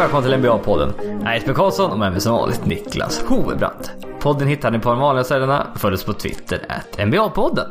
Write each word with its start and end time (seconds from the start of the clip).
Och 0.00 0.04
välkomna 0.04 0.26
till 0.26 0.36
NBA-podden. 0.36 0.92
Jag 1.24 1.32
heter 1.32 1.54
Karlsson 1.54 1.90
och 1.90 1.98
med 1.98 2.12
mig 2.12 2.20
som 2.20 2.32
vanligt 2.32 2.66
Niklas 2.66 3.22
Hovebrant. 3.22 3.90
Podden 4.20 4.48
hittar 4.48 4.70
ni 4.70 4.78
på 4.78 4.90
de 4.90 4.98
vanliga 4.98 5.24
ställena. 5.24 5.66
Följ 5.76 5.94
oss 5.94 6.04
på 6.04 6.12
Twitter, 6.12 6.66
at 6.68 6.98
NBA-podden. 6.98 7.66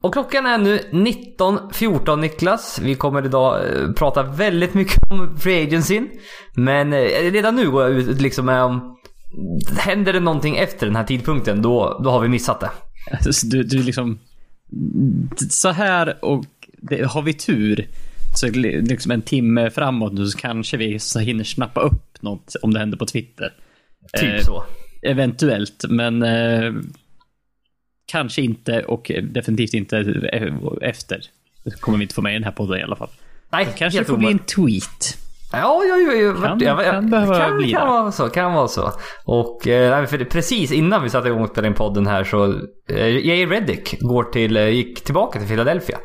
Och 0.00 0.12
klockan 0.12 0.46
är 0.46 0.58
nu 0.58 0.78
19.14 0.78 2.16
Niklas. 2.16 2.80
Vi 2.82 2.94
kommer 2.94 3.26
idag 3.26 3.56
eh, 3.56 3.92
prata 3.92 4.22
väldigt 4.22 4.74
mycket 4.74 4.98
om 5.10 5.36
Free 5.38 5.66
Agency. 5.66 6.02
Men 6.54 6.92
eh, 6.92 7.30
redan 7.32 7.56
nu 7.56 7.70
går 7.70 7.82
jag 7.82 7.92
ut 7.92 8.20
liksom 8.20 8.46
med 8.46 8.62
om... 8.62 8.96
Händer 9.78 10.12
det 10.12 10.20
någonting 10.20 10.56
efter 10.56 10.86
den 10.86 10.96
här 10.96 11.04
tidpunkten, 11.04 11.62
då, 11.62 12.00
då 12.04 12.10
har 12.10 12.20
vi 12.20 12.28
missat 12.28 12.60
det. 12.60 12.70
Du, 13.44 13.62
du 13.62 13.82
liksom... 13.82 14.18
Så 15.50 15.70
här 15.70 16.24
och 16.24 16.44
det, 16.82 17.04
har 17.04 17.22
vi 17.22 17.34
tur 17.34 17.88
så 18.38 18.46
liksom 18.50 19.10
en 19.10 19.22
timme 19.22 19.70
framåt 19.70 20.12
nu 20.12 20.26
så 20.26 20.38
kanske 20.38 20.76
vi 20.76 20.98
så 20.98 21.18
hinner 21.18 21.44
snappa 21.44 21.80
upp 21.80 22.22
något 22.22 22.54
om 22.62 22.72
det 22.74 22.78
händer 22.80 22.98
på 22.98 23.06
Twitter. 23.06 23.52
Typ 24.20 24.34
Eh, 24.34 24.40
så. 24.40 24.64
Eventuellt, 25.02 25.84
men 25.88 26.22
eh, 26.22 26.72
kanske 28.06 28.42
inte 28.42 28.82
och 28.82 29.10
definitivt 29.22 29.74
inte 29.74 29.96
e- 30.32 30.52
efter. 30.80 31.20
Det 31.64 31.80
kommer 31.80 31.98
vi 31.98 32.02
inte 32.04 32.14
få 32.14 32.22
med 32.22 32.30
i 32.32 32.34
den 32.34 32.44
här 32.44 32.52
podden 32.52 32.80
i 32.80 32.82
alla 32.82 32.96
fall. 32.96 33.10
Nej, 33.52 33.68
Kanske 33.76 33.98
helt 33.98 34.08
får 34.08 34.16
bli 34.16 34.30
en 34.30 34.38
tweet. 34.38 35.18
Ja, 35.52 35.82
ja, 35.88 35.96
ja, 35.96 36.12
ja. 36.12 36.32
Kan- 36.48 36.60
ja, 36.60 36.82
ja, 36.84 36.90
kan 36.92 37.10
behöva 37.10 37.38
kan, 37.38 37.56
bli 37.56 37.70
kan 37.72 37.80
det. 37.86 37.92
vara 37.92 38.12
så, 38.12 38.28
kan 38.28 38.52
vara 38.52 38.68
så. 38.68 38.92
Och 39.24 39.68
eh, 39.68 40.06
för 40.06 40.18
det, 40.18 40.24
precis 40.24 40.72
innan 40.72 41.02
vi 41.02 41.10
satte 41.10 41.28
igång 41.28 41.42
och 41.42 41.48
spelade 41.48 41.68
in 41.68 41.74
podden 41.74 42.06
här 42.06 42.24
så 42.24 42.52
eh, 42.90 43.08
Jay 43.26 43.46
Reddick 43.46 44.00
går 44.00 44.24
till, 44.24 44.56
eh, 44.56 44.68
gick 44.68 45.04
tillbaka 45.04 45.38
till 45.38 45.48
Philadelphia. 45.48 45.98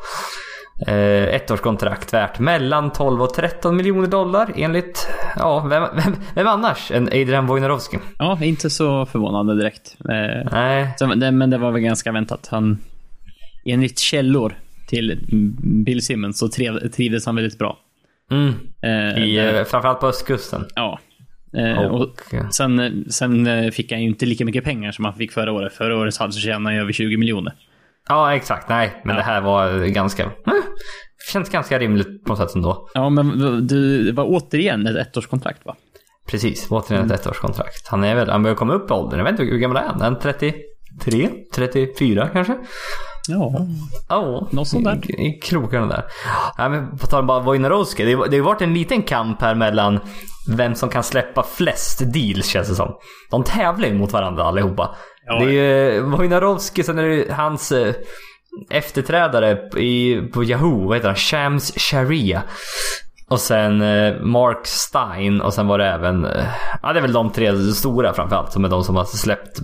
Eh, 0.86 1.34
ettårskontrakt 1.34 2.12
värt 2.14 2.38
mellan 2.38 2.92
12 2.92 3.22
och 3.22 3.34
13 3.34 3.76
miljoner 3.76 4.08
dollar 4.08 4.52
enligt, 4.56 5.08
ja, 5.36 5.60
vem, 5.70 5.82
vem, 5.96 6.16
vem 6.34 6.46
annars 6.46 6.90
än 6.90 7.06
Adrian 7.06 7.46
Wojnarowski? 7.46 7.98
Ja, 8.18 8.38
inte 8.42 8.70
så 8.70 9.06
förvånande 9.06 9.56
direkt. 9.56 9.96
Eh, 10.08 10.48
Nej, 10.52 10.88
så, 10.98 11.06
det, 11.06 11.30
men 11.30 11.50
det 11.50 11.58
var 11.58 11.70
väl 11.70 11.82
ganska 11.82 12.12
väntat. 12.12 12.48
Han, 12.50 12.78
enligt 13.64 13.98
källor 13.98 14.54
till 14.88 15.20
Bill 15.84 16.04
Simmons 16.04 16.38
så 16.38 16.48
trev, 16.48 16.88
trivdes 16.88 17.26
han 17.26 17.36
väldigt 17.36 17.58
bra. 17.58 17.78
mm, 18.30 18.52
Eh, 18.82 19.24
i, 19.24 19.38
eh, 19.38 19.64
framförallt 19.64 20.00
på 20.00 20.06
östkusten. 20.06 20.64
Ja. 20.74 20.98
Eh, 21.56 21.78
och 21.78 22.00
Och, 22.00 22.20
sen, 22.54 23.04
sen 23.10 23.72
fick 23.72 23.92
han 23.92 24.02
ju 24.02 24.08
inte 24.08 24.26
lika 24.26 24.44
mycket 24.44 24.64
pengar 24.64 24.92
som 24.92 25.04
han 25.04 25.14
fick 25.14 25.32
förra 25.32 25.52
året. 25.52 25.72
Förra 25.72 25.96
året 25.96 26.14
så 26.14 26.30
tjänade 26.30 26.74
han 26.74 26.82
över 26.82 26.92
20 26.92 27.16
miljoner. 27.16 27.52
Ja, 28.10 28.34
exakt. 28.34 28.68
Nej, 28.68 29.00
men 29.04 29.16
Ja. 29.16 29.20
det 29.22 29.26
här 29.26 29.40
var 29.40 29.84
ganska, 29.86 30.22
eh, 30.22 30.30
känns 31.32 31.48
ganska 31.50 31.78
rimligt 31.78 32.24
på 32.24 32.32
något 32.32 32.38
sätt 32.38 32.54
ändå. 32.54 32.88
Ja, 32.94 33.10
men 33.10 33.38
du, 33.66 34.02
det 34.04 34.12
var 34.12 34.24
återigen 34.24 34.86
ett 34.86 34.96
ettårskontrakt 35.16 35.66
va? 35.66 35.74
Precis, 36.30 36.66
återigen 36.70 37.04
Mm. 37.04 37.14
ett 37.14 37.26
ettårskontrakt. 37.26 37.88
Han 37.88 38.04
är 38.04 38.14
väl, 38.14 38.30
han 38.30 38.42
börjar 38.42 38.56
komma 38.56 38.72
upp 38.72 38.90
i 38.90 38.94
åldern. 38.94 39.18
Jag 39.18 39.24
vet 39.24 39.30
inte 39.40 39.42
hur 39.52 39.58
gammal 39.58 39.76
är 39.76 39.86
han? 39.88 40.00
Han 40.00 40.18
33? 40.18 41.30
34 41.54 42.28
kanske? 42.32 42.56
Ja. 43.28 43.66
Ja, 44.08 44.48
Något 44.52 44.68
sånt 44.68 44.84
där. 44.84 45.00
I, 45.10 45.26
i 45.26 45.40
krokarna 45.42 45.86
där. 45.86 46.02
Ja, 46.58 46.68
men 46.68 46.98
på 46.98 47.06
tal 47.06 47.30
om 47.30 47.44
Wojnarowski. 47.44 48.04
Det, 48.04 48.28
det 48.30 48.38
har 48.38 48.44
varit 48.44 48.62
en 48.62 48.74
liten 48.74 49.02
kamp 49.02 49.42
här 49.42 49.54
mellan 49.54 50.00
vem 50.56 50.74
som 50.74 50.88
kan 50.88 51.02
släppa 51.02 51.42
flest 51.42 52.12
deals 52.12 52.46
känns 52.46 52.68
det 52.68 52.74
som. 52.74 52.94
De 53.30 53.44
tävlar 53.44 53.88
ju 53.88 53.94
mot 53.94 54.12
varandra 54.12 54.44
allihopa. 54.44 54.94
Ja. 55.30 55.44
Det 55.44 55.44
är 55.44 55.94
ju 55.94 56.00
Wojnarowski, 56.00 56.82
sen 56.82 56.98
är 56.98 57.08
det 57.08 57.32
hans 57.32 57.72
eh, 57.72 57.94
efterträdare 58.70 59.80
i, 59.80 60.22
på 60.32 60.44
Yahoo, 60.44 60.88
vad 60.88 60.96
heter 60.96 61.08
han? 61.08 61.16
Shams 61.16 61.72
Sharia. 61.76 62.42
Och 63.28 63.40
sen 63.40 63.82
eh, 63.82 64.20
Mark 64.20 64.66
Stein 64.66 65.40
och 65.40 65.54
sen 65.54 65.66
var 65.66 65.78
det 65.78 65.86
även, 65.86 66.24
eh, 66.24 66.44
ja 66.82 66.92
det 66.92 66.98
är 66.98 67.02
väl 67.02 67.12
de 67.12 67.30
tre 67.30 67.56
stora 67.56 68.14
framförallt 68.14 68.52
som 68.52 68.64
är 68.64 68.68
de 68.68 68.84
som 68.84 68.96
har 68.96 69.04
släppt 69.04 69.60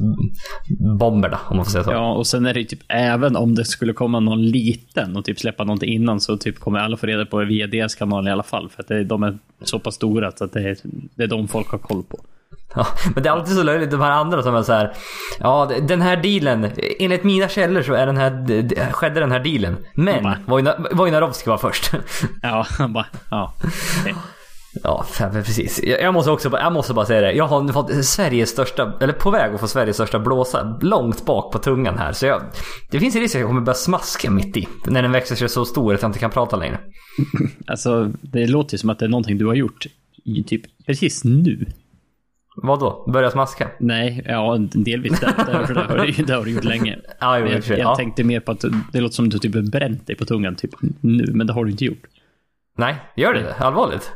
bomberna 0.98 1.38
om 1.48 1.56
man 1.56 1.64
får 1.64 1.72
säga 1.72 1.84
så. 1.84 1.90
Ja, 1.90 2.12
och 2.12 2.26
sen 2.26 2.46
är 2.46 2.54
det 2.54 2.64
typ 2.64 2.80
även 2.88 3.36
om 3.36 3.54
det 3.54 3.64
skulle 3.64 3.92
komma 3.92 4.20
någon 4.20 4.42
liten 4.42 5.16
och 5.16 5.24
typ 5.24 5.40
släppa 5.40 5.64
någonting 5.64 5.92
innan 5.92 6.20
så 6.20 6.36
typ 6.36 6.60
kommer 6.60 6.78
alla 6.78 6.96
få 6.96 7.06
reda 7.06 7.26
på 7.26 7.40
det 7.40 7.46
via 7.46 7.66
deras 7.66 7.94
kanal 7.94 8.28
i 8.28 8.30
alla 8.30 8.42
fall. 8.42 8.68
För 8.68 8.82
att 8.82 8.88
det, 8.88 9.04
de 9.04 9.22
är 9.22 9.38
så 9.62 9.78
pass 9.78 9.94
stora 9.94 10.32
så 10.32 10.44
att 10.44 10.52
det 10.52 10.60
är, 10.60 10.76
det 11.14 11.22
är 11.22 11.28
de 11.28 11.48
folk 11.48 11.68
har 11.68 11.78
koll 11.78 12.02
på. 12.02 12.18
Ja, 12.76 12.86
men 13.14 13.22
det 13.22 13.28
är 13.28 13.32
alltid 13.32 13.54
så 13.56 13.62
löjligt 13.62 13.90
de 13.90 14.00
här 14.00 14.10
andra 14.10 14.42
som 14.42 14.54
är 14.54 14.62
så 14.62 14.72
här. 14.72 14.92
Ja, 15.40 15.70
den 15.82 16.02
här 16.02 16.16
dealen. 16.16 16.70
Enligt 16.98 17.24
mina 17.24 17.48
källor 17.48 17.82
så 17.82 17.92
är 17.94 18.06
den 18.06 18.16
här, 18.16 18.92
skedde 18.92 19.20
den 19.20 19.32
här 19.32 19.40
dealen. 19.40 19.76
Men? 19.94 20.24
Wojna- 20.46 20.94
Wojnarowski 20.96 21.50
var 21.50 21.58
först. 21.58 21.90
Ja, 22.42 22.66
han 22.78 22.92
bara, 22.92 23.06
ja. 23.30 23.54
ja, 24.82 25.04
precis. 25.32 25.82
Jag 25.82 26.14
måste 26.14 26.30
också 26.30 26.50
bara- 26.50 26.60
jag 26.62 26.72
måste 26.72 26.94
bara 26.94 27.06
säga 27.06 27.20
det. 27.20 27.32
Jag 27.32 27.46
har 27.46 27.72
fått 27.72 28.04
Sveriges 28.04 28.50
största, 28.50 28.92
eller 29.00 29.12
på 29.12 29.30
väg 29.30 29.54
att 29.54 29.60
få 29.60 29.68
Sveriges 29.68 29.96
största 29.96 30.18
blåsa 30.18 30.78
långt 30.80 31.24
bak 31.26 31.52
på 31.52 31.58
tungan 31.58 31.98
här. 31.98 32.12
Så 32.12 32.26
jag, 32.26 32.42
det 32.90 33.00
finns 33.00 33.14
en 33.14 33.20
risk 33.20 33.34
att 33.34 33.40
jag 33.40 33.48
kommer 33.48 33.60
börja 33.60 33.74
smaska 33.74 34.30
mitt 34.30 34.56
i. 34.56 34.68
När 34.86 35.02
den 35.02 35.12
växer 35.12 35.36
sig 35.36 35.48
så 35.48 35.64
stor 35.64 35.94
att 35.94 36.02
jag 36.02 36.08
inte 36.08 36.18
kan 36.18 36.30
prata 36.30 36.56
längre. 36.56 36.78
Alltså, 37.66 38.12
det 38.22 38.46
låter 38.46 38.74
ju 38.74 38.78
som 38.78 38.90
att 38.90 38.98
det 38.98 39.04
är 39.04 39.08
någonting 39.08 39.38
du 39.38 39.46
har 39.46 39.54
gjort 39.54 39.86
typ 40.46 40.62
precis 40.86 41.24
nu. 41.24 41.66
Vad 42.58 42.80
då? 42.80 43.04
Börja 43.12 43.30
smaska? 43.30 43.70
Nej, 43.80 44.22
ja, 44.26 44.56
delvis 44.58 45.20
det. 45.20 45.34
Det, 45.46 45.52
har, 45.52 46.06
du- 46.06 46.24
det 46.24 46.34
har 46.34 46.44
du 46.44 46.50
gjort 46.50 46.64
länge. 46.64 46.98
Ja, 47.20 47.38
jo, 47.38 47.44
och 47.46 47.50
jag, 47.52 47.62
jag 47.66 47.78
ja. 47.78 47.96
tänkte 47.96 48.24
mer 48.24 48.40
på 48.40 48.52
att 48.52 48.64
det 48.92 49.00
låter 49.00 49.14
som 49.14 49.28
du 49.28 49.38
typ 49.38 49.52
bränt 49.52 50.06
dig 50.06 50.16
på 50.16 50.24
tungan 50.24 50.56
typ 50.56 50.70
nu, 51.00 51.26
men 51.32 51.46
det 51.46 51.52
har 51.52 51.64
du 51.64 51.70
inte 51.70 51.84
gjort. 51.84 52.02
Nej, 52.78 52.96
gör 53.16 53.34
det? 53.34 53.54
Allvarligt? 53.54 54.10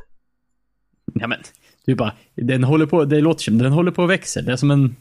Ja, 1.14 1.26
men, 1.26 1.38
du 1.86 1.94
bara, 1.94 2.12
den 2.34 2.64
håller 2.64 2.86
på, 2.86 3.04
det 3.04 3.20
låter 3.20 3.42
som 3.42 3.58
den 3.58 3.72
håller 3.72 3.90
på 3.90 4.04
att 4.04 4.10
växa. 4.10 4.42
Det 4.42 4.52
är 4.52 4.56
som 4.56 4.70
en 4.70 4.96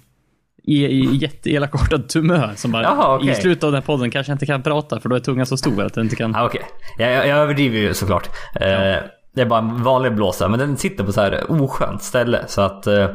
jätteelakartad 1.14 2.10
tumör 2.10 2.54
som 2.56 2.72
bara, 2.72 2.84
Jaha, 2.84 3.16
okej. 3.16 3.32
i 3.32 3.36
slutet 3.36 3.64
av 3.64 3.72
den 3.72 3.82
här 3.82 3.86
podden 3.86 4.12
kanske 4.12 4.32
jag 4.32 4.36
inte 4.36 4.46
kan 4.46 4.62
prata 4.64 5.00
för 5.00 5.10
då 5.10 5.16
är 5.16 5.20
tungan 5.20 5.46
så 5.46 5.58
stor 5.58 5.84
att 5.84 5.94
den 5.94 6.04
inte 6.04 6.16
kan... 6.16 6.32
Ja, 6.32 6.46
okej. 6.46 6.62
Jag, 6.98 7.12
jag, 7.12 7.28
jag 7.28 7.38
överdriver 7.38 7.80
ju 7.80 7.94
såklart. 7.94 8.30
Eh, 8.56 8.96
det 9.36 9.42
är 9.42 9.46
bara 9.46 9.60
en 9.60 9.84
vanlig 9.84 10.16
blåsa, 10.16 10.48
men 10.48 10.60
den 10.60 10.78
sitter 10.78 11.04
på 11.04 11.12
så 11.12 11.22
här 11.22 11.52
oskönt 11.52 12.04
ställe. 12.04 12.44
Så 12.48 12.62
att, 12.62 12.88
eh, 12.88 13.10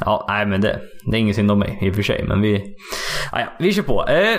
ja, 0.00 0.26
nej 0.28 0.46
men 0.46 0.60
det, 0.60 0.80
det 1.10 1.16
är 1.16 1.20
ingen 1.20 1.34
synd 1.34 1.50
om 1.50 1.58
mig 1.58 1.78
i 1.82 1.90
och 1.90 1.94
för 1.94 2.02
sig. 2.02 2.24
Men 2.28 2.40
vi, 2.40 2.76
ja, 3.32 3.40
ja, 3.40 3.46
vi 3.58 3.72
kör 3.72 3.82
på. 3.82 4.08
Eh, 4.08 4.34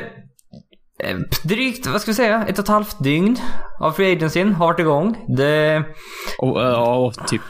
eh, 1.03 1.17
drygt, 1.43 1.87
vad 1.87 2.01
ska 2.01 2.11
vi 2.11 2.15
säga, 2.15 2.45
ett 2.47 2.59
och 2.59 2.63
ett 2.63 2.69
halvt 2.69 3.03
dygn 3.03 3.37
av 3.79 3.91
Free 3.91 4.15
Agencyn 4.15 4.53
har 4.53 4.67
varit 4.67 4.79
igång. 4.79 5.17
Det, 5.27 5.83
Och, 6.39 6.57
och, 6.57 7.05
och 7.05 7.27
typ, 7.27 7.41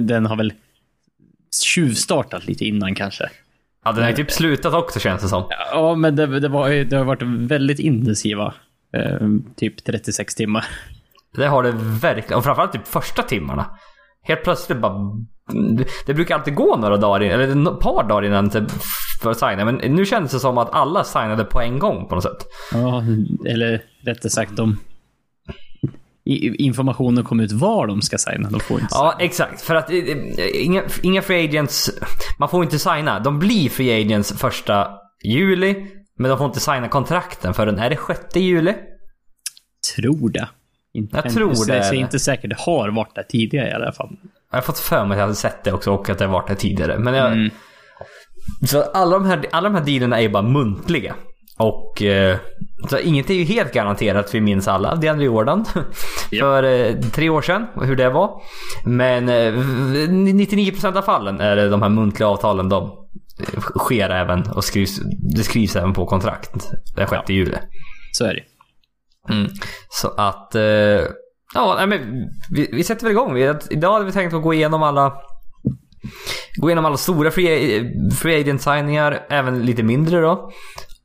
den, 0.00 0.26
har 0.26 0.36
väl 0.36 0.52
tjuvstartat 1.64 2.46
lite 2.46 2.64
innan 2.64 2.94
kanske. 2.94 3.30
ja, 3.84 3.92
den 3.92 4.02
har 4.02 4.10
ju 4.10 4.16
typ 4.16 4.30
slutat 4.30 4.74
också 4.74 5.00
känns 5.00 5.22
det 5.22 5.28
som. 5.28 5.44
Ja, 5.72 5.94
men 5.94 6.16
det, 6.16 6.40
det, 6.40 6.48
var, 6.48 6.70
det 6.70 6.96
har 6.96 7.04
varit 7.04 7.22
väldigt 7.22 7.78
intensiva, 7.78 8.54
eh, 8.96 9.28
typ 9.56 9.84
36 9.84 10.34
timmar. 10.34 10.66
Det 11.36 11.46
har 11.46 11.62
det 11.62 11.72
verkligen. 12.00 12.38
Och 12.38 12.44
framförallt 12.44 12.72
typ 12.72 12.86
första 12.86 13.22
timmarna. 13.22 13.66
Helt 14.22 14.44
plötsligt 14.44 14.78
bara... 14.78 14.94
Det 16.06 16.14
brukar 16.14 16.34
alltid 16.34 16.54
gå 16.54 16.76
några 16.76 16.96
dagar, 16.96 17.20
eller 17.20 17.72
ett 17.72 17.80
par 17.80 18.08
dagar 18.08 18.24
innan 18.24 18.50
typ 18.50 18.70
för 19.22 19.30
att 19.30 19.38
signa. 19.38 19.64
Men 19.64 19.74
nu 19.74 20.06
kändes 20.06 20.32
det 20.32 20.40
som 20.40 20.58
att 20.58 20.74
alla 20.74 21.04
signade 21.04 21.44
på 21.44 21.60
en 21.60 21.78
gång 21.78 22.06
på 22.08 22.14
något 22.14 22.24
sätt. 22.24 22.46
Ja, 22.72 23.04
eller 23.46 23.82
rättare 24.04 24.30
sagt, 24.30 24.56
de... 24.56 24.78
Informationen 26.58 27.24
kom 27.24 27.40
ut 27.40 27.52
var 27.52 27.86
de 27.86 28.02
ska 28.02 28.18
signa. 28.18 28.50
De 28.50 28.60
får 28.60 28.80
inte 28.80 28.94
Ja, 28.94 29.16
exakt. 29.18 29.60
För 29.60 29.74
att 29.74 29.90
eh, 29.90 29.96
eh, 29.96 30.64
inga, 30.64 30.82
inga 31.02 31.22
free 31.22 31.44
agents... 31.44 31.90
Man 32.38 32.48
får 32.48 32.62
inte 32.64 32.78
signa. 32.78 33.18
De 33.20 33.38
blir 33.38 33.68
free 33.68 34.02
agents 34.02 34.32
första 34.32 34.88
juli. 35.24 35.86
Men 36.18 36.28
de 36.28 36.38
får 36.38 36.46
inte 36.46 36.60
signa 36.60 36.88
kontrakten 36.88 37.54
förrän, 37.54 37.78
är 37.78 37.90
det 37.90 37.98
6 38.06 38.36
juli? 38.36 38.74
Tror 39.96 40.28
det. 40.28 40.48
Inte, 40.94 41.20
Jag 41.24 41.32
tror 41.32 41.66
det. 41.66 41.76
Jag 41.76 41.86
är 41.86 41.94
inte 41.94 42.18
säker. 42.18 42.48
Det 42.48 42.58
har 42.58 42.88
varit 42.88 43.14
där 43.14 43.22
tidigare 43.22 43.68
i 43.68 43.72
alla 43.72 43.92
fall. 43.92 44.08
Jag 44.50 44.56
har 44.56 44.62
fått 44.62 44.78
för 44.78 45.04
mig 45.04 45.14
att 45.14 45.18
jag 45.18 45.24
hade 45.24 45.34
sett 45.34 45.64
det 45.64 45.72
också 45.72 45.92
och 45.92 46.10
att 46.10 46.18
det 46.18 46.24
har 46.24 46.32
varit 46.32 46.48
det 46.48 46.54
tidigare. 46.54 46.98
Men 46.98 47.14
jag, 47.14 47.32
Mm. 47.32 47.50
Så 48.66 48.82
alla 48.82 49.18
de 49.18 49.26
här, 49.26 49.46
alla 49.52 49.68
de 49.68 49.74
här 49.74 49.84
dealerna 49.84 50.18
är 50.18 50.22
ju 50.22 50.28
bara 50.28 50.42
muntliga. 50.42 51.14
Och 51.58 52.02
eh, 52.02 52.38
så 52.88 52.98
inget 52.98 53.30
är 53.30 53.34
ju 53.34 53.44
helt 53.44 53.72
garanterat, 53.72 54.34
vi 54.34 54.40
minns 54.40 54.68
alla 54.68 54.94
DeAndre 54.94 55.26
Jordan. 55.26 55.64
För 56.40 56.62
eh, 56.62 56.94
tre 56.94 57.28
år 57.28 57.42
sedan, 57.42 57.66
och 57.74 57.86
hur 57.86 57.96
det 57.96 58.10
var. 58.10 58.42
Men 58.84 59.28
eh, 59.28 59.52
99% 59.52 60.96
av 60.96 61.02
fallen 61.02 61.40
är 61.40 61.56
det 61.56 61.68
de 61.68 61.82
här 61.82 61.88
muntliga 61.88 62.28
avtalen, 62.28 62.68
de 62.68 62.82
eh, 63.40 63.60
sker 63.60 64.10
även 64.10 64.50
och 64.50 64.64
skrivs, 64.64 65.00
det 65.36 65.42
skrivs 65.42 65.76
även 65.76 65.92
på 65.92 66.06
kontrakt 66.06 66.50
den 66.96 67.08
6 67.08 67.28
juli. 67.28 67.56
Så 68.12 68.24
är 68.24 68.34
det. 68.34 68.42
Mm. 69.28 69.50
Så 69.88 70.08
att... 70.08 70.54
Eh, 70.54 70.62
ja, 71.54 71.86
men 71.86 72.28
vi, 72.50 72.70
vi 72.72 72.84
sätter 72.84 73.02
väl 73.04 73.12
igång. 73.12 73.34
Vi, 73.34 73.54
idag 73.70 73.92
hade 73.92 74.04
vi 74.04 74.12
tänkt 74.12 74.34
att 74.34 74.42
gå 74.42 74.54
igenom 74.54 74.82
alla... 74.82 75.12
Gå 76.56 76.68
igenom 76.68 76.84
alla 76.84 76.96
stora 76.96 77.30
free, 77.30 77.84
free 78.10 78.40
agent 78.40 78.62
signingar, 78.62 79.26
även 79.30 79.66
lite 79.66 79.82
mindre 79.82 80.20
då. 80.20 80.50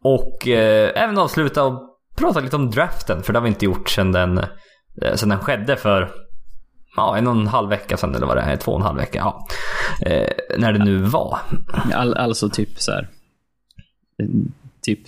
Och 0.04 0.48
eh, 0.48 1.04
även 1.04 1.18
avsluta 1.18 1.64
och 1.64 1.98
prata 2.18 2.40
lite 2.40 2.56
om 2.56 2.72
draften, 2.72 3.24
för 3.24 3.34
det 3.34 3.40
har 3.40 3.44
vi 3.44 3.50
inte 3.50 3.66
gjort 3.66 3.90
sedan 3.90 4.12
den, 4.12 4.38
eh, 5.02 5.16
sedan 5.16 5.30
den 5.30 5.40
skedde 5.40 5.78
för 5.78 6.12
ja, 6.96 7.18
en 7.18 7.28
och 7.28 7.34
en 7.34 7.48
halv 7.48 7.70
vecka 7.70 7.98
sedan 7.98 8.16
eller 8.16 8.28
vad 8.28 8.38
det 8.38 8.42
är, 8.42 8.58
två 8.58 8.72
och 8.72 8.80
en 8.80 8.86
halv 8.86 8.98
vecka. 8.98 9.20
Ja. 9.20 9.48
Eh, 10.06 10.30
när 10.58 10.74
det 10.74 10.86
nu 10.86 10.98
var. 10.98 11.40
All, 11.94 12.14
alltså 12.14 12.50
typ 12.50 12.80
så 12.80 12.92
här. 12.92 13.10
Eh, 14.22 14.30
typ 14.82 15.00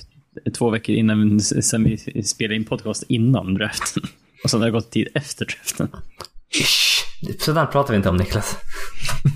två 0.58 0.70
veckor 0.70 0.96
innan, 0.96 1.40
sen 1.40 1.84
vi 1.84 2.24
spelade 2.24 2.56
in 2.56 2.66
podcast 2.66 3.04
innan 3.08 3.54
draften. 3.54 4.04
Och 4.44 4.50
sen 4.50 4.60
har 4.60 4.68
det 4.68 4.72
gått 4.72 4.92
tid 4.92 5.08
efter 5.14 5.46
draften. 5.46 5.88
Ish. 6.50 6.98
Sådär 7.40 7.66
pratar 7.66 7.94
vi 7.94 7.98
inte 7.98 8.10
om 8.10 8.18
Niklas. 8.18 8.58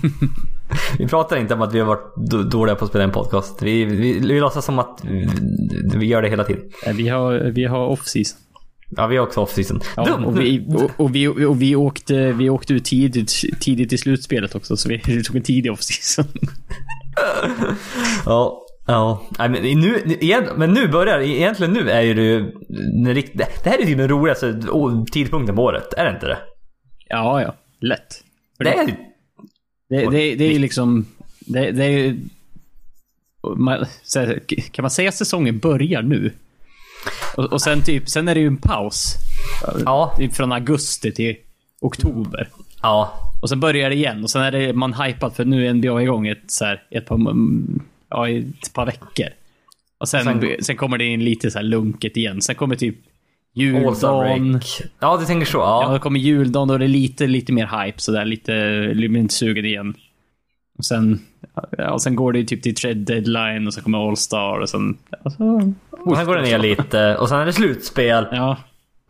vi 0.98 1.08
pratar 1.08 1.36
inte 1.36 1.54
om 1.54 1.62
att 1.62 1.74
vi 1.74 1.78
har 1.78 1.86
varit 1.86 2.16
dåliga 2.50 2.76
på 2.76 2.84
att 2.84 2.90
spela 2.90 3.04
en 3.04 3.10
podcast. 3.10 3.62
Vi, 3.62 3.84
vi, 3.84 4.12
vi 4.12 4.40
låtsas 4.40 4.64
som 4.64 4.78
att 4.78 5.04
vi, 5.94 6.06
gör 6.06 6.22
det 6.22 6.28
hela 6.28 6.44
tiden. 6.44 6.62
Vi 6.94 7.08
har, 7.08 7.38
vi 7.38 7.64
har 7.64 7.86
off-season. 7.86 8.38
Ja, 8.96 9.06
vi 9.06 9.16
är 9.16 9.20
också 9.20 9.40
off-season. 9.40 9.80
Ja, 9.96 10.14
och, 10.14 10.40
vi, 10.40 10.66
och, 10.68 10.90
och, 10.96 11.14
vi, 11.14 11.28
och 11.28 11.62
vi, 11.62 11.76
åkte, 11.76 12.32
vi 12.32 12.50
åkte 12.50 12.74
ut 12.74 12.84
tidigt, 12.84 13.32
tidigt 13.60 13.92
i 13.92 13.98
slutspelet 13.98 14.54
också, 14.54 14.76
så 14.76 14.88
vi 14.88 14.98
tog 15.24 15.36
en 15.36 15.42
tidig 15.42 15.72
off-season. 15.72 16.24
Ja, 18.26 18.66
ja. 18.86 19.22
Men, 19.38 19.52
nu, 19.52 20.18
men 20.56 20.72
nu 20.72 20.88
börjar, 20.88 21.20
egentligen 21.20 21.72
nu 21.72 21.90
är 21.90 22.00
ju 22.00 22.14
det 22.14 22.22
ju... 22.22 22.52
Det 23.32 23.64
här 23.64 23.78
är 23.78 23.86
typ 23.86 23.98
den 23.98 24.08
roligaste 24.08 24.62
tidpunkten 25.12 25.56
på 25.56 25.62
året, 25.62 25.94
är 25.96 26.04
det 26.04 26.10
inte 26.10 26.26
det? 26.26 26.38
Ja, 27.08 27.42
ja. 27.42 27.54
Lätt. 27.80 28.24
För 28.56 28.64
Det 28.64 28.70
är 28.70 28.86
Det, 29.88 30.10
det, 30.10 30.34
det 30.34 30.44
är 30.44 30.52
ju 30.52 30.58
liksom... 30.58 31.06
Det, 31.40 31.70
det 31.70 31.84
är 31.84 31.88
ju... 31.88 32.20
Man, 33.56 33.86
här, 34.14 34.40
kan 34.70 34.82
man 34.82 34.90
säga 34.90 35.08
att 35.08 35.14
säsongen 35.14 35.58
börjar 35.58 36.02
nu? 36.02 36.32
Och, 37.36 37.52
och 37.52 37.62
sen 37.62 37.82
typ, 37.82 38.08
sen 38.08 38.28
är 38.28 38.34
det 38.34 38.40
ju 38.40 38.46
en 38.46 38.56
paus. 38.56 39.14
Ja, 39.84 40.16
från 40.32 40.52
augusti 40.52 41.12
till 41.12 41.36
oktober. 41.80 42.48
ja. 42.82 43.12
Och 43.42 43.48
sen 43.48 43.60
börjar 43.60 43.90
det 43.90 43.96
igen 43.96 44.22
och 44.22 44.30
sen 44.30 44.42
är 44.42 44.52
det 44.52 44.72
man 44.72 44.94
hypad 44.94 45.34
för 45.34 45.44
nu 45.44 45.66
är 45.66 45.74
NBA 45.74 46.02
igång 46.02 46.26
ett, 46.26 46.42
så 46.46 46.64
här, 46.64 46.82
ett, 46.90 47.06
par, 47.06 47.14
mm, 47.16 47.82
ja, 48.12 48.28
i 48.28 48.38
ett 48.62 48.72
par 48.74 48.86
veckor. 48.86 49.26
Och 49.98 50.08
sen, 50.08 50.24
Sen- 50.24 50.56
sen, 50.60 50.76
kommer 50.76 50.98
det 50.98 51.04
in 51.04 51.24
lite 51.24 51.50
så 51.50 51.58
här 51.58 51.64
lunket 51.64 52.16
igen. 52.16 52.42
Sen 52.42 52.54
kommer 52.54 52.76
typ 52.76 52.96
juldagen. 53.54 54.60
Ja, 55.00 55.16
du 55.20 55.24
tänker 55.26 55.46
så. 55.46 55.58
Ja, 55.58 55.82
Ja. 55.86 55.92
då 55.92 55.98
kommer 55.98 56.20
juldagen 56.20 56.68
då 56.68 56.74
är 56.74 56.78
det 56.78 56.88
lite, 56.88 57.26
lite 57.26 57.52
mer 57.52 57.84
hype 57.84 58.00
sådär. 58.00 58.24
Lite, 58.24 58.52
blir 58.94 59.16
inte 59.16 59.34
sugen 59.34 59.64
igen. 59.64 59.94
Och 60.78 60.84
sen, 60.84 61.20
ja, 61.78 61.90
och 61.92 62.02
sen 62.02 62.16
går 62.16 62.32
det 62.32 62.38
ju 62.38 62.44
typ 62.44 62.62
till 62.62 62.74
trade 62.74 62.94
deadline 62.94 63.66
och 63.66 63.74
sen 63.74 63.82
kommer 63.82 64.08
All-Star 64.08 64.58
och 64.58 64.68
sen... 64.68 64.98
Alltså, 65.24 65.42
Och 65.90 66.16
sen 66.16 66.26
går 66.26 66.36
det 66.36 66.42
ner 66.42 66.58
lite 66.58 67.16
och 67.16 67.28
sen 67.28 67.38
är 67.38 67.46
det 67.46 67.52
slutspel. 67.52 68.26
ja, 68.32 68.56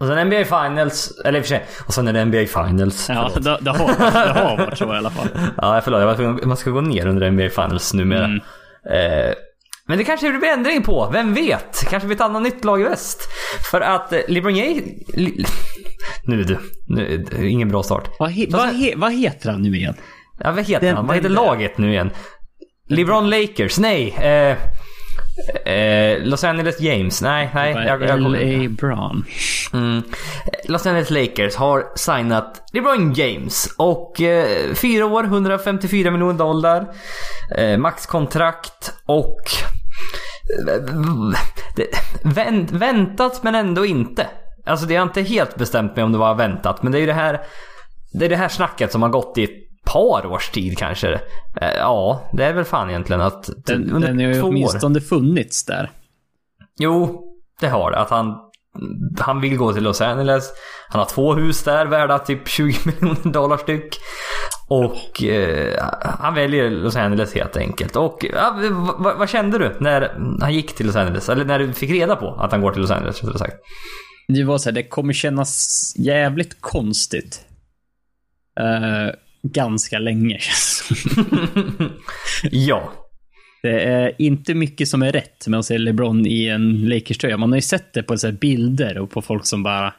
Och 0.00 0.06
sen 0.06 0.26
NBA 0.28 0.44
Finals. 0.44 1.20
Eller 1.24 1.38
i 1.38 1.42
och 1.42 1.44
för 1.46 1.48
sig. 1.48 1.64
Och 1.86 1.94
sen 1.94 2.08
är 2.08 2.12
det 2.12 2.24
NBA 2.24 2.46
Finals. 2.66 3.08
ja 3.08 3.30
Förlåt. 3.34 3.44
det, 3.44 3.58
det, 3.64 3.70
har, 3.70 3.88
det 4.34 4.40
har 4.40 4.56
varit 4.56 4.78
så 4.78 4.94
i 4.94 4.96
alla 4.96 5.10
fall. 5.10 5.28
Ja, 5.56 5.80
förlåt. 5.84 6.00
Jag 6.00 6.06
var 6.06 6.14
tvungen- 6.14 6.48
Man 6.48 6.56
ska 6.56 6.70
gå 6.70 6.80
ner 6.80 7.06
under 7.06 7.30
NBA 7.30 7.48
Finals 7.48 7.94
numera. 7.94 8.24
Mm. 8.24 8.40
Eh, 8.90 9.34
men 9.86 9.98
det 9.98 10.04
kanske 10.04 10.32
det 10.32 10.38
blir 10.38 10.48
ändring 10.48 10.82
på. 10.82 11.10
Vem 11.12 11.34
vet? 11.34 11.84
Kanske 11.90 12.06
blir 12.06 12.16
ett 12.16 12.20
annat 12.22 12.42
nytt 12.42 12.64
lag 12.64 12.80
i 12.80 12.84
väst. 12.84 13.20
För 13.70 13.80
att 13.80 14.12
eh, 14.12 14.20
LeBron 14.28 14.56
James... 14.56 14.82
Li, 15.14 15.44
nu 16.24 16.44
du. 16.44 16.58
Nu, 16.88 17.24
ingen 17.48 17.68
bra 17.68 17.82
start. 17.82 18.10
Vad, 18.18 18.30
he, 18.30 18.46
vad, 18.50 18.68
he, 18.74 18.92
vad 18.96 19.12
heter 19.12 19.50
han 19.50 19.62
nu 19.62 19.76
igen? 19.76 19.94
Ja, 20.38 20.52
vad 20.52 20.64
heter 20.64 20.86
Den- 20.86 20.96
han? 20.96 21.06
Vad 21.06 21.16
heter 21.16 21.28
den- 21.28 21.34
laget 21.36 21.78
nu 21.78 21.90
igen? 21.92 22.10
LeBron 22.88 23.30
Lakers? 23.30 23.78
Nej. 23.78 24.08
Eh, 24.08 24.56
eh, 25.64 26.18
Los 26.24 26.44
Angeles 26.44 26.80
James? 26.80 27.22
Nej, 27.22 27.50
nej. 27.54 27.86
Jag, 27.86 28.02
jag, 28.02 28.18
L.A. 28.18 28.68
Brown. 28.68 29.24
Mm. 29.72 30.02
Los 30.64 30.86
Angeles 30.86 31.10
Lakers 31.10 31.56
har 31.56 31.84
signat 31.94 32.70
LeBron 32.72 33.12
James 33.12 33.68
och 33.76 34.20
eh, 34.20 34.74
fyra 34.74 35.06
år, 35.06 35.24
154 35.24 36.10
miljoner 36.10 36.38
dollar. 36.38 36.86
Eh, 37.56 37.78
maxkontrakt 37.78 38.92
och... 39.06 39.40
Det, 41.76 41.86
vänt, 42.22 42.70
väntat 42.70 43.42
men 43.42 43.54
ändå 43.54 43.86
inte. 43.86 44.26
Alltså 44.66 44.86
det 44.86 44.96
är 44.96 45.02
inte 45.02 45.22
helt 45.22 45.56
bestämt 45.56 45.96
mig 45.96 46.04
om 46.04 46.12
det 46.12 46.18
var 46.18 46.34
väntat 46.34 46.82
men 46.82 46.92
det 46.92 46.98
är 46.98 47.00
ju 47.00 47.06
det 47.06 47.12
här... 47.12 47.40
Det 48.12 48.24
är 48.24 48.28
det 48.28 48.36
här 48.36 48.48
snacket 48.48 48.92
som 48.92 49.02
har 49.02 49.08
gått 49.08 49.38
i 49.38 49.48
par 49.84 50.26
års 50.26 50.50
tid 50.50 50.78
kanske. 50.78 51.12
Eh, 51.60 51.70
ja, 51.76 52.30
det 52.32 52.44
är 52.44 52.52
väl 52.52 52.64
fan 52.64 52.90
egentligen 52.90 53.22
att... 53.22 53.50
Den, 53.66 53.90
under 53.90 54.08
den 54.08 54.18
har 54.18 54.26
ju 54.26 54.34
två 54.34 54.40
år. 54.40 54.50
åtminstone 54.50 55.00
funnits 55.00 55.64
där. 55.64 55.90
Jo, 56.78 57.24
det 57.60 57.68
har 57.68 57.90
det. 57.90 57.98
Att 57.98 58.10
han, 58.10 58.36
han 59.20 59.40
vill 59.40 59.56
gå 59.56 59.72
till 59.72 59.82
Los 59.82 60.00
Angeles. 60.00 60.50
Han 60.88 60.98
har 60.98 61.06
två 61.06 61.34
hus 61.34 61.62
där 61.62 61.86
värda 61.86 62.18
typ 62.18 62.48
20 62.48 62.76
miljoner 62.84 63.32
dollar 63.32 63.56
styck. 63.56 63.98
Och 64.68 65.22
eh, 65.22 65.84
han 66.02 66.34
väljer 66.34 66.70
Los 66.70 66.96
Angeles 66.96 67.34
helt 67.34 67.56
enkelt. 67.56 67.96
Och 67.96 68.26
ja, 68.34 68.56
vad, 68.98 69.18
vad 69.18 69.28
kände 69.28 69.58
du 69.58 69.76
när 69.80 70.14
han 70.40 70.54
gick 70.54 70.74
till 70.74 70.86
Los 70.86 70.96
Angeles? 70.96 71.28
Eller 71.28 71.44
när 71.44 71.58
du 71.58 71.72
fick 71.72 71.90
reda 71.90 72.16
på 72.16 72.28
att 72.28 72.52
han 72.52 72.60
går 72.60 72.72
till 72.72 72.80
Los 72.80 72.90
Angeles? 72.90 73.22
rättare 73.22 73.38
sagt. 73.38 73.56
Det 74.28 74.44
var 74.44 74.58
så 74.58 74.68
här, 74.68 74.74
det 74.74 74.82
kommer 74.82 75.12
kännas 75.12 75.92
jävligt 75.98 76.60
konstigt. 76.60 77.44
Eh, 78.60 79.14
ganska 79.42 79.98
länge 79.98 80.38
ja. 82.50 82.92
Det 83.62 83.80
är 83.82 84.12
inte 84.18 84.54
mycket 84.54 84.88
som 84.88 85.02
är 85.02 85.12
rätt 85.12 85.46
med 85.46 85.58
att 85.58 85.66
se 85.66 85.78
LeBron 85.78 86.26
i 86.26 86.46
en 86.46 86.88
Lakers-tröja. 86.88 87.36
Man 87.36 87.52
har 87.52 87.56
ju 87.56 87.62
sett 87.62 87.92
det 87.92 88.02
på 88.02 88.18
så 88.18 88.32
bilder 88.32 88.98
och 88.98 89.10
på 89.10 89.22
folk 89.22 89.46
som 89.46 89.62
bara... 89.62 89.94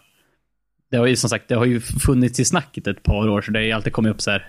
Det 0.92 0.98
har 0.98 1.06
ju 1.06 1.16
som 1.16 1.30
sagt, 1.30 1.48
det 1.48 1.56
har 1.56 1.66
ju 1.66 1.80
funnits 1.80 2.40
i 2.40 2.46
snacket 2.46 2.88
ett 2.88 3.04
par 3.04 3.30
år, 3.30 3.42
så 3.42 3.52
det 3.52 3.60
har 3.60 3.64
ju 3.64 3.72
alltid 3.72 3.94
kommit 3.94 4.12
upp 4.14 4.22
så 4.22 4.32
här 4.32 4.48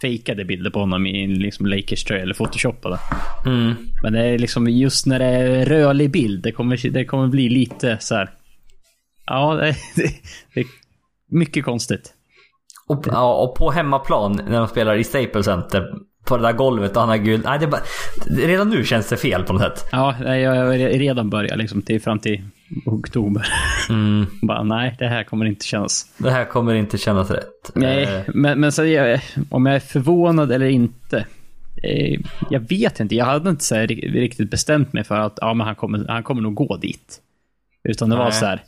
fejkade 0.00 0.44
bilder 0.44 0.70
på 0.70 0.80
honom 0.80 1.06
i 1.06 1.24
en 1.24 1.34
liksom 1.34 1.66
Lakers-tröja 1.66 2.22
eller 2.22 2.34
photoshoppade. 2.34 2.98
Mm. 3.46 3.74
Men 4.02 4.12
det 4.12 4.24
är 4.24 4.38
liksom 4.38 4.68
just 4.68 5.06
när 5.06 5.18
det 5.18 5.24
är 5.24 5.66
rörlig 5.66 6.10
bild, 6.10 6.42
det 6.42 6.52
kommer, 6.52 6.90
det 6.90 7.04
kommer 7.04 7.28
bli 7.28 7.48
lite 7.48 7.98
så 8.00 8.14
här. 8.14 8.30
Ja, 9.26 9.54
det, 9.54 9.76
det, 9.96 10.10
det 10.54 10.60
är 10.60 10.66
mycket 11.30 11.64
konstigt. 11.64 12.14
Och, 12.88 13.04
ja, 13.06 13.34
och 13.34 13.54
på 13.54 13.70
hemmaplan 13.70 14.40
när 14.48 14.58
de 14.58 14.68
spelar 14.68 14.96
i 14.96 15.04
Staples 15.04 15.46
Center. 15.46 15.84
På 16.24 16.36
det 16.36 16.42
där 16.42 16.52
golvet 16.52 16.94
och 16.96 17.00
han 17.00 17.08
har 17.08 17.16
guld. 17.16 17.42
Nej, 17.44 17.58
det 17.58 17.66
bara, 17.66 17.80
redan 18.26 18.70
nu 18.70 18.84
känns 18.84 19.08
det 19.08 19.16
fel 19.16 19.42
på 19.42 19.52
något 19.52 19.62
sätt. 19.62 19.84
Ja, 19.92 20.26
jag 20.34 20.54
har 20.56 20.72
redan 20.78 21.30
börjat 21.30 21.58
liksom 21.58 21.82
till, 21.82 22.00
fram 22.02 22.18
till 22.18 22.42
oktober. 22.86 23.46
Mm. 23.88 24.26
Bara, 24.42 24.62
nej, 24.62 24.96
det 24.98 25.06
här 25.06 25.24
kommer 25.24 25.46
inte 25.46 25.64
kännas. 25.64 26.06
Det 26.18 26.30
här 26.30 26.44
kommer 26.44 26.74
inte 26.74 26.98
kännas 26.98 27.30
rätt. 27.30 27.68
Eh, 27.74 27.80
Nej, 27.80 28.24
men, 28.34 28.60
men 28.60 28.72
så 28.72 28.84
jag, 28.84 29.20
om 29.50 29.66
jag 29.66 29.74
är 29.76 29.80
förvånad 29.80 30.52
eller 30.52 30.66
inte. 30.66 31.26
Eh, 31.82 32.20
jag 32.50 32.60
vet 32.68 33.00
inte. 33.00 33.14
Jag 33.14 33.24
hade 33.24 33.50
inte 33.50 33.64
så 33.64 33.74
här, 33.74 33.86
ri- 33.86 34.12
riktigt 34.12 34.50
bestämt 34.50 34.92
mig 34.92 35.04
för 35.04 35.14
att 35.18 35.38
ja, 35.40 35.54
men 35.54 35.66
han, 35.66 35.74
kommer, 35.76 36.04
han 36.08 36.22
kommer 36.22 36.42
nog 36.42 36.54
gå 36.54 36.76
dit. 36.76 37.20
Utan 37.88 38.10
det 38.10 38.16
var 38.16 38.24
Nej. 38.24 38.32
så 38.32 38.46
här. 38.46 38.62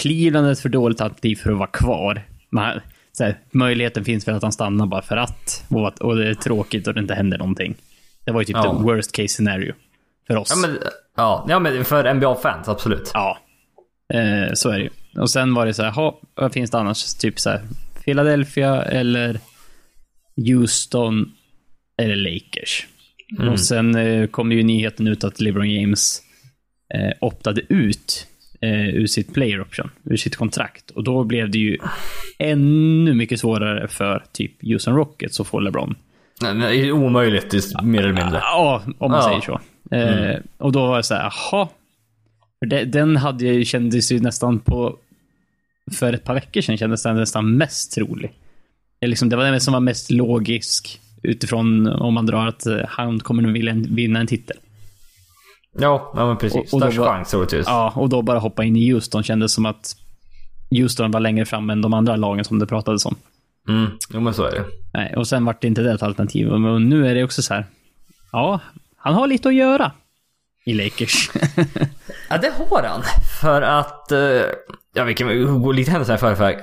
Cleveland 0.00 0.46
är 0.46 0.52
ett 0.52 0.60
för 0.60 0.68
dåligt 0.68 1.00
alternativ 1.00 1.36
för 1.36 1.52
att 1.52 1.58
vara 1.58 1.68
kvar. 1.68 2.22
Men, 2.50 2.64
han- 2.64 2.80
här, 3.18 3.38
möjligheten 3.50 4.04
finns 4.04 4.24
för 4.24 4.32
att 4.32 4.42
han 4.42 4.52
stannar 4.52 4.86
bara 4.86 5.02
för 5.02 5.16
att. 5.16 5.64
Och, 5.68 5.88
att. 5.88 5.98
och 5.98 6.16
det 6.16 6.28
är 6.28 6.34
tråkigt 6.34 6.86
och 6.88 6.94
det 6.94 7.00
inte 7.00 7.14
händer 7.14 7.38
någonting. 7.38 7.74
Det 8.24 8.32
var 8.32 8.40
ju 8.40 8.44
typ 8.44 8.56
Ja. 8.56 8.76
the 8.76 8.82
worst 8.82 9.12
case 9.12 9.28
scenario. 9.28 9.74
För 10.26 10.36
oss. 10.36 10.48
Ja 10.50 10.68
men, 10.68 10.78
ja, 11.16 11.46
ja, 11.48 11.58
men 11.58 11.84
för 11.84 12.14
NBA-fans, 12.14 12.68
absolut. 12.68 13.10
Ja. 13.14 13.38
Eh, 14.14 14.52
så 14.54 14.70
är 14.70 14.78
det 14.78 14.84
ju. 14.84 14.90
Och 15.20 15.30
sen 15.30 15.54
var 15.54 15.66
det 15.66 15.74
så 15.74 15.82
här, 15.82 15.90
ha, 15.90 16.20
vad 16.34 16.52
finns 16.52 16.70
det 16.70 16.78
annars? 16.78 17.14
Typ 17.14 17.40
så 17.40 17.50
här, 17.50 17.62
Philadelphia 18.04 18.82
eller 18.82 19.40
Houston 20.36 21.32
eller 21.96 22.16
Lakers. 22.16 22.86
Mm. 23.38 23.52
Och 23.52 23.60
sen 23.60 23.94
eh, 23.94 24.26
kom 24.26 24.52
ju 24.52 24.62
nyheten 24.62 25.06
ut 25.06 25.24
att 25.24 25.40
LeBron 25.40 25.70
James 25.70 26.22
eh, 26.94 27.12
optade 27.20 27.60
ut 27.68 28.26
eh, 28.62 28.88
ur 28.88 29.06
sitt 29.06 29.34
player 29.34 29.60
option, 29.60 29.90
ur 30.04 30.16
sitt 30.16 30.36
kontrakt. 30.36 30.90
Och 30.90 31.04
då 31.04 31.24
blev 31.24 31.50
det 31.50 31.58
ju 31.58 31.78
ännu 32.38 33.14
mycket 33.14 33.40
svårare 33.40 33.88
för 33.88 34.24
typ 34.32 34.52
Houston 34.62 34.94
Rockets 34.96 35.40
att 35.40 35.46
få 35.46 35.60
LeBron. 35.60 35.94
Nej, 36.42 36.54
nej, 36.54 36.92
omöjligt, 36.92 37.54
mer 37.82 38.00
eller 38.00 38.12
mindre. 38.22 38.38
Ja, 38.38 38.82
om 38.98 39.10
man 39.10 39.20
Ja. 39.20 39.28
säger 39.28 39.40
så. 39.40 39.60
Eh, 39.96 40.38
och 40.58 40.72
då 40.72 40.86
var 40.86 40.96
det 40.96 41.02
så 41.02 41.14
här, 41.14 41.32
jaha. 41.52 41.68
Den 42.86 43.16
hade 43.16 43.44
ju, 43.44 43.64
kändes 43.64 44.12
ju 44.12 44.20
nästan 44.20 44.58
på... 44.58 44.96
För 45.92 46.12
ett 46.12 46.24
par 46.24 46.34
veckor 46.34 46.60
sedan 46.60 46.76
kändes 46.78 47.02
den 47.02 47.16
nästan 47.16 47.56
mest 47.56 47.92
trolig. 47.94 48.32
Liksom, 49.06 49.28
det 49.28 49.36
var 49.36 49.44
den 49.44 49.60
som 49.60 49.72
var 49.72 49.80
mest 49.80 50.10
logisk 50.10 51.00
utifrån 51.22 51.86
om 51.86 52.14
man 52.14 52.26
drar 52.26 52.46
att 52.46 52.66
eh, 52.66 52.78
han 52.88 53.20
kommer 53.20 53.42
nog 53.42 53.52
vilja 53.52 53.74
vinna 53.74 54.20
en 54.20 54.26
titel. 54.26 54.56
Ja, 55.78 56.12
ja 56.16 56.26
men 56.26 56.36
precis. 56.36 56.72
Och- 56.72 56.82
och 56.82 56.92
Störst 56.92 56.98
chans 56.98 57.30
troligtvis. 57.30 57.66
Ja, 57.66 57.92
och 57.96 58.08
då 58.08 58.22
bara 58.22 58.38
hoppa 58.38 58.64
in 58.64 58.76
i 58.76 58.92
Houston 58.92 59.22
kändes 59.22 59.52
som 59.52 59.66
att 59.66 59.96
Houston 60.70 61.10
var 61.10 61.20
längre 61.20 61.44
fram 61.46 61.70
än 61.70 61.82
de 61.82 61.94
andra 61.94 62.16
lagen 62.16 62.44
som 62.44 62.58
det 62.58 62.66
pratades 62.66 63.06
om. 63.06 63.16
Mm, 63.68 63.90
jo 64.10 64.20
men 64.20 64.34
så 64.34 64.44
är 64.44 64.50
det. 64.50 64.64
Nej, 64.94 65.14
och 65.16 65.28
sen 65.28 65.44
vart 65.44 65.60
det 65.62 65.68
inte 65.68 65.82
det 65.82 65.92
ett 65.92 66.02
alternativ. 66.02 66.48
Och 66.48 66.80
nu 66.82 67.08
är 67.08 67.14
det 67.14 67.24
också 67.24 67.42
så 67.42 67.54
här. 67.54 67.66
Ja, 68.32 68.60
han 68.96 69.14
har 69.14 69.26
lite 69.26 69.48
att 69.48 69.54
göra. 69.54 69.92
I 70.66 70.72
Lakers. 70.74 71.30
Ja, 72.30 72.38
det 72.38 72.52
har 72.58 72.82
han. 72.82 73.02
För 73.40 73.62
att... 73.62 74.12
eh, 74.12 74.18
Ja, 74.94 75.04
vi 75.04 75.14
kan 75.14 75.62
gå 75.62 75.72
lite 75.72 75.90
händelserna 75.90 76.16
i 76.16 76.18
förväg. 76.36 76.58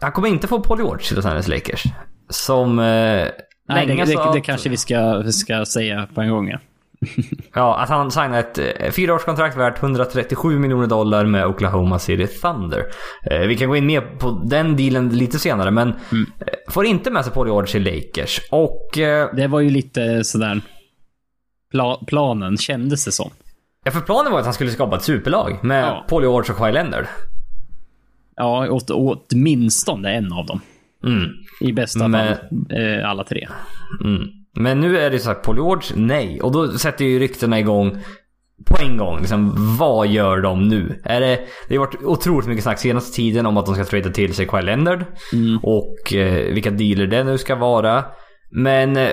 han 0.00 0.12
kommer 0.12 0.28
inte 0.28 0.48
få 0.48 0.60
Paul 0.60 0.78
George 0.78 1.04
till 1.06 1.16
Los 1.16 1.24
Angeles 1.24 1.48
Lakers. 1.48 1.82
Som 2.28 2.78
eh, 2.78 2.84
Nej, 2.84 3.86
det, 3.86 4.04
det, 4.04 4.32
det 4.34 4.40
kanske 4.40 4.68
vi 4.68 4.76
ska, 4.76 5.22
ska 5.32 5.64
säga 5.66 6.08
på 6.14 6.20
en 6.20 6.30
gång. 6.30 6.48
Ja. 6.48 6.58
Ja, 7.54 7.78
att 7.78 7.88
han 7.88 8.10
signade 8.10 8.38
ett 8.38 8.58
eh, 8.58 8.90
fyraårskontrakt 8.90 9.56
värt 9.56 9.82
137 9.82 10.58
miljoner 10.58 10.86
dollar 10.86 11.24
med 11.26 11.46
Oklahoma 11.46 11.98
City 11.98 12.26
Thunder. 12.26 12.84
Eh, 13.30 13.38
vi 13.40 13.56
kan 13.56 13.68
gå 13.68 13.76
in 13.76 13.86
mer 13.86 14.00
på 14.00 14.30
den 14.44 14.76
dealen 14.76 15.08
lite 15.08 15.38
senare, 15.38 15.70
men 15.70 15.88
Mm. 16.12 16.26
eh, 16.40 16.72
får 16.72 16.86
inte 16.86 17.10
med 17.10 17.24
sig 17.24 17.34
Paul 17.34 17.46
George 17.46 17.72
till 17.72 17.82
Lakers. 17.84 18.40
Och... 18.50 18.98
Eh, 18.98 19.34
Det 19.34 19.46
var 19.46 19.60
ju 19.60 19.70
lite 19.70 20.24
sådär... 20.24 20.60
Pla, 21.70 21.96
planen 22.06 22.56
kändes 22.56 23.04
det 23.04 23.12
som. 23.12 23.30
ja, 23.84 23.90
för 23.90 24.00
planen 24.00 24.32
var 24.32 24.38
att 24.38 24.44
han 24.44 24.54
skulle 24.54 24.70
skapa 24.70 24.96
ett 24.96 25.02
superlag 25.02 25.58
med 25.64 25.84
Ja. 25.84 26.06
Paul 26.08 26.22
George 26.22 26.50
och 26.52 26.56
Kawhi 26.58 26.72
Leonard. 26.72 27.06
Ja, 28.36 28.68
åt, 28.70 28.90
åtminstone 28.90 30.12
en 30.14 30.32
av 30.32 30.46
dem. 30.46 30.60
Mm. 31.06 31.28
I 31.60 31.72
bästa 31.72 32.08
Men- 32.08 32.26
fall 32.36 32.46
eh, 32.70 33.10
alla 33.10 33.24
tre. 33.24 33.48
Mm. 34.04 34.22
Men 34.56 34.80
nu 34.80 34.98
är 34.98 35.10
det 35.10 35.18
så 35.18 35.30
att 35.30 35.42
Paul 35.42 35.56
George, 35.56 35.96
nej. 35.96 36.40
Och 36.40 36.52
då 36.52 36.78
sätter 36.78 37.04
ju 37.04 37.18
ryktena 37.18 37.58
igång 37.58 37.98
på 38.66 38.76
en 38.82 38.96
gång. 38.96 39.18
Liksom, 39.18 39.76
vad 39.78 40.08
gör 40.08 40.40
de 40.40 40.68
nu? 40.68 41.00
Är 41.04 41.20
det, 41.20 41.40
det 41.68 41.76
har 41.76 41.86
varit 41.86 42.02
otroligt 42.02 42.48
mycket 42.48 42.64
snack 42.64 42.78
senaste 42.78 43.16
tiden 43.16 43.46
om 43.46 43.56
att 43.56 43.66
de 43.66 43.74
ska 43.74 43.84
trada 43.84 44.10
till 44.10 44.34
sig 44.34 44.46
Kawhi 44.46 44.62
Leonard. 44.62 45.04
Och 45.62 46.14
eh, 46.14 46.54
vilka 46.54 46.70
dealer 46.70 47.06
det 47.06 47.24
nu 47.24 47.38
ska 47.38 47.54
vara. 47.54 48.04
Men 48.50 48.96
eh, 48.96 49.10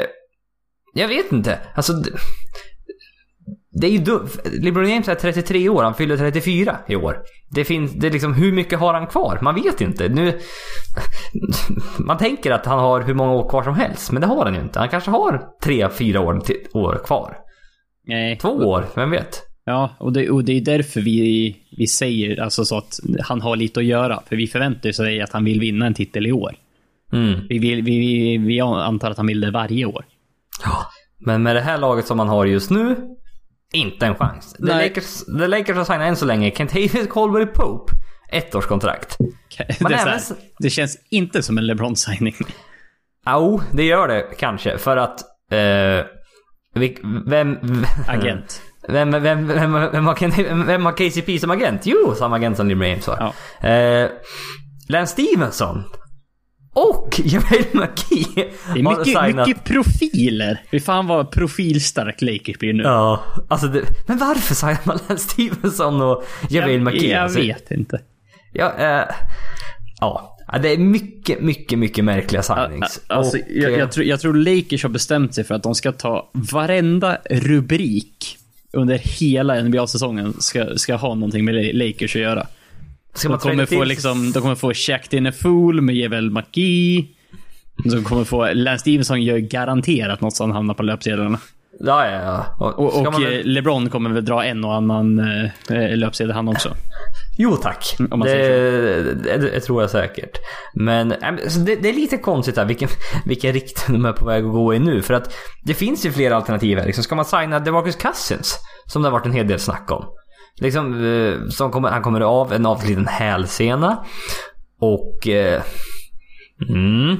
jag 0.94 1.08
vet 1.08 1.32
inte. 1.32 1.60
Alltså, 1.76 1.94
det, 3.82 3.88
är 3.88 3.92
ju 3.92 3.98
dumt. 3.98 4.30
LeBron 4.62 4.90
James 4.90 5.08
är 5.08 5.16
33 5.16 5.70
år, 5.70 5.84
han 5.84 5.94
fyller 5.94 6.18
34 6.18 6.78
i 6.88 6.96
år. 6.96 7.18
Det 7.50 7.66
finns, 7.66 7.94
det 7.94 8.08
är 8.08 8.12
liksom, 8.12 8.34
hur 8.34 8.52
mycket 8.52 8.80
har 8.80 8.94
han 8.94 9.08
kvar? 9.08 9.40
Man 9.42 9.56
vet 9.56 9.82
inte. 9.82 10.10
Nu, 10.10 10.40
man 12.00 12.18
tänker 12.18 12.52
att 12.52 12.66
han 12.66 12.80
har 12.80 13.02
hur 13.02 13.14
många 13.14 13.34
år 13.34 13.50
kvar 13.50 13.64
som 13.64 13.76
helst, 13.76 14.12
men 14.12 14.22
det 14.22 14.28
har 14.28 14.46
han 14.46 14.54
ju 14.54 14.62
inte. 14.62 14.80
Han 14.80 14.90
kanske 14.90 15.12
har 15.12 15.42
3-4 15.64 16.18
år, 16.18 16.42
år 16.74 17.02
kvar. 17.06 17.38
Nej. 18.08 18.38
Två 18.38 18.50
år, 18.50 18.86
vem 18.96 19.12
vet? 19.12 19.44
Ja, 19.66 19.96
och 20.00 20.14
det, 20.14 20.30
och 20.30 20.44
det 20.44 20.54
är 20.54 20.62
därför 20.62 21.02
vi, 21.02 21.56
vi 21.78 21.88
säger 21.88 22.42
alltså 22.42 22.66
så 22.66 22.78
att 22.78 23.00
han 23.24 23.42
har 23.42 23.56
lite 23.56 23.80
att 23.80 23.86
göra. 23.86 24.22
För 24.26 24.36
vi 24.36 24.48
förväntar 24.48 24.90
oss 24.90 25.00
att 25.00 25.34
han 25.34 25.46
vill 25.46 25.60
vinna 25.60 25.86
en 25.86 25.94
titel 25.94 26.28
i 26.28 26.32
år. 26.32 26.56
Mm. 27.14 27.40
Vi, 27.50 27.60
vill, 27.60 27.82
vi, 27.84 28.00
vi, 28.00 28.38
vi 28.38 28.60
antar 28.60 29.12
att 29.12 29.18
han 29.18 29.28
vill 29.28 29.42
det 29.42 29.52
varje 29.52 29.86
år. 29.86 30.06
Ja, 30.64 30.78
men 31.20 31.44
med 31.44 31.56
det 31.56 31.62
här 31.62 31.78
laget 31.78 32.08
som 32.08 32.18
man 32.18 32.30
har 32.30 32.46
just 32.46 32.70
nu, 32.70 32.96
inte 33.74 34.06
en 34.06 34.16
chans. 34.16 34.54
The 34.54 34.64
Nej. 34.64 34.90
Lakers, 34.90 35.26
the 35.26 35.48
Lakers 35.48 35.78
har 35.78 35.84
signat 35.84 36.08
än 36.08 36.16
så 36.16 36.26
länge 36.26 36.52
Kentavious 36.52 37.08
Colbury 37.08 37.46
Pope. 37.46 37.94
Ettårskontrakt. 38.32 39.18
Det, 39.58 39.64
är 39.70 39.74
så 39.74 39.88
även 39.88 39.98
här, 39.98 40.22
det 40.60 40.70
känns 40.70 40.98
inte 41.10 41.44
som 41.44 41.58
en 41.58 41.68
LeBron-signing. 41.68 42.36
Jo, 43.30 43.62
det 43.72 43.84
gör 43.84 44.08
det 44.08 44.22
kanske. 44.38 44.78
För 44.78 44.98
att... 44.98 45.22
Eh, 45.52 46.06
vem, 47.26 47.58
Agent. 48.08 48.62
Vem, 48.88 49.12
vem, 49.24 49.24
vem, 49.24 49.48
vem, 49.48 49.74
vem, 49.92 50.06
har, 50.06 50.66
vem 50.66 50.86
har 50.86 50.92
KCP 50.92 51.40
som 51.40 51.52
agent? 51.52 51.82
Jo, 51.86 52.16
samma 52.18 52.36
agent 52.36 52.58
som 52.58 52.68
LeBron 52.68 52.90
James 52.90 53.08
har. 53.08 53.34
Ja. 53.62 53.70
Eh, 53.70 54.10
Lance 54.90 55.14
Stevenson. 55.14 55.84
Och 56.78 57.22
Javel 57.24 57.66
McKee 57.72 58.50
Det 58.74 58.80
är 58.80 58.84
mycket, 58.84 59.36
mycket 59.36 59.64
profiler. 59.64 60.62
Fy 60.72 60.80
fan 60.80 61.08
vad 61.08 61.32
profilstark 61.32 62.22
Lakers 62.22 62.58
blir 62.60 62.74
nu. 62.74 62.84
Ja, 62.84 63.24
alltså 63.48 63.68
det, 63.68 63.82
men 64.08 64.18
varför 64.18 64.56
signar 64.56 64.80
man 64.84 65.00
Lance 65.08 65.30
Stevenson 65.30 66.02
och 66.02 66.24
Javel 66.50 66.74
jag, 66.74 66.82
McKee? 66.82 67.12
jag 67.12 67.24
Alltså, 67.24 67.40
vet 67.40 67.72
inte. 67.72 68.02
Ja, 68.54 68.74
eh, 68.78 69.16
ja, 70.00 70.38
Ja, 70.52 70.58
det 70.60 70.70
är 70.70 70.78
mycket, 70.78 71.42
mycket, 71.42 71.80
mycket 71.80 72.06
märkliga 72.06 72.44
signings. 72.44 73.02
Alltså, 73.08 73.38
Och, 73.38 73.44
jag, 73.50 73.74
eh, 73.74 73.80
jag, 73.80 73.92
tror, 73.92 74.06
jag 74.06 74.20
tror 74.20 74.34
Lakers 74.34 74.84
har 74.84 74.90
bestämt 74.90 75.36
sig 75.36 75.44
för 75.44 75.56
att 75.56 75.64
de 75.64 75.76
ska 75.76 75.92
ta 75.92 76.30
varenda 76.34 77.18
rubrik 77.30 78.38
under 78.74 78.98
hela 78.98 79.64
NBA-säsongen 79.64 80.34
ska, 80.40 80.78
ska 80.78 80.96
ha 80.96 81.14
någonting 81.16 81.46
med 81.46 81.76
Lakers 81.76 82.16
att 82.16 82.22
göra. 82.22 82.48
Ska 83.18 83.28
De 83.28 83.32
man 83.32 83.40
kommer, 83.40 83.66
få 83.66 83.84
liksom, 83.84 84.32
de 84.32 84.42
kommer 84.42 84.56
få 84.56 84.74
Shaq 84.74 85.14
in 85.14 85.28
a 85.28 85.32
fool 85.42 85.82
med 85.82 85.96
Javel 85.96 86.32
McGee. 86.32 87.08
De 87.84 88.04
kommer 88.04 88.24
få... 88.24 88.54
Lance 88.54 88.82
Stevenson 88.82 89.22
gör 89.22 89.38
garanterat 89.38 90.22
något 90.22 90.36
som 90.36 90.52
hamnar 90.52 90.74
på 90.74 90.84
löpsedlarna. 90.84 91.40
Ja, 91.80 92.10
ja, 92.10 92.22
ja. 92.22 92.46
Och, 92.58 92.80
Och, 92.80 92.98
och 92.98 93.14
man, 93.14 93.26
eh, 93.26 93.44
LeBron 93.44 93.90
kommer 93.90 94.10
väl 94.10 94.26
dra 94.26 94.46
en 94.46 94.66
och 94.66 94.74
annan 94.74 95.20
eh, 95.70 95.98
löpsedel 95.98 96.32
han 96.32 96.48
också. 96.48 96.74
Jo 97.38 97.56
tack. 97.56 97.96
om 98.00 98.20
man 98.20 98.20
det, 98.20 98.34
säger 98.34 99.04
det, 99.24 99.38
det 99.38 99.60
tror 99.60 99.82
jag 99.82 99.90
säkert. 99.90 100.38
Men 100.74 101.14
så 101.48 101.60
det, 101.60 101.76
det 101.76 101.90
är 101.90 101.94
lite 101.94 102.18
konstigt 102.18 102.58
här 102.58 102.66
vilken, 102.66 102.90
vilka 103.26 103.52
rikten 103.52 103.94
de 103.94 104.06
är 104.06 104.14
på 104.14 104.26
väg 104.26 104.46
att 104.46 104.52
gå 104.52 104.74
i 104.74 104.80
nu. 104.80 105.02
För 105.02 105.14
att 105.14 105.34
det 105.64 105.74
finns 105.74 106.06
ju 106.06 106.12
flera 106.12 106.36
alternativ 106.36 106.78
här. 106.78 106.86
Liksom, 106.86 107.04
ska 107.04 107.16
man 107.16 107.26
signa 107.26 107.60
DeMarcus 107.60 107.96
Cousins? 107.96 108.60
Som 108.86 109.02
det 109.02 109.08
har 109.08 109.14
varit 109.14 109.26
en 109.26 109.34
hel 109.34 109.48
del 109.48 109.60
snack 109.60 109.92
om. 109.92 110.06
Liksom, 110.62 111.06
eh, 111.06 111.48
som 111.50 111.72
kommer, 111.72 111.90
han 111.90 112.02
kommer 112.02 112.22
av 112.22 112.54
en 112.54 112.66
avsliten 112.66 113.08
hälsena. 113.08 114.06
Och... 114.80 115.28
Eh, 115.28 115.62
mm, 116.70 117.18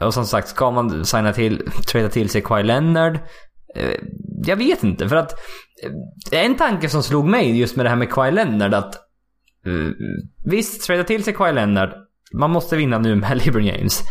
och 0.00 0.14
som 0.14 0.24
sagt, 0.26 0.48
ska 0.48 0.70
man 0.70 1.04
signa 1.04 1.32
till, 1.32 1.70
trada 1.92 2.08
till 2.08 2.28
sig 2.28 2.42
Kawhi 2.42 2.62
Leonard? 2.62 3.18
Eh, 3.76 3.94
jag 4.46 4.56
vet 4.56 4.82
inte, 4.84 5.08
för 5.08 5.16
att... 5.16 5.32
eh, 6.32 6.44
En 6.44 6.56
tanke 6.56 6.88
som 6.88 7.02
slog 7.02 7.24
mig 7.26 7.58
just 7.58 7.76
med 7.76 7.86
det 7.86 7.90
här 7.90 7.96
med 7.96 8.10
Kawhi 8.12 8.30
Leonard 8.30 8.74
att... 8.74 8.94
Eh, 9.66 9.90
visst, 10.44 10.86
trada 10.86 11.04
till 11.04 11.24
sig 11.24 11.34
Kawhi 11.34 11.52
Leonard. 11.52 11.90
Man 12.34 12.50
måste 12.50 12.76
vinna 12.76 12.98
nu 12.98 13.16
med 13.16 13.36
LeBron 13.46 13.64
James. 13.64 14.02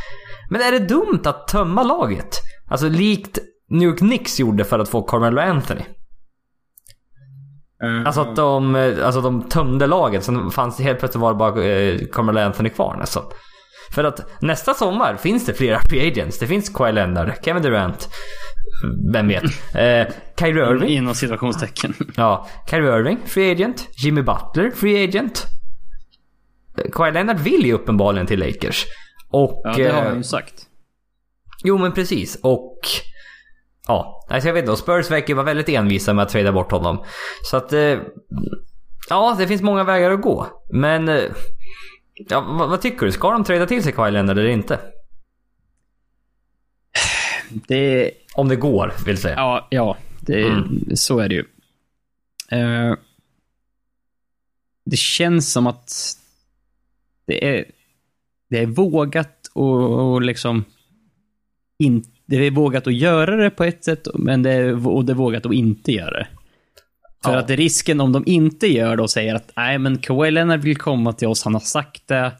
Men 0.49 0.61
är 0.61 0.71
det 0.71 0.79
dumt 0.79 1.21
att 1.25 1.47
tömma 1.47 1.83
laget? 1.83 2.39
Alltså 2.69 2.89
likt 2.89 3.39
New 3.69 3.89
York 3.89 3.97
Knicks 3.97 4.39
gjorde 4.39 4.63
för 4.65 4.79
att 4.79 4.89
få 4.89 5.01
Carmelo 5.01 5.41
Anthony. 5.41 5.81
Alltså 8.05 8.21
att 8.21 8.35
de, 8.35 8.75
eh, 8.75 9.05
alltså 9.05 9.21
de 9.21 9.43
tömde 9.43 9.87
laget, 9.87 10.23
sen 10.23 10.51
fanns 10.51 10.77
det 10.77 10.83
helt 10.83 10.99
plötsligt 10.99 11.21
var 11.21 11.33
det 11.33 11.37
bara 11.37 12.39
eh, 12.39 12.45
Anthony 12.45 12.69
kvar 12.69 12.95
nästan. 12.99 13.23
För 13.91 14.03
att 14.03 14.41
nästa 14.41 14.73
sommar 14.73 15.15
finns 15.15 15.45
det 15.45 15.53
flera 15.53 15.79
free 15.89 16.07
agents. 16.07 16.39
Det 16.39 16.47
finns 16.47 16.69
Kawhi 16.69 16.91
Leonard, 16.91 17.33
Kevin 17.45 17.63
Durant, 17.63 18.09
vem 19.13 19.27
vet. 19.27 19.43
Eh, 19.75 20.07
Kyrie 20.39 20.71
Irving. 20.71 20.89
Inom 20.89 21.15
situationstecken. 21.15 21.93
Ja, 22.15 22.47
Kyrie 22.69 22.99
Irving, 22.99 23.17
free 23.25 23.51
agent. 23.51 23.87
Jimmy 24.03 24.21
Butler, 24.21 24.71
free 24.71 25.03
agent. 25.03 25.45
Eh, 26.77 26.91
Kawhi 26.91 27.11
Leonard 27.11 27.39
vill 27.39 27.65
ju 27.65 27.73
uppenbarligen 27.73 28.27
till 28.27 28.39
Lakers. 28.39 28.85
Och... 29.29 29.61
Ja, 29.63 29.73
det 29.75 29.91
har 29.91 30.01
eh, 30.01 30.07
han 30.07 30.17
ju 30.17 30.23
sagt. 30.23 30.65
Jo, 31.63 31.77
men 31.77 31.91
precis. 31.91 32.39
Och... 32.43 32.79
Ja, 33.87 34.25
alltså 34.29 34.47
jag 34.49 34.53
vet 34.53 34.63
inte. 34.63 34.75
Spurs 34.77 35.11
verkar 35.11 35.27
ju 35.27 35.33
vara 35.33 35.45
väldigt 35.45 35.69
envisa 35.69 36.13
med 36.13 36.23
att 36.23 36.29
trada 36.29 36.51
bort 36.51 36.71
honom. 36.71 37.03
Så 37.43 37.57
att... 37.57 37.73
Eh, 37.73 37.97
ja, 39.09 39.35
det 39.39 39.47
finns 39.47 39.61
många 39.61 39.83
vägar 39.83 40.11
att 40.11 40.21
gå. 40.21 40.47
Men... 40.71 41.09
Eh, 41.09 41.23
ja, 42.15 42.41
vad, 42.41 42.69
vad 42.69 42.81
tycker 42.81 43.05
du? 43.05 43.11
Ska 43.11 43.31
de 43.31 43.43
trada 43.43 43.65
till 43.65 43.83
sig 43.83 43.93
Kawhi 43.93 44.11
Leonard 44.11 44.37
eller 44.37 44.49
inte? 44.49 44.79
Det, 47.67 48.11
Om 48.35 48.47
det 48.49 48.55
går, 48.55 48.93
vill 49.05 49.17
säga. 49.17 49.35
ja, 49.35 49.67
ja 49.71 49.97
det, 50.19 50.43
Mm. 50.43 50.95
så 50.95 51.19
är 51.19 51.29
det 51.29 51.35
ju. 51.35 51.45
Eh, 52.51 52.95
det 54.85 54.97
känns 54.97 55.51
som 55.51 55.67
att 55.67 55.91
det 57.25 57.57
är, 57.57 57.65
det 58.49 58.59
är 58.59 58.65
vågat 58.65 59.47
och, 59.53 60.11
och 60.13 60.21
liksom 60.21 60.63
in, 61.79 62.03
det 62.29 62.47
är 62.47 62.51
vågat 62.51 62.87
att 62.87 62.93
göra 62.93 63.35
det 63.35 63.49
på 63.49 63.63
ett 63.63 63.83
sätt, 63.83 64.07
men 64.13 64.43
det 64.43 64.51
är, 64.51 64.87
och 64.87 65.05
det 65.05 65.13
är 65.13 65.15
vågat 65.15 65.45
att 65.45 65.53
inte 65.53 65.91
göra 65.91 66.11
det. 66.19 66.27
För 67.23 67.31
Ja. 67.33 67.39
att 67.39 67.49
risken 67.49 68.01
om 68.01 68.11
de 68.11 68.23
inte 68.25 68.67
gör 68.67 68.95
det 68.97 69.03
och 69.03 69.09
säger 69.09 69.35
att 69.35 69.51
nej 69.55 69.77
men 69.77 69.97
Kawhi 69.97 70.31
Leonard 70.31 70.59
vill 70.59 70.77
komma 70.77 71.13
till 71.13 71.27
oss, 71.27 71.43
han 71.43 71.53
har 71.53 71.61
sagt 71.61 72.07
det. 72.07 72.31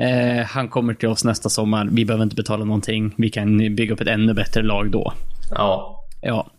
Eh, 0.00 0.46
han 0.46 0.68
kommer 0.68 0.94
till 0.94 1.08
oss 1.08 1.24
nästa 1.24 1.48
sommar, 1.48 1.88
vi 1.92 2.04
behöver 2.04 2.22
inte 2.24 2.36
betala 2.36 2.64
någonting. 2.64 3.14
Vi 3.18 3.30
kan 3.30 3.58
bygga 3.58 3.94
upp 3.94 4.00
ett 4.00 4.08
ännu 4.08 4.34
bättre 4.34 4.62
lag 4.62 4.90
då. 4.90 5.12
Ja. 5.50 6.04
Ja. 6.22 6.50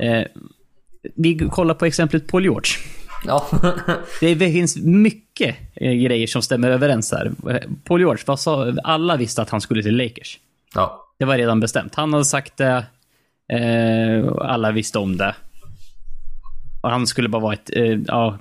Eh, 0.00 0.24
vi 1.16 1.38
kollar 1.38 1.74
på 1.74 1.84
exemplet 1.86 2.26
Paul 2.26 2.42
George. 2.44 2.70
Ja. 3.26 3.46
Det 4.20 4.36
finns 4.36 4.76
mycket 4.76 5.56
eh, 5.74 5.92
grejer 5.92 6.26
som 6.26 6.42
stämmer 6.42 6.70
överens 6.70 7.10
där. 7.10 7.32
Eh, 7.50 7.56
Paul 7.84 8.00
George, 8.00 8.22
vad 8.26 8.40
sa, 8.40 8.72
alla 8.84 9.16
visste 9.16 9.42
att 9.42 9.50
han 9.50 9.60
skulle 9.60 9.82
till 9.82 9.96
Lakers. 9.96 10.38
ja. 10.74 11.04
Det 11.18 11.24
var 11.24 11.36
redan 11.38 11.60
bestämt. 11.60 11.94
Han 11.94 12.12
hade 12.12 12.24
sagt 12.24 12.56
det. 12.56 12.86
Eh, 13.52 14.32
alla 14.40 14.72
visste 14.72 14.98
om 14.98 15.16
det. 15.16 15.34
Och 16.80 16.90
han 16.90 17.06
skulle 17.06 17.28
bara 17.28 17.42
vara 17.42 17.52
ett... 17.54 17.70
Eh, 17.76 17.98
ja, 18.06 18.38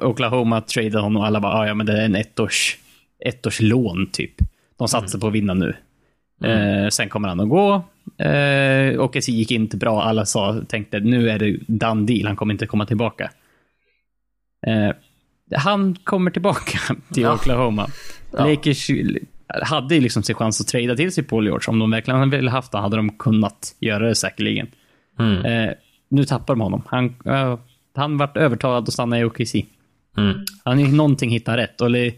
Oklahoma 0.00 0.60
tradade 0.60 0.98
honom 0.98 1.16
och 1.16 1.26
alla 1.26 1.40
bara, 1.40 1.52
"Ah, 1.52 1.66
ja 1.66 1.74
men 1.74 1.86
det 1.86 2.00
är 2.00 2.04
en 2.04 2.14
ettårs, 2.16 2.76
ettårs 3.24 3.60
lån 3.60 4.06
typ. 4.12 4.34
De 4.78 4.88
satsar 4.88 5.18
på 5.18 5.26
att 5.26 5.32
vinna 5.32 5.54
nu. 5.54 5.76
Eh, 6.44 6.88
sen 6.88 7.08
kommer 7.08 7.28
han 7.28 7.40
att 7.40 7.48
gå. 7.48 7.74
Eh, 8.24 8.96
och 8.98 9.10
det 9.12 9.28
gick 9.28 9.50
inte 9.50 9.76
bra. 9.76 10.02
Alla 10.02 10.26
sa, 10.26 10.60
tänkte 10.68 11.00
nu 11.00 11.30
är 11.30 11.38
det 11.38 11.56
done 11.66 12.06
deal. 12.06 12.26
Han 12.26 12.36
kommer 12.36 12.54
inte 12.54 12.66
komma 12.66 12.86
tillbaka. 12.86 13.30
Eh, 14.66 14.90
han 15.56 15.94
kommer 16.04 16.30
tillbaka 16.30 16.78
till 17.12 17.22
Ja. 17.22 17.34
Oklahoma. 17.34 17.88
Ja. 18.32 18.46
Lakers 18.46 18.90
hade 19.62 19.94
ju 19.94 20.00
liksom 20.00 20.22
sin 20.22 20.34
chans 20.34 20.60
att 20.60 20.68
trada 20.68 20.96
till 20.96 21.12
sig 21.12 21.24
Paul 21.24 21.44
George. 21.46 21.64
Om 21.68 21.78
de 21.78 21.90
verkligen 21.90 22.30
ville 22.30 22.50
haft 22.50 22.72
det 22.72 22.78
hade 22.78 22.96
de 22.96 23.10
kunnat 23.18 23.76
göra 23.80 24.08
det 24.08 24.14
säkerligen. 24.14 24.68
Mm. 25.18 25.44
Eh, 25.44 25.74
nu 26.08 26.24
tappar 26.24 26.54
de 26.54 26.60
honom. 26.60 26.82
Han, 26.86 27.04
uh, 27.26 27.58
han 27.94 28.18
vart 28.18 28.36
övertalad 28.36 28.82
att 28.82 28.92
stanna 28.92 29.20
i 29.20 29.24
OKC. 29.24 29.54
Mm. 30.16 30.44
Han 30.64 30.78
är 30.78 30.88
någonting 30.88 31.30
hittar 31.30 31.56
rätt. 31.56 31.80
Och 31.80 31.92
det 31.92 32.14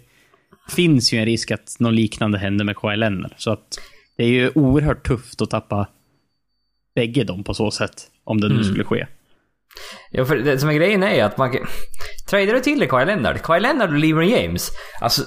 finns 0.71 1.13
ju 1.13 1.19
en 1.19 1.25
risk 1.25 1.51
att 1.51 1.77
något 1.79 1.95
liknande 1.95 2.39
händer 2.39 2.65
med 2.65 2.77
Kawhi 2.77 2.97
Leonard. 2.97 3.33
Så 3.37 3.51
att 3.51 3.79
det 4.17 4.25
är 4.25 4.29
ju 4.29 4.51
oerhört 4.55 5.07
tufft 5.07 5.43
att 5.43 5.51
tappa 5.51 5.87
bägge 6.95 7.25
dem 7.25 7.45
på 7.45 7.55
så 7.55 7.71
sätt. 7.71 8.11
Om 8.25 8.41
det 8.41 8.49
nu 8.49 8.55
Mm. 8.55 8.65
skulle 8.65 8.85
ske. 8.85 9.07
Ja, 10.11 10.25
för 10.25 10.37
det 10.37 10.59
som 10.59 10.69
är 10.69 10.73
grejen 10.75 11.03
är 11.03 11.25
att 11.25 11.39
man. 11.39 11.57
Tradar 12.31 12.53
du 12.55 12.61
till 12.61 12.79
dig 12.79 12.89
Kawhi 12.89 13.05
Leonard, 13.05 13.43
Kawhi 13.43 13.61
Leonard 13.61 13.91
och 13.91 13.99
LeBron 13.99 14.29
James. 14.29 14.71
Alltså, 15.01 15.23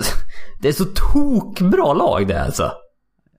det 0.62 0.67
är 0.67 0.74
så 0.74 0.86
tokbra 0.86 1.93
lag 1.93 2.27
det 2.27 2.41
alltså. 2.41 2.72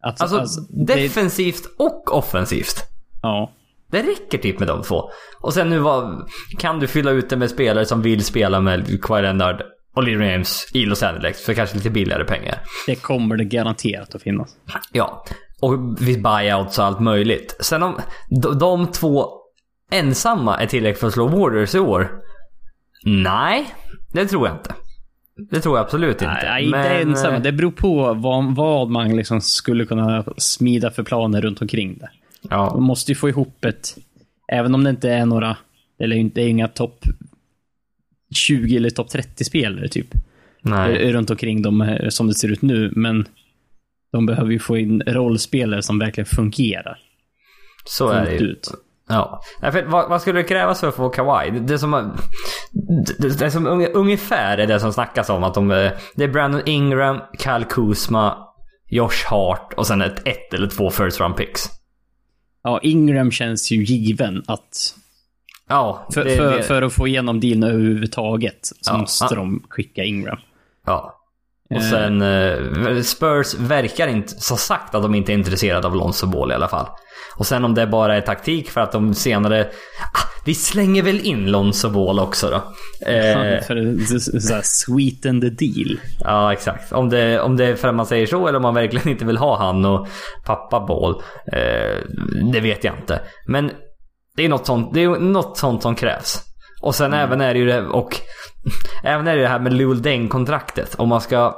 Alltså, 0.05 0.25
Alltså, 0.25 0.39
alltså, 0.39 0.61
det, 0.87 0.95
defensivt 0.95 1.63
och 1.79 2.15
offensivt. 2.19 2.83
ja. 3.23 3.53
Det 3.91 4.03
räcker 4.03 4.39
typ 4.39 4.59
med 4.59 4.69
de 4.69 4.83
två. 4.83 5.11
Och 5.41 5.55
sen 5.55 5.71
nu 5.71 5.79
vad, 5.79 6.29
kan 6.59 6.79
du 6.81 6.87
fylla 6.87 7.11
ut 7.11 7.31
det 7.31 7.37
med 7.37 7.51
spelare 7.51 7.87
som 7.87 8.03
vill 8.03 8.25
spela 8.25 8.61
med 8.61 9.03
Kawhi 9.03 9.23
Leonard 9.23 9.63
och 9.97 10.03
LeBron 10.03 10.29
James 10.29 10.67
i 10.75 10.85
Los 10.87 11.03
Angeles 11.03 11.45
för 11.45 11.55
kanske 11.55 11.77
lite 11.77 11.91
billigare 11.91 12.25
pengar. 12.25 12.59
det 12.87 12.95
kommer 12.95 13.37
det 13.37 13.45
garanterat 13.45 14.15
att 14.15 14.23
finnas. 14.23 14.57
Ja, 14.93 15.25
och 15.61 16.03
vid 16.03 16.23
buyouts 16.23 16.79
och 16.79 16.85
allt 16.85 17.01
möjligt. 17.01 17.57
Sen 17.61 17.83
om 17.83 18.01
de, 18.43 18.59
de 18.59 18.87
två 18.93 19.27
ensamma 19.93 20.57
är 20.59 20.67
tillräckligt 20.67 21.01
för 21.01 21.07
att 21.07 21.13
slå 21.13 21.27
Warriors 21.27 21.75
i 21.75 21.79
år? 21.79 22.11
Nej, 23.05 23.67
det 24.13 24.27
tror 24.27 24.47
jag 24.49 24.57
inte. 24.57 24.75
Det 25.51 25.61
tror 25.61 25.77
jag 25.77 25.85
absolut 25.85 26.23
inte. 26.23 26.39
Nej, 26.45 26.65
inte 26.67 26.79
ensam. 26.79 27.35
eh, 27.35 27.41
Det 27.41 27.53
beror 27.53 27.71
på 27.71 28.15
vad, 28.15 28.55
vad 28.57 28.91
man 28.91 29.17
liksom 29.17 29.41
skulle 29.41 29.85
kunna 29.87 30.25
smida 30.37 30.91
för 30.91 31.03
planer 31.03 31.41
runt 31.43 31.63
omkring 31.63 31.99
det. 31.99 32.11
Ja, 32.51 32.71
Man 32.75 32.83
måste 32.83 33.11
ju 33.13 33.15
få 33.17 33.29
ihop 33.29 33.65
ett, 33.65 33.97
även 34.53 34.75
om 34.75 34.85
det 34.85 34.91
inte 34.91 35.11
är 35.11 35.27
några, 35.27 35.57
eller 36.01 36.17
inte 36.17 36.41
är 36.43 36.49
inga 36.49 36.69
topp 36.69 37.05
20 38.35 38.77
eller 38.77 38.91
topp 38.91 39.09
30 39.11 39.45
spelare 39.45 39.89
typ. 39.89 40.09
nej. 40.63 40.97
eh, 40.97 41.13
Runt 41.13 41.31
omkring 41.31 41.63
dem 41.63 41.81
eh, 41.81 42.09
som 42.09 42.27
det 42.29 42.35
ser 42.35 42.49
ut 42.53 42.63
nu. 42.63 42.93
Men 42.97 43.25
de 44.13 44.27
behöver 44.27 44.51
ju 44.51 44.59
få 44.59 44.79
in 44.79 45.03
rollspelare 45.07 45.83
som 45.83 45.99
verkligen 45.99 46.27
fungerar. 46.27 46.99
Så 47.85 48.09
är 48.09 48.25
det 48.25 48.33
ju. 48.33 48.39
ut. 48.39 48.69
Ja. 49.13 49.41
Nej, 49.61 49.73
för 49.73 49.83
vad, 49.83 50.09
vad 50.09 50.21
skulle 50.21 50.39
det 50.41 50.49
krävas 50.49 50.81
för 50.81 50.89
att 50.89 50.95
få 50.95 51.09
Kawhi? 51.09 51.51
Det, 51.51 51.61
det, 51.61 51.79
som, 51.79 52.17
det, 53.19 53.39
det 53.39 53.51
som 53.51 53.67
unge- 53.69 53.91
ungefär 53.95 54.59
är 54.59 54.67
det 54.67 54.81
som 54.81 54.93
snackas 54.93 55.31
om. 55.31 55.45
Att 55.45 55.55
de, 55.55 55.71
eh, 55.71 55.93
det 56.15 56.25
är 56.25 56.29
Brandon 56.29 56.63
Ingram, 56.67 57.19
Kyle 57.39 57.65
Kuzma, 57.71 58.37
Josh 58.91 59.27
Hart 59.31 59.73
och 59.77 59.87
sen 59.87 60.03
ett, 60.03 60.29
ett 60.29 60.55
eller 60.55 60.69
två 60.69 60.91
first 60.91 61.21
round 61.21 61.37
picks. 61.37 61.63
Ja, 62.65 62.81
Ingram 62.83 63.31
känns 63.31 63.71
ju 63.73 63.85
given 63.85 64.43
att 64.47 64.95
Ja, 65.69 66.09
för, 66.15 66.25
det, 66.25 66.37
för, 66.37 66.57
det, 66.57 66.63
för 66.63 66.83
att 66.83 66.93
få 66.93 67.07
igenom 67.09 67.41
dealen 67.41 67.63
överhuvudtaget 67.71 68.59
så 68.63 68.93
Ja. 68.93 68.99
måste 68.99 69.35
de 69.35 69.63
skicka 69.69 70.03
Ingram. 70.05 70.39
ja. 70.87 71.19
Och 71.75 71.83
Eh. 71.83 71.91
sen 71.91 72.23
eh, 72.23 73.03
Spurs 73.03 73.55
verkar 73.55 74.09
inte, 74.09 74.29
så 74.29 74.57
sagt 74.57 74.95
att 74.95 75.03
de 75.03 75.15
inte 75.15 75.33
är 75.33 75.35
intresserade 75.35 75.87
av 75.87 75.97
Lonzo 75.97 76.27
Ball 76.27 76.51
i 76.53 76.55
alla 76.55 76.69
fall. 76.69 76.87
Och 77.37 77.47
sen 77.47 77.65
om 77.65 77.75
det 77.75 77.87
bara 77.87 78.17
är 78.17 78.21
taktik 78.21 78.71
för 78.71 78.81
att 78.81 78.93
de 78.93 79.15
senare... 79.15 79.65
Ah, 80.15 80.29
vi 80.45 80.55
slänger 80.55 81.03
väl 81.03 81.21
in 81.21 81.51
Lonzo 81.51 81.91
Ball 81.91 82.19
också 82.19 82.51
då. 82.51 82.57
Eh, 83.13 83.63
för 83.63 83.77
att 84.59 84.67
sweeten 84.67 85.41
the 85.41 85.49
deal. 85.49 86.01
Ja, 86.21 86.53
exakt. 86.53 86.93
Om 86.93 87.09
det, 87.09 87.41
om 87.41 87.57
det 87.57 87.65
är 87.65 87.75
för 87.75 87.89
att 87.89 87.95
man 87.95 88.07
säger 88.07 88.27
så 88.27 88.49
eller 88.49 88.57
om 88.57 88.63
man 88.63 88.75
verkligen 88.75 89.09
inte 89.09 89.25
vill 89.25 89.37
ha 89.37 89.59
han 89.59 89.85
och 89.85 90.09
pappa 90.45 90.81
Ball. 90.81 91.23
Eh, 91.53 91.99
det 92.53 92.61
vet 92.61 92.85
jag 92.85 92.95
inte. 92.95 93.21
Men 93.47 93.71
det 94.37 94.45
är 94.45 94.49
något 94.49 94.67
sånt, 94.67 94.95
det 94.95 95.03
är 95.03 95.09
något 95.09 95.59
sånt 95.59 95.83
som 95.83 95.95
krävs. 95.95 96.43
Och 96.83 96.95
sen 96.95 97.13
även 97.15 97.41
är 97.41 97.55
det 97.55 97.61
ju 97.61 97.67
det, 97.67 97.83
och 97.87 98.17
även 99.05 99.27
är 99.27 99.37
det 99.37 99.43
det 99.43 99.49
här 99.49 99.61
med 99.61 99.73
Luol 99.73 100.03
Deng-kontraktet. 100.03 100.95
Om 100.99 101.09
man 101.09 101.21
ska... 101.21 101.55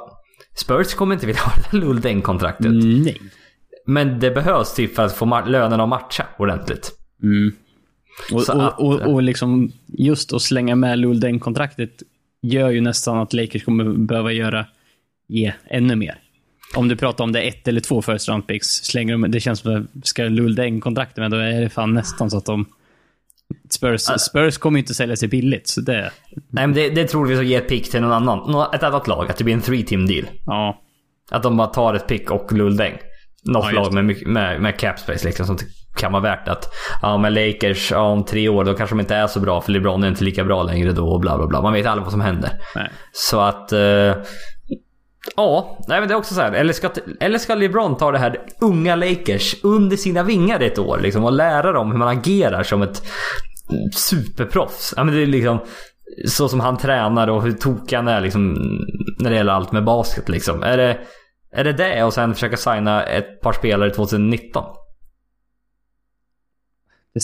Spurs 0.55 0.93
kommer 0.93 1.13
inte 1.15 1.27
vilja 1.27 1.41
ha 1.45 1.51
Luol 1.79 2.01
Deng-kontraktet. 2.01 2.71
Nej. 2.71 3.21
Men 3.85 4.19
det 4.19 4.31
behövs 4.31 4.73
typ 4.73 4.95
för 4.95 5.05
att 5.05 5.13
få 5.15 5.41
lönerna 5.47 5.83
att 5.83 5.89
matcha 5.89 6.25
ordentligt. 6.37 6.91
Mm. 7.23 7.51
Och, 8.31 8.41
att- 8.41 8.79
och, 8.79 9.01
och, 9.01 9.13
och 9.13 9.23
liksom 9.23 9.71
just 9.87 10.33
att 10.33 10.41
slänga 10.41 10.75
med 10.75 10.99
Lulden 10.99 11.39
kontraktet 11.39 12.03
gör 12.41 12.69
ju 12.69 12.81
nästan 12.81 13.17
att 13.17 13.33
Lakers 13.33 13.65
kommer 13.65 13.83
behöva 13.83 14.31
göra 14.31 14.65
ge 15.27 15.53
ännu 15.67 15.95
mer. 15.95 16.19
Om 16.75 16.87
du 16.87 16.95
pratar 16.95 17.23
om 17.23 17.31
det 17.31 17.41
ett 17.41 17.67
eller 17.67 17.81
två 17.81 18.01
first 18.01 18.29
round 18.29 18.47
picks, 18.47 18.67
slänger 18.67 19.13
de, 19.17 19.31
det 19.31 19.39
känns 19.39 19.59
som 19.59 19.75
att 20.01 20.07
ska 20.07 20.23
Lulden 20.23 20.81
kontraktet 20.81 21.17
med, 21.17 21.31
då 21.31 21.37
är 21.37 21.61
det 21.61 21.69
fan 21.69 21.93
nästan 21.93 22.29
så 22.31 22.37
att 22.37 22.45
de 22.45 22.65
Spurs, 23.69 24.01
Spurs 24.01 24.57
kommer 24.57 24.77
ju 24.79 24.83
inte 24.83 24.93
sälja 24.93 25.15
sig 25.15 25.27
billigt, 25.29 25.67
så 25.67 25.81
det... 25.81 26.11
Nej 26.51 26.67
men 26.67 26.73
det, 26.73 26.89
det 26.89 27.07
tror 27.07 27.25
vi 27.27 27.35
så 27.35 27.41
ge 27.43 27.55
ett 27.55 27.69
pick 27.69 27.91
till 27.91 28.01
någon 28.01 28.11
annan. 28.11 28.51
Nå- 28.51 28.71
Ett 28.73 28.83
annat 28.83 29.07
lag. 29.07 29.29
Att 29.29 29.37
det 29.37 29.43
blir 29.43 29.53
en 29.53 29.61
three 29.61 29.83
team 29.83 30.05
deal. 30.07 30.25
Ja. 30.45 30.81
Att 31.31 31.43
de 31.43 31.57
bara 31.57 31.67
tar 31.67 31.93
ett 31.93 32.07
pick 32.07 32.31
och 32.31 32.51
Luldeng. 32.51 32.97
Något 33.43 33.65
Ja, 33.73 33.83
lag 33.83 33.93
med, 33.93 34.27
med, 34.27 34.61
med 34.61 34.79
cap 34.79 34.99
space 34.99 35.27
liksom 35.27 35.45
som 35.45 35.57
kan 35.97 36.11
vara 36.11 36.21
värt 36.23 36.47
att... 36.47 36.69
Ja 37.01 37.17
men 37.17 37.33
Lakers, 37.33 37.91
ja, 37.91 37.99
om 37.99 38.25
tre 38.25 38.49
år 38.49 38.63
då 38.63 38.73
kanske 38.73 38.95
de 38.95 38.99
inte 38.99 39.15
är 39.15 39.27
så 39.27 39.39
bra 39.39 39.61
för 39.61 39.71
LeBron 39.71 40.03
är 40.03 40.07
inte 40.07 40.23
lika 40.23 40.43
bra 40.43 40.63
längre 40.63 40.91
då 40.91 41.07
och 41.07 41.19
bla 41.19 41.37
bla 41.37 41.47
bla. 41.47 41.61
Man 41.61 41.73
vet 41.73 41.85
aldrig 41.85 42.03
vad 42.03 42.11
som 42.11 42.21
händer. 42.21 42.51
Nej. 42.75 42.91
Så 43.11 43.39
att... 43.39 43.71
Eh, 43.71 44.13
ja, 45.35 45.77
nej 45.87 45.99
men 45.99 46.07
det 46.07 46.13
är 46.13 46.17
också 46.17 46.33
så 46.33 46.41
här. 46.41 46.51
Eller 46.51 46.73
ska, 46.73 46.89
eller 47.19 47.37
ska 47.37 47.55
LeBron 47.55 47.97
ta 47.97 48.11
det 48.11 48.17
här 48.17 48.39
unga 48.61 48.95
Lakers 48.95 49.55
under 49.63 49.97
sina 49.97 50.23
vingar 50.23 50.59
ett 50.59 50.79
år 50.79 50.99
liksom 51.01 51.23
och 51.23 51.33
lära 51.33 51.71
dem 51.71 51.91
hur 51.91 51.97
man 51.97 52.17
agerar 52.17 52.63
som 52.63 52.81
ett 52.81 53.03
superproffs. 53.95 54.93
Ja 54.97 55.03
men 55.03 55.15
det 55.15 55.21
är 55.21 55.27
liksom 55.27 55.59
så 56.27 56.49
som 56.49 56.59
han 56.59 56.77
tränar 56.77 57.27
och 57.27 57.43
hur 57.43 57.51
tokig 57.51 57.95
han 57.95 58.07
är 58.07 58.21
liksom 58.21 58.53
när 59.19 59.29
det 59.29 59.35
gäller 59.35 59.53
allt 59.53 59.71
med 59.71 59.83
basket 59.83 60.29
liksom. 60.29 60.63
Är 60.63 60.77
det 60.77 60.97
är 61.51 61.63
det, 61.63 61.73
det 61.73 62.03
och 62.03 62.13
sen 62.13 62.33
försöka 62.33 62.57
signa 62.57 63.03
ett 63.03 63.41
par 63.41 63.53
spelare 63.53 63.89
2019? 63.89 64.63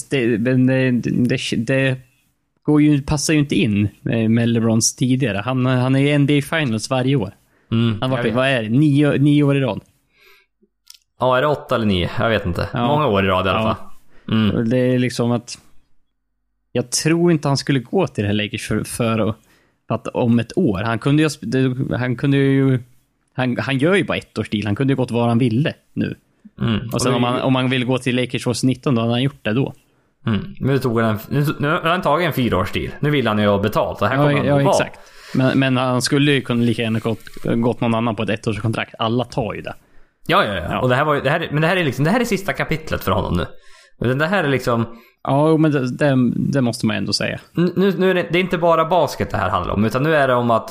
Det, 0.10 0.28
men 0.40 0.68
det, 0.68 0.92
det, 1.02 1.40
det 1.58 1.98
går 2.64 2.82
ju, 2.82 3.02
passar 3.02 3.34
ju 3.34 3.40
inte 3.40 3.56
in 3.56 3.90
med, 4.02 4.32
med 4.32 4.50
LeBrons 4.50 4.96
tidigare. 4.96 5.38
Han, 5.38 5.66
han 5.66 5.96
är 5.96 6.00
ju 6.00 6.18
NBA 6.18 6.42
Finals 6.42 6.90
varje 6.90 7.16
år. 7.16 7.34
Mm, 7.72 7.98
Han 8.02 8.10
har 8.12 8.18
jag 8.18 8.24
varit, 8.24 8.30
vet. 8.32 8.36
vad 8.36 8.48
är 8.48 8.64
det, 8.64 8.70
nio, 8.70 9.12
nio 9.18 9.44
år 9.44 9.58
i 9.58 9.60
rad. 9.60 9.82
Ja, 11.20 11.38
är 11.38 11.42
det 11.42 11.48
åtta 11.48 11.76
eller 11.76 11.86
nio? 11.86 12.10
Jag 12.20 12.30
vet 12.30 12.46
inte. 12.46 12.70
Ja. 12.74 12.88
Många 12.88 13.08
år 13.08 13.26
i 13.26 13.28
rad 13.28 13.46
i 13.46 13.50
alla 13.50 13.60
Ja. 13.60 13.76
fall. 13.76 13.88
Mm. 14.38 14.56
Och 14.56 14.64
Det 14.64 14.78
är 14.78 15.00
liksom 15.00 15.32
att... 15.32 15.58
Jag 16.72 16.90
tror 16.92 17.32
inte 17.32 17.48
han 17.48 17.58
skulle 17.58 17.80
gå 17.80 18.08
till 18.08 18.24
det 18.24 18.28
här 18.28 18.34
Lakers 18.36 18.68
för, 18.68 18.84
för, 18.84 19.30
att, 19.30 19.36
för 19.88 19.96
att 19.96 20.08
om 20.08 20.40
ett 20.40 20.58
år. 20.58 20.82
Han 20.84 21.00
kunde 21.00 21.24
ju... 21.24 21.30
Han 21.98 22.16
kunde 22.16 22.38
ju... 22.38 22.80
Han, 23.34 23.58
han 23.60 23.78
gör 23.78 23.96
ju 23.96 24.04
bara 24.04 24.18
ett 24.18 24.38
års 24.38 24.50
deal. 24.50 24.66
Han 24.66 24.76
kunde 24.76 24.92
ju 24.94 24.98
gått 24.98 25.12
vad 25.12 25.28
han 25.28 25.38
ville 25.38 25.74
nu. 25.94 26.16
Mm. 26.62 26.90
Och 26.94 27.02
sen 27.02 27.14
om 27.14 27.24
han, 27.24 27.42
om 27.42 27.56
han 27.56 27.70
vill 27.70 27.86
gå 27.86 27.98
till 27.98 28.16
Lakers 28.16 28.44
2019, 28.44 28.96
då 28.96 29.02
hade 29.02 29.14
han 29.14 29.24
gjort 29.24 29.40
det 29.46 29.54
då. 29.54 29.74
Mm. 30.28 30.56
Nu 30.60 30.80
tog 30.80 31.00
han 31.02 31.20
nu, 31.30 31.46
nu 31.60 31.68
har 31.68 31.82
han 31.82 32.02
tagit 32.02 32.28
en 32.28 32.34
fyraårsdeal. 32.34 32.90
Nu 33.00 33.10
vill 33.10 33.28
han 33.28 33.40
ju 33.40 33.48
ha 33.48 33.58
betalt 33.60 34.02
och 34.02 34.08
här 34.08 34.16
Ja, 34.16 34.22
kommer 34.24 34.38
han 34.38 34.46
ja 34.64 34.70
exakt. 34.70 35.00
Men, 35.34 35.60
men 35.60 35.78
han 35.78 36.02
skulle 36.02 36.32
ju 36.32 36.42
kunna 36.42 36.64
lika 36.64 36.82
gärna 36.82 37.00
gått, 37.00 37.20
gått 37.44 37.82
någon 37.82 37.96
annan 37.96 38.16
på 38.16 38.24
ett 38.24 38.30
ettårskontrakt. 38.30 38.96
Alla 39.00 39.24
tar 39.24 39.54
ju 39.54 39.62
det. 39.62 39.76
Ja, 40.28 40.46
ja, 40.46 40.54
ja. 40.54 40.66
Ja. 40.70 40.80
Och 40.80 40.90
det 40.90 40.96
här 40.96 41.06
var 41.06 41.14
ju, 41.14 41.22
det 41.22 41.30
här, 41.30 41.50
men 41.52 41.62
det 41.62 41.68
här 41.68 41.78
är 41.78 41.84
liksom, 41.84 42.06
det 42.06 42.12
här 42.12 42.20
är 42.20 42.26
sista 42.26 42.54
kapitlet 42.54 43.04
för 43.04 43.12
honom 43.12 43.38
nu. 43.38 43.46
Men 44.00 44.18
Det 44.18 44.28
här 44.28 44.44
är 44.44 44.50
liksom, 44.50 44.86
Ja, 45.24 45.58
men 45.58 45.72
det, 45.72 45.98
det, 45.98 46.16
det 46.52 46.62
måste 46.62 46.86
man 46.86 46.96
ändå 46.96 47.14
säga. 47.14 47.40
nu, 47.54 47.94
nu 47.98 48.10
är 48.10 48.14
det, 48.14 48.28
det 48.32 48.38
är 48.38 48.42
inte 48.44 48.58
bara 48.58 48.86
basket 48.86 49.32
det 49.32 49.38
här 49.38 49.50
handlar 49.50 49.74
om. 49.74 49.86
Utan 49.86 50.04
nu 50.04 50.16
är 50.16 50.28
det 50.28 50.34
om 50.34 50.52
att, 50.52 50.70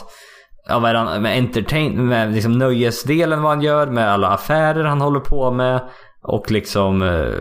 ja, 0.68 0.78
vad 0.78 0.90
är 0.90 0.94
han, 0.94 1.22
med 1.22 1.38
entertain, 1.38 2.06
med 2.08 2.32
liksom 2.34 2.58
nöjesdelen 2.58 3.42
vad 3.42 3.52
han 3.52 3.62
gör, 3.62 3.86
med 3.86 4.12
alla 4.12 4.28
affärer 4.28 4.84
han 4.84 5.00
håller 5.00 5.20
på 5.20 5.50
med. 5.50 5.80
Och 6.22 6.50
liksom, 6.50 7.02
eh, 7.02 7.34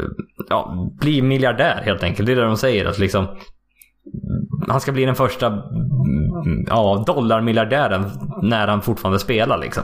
ja, 0.50 0.90
bli 1.00 1.22
miljardär 1.22 1.82
helt 1.86 2.04
enkelt. 2.04 2.26
Det 2.26 2.32
är 2.32 2.36
det 2.36 2.42
de 2.42 2.58
säger. 2.58 2.86
Att 2.86 3.00
liksom, 3.00 3.28
han 4.68 4.82
ska 4.82 4.92
bli 4.92 5.06
den 5.06 5.16
första 5.16 5.48
mm, 5.48 6.66
ja, 6.68 7.04
dollarmiljardären 7.08 8.06
när 8.44 8.68
han 8.68 8.82
fortfarande 8.82 9.20
spelar 9.20 9.58
liksom. 9.58 9.84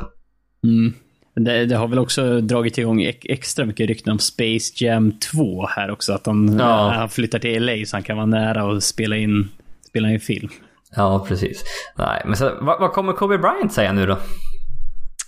Mm. 0.64 0.94
Det, 1.36 1.66
det 1.66 1.76
har 1.76 1.88
väl 1.88 2.00
också 2.00 2.42
dragit 2.42 2.78
igång 2.78 3.02
ex- 3.02 3.26
extra 3.30 3.66
mycket 3.66 3.88
rykten 3.88 4.12
om 4.14 4.20
Space 4.20 4.84
Jam 4.86 5.12
2 5.34 5.68
här 5.68 5.92
också. 5.92 6.14
Att 6.14 6.26
han, 6.26 6.58
Ja. 6.60 6.92
han 6.96 7.10
flyttar 7.10 7.40
till 7.40 7.66
LA 7.66 7.86
så 7.86 7.96
han 7.96 8.04
kan 8.04 8.18
vara 8.18 8.26
nära 8.26 8.66
och 8.66 8.84
spela 8.84 9.16
in, 9.18 9.50
spela 9.88 10.10
in 10.12 10.20
film. 10.20 10.50
Ja, 10.96 11.26
precis. 11.28 11.64
Nej, 11.98 12.22
men 12.26 12.36
så, 12.36 12.52
vad, 12.62 12.80
vad 12.80 12.92
kommer 12.92 13.14
Kobe 13.14 13.38
Bryant 13.38 13.74
säga 13.74 13.94
nu 13.94 14.06
då? 14.06 14.18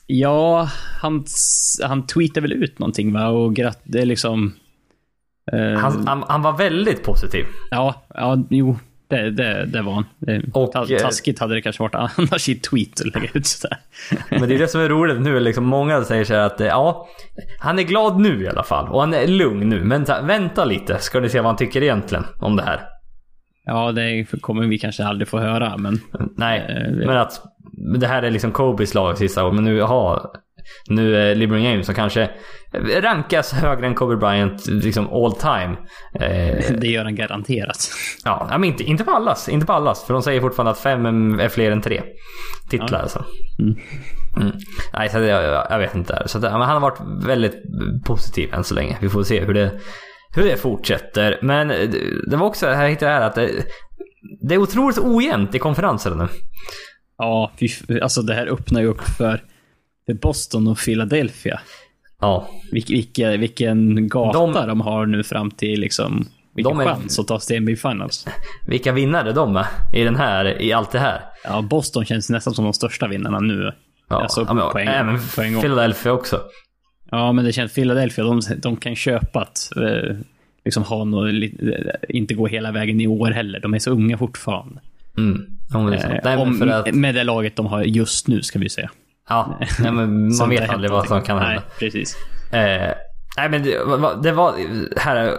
Ja, 0.07 0.69
han, 1.01 1.25
han 1.83 2.07
tweetar 2.07 2.41
väl 2.41 2.53
ut 2.53 2.79
någonting 2.79 3.13
va? 3.13 3.27
Och 3.27 3.55
gratt, 3.55 3.79
det 3.83 3.99
är 4.01 4.05
liksom... 4.05 4.53
eh, 5.51 5.79
Han, 5.79 6.07
han, 6.07 6.23
han 6.27 6.41
var 6.41 6.57
väldigt 6.57 7.03
positiv. 7.03 7.45
Ja, 7.71 8.05
ja, 8.13 8.43
jo. 8.49 8.77
Det, 9.09 9.31
det, 9.31 9.65
det 9.65 9.81
var 9.81 9.93
han. 9.93 10.05
Och, 10.53 10.91
eh, 10.91 10.99
taskigt 10.99 11.39
hade 11.39 11.53
det 11.53 11.61
kanske 11.61 11.83
varit 11.83 11.95
annars 12.17 12.49
i 12.49 12.55
tweet 12.55 13.01
att 13.01 13.13
lägga 13.15 13.29
ut 13.33 13.45
sådär. 13.47 13.77
Men 14.29 14.49
det 14.49 14.55
är 14.55 14.59
det 14.59 14.67
som 14.67 14.81
är 14.81 14.89
roligt 14.89 15.21
nu. 15.21 15.39
Liksom 15.39 15.65
många 15.65 16.03
säger 16.03 16.23
så 16.23 16.33
här 16.33 16.41
att 16.41 16.61
eh, 16.61 16.67
ja, 16.67 17.07
han 17.59 17.79
är 17.79 17.83
glad 17.83 18.19
nu 18.19 18.43
i 18.43 18.47
alla 18.47 18.63
fall. 18.63 18.87
Och 18.87 18.99
han 18.99 19.13
är 19.13 19.27
lugn 19.27 19.69
nu. 19.69 19.83
Men 19.83 20.05
ta, 20.05 20.21
vänta 20.21 20.65
lite 20.65 20.97
ska 20.99 21.19
ni 21.19 21.29
se 21.29 21.39
vad 21.39 21.45
han 21.45 21.55
tycker 21.55 21.83
egentligen 21.83 22.25
om 22.39 22.55
det 22.55 22.63
här. 22.63 22.81
Ja, 23.65 23.91
det 23.91 24.25
kommer 24.41 24.67
vi 24.67 24.79
kanske 24.79 25.05
aldrig 25.05 25.27
få 25.27 25.39
höra, 25.39 25.77
men 25.77 25.99
Nej, 26.37 26.65
Eh, 26.69 27.07
men 27.07 27.17
att 27.17 27.41
det 27.99 28.07
här 28.07 28.23
är 28.23 28.31
liksom 28.31 28.51
Kobes 28.51 28.93
lag 28.93 29.17
sista 29.17 29.45
år. 29.45 29.51
Men 29.51 29.63
nu, 29.63 29.81
aha, 29.81 30.33
nu 30.89 31.15
är 31.15 31.35
LeBron 31.35 31.63
James 31.63 31.85
som 31.85 31.95
kanske 31.95 32.29
rankas 33.01 33.53
högre 33.53 33.87
än 33.87 33.95
Kobe 33.95 34.15
Bryant 34.15 34.67
liksom 34.67 35.13
all 35.13 35.35
time. 35.35 35.77
Eh, 36.13 36.77
det 36.77 36.87
gör 36.87 37.03
han 37.03 37.15
garanterat. 37.15 37.89
ja, 38.23 38.47
men 38.51 38.63
inte, 38.63 38.83
inte 38.83 39.03
på 39.03 39.11
allas. 39.11 39.49
Inte 39.49 39.65
på 39.65 39.73
allas. 39.73 40.05
För 40.05 40.13
de 40.13 40.21
säger 40.21 40.41
fortfarande 40.41 40.71
att 40.71 40.79
fem 40.79 41.39
är 41.39 41.49
fler 41.49 41.71
än 41.71 41.81
tre 41.81 42.01
titlar. 42.69 42.87
Ja. 42.91 42.97
Alltså. 42.97 43.25
Mm. 43.59 43.77
Mm. 44.41 44.51
Nej, 44.93 45.09
så 45.09 45.19
det, 45.19 45.27
jag, 45.27 45.67
jag 45.69 45.79
vet 45.79 45.95
inte. 45.95 46.23
Så 46.25 46.39
det, 46.39 46.51
men 46.51 46.61
han 46.61 46.69
har 46.69 46.79
varit 46.79 47.25
väldigt 47.25 47.55
positiv 48.05 48.53
än 48.53 48.63
så 48.63 48.73
länge. 48.73 48.97
Vi 49.01 49.09
får 49.09 49.23
se 49.23 49.45
hur 49.45 49.53
det, 49.53 49.71
hur 50.35 50.43
det 50.43 50.57
fortsätter. 50.57 51.39
Men 51.41 51.67
det, 51.67 51.89
det 52.29 52.37
var 52.37 52.47
också, 52.47 52.67
här 52.67 52.87
hittade 52.87 53.11
jag 53.11 53.19
här 53.19 53.27
att 53.27 53.35
det, 53.35 53.49
det 54.41 54.55
är 54.55 54.57
otroligt 54.57 54.97
ojämnt 54.97 55.55
i 55.55 55.59
konferenserna 55.59 56.15
nu. 56.15 56.27
Ja, 57.17 57.51
alltså 58.01 58.21
det 58.21 58.33
här 58.33 58.47
öppnar 58.47 58.81
ju 58.81 58.87
upp 58.87 59.01
för, 59.01 59.43
för 60.07 60.13
Boston 60.13 60.67
och 60.67 60.77
Philadelphia. 60.77 61.59
Ja, 62.21 62.49
Vilk, 62.71 62.89
vilka, 62.89 63.37
vilken 63.37 64.07
gata 64.09 64.39
De- 64.39 64.67
de, 64.67 64.81
har 64.81 65.05
nu 65.05 65.23
fram 65.23 65.51
till 65.51 65.79
liksom... 65.79 66.27
Vilken 66.55 66.79
är- 66.79 66.85
chans 66.85 67.19
att 67.19 67.27
ta 67.27 67.39
sig 67.39 67.55
till 67.55 67.61
NBA 67.63 67.75
Finals. 67.91 68.25
vilka 68.67 68.91
vinnare 68.91 69.31
de 69.33 69.55
är 69.55 69.65
i 69.93 70.03
den 70.03 70.15
här, 70.15 70.61
i 70.61 70.73
allt 70.73 70.91
det 70.91 70.99
här. 70.99 71.21
Ja, 71.43 71.61
Boston 71.61 72.05
känns 72.05 72.29
nästan 72.29 72.53
som 72.53 72.63
de 72.63 72.73
största 72.73 73.07
vinnarna 73.07 73.39
nu. 73.39 73.71
Ja, 74.09 74.21
Alltså, 74.21 74.41
ja, 74.47 74.53
men, 74.53 74.63
poäng- 74.63 74.89
även 74.89 75.17
poäng- 75.19 75.61
Philadelphia 75.61 76.11
också. 76.11 76.41
Ja, 77.11 77.31
men 77.31 77.45
det 77.45 77.53
känns 77.53 77.73
Philadelphia, 77.73 78.25
de, 78.25 78.41
de 78.57 78.75
kan 78.77 78.95
köpa 78.95 79.41
att 79.41 79.69
eh, 79.75 80.15
liksom 80.65 80.83
ha 80.83 81.03
något, 81.03 81.31
inte 82.09 82.33
gå 82.33 82.47
hela 82.47 82.71
vägen 82.71 83.01
i 83.01 83.07
år 83.07 83.31
heller. 83.31 83.59
De 83.59 83.73
är 83.73 83.79
så 83.79 83.91
unga 83.91 84.17
fortfarande. 84.17 84.79
Mm. 85.17 85.45
Ja, 85.73 85.79
det 85.79 85.99
sant. 85.99 86.25
Eh, 86.25 86.41
om, 86.41 86.69
att, 86.71 86.93
Med 86.93 87.15
det 87.15 87.23
laget 87.23 87.55
de 87.55 87.65
har 87.65 87.83
just 87.83 88.27
nu, 88.27 88.41
ska 88.41 88.59
vi 88.59 88.69
säga. 88.69 88.89
Ja, 89.29 89.59
nej, 89.79 89.91
men 89.91 90.35
man 90.37 90.49
vet 90.59 90.69
aldrig 90.69 90.91
vad 90.91 91.07
som 91.07 91.21
kan 91.21 91.37
hända. 91.37 91.53
Nej, 91.53 91.61
precis. 91.79 92.15
Eh, 92.51 92.93
nej 93.37 93.49
men 93.49 93.63
det, 93.63 93.83
var- 93.83 94.15
det 94.23 94.31
var 94.31 94.53
här. 94.99 95.37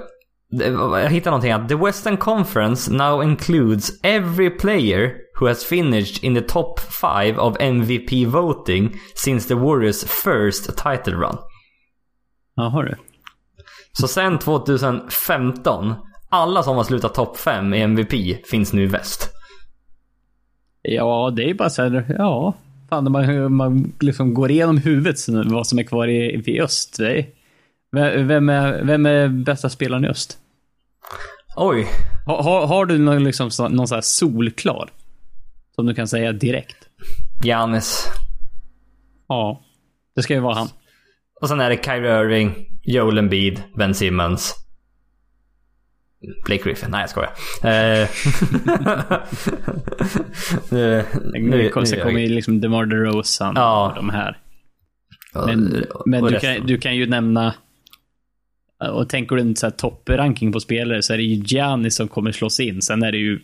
Det, 0.50 0.66
jag 1.02 1.10
hittade 1.10 1.30
någonting 1.30 1.52
att 1.52 1.68
the 1.68 1.74
Western 1.74 2.16
Conference 2.16 2.92
now 2.92 3.22
includes 3.22 3.90
every 4.02 4.50
player 4.50 5.12
who 5.40 5.46
has 5.48 5.64
finished 5.64 6.24
in 6.24 6.34
the 6.34 6.40
top 6.40 6.80
five 6.80 7.36
of 7.38 7.56
MVP 7.60 8.26
voting 8.26 8.94
since 9.14 9.48
the 9.48 9.54
Warriors 9.54 10.04
first 10.04 10.76
title 10.76 11.12
run. 11.14 11.36
Jaha 12.56 12.82
du. 12.82 12.94
Så 13.92 14.08
sen 14.08 14.38
2015, 14.38 15.94
alla 16.30 16.62
som 16.62 16.76
har 16.76 16.84
slutat 16.84 17.14
topp 17.14 17.36
5 17.36 17.74
i 17.74 17.80
MVP 17.82 18.46
finns 18.46 18.72
nu 18.72 18.82
i 18.82 18.86
väst. 18.86 19.30
Ja, 20.82 21.32
det 21.36 21.50
är 21.50 21.54
bara 21.54 21.70
så 21.70 21.82
här, 21.82 22.14
ja. 22.18 22.54
Fan, 22.88 23.04
när 23.04 23.10
man, 23.10 23.52
man 23.54 23.92
liksom 24.00 24.34
går 24.34 24.50
igenom 24.50 24.78
huvudet 24.78 25.28
vad 25.28 25.66
som 25.66 25.78
är 25.78 25.82
kvar 25.82 26.08
i, 26.08 26.42
i 26.46 26.60
öst. 26.60 27.00
Vem- 27.92 28.48
är, 28.48 28.82
vem 28.84 29.06
är 29.06 29.28
bästa 29.28 29.68
spelaren 29.68 30.04
i 30.04 30.08
öst? 30.08 30.38
Oj, 31.56 31.86
Har, 32.26 32.42
har, 32.42 32.66
har 32.66 32.86
du 32.86 32.98
någon, 32.98 33.24
liksom, 33.24 33.50
någon 33.70 33.88
så 33.88 33.94
här 33.94 34.02
solklar? 34.02 34.90
Som 35.74 35.86
du 35.86 35.94
kan 35.94 36.08
säga 36.08 36.32
direkt? 36.32 36.76
Giannis. 37.44 38.08
Ja, 39.28 39.62
det 40.16 40.22
ska 40.22 40.34
ju 40.34 40.40
vara 40.40 40.54
han. 40.54 40.68
Och 41.40 41.48
sen 41.48 41.60
är 41.60 41.70
det 41.70 41.84
Kyrie 41.84 42.20
Irving, 42.20 42.54
Joel 42.82 43.18
Embiid, 43.18 43.62
Ben 43.76 43.94
Simmons. 43.94 44.54
Blake 46.46 46.64
Griffin. 46.64 46.90
Nej 46.90 47.00
jag 47.00 47.10
skojar. 47.10 47.30
Eh, 47.64 48.08
nu, 50.70 51.04
Nu, 51.40 51.72
sen 51.86 52.00
kommer 52.00 52.20
ju 52.20 52.28
liksom 52.28 52.60
DeMar 52.60 52.86
DeRozan 52.86 53.52
Ja. 53.56 53.88
och 53.88 53.94
de 53.96 54.10
här. 54.10 54.38
Men, 55.46 55.84
men 56.06 56.24
du, 56.24 56.38
kan, 56.38 56.66
du 56.66 56.78
kan 56.78 56.96
ju 56.96 57.06
nämna... 57.06 57.54
Och 58.92 59.08
tänker 59.08 59.36
du 59.36 59.42
en 59.42 59.54
toppranking 59.54 60.52
på 60.52 60.60
spelare 60.60 61.02
så 61.02 61.12
är 61.12 61.16
det 61.16 61.22
ju 61.22 61.42
Giannis 61.44 61.96
som 61.96 62.08
kommer 62.08 62.32
slås 62.32 62.60
in. 62.60 62.82
Sen 62.82 63.02
är 63.02 63.12
det 63.12 63.18
ju... 63.18 63.40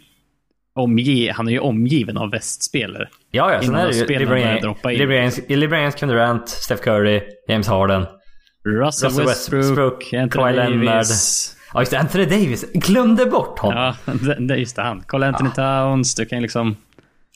Omge, 0.77 1.33
han 1.33 1.49
är 1.49 1.53
ju 1.53 1.59
omgiven 1.59 2.17
av 2.17 2.31
västspelare. 2.31 3.09
Ja, 3.31 3.53
ja. 3.53 3.63
Sen 3.63 3.75
är 3.75 3.87
det 3.87 3.93
de 3.93 3.99
ju 3.99 4.07
James, 5.15 5.99
Kevin 5.99 6.09
Durant, 6.15 6.49
Steph 6.49 6.83
Curry, 6.83 7.23
James 7.49 7.69
Harden. 7.69 8.07
Russell, 8.65 9.09
Russell 9.09 9.27
Westbrook, 9.27 9.65
Westbrook, 9.65 10.33
Kawhi 10.33 10.53
Leonard. 10.53 10.87
Davis. 10.87 11.57
Ja 11.75 11.81
just 11.81 11.93
det, 11.93 11.99
Anthony 11.99 12.25
Davis. 12.25 12.73
Glömde 12.73 13.27
bort 13.27 13.59
honom. 13.59 13.95
Ja, 14.05 14.13
det, 14.39 14.57
just 14.57 14.77
det. 14.77 14.83
Han. 14.83 15.03
Carl 15.03 15.23
Anthony 15.23 15.51
Towns. 15.51 16.15
Du 16.15 16.27
kan 16.27 16.43
liksom... 16.43 16.77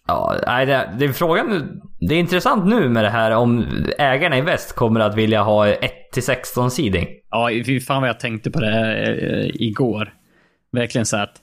Ja, 0.07 0.37
nej, 0.47 0.67
det, 0.67 0.95
det 0.99 1.05
är 1.05 1.13
frågan. 1.13 1.81
Det 2.01 2.15
är 2.15 2.19
intressant 2.19 2.67
nu 2.67 2.89
med 2.89 3.05
det 3.05 3.11
här 3.11 3.31
om 3.31 3.67
ägarna 3.99 4.39
i 4.39 4.41
väst 4.41 4.73
kommer 4.73 5.01
att 5.01 5.15
vilja 5.15 5.43
ha 5.43 5.67
1-16 5.67 6.69
seeding. 6.69 7.09
Ja, 7.31 7.49
fy 7.67 7.81
fan 7.81 8.03
vad 8.03 8.09
jag 8.09 8.21
tänkte 8.21 8.51
på 8.51 8.61
det 8.61 8.97
eh, 8.97 9.51
igår. 9.55 10.13
Verkligen 10.73 11.07
så 11.07 11.17
att... 11.17 11.43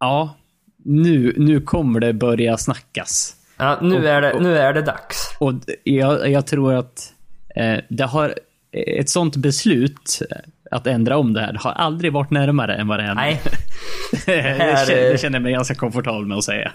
Ja, 0.00 0.36
nu, 0.84 1.34
nu 1.36 1.60
kommer 1.60 2.00
det 2.00 2.12
börja 2.12 2.56
snackas. 2.56 3.36
Ja, 3.56 3.78
nu, 3.82 4.08
är 4.08 4.22
det, 4.22 4.40
nu 4.40 4.58
är 4.58 4.72
det 4.72 4.82
dags. 4.82 5.36
Och 5.40 5.52
jag, 5.84 6.30
jag 6.30 6.46
tror 6.46 6.74
att 6.74 7.12
eh, 7.56 7.78
det 7.88 8.04
har... 8.04 8.34
Ett 8.72 9.08
sånt 9.08 9.36
beslut 9.36 10.22
att 10.70 10.86
ändra 10.86 11.16
om 11.16 11.32
det 11.32 11.40
här 11.40 11.54
har 11.60 11.72
aldrig 11.72 12.12
varit 12.12 12.30
närmare 12.30 12.74
än 12.74 12.88
vad 12.88 12.98
det 12.98 13.02
är 13.04 13.08
nu. 13.08 13.14
Nej, 13.14 13.42
det, 14.26 14.40
här 14.40 14.86
det 14.86 15.20
känner 15.20 15.36
jag 15.36 15.42
mig 15.42 15.52
ganska 15.52 15.74
komfortabel 15.74 16.26
med 16.26 16.38
att 16.38 16.44
säga. 16.44 16.72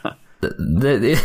det, 0.81 0.97
det, 0.97 1.09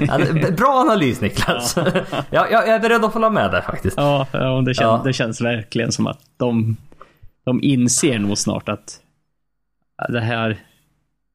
ja, 0.00 0.18
det, 0.18 0.56
bra 0.56 0.80
analys 0.80 1.20
Niklas. 1.20 1.76
Ja, 1.76 1.84
jag, 2.30 2.52
jag 2.52 2.68
är 2.68 2.78
beredd 2.80 3.04
att 3.04 3.12
hålla 3.14 3.30
med 3.30 3.50
där 3.50 3.60
faktiskt. 3.60 3.96
Ja, 3.96 4.26
ja 4.32 4.62
det, 4.66 4.74
kän, 4.74 4.86
Ja. 4.86 5.02
det 5.04 5.12
känns 5.12 5.40
verkligen 5.40 5.92
som 5.92 6.06
att 6.06 6.20
de, 6.36 6.76
de 7.44 7.62
inser 7.62 8.18
nog 8.18 8.38
snart 8.38 8.68
att 8.68 9.00
det 10.08 10.20
här, 10.20 10.58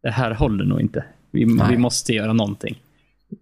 det 0.03 0.11
här 0.11 0.31
håller 0.31 0.65
nog 0.65 0.81
inte. 0.81 1.03
Vi, 1.31 1.45
Nej. 1.45 1.67
vi 1.69 1.77
måste 1.77 2.13
göra 2.13 2.33
någonting. 2.33 2.79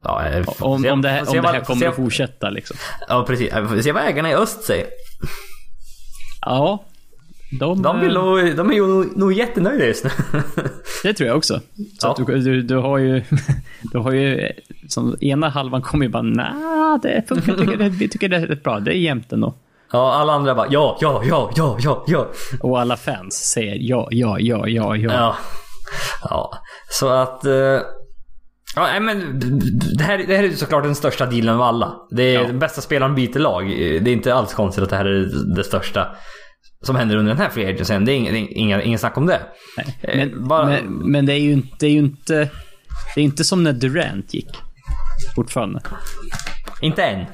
Ja, 0.03 0.43
Om, 0.59 0.85
om 0.85 1.01
det 1.01 1.09
här, 1.09 1.29
om 1.29 1.41
det 1.41 1.47
här 1.47 1.59
kommer 1.59 1.87
att 1.87 1.95
fortsätta 1.95 2.49
liksom. 2.49 2.77
Ja, 3.07 3.23
precis. 3.27 3.49
Jag 3.51 3.69
får 3.69 3.77
se 3.81 3.91
vad 3.91 4.03
ägarna 4.03 4.31
i 4.31 4.35
öst 4.35 4.63
säger. 4.63 4.87
Ja, 6.45 6.83
de, 7.59 7.81
De, 7.81 7.99
vill 7.99 8.15
eh, 8.15 8.23
nog, 8.23 8.55
de 8.55 8.69
är 8.69 8.73
ju 8.73 8.87
nog, 9.15 9.33
jättenöjda 9.33 9.85
just 9.85 10.03
nu. 10.03 10.09
det 11.03 11.13
tror 11.13 11.27
jag 11.27 11.37
också. 11.37 11.59
Så 11.99 12.15
Ja. 12.17 12.23
du, 12.27 12.39
du, 12.39 12.61
du 12.61 12.75
har 12.75 12.97
ju, 12.97 13.23
du 13.91 13.97
har 13.97 14.11
ju, 14.11 14.51
som 14.87 15.15
ena 15.21 15.49
halvan 15.49 15.81
kommer 15.81 16.05
ju 16.05 16.11
bara 16.11 16.23
nej, 16.23 16.99
det 17.01 17.23
funkar, 17.27 17.57
tycker 17.57 17.77
det, 17.77 17.89
vi 17.89 18.09
tycker 18.09 18.29
det 18.29 18.35
är 18.37 18.47
rätt 18.47 18.63
bra, 18.63 18.79
det 18.79 18.91
är 18.91 18.95
jämnt 18.95 19.33
ändå. 19.33 19.53
Ja, 19.91 20.13
alla 20.13 20.33
andra 20.33 20.55
bara 20.55 20.67
ja, 20.69 20.97
ja, 21.01 21.21
ja, 21.25 21.51
ja, 21.55 21.77
ja, 21.79 22.03
ja. 22.07 22.27
Och 22.59 22.79
alla 22.79 22.97
fans 22.97 23.33
säger 23.35 23.77
ja, 23.79 24.07
ja, 24.11 24.39
ja, 24.39 24.67
ja, 24.67 24.95
ja. 24.95 25.13
Ja. 25.13 25.35
Ja, 26.23 26.51
så 26.89 27.09
att... 27.09 27.45
eh, 27.45 27.79
Ja, 28.75 28.81
nej, 28.83 28.99
men 28.99 29.39
det 29.97 30.03
här, 30.03 30.17
det 30.27 30.35
här 30.37 30.43
är 30.43 30.51
såklart 30.51 30.83
den 30.83 30.95
största 30.95 31.25
dealen 31.25 31.55
av 31.55 31.61
alla. 31.61 31.93
Det 32.11 32.23
är 32.23 32.33
Ja. 32.33 32.43
den 32.47 32.59
bästa 32.59 32.81
spelaren 32.81 33.15
byter 33.15 33.39
lag. 33.39 33.67
Det 33.69 33.97
är 33.97 34.13
inte 34.13 34.33
alls 34.33 34.53
konstigt 34.53 34.83
att 34.83 34.89
det 34.89 34.95
här 34.95 35.05
är 35.05 35.29
det 35.55 35.63
största 35.63 36.15
som 36.83 36.95
händer 36.95 37.15
under 37.15 37.33
den 37.33 37.41
här 37.41 37.49
free 37.49 37.65
agencyn. 37.65 38.05
Det 38.05 38.11
är 38.11 38.15
ingen, 38.15 38.35
inga, 38.35 38.81
ingen 38.81 38.99
snack 38.99 39.17
om 39.17 39.25
det. 39.25 39.41
Eh, 40.01 40.15
Men, 40.17 40.47
bara- 40.47 40.65
men, 40.65 40.83
men 41.11 41.25
det 41.25 41.33
är 41.33 41.39
ju 41.39 41.51
inte, 41.51 41.75
det 41.79 41.85
är 41.85 41.91
ju 41.91 41.99
inte, 41.99 42.49
det 43.15 43.21
är 43.21 43.23
inte 43.25 43.43
som 43.43 43.63
när 43.63 43.73
Durant 43.73 44.33
gick. 44.33 44.49
Fortfarande. 45.35 45.81
Inte 46.81 47.03
än. 47.03 47.25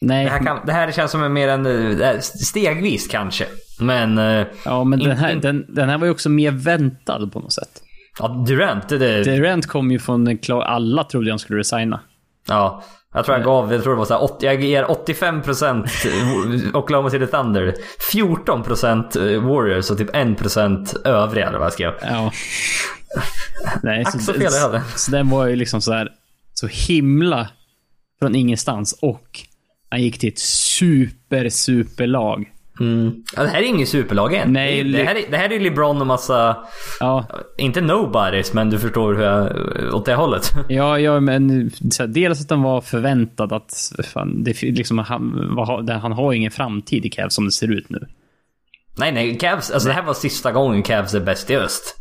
Nej, 0.00 0.24
Det 0.24 0.30
här, 0.30 0.38
kan, 0.44 0.66
det 0.66 0.72
här 0.72 0.92
känns 0.92 1.10
som 1.10 1.22
en 1.22 1.32
mer 1.32 1.48
en 1.48 2.00
eh, 2.00 2.18
stegvis 2.20 3.06
kanske. 3.08 3.46
Men... 3.80 4.18
eh, 4.18 4.46
ja, 4.64 4.84
men 4.84 4.98
den 4.98 5.16
här, 5.16 5.32
in- 5.32 5.40
den, 5.40 5.64
den 5.74 5.88
här 5.88 5.98
var 5.98 6.06
ju 6.06 6.10
också 6.12 6.28
mer 6.28 6.50
väntad 6.50 7.26
på 7.32 7.40
något 7.40 7.52
sätt. 7.52 7.80
Ja, 8.18 8.28
Durant, 8.28 8.88
det, 8.88 8.98
det, 8.98 9.24
Durant 9.24 9.66
kom 9.66 9.90
ju 9.90 9.98
från 9.98 10.26
en 10.26 10.38
klar... 10.38 10.62
Alla 10.62 11.04
trodde 11.04 11.30
han 11.30 11.38
skulle 11.38 11.58
resigna. 11.58 12.00
Ja, 12.48 12.84
jag 13.14 13.24
tror 13.24 13.36
jag 13.36 13.44
gav, 13.44 13.72
jag 13.72 13.82
tror 13.82 13.92
det 13.92 13.98
var 13.98 14.04
så 14.04 14.14
här, 14.14 14.24
80, 14.24 14.46
jag 14.46 14.62
ger 14.62 14.84
85% 14.84 16.76
Oklahoma 16.76 17.10
City 17.10 17.26
Thunder, 17.26 17.74
14% 18.12 19.38
Warriors 19.38 19.90
och 19.90 19.98
typ 19.98 20.14
1% 20.14 21.06
övriga 21.06 21.48
eller 21.48 21.58
vad 21.58 21.66
jag 21.66 21.72
skrev. 21.72 21.92
Ja. 22.02 22.32
Nej, 23.82 24.04
så 24.04 24.32
fel 24.32 24.42
jag 24.42 24.60
hade. 24.60 24.82
så 24.96 25.10
den 25.10 25.30
var 25.30 25.46
ju 25.46 25.56
liksom 25.56 25.80
så 25.80 25.92
här 25.92 26.12
så 26.54 26.66
himla 26.66 27.48
från 28.18 28.34
ingenstans 28.34 28.98
och 29.02 29.40
han 29.88 30.02
gick 30.02 30.18
till 30.18 30.28
ett 30.28 30.38
super, 30.38 31.48
super 31.48 32.06
lag. 32.06 32.52
Mm. 32.80 33.22
Ja, 33.36 33.42
det 33.42 33.48
här 33.48 33.58
är 33.58 33.66
ingen 33.66 33.86
superlag 33.86 34.34
än. 34.34 34.52
Nej, 34.52 34.84
det, 34.84 34.98
det, 34.98 35.04
här 35.04 35.14
är, 35.14 35.30
det 35.30 35.36
här 35.36 35.52
är 35.52 35.60
LeBron 35.60 36.00
och 36.00 36.06
massa, 36.06 36.56
Ja, 37.00 37.26
inte 37.58 37.80
nobodies, 37.80 38.52
men 38.52 38.70
du 38.70 38.78
förstår 38.78 39.14
hur 39.14 39.22
jag, 39.22 39.94
åt 39.94 40.06
det 40.06 40.14
hållet. 40.14 40.52
ja, 40.68 40.98
ja 40.98 41.20
men 41.20 41.70
här, 41.98 42.06
dels 42.06 42.40
att 42.40 42.48
den 42.48 42.62
var 42.62 42.80
förväntad 42.80 43.52
att 43.52 43.92
fan, 44.12 44.44
det, 44.44 44.62
liksom, 44.62 44.98
han, 44.98 45.54
vad, 45.56 45.90
han 45.90 46.12
har 46.12 46.32
ingen 46.32 46.50
framtid 46.50 47.06
i 47.06 47.10
Cavs 47.10 47.34
som 47.34 47.44
det 47.44 47.52
ser 47.52 47.72
ut 47.72 47.90
nu. 47.90 48.06
nej, 48.96 49.12
nej, 49.12 49.38
Cavs, 49.38 49.70
alltså 49.70 49.88
det 49.88 49.94
här 49.94 50.02
var 50.02 50.14
sista 50.14 50.52
gången 50.52 50.82
Cavs 50.82 51.14
är 51.14 51.20
bäst 51.20 51.50
i 51.50 51.56
öst. 51.56 52.00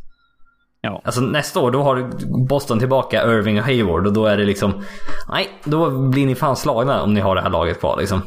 Ja. 0.81 1.01
Alltså 1.05 1.21
nästa 1.21 1.59
år, 1.59 1.71
då 1.71 1.83
har 1.83 2.09
Boston 2.47 2.79
tillbaka, 2.79 3.23
Irving 3.23 3.59
och 3.59 3.65
Hayward 3.65 4.07
och 4.07 4.13
då 4.13 4.25
är 4.25 4.37
det 4.37 4.45
liksom... 4.45 4.83
Nej, 5.29 5.49
då 5.63 6.09
blir 6.09 6.25
ni 6.25 6.35
fan 6.35 6.55
slagna 6.55 7.01
om 7.01 7.13
ni 7.13 7.19
har 7.19 7.35
det 7.35 7.41
här 7.41 7.49
laget 7.49 7.79
kvar 7.79 7.97
liksom. 7.99 8.21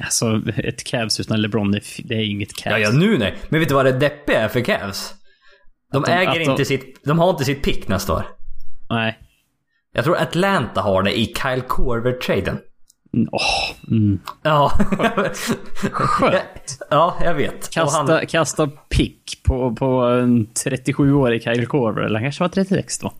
Alltså, 0.00 0.42
ett 0.56 0.84
Cavs 0.84 1.20
utan 1.20 1.42
LeBron, 1.42 1.70
det, 1.70 2.14
är 2.14 2.30
inget 2.30 2.54
Cavs. 2.54 2.72
Ja, 2.72 2.78
ja 2.78 2.90
nu 2.90 3.18
nej. 3.18 3.34
Men 3.48 3.60
vet 3.60 3.68
du 3.68 3.74
vad 3.74 3.84
det 3.84 3.92
deppiga 3.92 4.40
är 4.40 4.48
för 4.48 4.60
Cavs? 4.60 5.14
De, 5.92 6.02
de- 6.02 6.12
äger 6.12 6.38
de- 6.38 6.50
inte 6.50 6.64
sitt... 6.64 7.04
De 7.04 7.18
har 7.18 7.30
inte 7.30 7.44
sitt 7.44 7.62
pick 7.62 7.88
nästa 7.88 8.12
år. 8.12 8.26
Nej. 8.90 9.18
Jag 9.94 10.04
tror 10.04 10.16
Atlanta 10.16 10.80
har 10.80 11.02
det 11.02 11.18
i 11.18 11.26
Kyle 11.26 11.62
Korver-traden. 11.62 12.58
Åh, 13.32 13.90
mm. 13.90 14.20
Ja. 14.42 14.72
Skönt. 15.92 16.78
ja, 16.90 17.16
jag 17.24 17.34
vet. 17.34 17.70
Kasta, 17.70 18.12
han, 18.12 18.26
kasta 18.26 18.66
pick 18.66 19.42
på, 19.44 19.74
på 19.74 19.86
en 20.00 20.46
37-årig 20.46 21.42
Kyle 21.42 21.66
Korver. 21.66 22.02
Eller 22.02 22.14
han 22.14 22.24
kanske 22.24 22.44
var 22.44 22.48
36 22.48 22.98
då. 22.98 23.12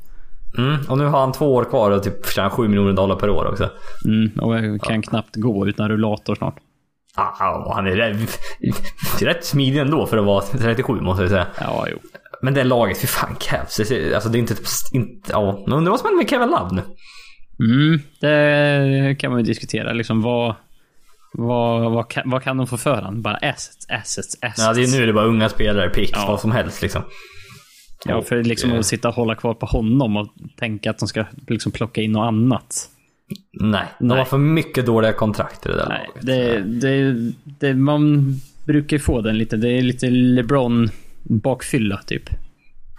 Mm, 0.59 0.77
och 0.89 0.99
nu 0.99 1.05
har 1.05 1.21
han 1.21 1.33
två 1.33 1.55
år 1.55 1.65
kvar 1.65 1.91
och 1.91 2.03
typ 2.03 2.27
tjänar 2.27 2.51
7 2.51 2.69
miljoner 2.69 2.93
dollar 2.93 3.17
per 3.17 3.31
år 3.31 3.47
också. 3.47 3.71
Mm, 4.05 4.31
och 4.41 4.83
kan 4.83 5.03
knappt 5.03 5.37
gå 5.37 5.69
utan 5.69 5.89
rullator 5.89 6.35
snart. 6.35 6.57
Ah, 7.15 7.75
han 7.75 7.87
är 7.87 7.97
rätt, 7.97 8.39
rätt 9.21 9.45
smidig 9.45 9.81
ändå 9.81 10.07
för 10.07 10.19
att 10.19 10.25
vara 10.25 10.41
37 10.41 10.93
måste 11.01 11.23
jag 11.23 11.31
säga. 11.31 11.47
Ja, 11.61 11.87
jo. 11.91 11.99
Men 12.43 12.55
det 12.55 12.65
laget, 12.65 12.99
fy 13.01 13.07
fan 13.07 13.37
Cavs. 13.41 13.81
Alltså 14.15 14.29
det 14.29 14.39
är 14.39 14.41
inte... 14.41 14.55
inte 14.93 15.33
ja, 15.33 15.65
men 15.67 15.77
undrar 15.79 15.91
vad 15.91 16.01
som 16.01 16.07
händer 16.07 16.23
med 16.23 16.31
Kevin 16.31 16.49
Love 16.49 16.71
nu. 16.73 16.83
Mm, 17.61 18.01
det 18.21 19.15
kan 19.19 19.31
man 19.31 19.41
ju 19.41 19.47
diskutera. 19.47 19.93
Liksom 19.93 20.23
vad, 20.23 20.55
vad, 21.33 21.93
vad, 21.93 22.11
kan, 22.11 22.31
vad 22.31 22.43
kan 22.43 22.57
de 22.57 22.67
få 22.67 22.77
för 22.77 23.03
han? 23.03 23.23
Bara 23.23 23.35
assets, 23.37 23.87
assets, 23.89 24.39
assets. 24.43 24.59
Ja, 24.59 24.73
det 24.73 24.83
är, 24.83 24.97
nu 24.97 25.03
är 25.03 25.07
det 25.07 25.13
bara 25.13 25.27
unga 25.27 25.49
spelare, 25.49 25.89
picks, 25.91 26.13
Ja. 26.15 26.25
vad 26.29 26.41
som 26.41 26.53
helst 26.53 26.83
liksom. 26.83 27.03
Ja, 28.05 28.23
för 28.23 28.45
liksom 28.45 28.73
eh, 28.73 28.79
att 28.79 28.87
sitta 28.87 29.09
och 29.09 29.15
hålla 29.15 29.35
kvar 29.35 29.55
på 29.55 29.67
honom 29.67 30.17
och 30.17 30.29
tänka 30.57 30.91
att 30.91 30.99
de 30.99 31.09
ska 31.09 31.25
liksom 31.49 31.73
plocka 31.73 32.01
in 32.01 32.13
något 32.13 32.27
annat. 32.27 32.89
Nej, 33.61 33.87
de 33.99 34.07
Nej. 34.09 34.19
har 34.19 34.25
för 34.25 34.39
mycket 34.39 34.87
dåliga 34.87 35.13
kontrakt 35.13 35.67
i 35.67 35.69
det 35.69 35.77
där 35.77 35.89
Nej, 35.89 36.09
laget. 36.09 36.27
det, 36.27 36.61
det, 36.61 37.33
det, 37.45 37.75
man 37.75 38.35
brukar 38.65 38.97
ju 38.97 39.01
få 39.01 39.21
den 39.21 39.39
lite. 39.39 39.57
Det 39.57 39.69
är 39.69 39.83
lite 39.83 40.11
LeBron 40.11 40.89
bakfylla 41.23 41.97
typ. 42.07 42.23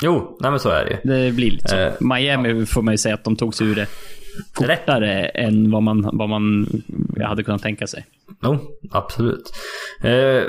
Jo, 0.02 0.38
nej 0.42 0.52
men 0.52 0.60
så 0.60 0.70
är 0.70 0.86
det 0.86 0.92
ju. 0.92 0.98
Det 1.26 1.32
blir 1.32 1.52
lite 1.52 1.68
så. 1.68 1.76
Eh, 1.76 1.94
Miami 2.00 2.66
får 2.66 2.82
man 2.82 2.94
ju 2.94 2.98
säga 2.98 3.16
att 3.16 3.24
de 3.24 3.36
tog 3.36 3.56
sig 3.56 3.68
ur 3.68 3.76
det 3.76 3.88
fortare 4.54 5.26
än 5.26 5.72
vad 5.72 5.84
man, 5.84 6.10
vad 6.14 6.30
man 6.30 6.68
hade 7.22 7.44
kunnat 7.44 7.62
tänka 7.62 7.88
sig. 7.88 8.06
Jo, 8.44 8.60
absolut. 8.92 9.54
Eh, 10.04 10.44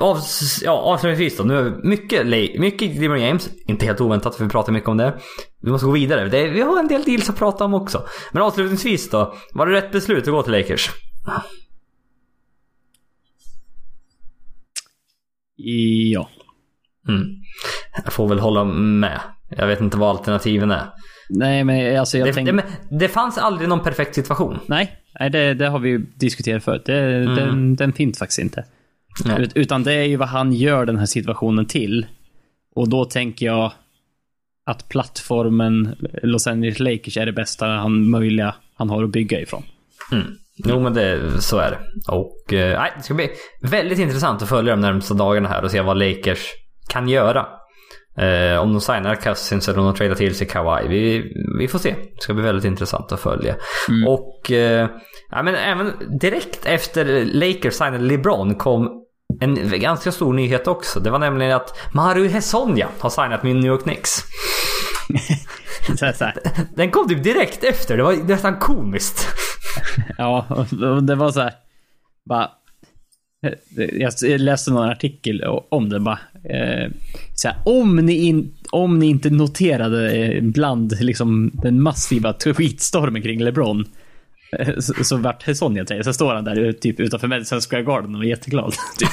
av, 0.00 0.18
ja, 0.62 0.72
avslutningsvis 0.72 1.36
då. 1.36 1.44
Nu 1.44 1.80
mycket, 1.84 2.26
mycket 2.60 3.00
LeBron 3.00 3.20
James. 3.20 3.50
Inte 3.66 3.86
helt 3.86 4.00
oväntat 4.00 4.34
för 4.36 4.44
vi 4.44 4.50
pratar 4.50 4.72
mycket 4.72 4.88
om 4.88 4.96
det. 4.96 5.14
Vi 5.60 5.70
måste 5.70 5.86
gå 5.86 5.92
vidare. 5.92 6.28
Det, 6.28 6.48
vi 6.48 6.60
har 6.60 6.78
en 6.78 6.88
del 6.88 7.02
deals 7.02 7.30
att 7.30 7.36
prata 7.36 7.64
om 7.64 7.74
också. 7.74 8.04
Men 8.32 8.42
avslutningsvis 8.42 9.10
då. 9.10 9.34
Var 9.52 9.66
det 9.66 9.72
rätt 9.72 9.92
beslut 9.92 10.28
att 10.28 10.32
gå 10.34 10.42
till 10.42 10.52
Lakers? 10.52 10.90
Ja. 15.56 16.28
Mm. 17.08 17.24
Jag 18.04 18.12
får 18.12 18.28
väl 18.28 18.38
hålla 18.38 18.64
med. 18.64 19.20
Jag 19.48 19.66
vet 19.66 19.80
inte 19.80 19.96
vad 19.96 20.10
alternativen 20.10 20.70
är. 20.70 20.90
Nej, 21.30 21.64
men 21.64 21.98
alltså 21.98 22.18
jag 22.18 22.28
Det, 22.28 22.32
tänkte... 22.32 22.52
det, 22.52 22.98
det 22.98 23.08
fanns 23.08 23.38
aldrig 23.38 23.68
någon 23.68 23.80
perfekt 23.80 24.14
situation. 24.14 24.58
Nej, 24.66 25.00
det, 25.32 25.54
det 25.54 25.68
har 25.68 25.78
vi 25.78 25.88
ju 25.88 25.98
diskuterat 25.98 26.64
förut. 26.64 26.82
Det, 26.86 27.24
den, 27.36 27.76
den 27.76 27.92
finns 27.92 28.18
faktiskt 28.18 28.38
inte. 28.38 28.64
Ut- 29.38 29.52
Utan 29.54 29.82
det 29.82 29.92
är 29.92 30.04
ju 30.04 30.16
vad 30.16 30.28
han 30.28 30.52
gör 30.52 30.86
den 30.86 30.98
här 30.98 31.06
situationen 31.06 31.66
till. 31.66 32.06
Och 32.74 32.88
då 32.88 33.04
tänker 33.04 33.46
jag 33.46 33.72
att 34.66 34.88
plattformen 34.88 35.96
Los 36.22 36.46
Angeles 36.46 36.78
Lakers 36.78 37.16
är 37.16 37.26
det 37.26 37.32
bästa 37.32 37.66
han 37.66 38.10
möjliga 38.10 38.54
han 38.76 38.90
har 38.90 39.04
att 39.04 39.10
bygga 39.10 39.40
ifrån. 39.40 39.62
Mm. 40.12 40.26
Jo 40.56 40.80
men 40.80 40.94
det, 40.94 41.42
så 41.42 41.58
är 41.58 41.70
det. 41.70 41.78
Och 42.12 42.52
eh, 42.52 42.82
det 42.96 43.02
ska 43.02 43.14
bli 43.14 43.30
väldigt 43.62 43.98
intressant 43.98 44.42
att 44.42 44.48
följa 44.48 44.72
de 44.76 44.80
närmsta 44.80 45.14
dagarna 45.14 45.48
här 45.48 45.64
och 45.64 45.70
se 45.70 45.80
vad 45.80 45.98
Lakers 45.98 46.46
kan 46.88 47.08
göra. 47.08 47.46
Eh, 48.18 48.58
om 48.58 48.72
de 48.72 48.80
signar 48.80 49.14
Cousins 49.14 49.68
eller 49.68 49.78
om 49.78 49.84
de 49.84 49.94
tradar 49.94 50.14
till 50.14 50.34
sig 50.34 50.46
Kawhi. 50.46 50.88
Vi, 50.88 51.32
vi 51.58 51.68
får 51.68 51.78
se. 51.78 51.90
Det 51.90 52.22
ska 52.22 52.34
bli 52.34 52.42
väldigt 52.42 52.64
intressant 52.64 53.12
att 53.12 53.20
följa. 53.20 53.56
Och 54.08 54.50
eh, 54.50 54.88
ja, 55.30 55.42
men 55.42 55.54
även 55.54 56.18
direkt 56.20 56.66
efter 56.66 57.24
Lakers 57.24 57.74
signade 57.74 57.98
LeBron 57.98 58.54
kom 58.54 59.03
en 59.40 59.80
ganska 59.80 60.12
stor 60.12 60.32
nyhet 60.32 60.66
också. 60.66 61.00
Det 61.00 61.10
var 61.10 61.18
nämligen 61.18 61.56
att 61.56 61.94
Maru 61.94 62.28
Hesonja 62.28 62.88
har 62.98 63.10
signat 63.10 63.42
med 63.42 63.56
New 63.56 63.66
York 63.66 63.82
Knicks. 63.82 64.10
Den 66.74 66.90
kom 66.90 67.08
typ 67.08 67.24
direkt 67.24 67.64
efter. 67.64 67.96
Det 67.96 68.02
var 68.02 68.12
nästan 68.12 68.58
komiskt. 68.58 69.26
Ja, 70.18 70.66
det 71.02 71.14
var 71.14 71.32
så 71.32 71.40
här. 71.40 71.52
Bara, 72.28 72.50
jag 73.76 74.40
läste 74.40 74.70
någon 74.70 74.88
artikel 74.88 75.44
om 75.68 75.88
det. 75.88 76.00
Bara, 76.00 76.18
eh, 76.44 76.90
så 77.34 77.48
här, 77.48 77.56
om, 77.64 77.96
ni 77.96 78.12
in, 78.12 78.54
om 78.70 78.98
ni 78.98 79.06
inte 79.06 79.30
noterade 79.30 80.12
eh, 80.12 80.42
bland 80.42 81.00
liksom, 81.00 81.50
den 81.54 81.82
massiva 81.82 82.32
tweetstormen 82.32 83.22
kring 83.22 83.40
LeBron. 83.40 83.84
Så, 84.78 85.04
så 85.04 85.16
vart 85.16 85.56
Sonja 85.56 85.84
till. 85.84 86.04
Så 86.04 86.12
står 86.12 86.34
han 86.34 86.44
där 86.44 86.72
typ 86.72 87.00
utanför 87.00 87.28
Madison 87.28 87.60
Square 87.60 87.82
Garden 87.82 88.14
och 88.14 88.24
är 88.24 88.28
jätteglad. 88.28 88.74
Typ. 88.98 89.08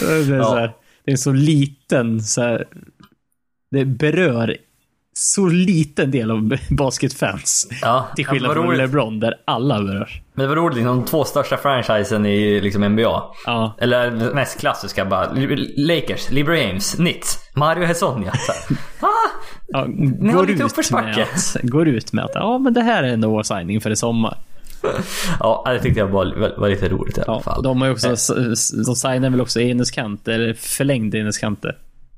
det, 0.00 0.34
är 0.34 0.42
så 0.42 0.56
här, 0.56 0.72
det 1.04 1.12
är 1.12 1.16
så 1.16 1.32
liten 1.32 2.22
så 2.22 2.42
här, 2.42 2.68
Det 3.70 3.84
berör 3.84 4.56
så 5.18 5.46
liten 5.46 6.10
del 6.10 6.30
av 6.30 6.56
basketfans. 6.70 7.68
Ja, 7.82 8.08
Till 8.16 8.26
skillnad 8.26 8.52
från 8.52 8.66
roligt. 8.66 8.78
LeBron 8.78 9.20
där 9.20 9.34
alla 9.44 9.82
berörs. 9.82 10.20
Men 10.34 10.42
det 10.42 10.48
var 10.48 10.56
roligt, 10.56 10.76
liksom, 10.76 10.96
de 10.96 11.04
två 11.04 11.24
största 11.24 11.56
franchisen 11.56 12.26
i 12.26 12.60
liksom 12.60 12.82
NBA. 12.84 13.22
Ja. 13.46 13.74
Eller 13.78 14.34
mest 14.34 14.60
klassiska 14.60 15.04
bara. 15.04 15.32
Lakers, 15.76 16.30
LeBron 16.30 16.58
James, 16.58 16.94
Knicks, 16.94 17.38
Mario 17.54 17.84
här. 17.86 17.96
ah, 19.00 19.08
Ja, 19.68 19.78
har 19.78 19.86
går, 20.32 20.50
ut 20.50 20.90
med 20.90 21.20
att, 21.20 21.56
går 21.62 21.88
ut 21.88 22.12
med 22.12 22.24
att 22.24 22.30
ja, 22.34 22.58
men 22.58 22.74
det 22.74 22.82
här 22.82 23.02
är 23.02 23.08
en 23.08 23.28
vår 23.30 23.42
signing 23.42 23.80
för 23.80 23.90
i 23.90 23.96
sommar. 23.96 24.38
ja, 25.40 25.64
det 25.72 25.80
tyckte 25.80 26.00
jag 26.00 26.06
var, 26.08 26.56
var, 26.58 26.68
lite 26.68 26.88
roligt 26.88 27.18
i 27.18 27.20
alla 27.20 27.32
Ja, 27.32 27.40
fall. 27.40 27.62
de 27.62 27.82
har 27.82 27.90
också, 27.90 28.08
de 28.86 28.96
signar 28.96 29.30
väl 29.30 29.40
också 29.40 29.60
Enes 29.60 29.90
Kanter, 29.90 30.32
eller 30.32 30.54
förlängde 30.54 31.18
Enes 31.18 31.38
Kanter. 31.38 31.76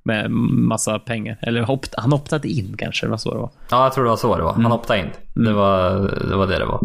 Med 0.09 0.31
massa 0.31 0.99
pengar. 0.99 1.39
Eller 1.43 1.63
hopt, 1.63 1.95
han 1.97 2.13
optade 2.13 2.49
in 2.49 2.75
kanske, 2.79 3.07
det 3.07 3.11
var 3.11 3.17
så 3.17 3.31
det 3.35 3.39
var. 3.41 3.51
Ja, 3.71 3.83
jag 3.85 3.93
tror 3.93 4.05
det 4.05 4.11
var 4.11 4.17
så 4.17 4.37
det 4.37 4.43
var. 4.43 4.53
Han 4.53 4.61
Mm. 4.61 4.73
hoppade 4.73 4.99
in. 5.01 5.11
Det, 5.45 5.53
var, 5.53 5.91
det 6.31 6.37
var 6.37 6.47
det 6.47 6.59
det 6.59 6.65
var. 6.65 6.81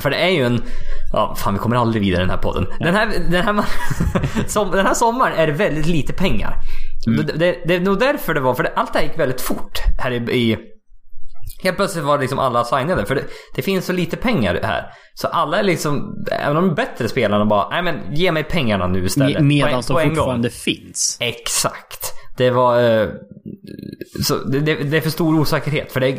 För 0.00 0.10
det 0.10 0.16
är 0.16 0.28
ju 0.28 0.44
en... 0.44 0.62
Ja, 1.12 1.34
fan 1.38 1.54
vi 1.54 1.58
kommer 1.58 1.76
aldrig 1.76 2.02
vidare 2.02 2.20
i 2.22 2.24
den 2.24 2.30
här 2.30 2.42
podden. 2.42 2.66
Den, 2.78 2.94
här, 2.94 3.08
den, 3.30 3.44
här, 3.44 3.64
som, 4.46 4.70
den 4.70 4.86
här 4.86 4.94
sommaren 4.94 5.32
är 5.38 5.46
det 5.46 5.52
väldigt 5.52 5.86
lite 5.86 6.12
pengar. 6.12 6.54
Mm. 7.06 7.26
Det, 7.26 7.32
det, 7.32 7.56
det 7.66 7.74
är 7.74 7.80
nog 7.80 7.98
därför 7.98 8.34
det 8.34 8.40
var, 8.40 8.54
för 8.54 8.62
det, 8.62 8.72
allt 8.76 8.92
det 8.92 8.98
här 8.98 9.06
gick 9.06 9.18
väldigt 9.18 9.40
fort 9.40 9.78
här 9.98 10.10
i... 10.10 10.16
i 10.16 10.58
Helt 11.62 11.76
plötsligt 11.76 12.04
var 12.04 12.18
liksom 12.18 12.38
alla 12.38 12.64
signade. 12.64 13.06
För 13.06 13.14
det, 13.14 13.22
det 13.54 13.62
finns 13.62 13.86
så 13.86 13.92
lite 13.92 14.16
pengar 14.16 14.60
här. 14.62 14.86
Så 15.14 15.28
alla 15.28 15.58
är 15.58 15.62
liksom, 15.62 16.24
även 16.32 16.54
de 16.54 16.74
bättre 16.74 17.08
spelarna 17.08 17.44
bara, 17.46 17.68
nej 17.68 17.82
men 17.82 18.14
ge 18.14 18.32
mig 18.32 18.44
pengarna 18.44 18.86
nu 18.86 19.04
istället. 19.04 19.42
Medan 19.42 19.82
de 19.88 19.96
en 19.98 20.08
gång." 20.08 20.16
fortfarande 20.16 20.50
finns. 20.50 21.18
Exakt. 21.20 22.12
Det 22.36 22.50
var... 22.50 23.00
Eh, 23.00 23.08
så 24.22 24.34
det, 24.36 24.60
det, 24.60 24.74
det 24.74 24.96
är 24.96 25.00
för 25.00 25.10
stor 25.10 25.40
osäkerhet. 25.40 25.92
För 25.92 26.00
det 26.00 26.08
är 26.08 26.18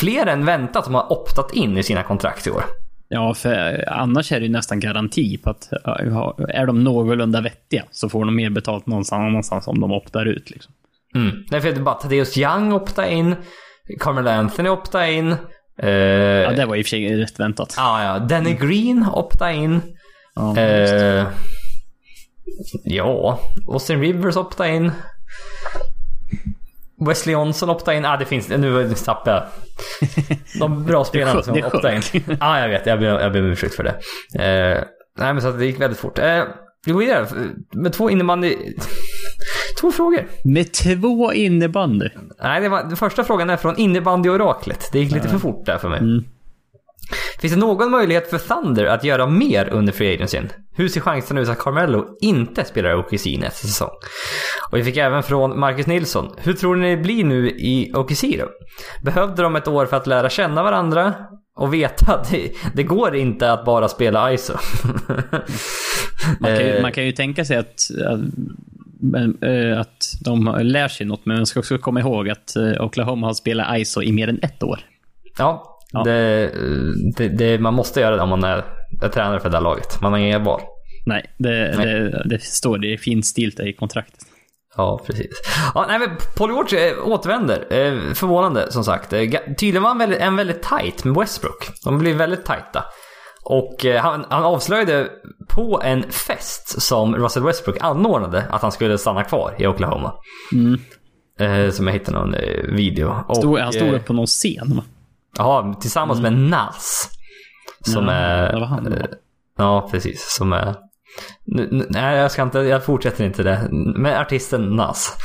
fler 0.00 0.26
än 0.26 0.44
väntat 0.44 0.84
som 0.84 0.94
har 0.94 1.12
optat 1.12 1.52
in 1.52 1.78
i 1.78 1.82
sina 1.82 2.02
kontrakt 2.02 2.46
i 2.46 2.50
år. 2.50 2.64
Ja, 3.08 3.34
för 3.34 3.84
annars 3.88 4.32
är 4.32 4.40
det 4.40 4.46
ju 4.46 4.52
nästan 4.52 4.80
garanti 4.80 5.38
på 5.38 5.50
att 5.50 5.72
är 6.48 6.66
de 6.66 6.84
någorlunda 6.84 7.40
vettiga 7.40 7.84
så 7.90 8.08
får 8.08 8.24
de 8.24 8.36
mer 8.36 8.50
betalt 8.50 8.86
någonstans 8.86 9.20
annanstans 9.20 9.66
om 9.66 9.80
de 9.80 9.92
optar 9.92 10.26
ut. 10.26 10.50
Liksom. 10.50 10.72
Mm. 11.14 11.44
Därför 11.50 11.68
är 11.68 11.72
det 11.72 11.80
bara 11.80 11.94
Thaddeus 11.94 12.38
Young 12.38 12.72
opta 12.72 13.08
in. 13.08 13.36
Carmel 14.00 14.28
Anthony 14.28 14.68
opta 14.68 15.08
in. 15.08 15.32
Eh, 15.82 15.88
Ja, 15.88 16.50
det 16.50 16.66
var 16.66 16.76
i 16.76 16.82
och 16.82 16.86
för 16.86 16.90
sig 16.90 17.16
rätt 17.16 17.40
väntat. 17.40 17.74
ja, 17.76 18.04
ja. 18.04 18.18
Danny 18.18 18.54
Green 18.54 19.06
opta 19.12 19.52
in. 19.52 19.80
Ja, 20.34 20.58
Eh, 20.58 21.26
ja, 22.84 23.40
Austin 23.68 24.00
Rivers 24.00 24.36
opta 24.36 24.68
in. 24.68 24.92
Wesley 27.06 27.32
Johnson 27.32 27.70
opta 27.70 27.94
in. 27.94 28.04
Ah, 28.04 28.16
det 28.16 28.24
finns... 28.24 28.48
Nu 28.48 28.94
tappade 28.94 29.36
jag. 29.36 29.46
De 30.60 30.84
bra 30.84 31.04
spelarna 31.04 31.42
som 31.42 31.54
det 31.54 31.64
opta 31.64 31.94
in. 31.94 32.02
Ja, 32.12 32.36
ah, 32.40 32.60
jag 32.60 32.68
vet. 32.68 32.86
Jag 32.86 32.98
ber, 32.98 33.06
jag 33.06 33.32
ber 33.32 33.40
om 33.40 33.46
ursäkt 33.46 33.74
för 33.74 33.84
det. 33.84 33.94
Eh, 34.44 34.84
Nej, 35.18 35.32
men 35.32 35.42
så 35.42 35.52
det 35.52 35.66
gick 35.66 35.80
väldigt 35.80 35.98
fort. 35.98 36.18
Eh, 36.18 36.42
vi 36.86 36.92
går 36.92 37.00
vidare 37.00 37.26
med 37.74 37.92
två 37.92 38.10
innebandy... 38.10 38.56
två 39.80 39.92
frågor. 39.92 40.26
Med 40.44 40.72
två 40.72 41.32
innebandy. 41.32 42.08
Nej, 42.42 42.60
det 42.60 42.68
var, 42.68 42.82
den 42.82 42.96
första 42.96 43.24
frågan 43.24 43.50
är 43.50 43.56
från 43.56 43.76
innebandyoraklet. 43.76 44.88
Det 44.92 44.98
gick 44.98 45.12
lite 45.12 45.28
för 45.28 45.38
fort 45.38 45.66
där 45.66 45.78
för 45.78 45.88
mig. 45.88 45.98
Mm. 45.98 46.24
Finns 47.40 47.52
det 47.52 47.60
någon 47.60 47.90
möjlighet 47.90 48.30
för 48.30 48.38
Thunder 48.38 48.84
att 48.84 49.04
göra 49.04 49.26
mer 49.26 49.68
under 49.68 49.92
free 49.92 50.14
agencyn? 50.14 50.48
Hur 50.76 50.88
ser 50.88 51.00
chanserna 51.00 51.40
ut 51.40 51.48
att 51.48 51.58
Carmelo 51.58 52.04
inte 52.20 52.64
spelar 52.64 52.94
OKC 52.94 53.26
nästa 53.38 53.66
säsong? 53.68 53.90
Och 54.70 54.78
vi 54.78 54.84
fick 54.84 54.96
även 54.96 55.22
från 55.22 55.60
Marcus 55.60 55.86
Nilsson. 55.86 56.32
Hur 56.36 56.52
tror 56.52 56.76
ni 56.76 56.96
det 56.96 57.02
blir 57.02 57.24
nu 57.24 57.50
i 57.50 57.92
OKC 57.94 58.22
då? 58.22 58.48
Behövde 59.02 59.42
de 59.42 59.56
ett 59.56 59.68
år 59.68 59.86
för 59.86 59.96
att 59.96 60.06
lära 60.06 60.30
känna 60.30 60.62
varandra? 60.62 61.14
Och 61.56 61.74
veta 61.74 62.14
att 62.14 62.30
det, 62.30 62.50
det 62.74 62.82
går 62.82 63.16
inte 63.16 63.52
att 63.52 63.64
bara 63.64 63.88
spela 63.88 64.32
ISO. 64.32 64.52
Man 66.40 66.56
kan, 66.56 66.66
ju, 66.66 66.82
man 66.82 66.92
kan 66.92 67.06
ju 67.06 67.12
tänka 67.12 67.44
sig 67.44 67.56
att, 67.56 67.90
att, 68.06 68.20
men, 69.00 69.38
eh, 69.42 69.80
att 69.80 70.14
de 70.20 70.58
lär 70.62 70.88
sig 70.88 71.06
något, 71.06 71.26
men 71.26 71.36
man 71.36 71.46
ska 71.46 71.60
också 71.60 71.78
komma 71.78 72.00
ihåg 72.00 72.28
att 72.28 72.56
eh, 72.56 72.84
Oklahoma 72.84 73.26
har 73.26 73.34
spelat 73.34 73.78
ISO 73.78 74.02
i 74.02 74.12
mer 74.12 74.28
än 74.28 74.38
ett 74.42 74.62
år. 74.62 74.80
Ja, 75.38 75.77
Ja. 75.92 76.02
Det, 76.02 76.50
det, 77.16 77.28
det, 77.28 77.58
man 77.58 77.74
måste 77.74 78.00
göra 78.00 78.16
det 78.16 78.22
om 78.22 78.28
man 78.28 78.44
är, 78.44 78.64
är 79.02 79.08
tränare 79.08 79.40
för 79.40 79.50
det 79.50 79.56
här 79.56 79.62
laget. 79.62 80.00
Man 80.00 80.12
har 80.12 80.18
inga 80.18 80.38
val. 80.38 80.60
Nej, 81.06 81.34
det, 81.38 81.74
Nej. 81.76 81.86
Det, 81.86 82.22
det 82.24 82.42
står 82.42 82.78
det 82.78 82.92
är 82.92 82.98
finstilt 82.98 83.60
i 83.60 83.72
kontraktet. 83.72 84.20
Ja, 84.76 85.00
precis. 85.06 85.42
Ja, 85.74 85.84
nej, 85.88 85.98
men 85.98 86.08
Paul 86.36 86.50
George 86.50 86.90
eh, 86.90 87.08
återvänder. 87.08 87.66
Eh, 87.70 88.14
förvånande, 88.14 88.72
som 88.72 88.84
sagt. 88.84 89.12
Eh, 89.12 89.20
tydligen 89.58 89.82
var 89.82 89.90
han 89.90 89.98
väldigt, 89.98 90.20
en 90.20 90.36
väldigt 90.36 90.62
tight 90.62 91.04
med 91.04 91.14
Westbrook. 91.14 91.68
De 91.84 91.98
blev 91.98 92.16
väldigt 92.16 92.44
tajta. 92.44 92.84
Och 93.44 93.84
eh, 93.84 94.02
han, 94.02 94.24
han 94.28 94.44
avslöjade 94.44 95.08
på 95.48 95.80
en 95.84 96.02
fest 96.02 96.82
som 96.82 97.16
Russell 97.16 97.42
Westbrook 97.42 97.76
anordnade 97.80 98.44
att 98.50 98.62
han 98.62 98.72
skulle 98.72 98.98
stanna 98.98 99.24
kvar 99.24 99.54
i 99.58 99.66
Oklahoma. 99.66 100.14
Mm. 100.52 100.80
Eh, 101.40 101.70
som 101.70 101.86
jag 101.86 101.94
hittade 101.94 102.18
någon 102.18 102.34
video. 102.76 103.14
Och, 103.28 103.36
Stod, 103.36 103.58
han 103.58 103.72
stod 103.72 103.94
upp 103.94 104.06
på 104.06 104.12
någon 104.12 104.26
scen, 104.26 104.76
va? 104.76 104.82
Ja, 105.38 105.74
tillsammans 105.80 106.20
med 106.20 106.32
Nas. 106.32 107.10
Som 107.80 108.04
Ja, 108.04 108.12
är... 108.12 108.52
det 108.52 108.60
var 108.60 108.66
han, 108.66 108.92
eh? 108.92 109.04
Ja, 109.58 109.88
precis. 109.90 110.34
Som 110.36 110.52
är... 110.52 110.74
Nej, 111.90 112.16
jag 112.16 112.30
ska 112.30 112.42
inte... 112.42 112.58
Jag 112.58 112.84
fortsätter 112.84 113.24
inte 113.24 113.42
det. 113.42 113.68
Med 113.96 114.20
artisten 114.20 114.76
Nas. 114.76 115.16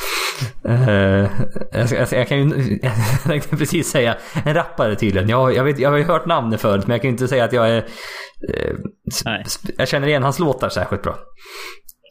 Eh, 0.66 1.30
jag, 1.72 1.92
jag, 1.92 2.08
jag 2.14 2.28
kan 2.28 2.38
ju... 2.38 2.80
Jag 2.84 2.94
tänkte 3.24 3.58
precis 3.58 3.90
säga 3.90 4.18
en 4.46 4.54
rappare 4.54 4.96
tydligen. 4.96 5.30
Jag, 5.30 5.56
jag, 5.56 5.64
vet, 5.64 5.80
jag 5.80 5.90
har 5.90 5.98
ju 5.98 6.04
hört 6.04 6.26
namnet 6.26 6.62
förut, 6.62 6.88
men 6.88 6.94
jag 6.94 7.02
kan 7.02 7.10
ju 7.10 7.12
inte 7.12 7.28
säga 7.28 7.44
att 7.46 7.54
jag 7.54 7.70
är... 7.70 7.86
sp- 9.46 9.72
jag 9.78 9.88
känner 9.88 10.08
igen 10.08 10.24
hans 10.24 10.40
låtar 10.40 10.70
särskilt 10.70 11.04
bra. 11.04 11.16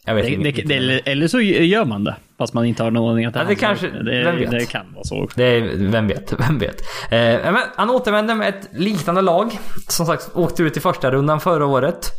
Jag 0.06 0.14
vet 0.14 0.24
Det, 0.24 0.32
inte. 0.32 0.62
det, 0.62 0.78
det, 0.80 1.10
eller, 1.10 1.28
så 1.28 1.40
gör 1.40 1.84
man 1.84 2.04
det, 2.04 2.16
fast 2.38 2.54
man 2.54 2.64
inte 2.64 2.82
har 2.82 2.90
någon 2.90 3.12
aning 3.12 3.24
att 3.24 3.34
Ja, 3.36 3.44
det 3.44 3.54
kanske- 3.54 3.88
det, 3.90 4.46
det 4.50 4.66
kan 4.70 4.94
vara 4.94 5.04
så. 5.04 5.28
Det 5.36 5.44
är, 5.44 5.90
vem 5.90 6.06
vet, 6.08 6.32
vem 6.48 6.58
vet. 6.58 6.80
Eh, 7.10 7.52
men 7.52 7.58
han 7.76 7.90
återvände 7.90 8.34
med 8.34 8.48
ett 8.48 8.68
liknande 8.72 9.20
lag. 9.20 9.58
Som 9.88 10.06
sagt, 10.06 10.30
åkte 10.34 10.62
ut 10.62 10.76
i 10.76 10.80
första 10.80 11.10
rundan 11.10 11.40
förra 11.40 11.66
året. 11.66 12.10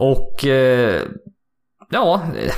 Och... 0.00 0.44
Eh, 0.46 1.02
ja... 1.90 2.22
eh, 2.38 2.52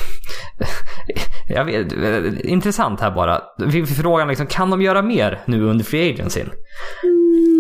Jag 1.55 1.65
vet, 1.65 1.93
eh, 1.93 2.51
intressant 2.53 3.01
här 3.01 3.11
bara. 3.11 3.43
Vi 3.67 3.87
frågan 3.87 4.29
liksom, 4.29 4.47
kan 4.47 4.71
de 4.71 4.83
göra 4.83 5.03
mer 5.03 5.41
nu 5.47 5.63
under 5.63 5.85
free 5.85 6.13
agencyn? 6.13 6.51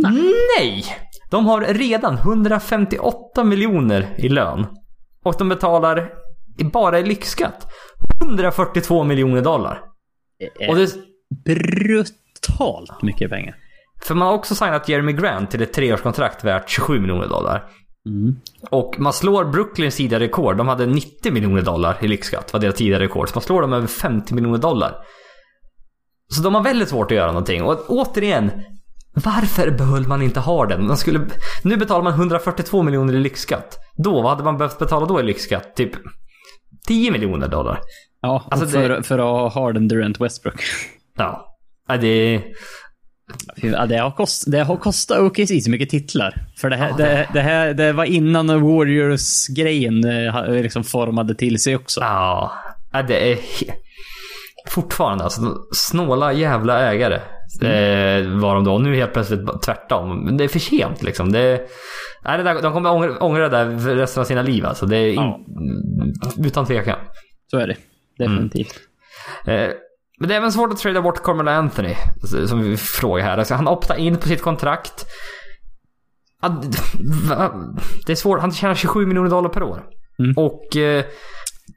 Nej! 0.02 0.84
De 1.30 1.46
har 1.46 1.60
redan 1.60 2.14
158 2.14 3.44
miljoner 3.44 4.14
i 4.18 4.28
lön. 4.28 4.66
Och 5.24 5.34
de 5.38 5.48
betalar 5.48 6.08
bara 6.64 6.98
i 6.98 7.02
lyxskatt 7.02 7.66
142 8.22 9.04
miljoner 9.04 9.42
dollar. 9.42 9.80
Och 10.68 10.76
det, 10.76 10.94
Brutalt 11.44 13.02
mycket 13.02 13.30
pengar. 13.30 13.56
För 14.02 14.14
man 14.14 14.28
har 14.28 14.34
också 14.34 14.54
signat 14.54 14.88
Jeremy 14.88 15.12
Grant 15.12 15.50
till 15.50 15.62
ett 15.62 15.72
treårskontrakt 15.72 16.44
värt 16.44 16.70
27 16.70 17.00
miljoner 17.00 17.28
dollar. 17.28 17.64
Mm. 18.06 18.36
Och 18.70 18.94
man 18.98 19.12
slår 19.12 19.44
Brooklyns 19.44 19.96
tidigare 19.96 20.24
rekord. 20.24 20.56
De 20.56 20.68
hade 20.68 20.86
90 20.86 21.32
miljoner 21.32 21.62
dollar 21.62 21.98
i 22.00 22.08
lyxskatt. 22.08 22.52
var 22.52 22.60
deras 22.60 22.74
tidigare 22.74 23.04
rekord. 23.04 23.28
Så 23.28 23.36
man 23.36 23.42
slår 23.42 23.62
dem 23.62 23.72
över 23.72 23.86
50 23.86 24.34
miljoner 24.34 24.58
dollar. 24.58 24.94
Så 26.34 26.42
de 26.42 26.54
har 26.54 26.62
väldigt 26.62 26.88
svårt 26.88 27.10
att 27.10 27.16
göra 27.16 27.26
någonting. 27.26 27.62
Och 27.62 27.90
återigen, 27.90 28.50
varför 29.14 29.70
behöll 29.70 30.06
man 30.06 30.22
inte 30.22 30.40
Harden? 30.40 30.86
Man 30.86 30.96
skulle, 30.96 31.20
nu 31.62 31.76
betalar 31.76 32.04
man 32.04 32.12
142 32.12 32.82
miljoner 32.82 33.14
i 33.14 33.18
lyxskatt. 33.18 33.78
Då, 33.96 34.22
vad 34.22 34.30
hade 34.30 34.44
man 34.44 34.58
behövt 34.58 34.78
betala 34.78 35.06
då 35.06 35.20
i 35.20 35.22
lyxskatt? 35.22 35.76
Typ 35.76 35.90
10 36.88 37.10
miljoner 37.10 37.48
dollar. 37.48 37.80
Ja, 38.22 38.44
Alltså 38.50 38.66
för, 38.66 38.88
det- 38.88 39.02
för 39.02 39.18
att 39.18 39.24
ha 39.24 39.48
Harden, 39.62 39.88
Durant, 39.88 40.20
Westbrook. 40.20 40.62
Ja. 41.16 41.44
Det... 42.00 42.42
Ja, 43.56 43.86
det, 43.86 43.96
har 43.96 44.10
kost, 44.10 44.50
det 44.50 44.62
har 44.62 44.76
kostat 44.76 45.18
OKC 45.20 45.64
så 45.64 45.70
mycket 45.70 45.90
titlar. 45.90 46.46
För 46.56 46.70
det 46.70 46.76
här, 46.76 46.88
Ja, 46.88 46.96
det, 46.96 47.28
det 47.32 47.40
här 47.40 47.74
det 47.74 47.92
var 47.92 48.04
innan 48.04 48.46
Warriors-grejen 48.46 50.04
eh, 50.04 50.50
liksom 50.62 50.84
formade 50.84 51.34
till 51.34 51.58
sig 51.58 51.76
också. 51.76 52.00
Ja, 52.00 52.52
det 53.08 53.32
är 53.32 53.38
fortfarande 54.70 55.24
alltså 55.24 55.54
snåla 55.72 56.32
jävla 56.32 56.80
ägare. 56.80 57.20
Eh, 57.62 58.28
var 58.40 58.54
de 58.54 58.64
då. 58.64 58.78
Nu 58.78 58.96
helt 58.96 59.12
plötsligt 59.12 59.62
tvärtom. 59.62 60.24
Men 60.24 60.36
det 60.36 60.44
är 60.44 60.48
för 60.48 60.58
sent 60.58 61.02
liksom. 61.02 61.32
Det, 61.32 61.68
nej, 62.24 62.38
det 62.38 62.44
där, 62.44 62.62
de 62.62 62.72
kommer 62.72 62.90
ångra, 62.90 63.18
ångra 63.18 63.48
det 63.48 63.56
där 63.56 63.94
resten 63.96 64.20
av 64.20 64.24
sina 64.24 64.42
liv 64.42 64.66
alltså. 64.66 64.86
Det 64.86 64.96
är 64.96 65.08
in, 65.08 65.16
Ja. 65.16 65.40
Utan 66.38 66.66
tvekan. 66.66 66.98
Så 67.50 67.58
är 67.58 67.66
det. 67.66 67.76
Definitivt. 68.18 68.74
Eh, 69.46 69.68
men 70.20 70.28
det 70.28 70.34
är 70.34 70.38
även 70.38 70.52
svårt 70.52 70.72
att 70.72 70.78
trada 70.78 71.02
bort 71.02 71.22
Carmelo 71.22 71.50
Anthony. 71.50 71.94
Som 72.46 72.62
vi 72.62 72.76
frågar 72.76 73.24
här. 73.24 73.38
Alltså, 73.38 73.54
han 73.54 73.68
optar 73.68 73.96
in 73.96 74.16
på 74.16 74.28
sitt 74.28 74.42
kontrakt. 74.42 75.06
Det 78.06 78.12
är 78.12 78.16
svårt. 78.16 78.40
Han 78.40 78.52
tjänar 78.52 78.74
27 78.74 79.06
miljoner 79.06 79.30
dollar 79.30 79.48
per 79.48 79.62
år. 79.62 79.82
Mm. 80.18 80.34
Och... 80.36 80.76
Eh, 80.76 81.04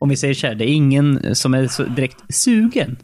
Om 0.02 0.10
vi 0.10 0.16
säger 0.18 0.34
så 0.34 0.48
här, 0.48 0.56
det 0.56 0.66
är 0.70 0.74
ingen 0.74 1.36
som 1.36 1.54
är 1.54 1.68
så 1.68 1.84
direkt 1.84 2.18
sugen 2.34 2.98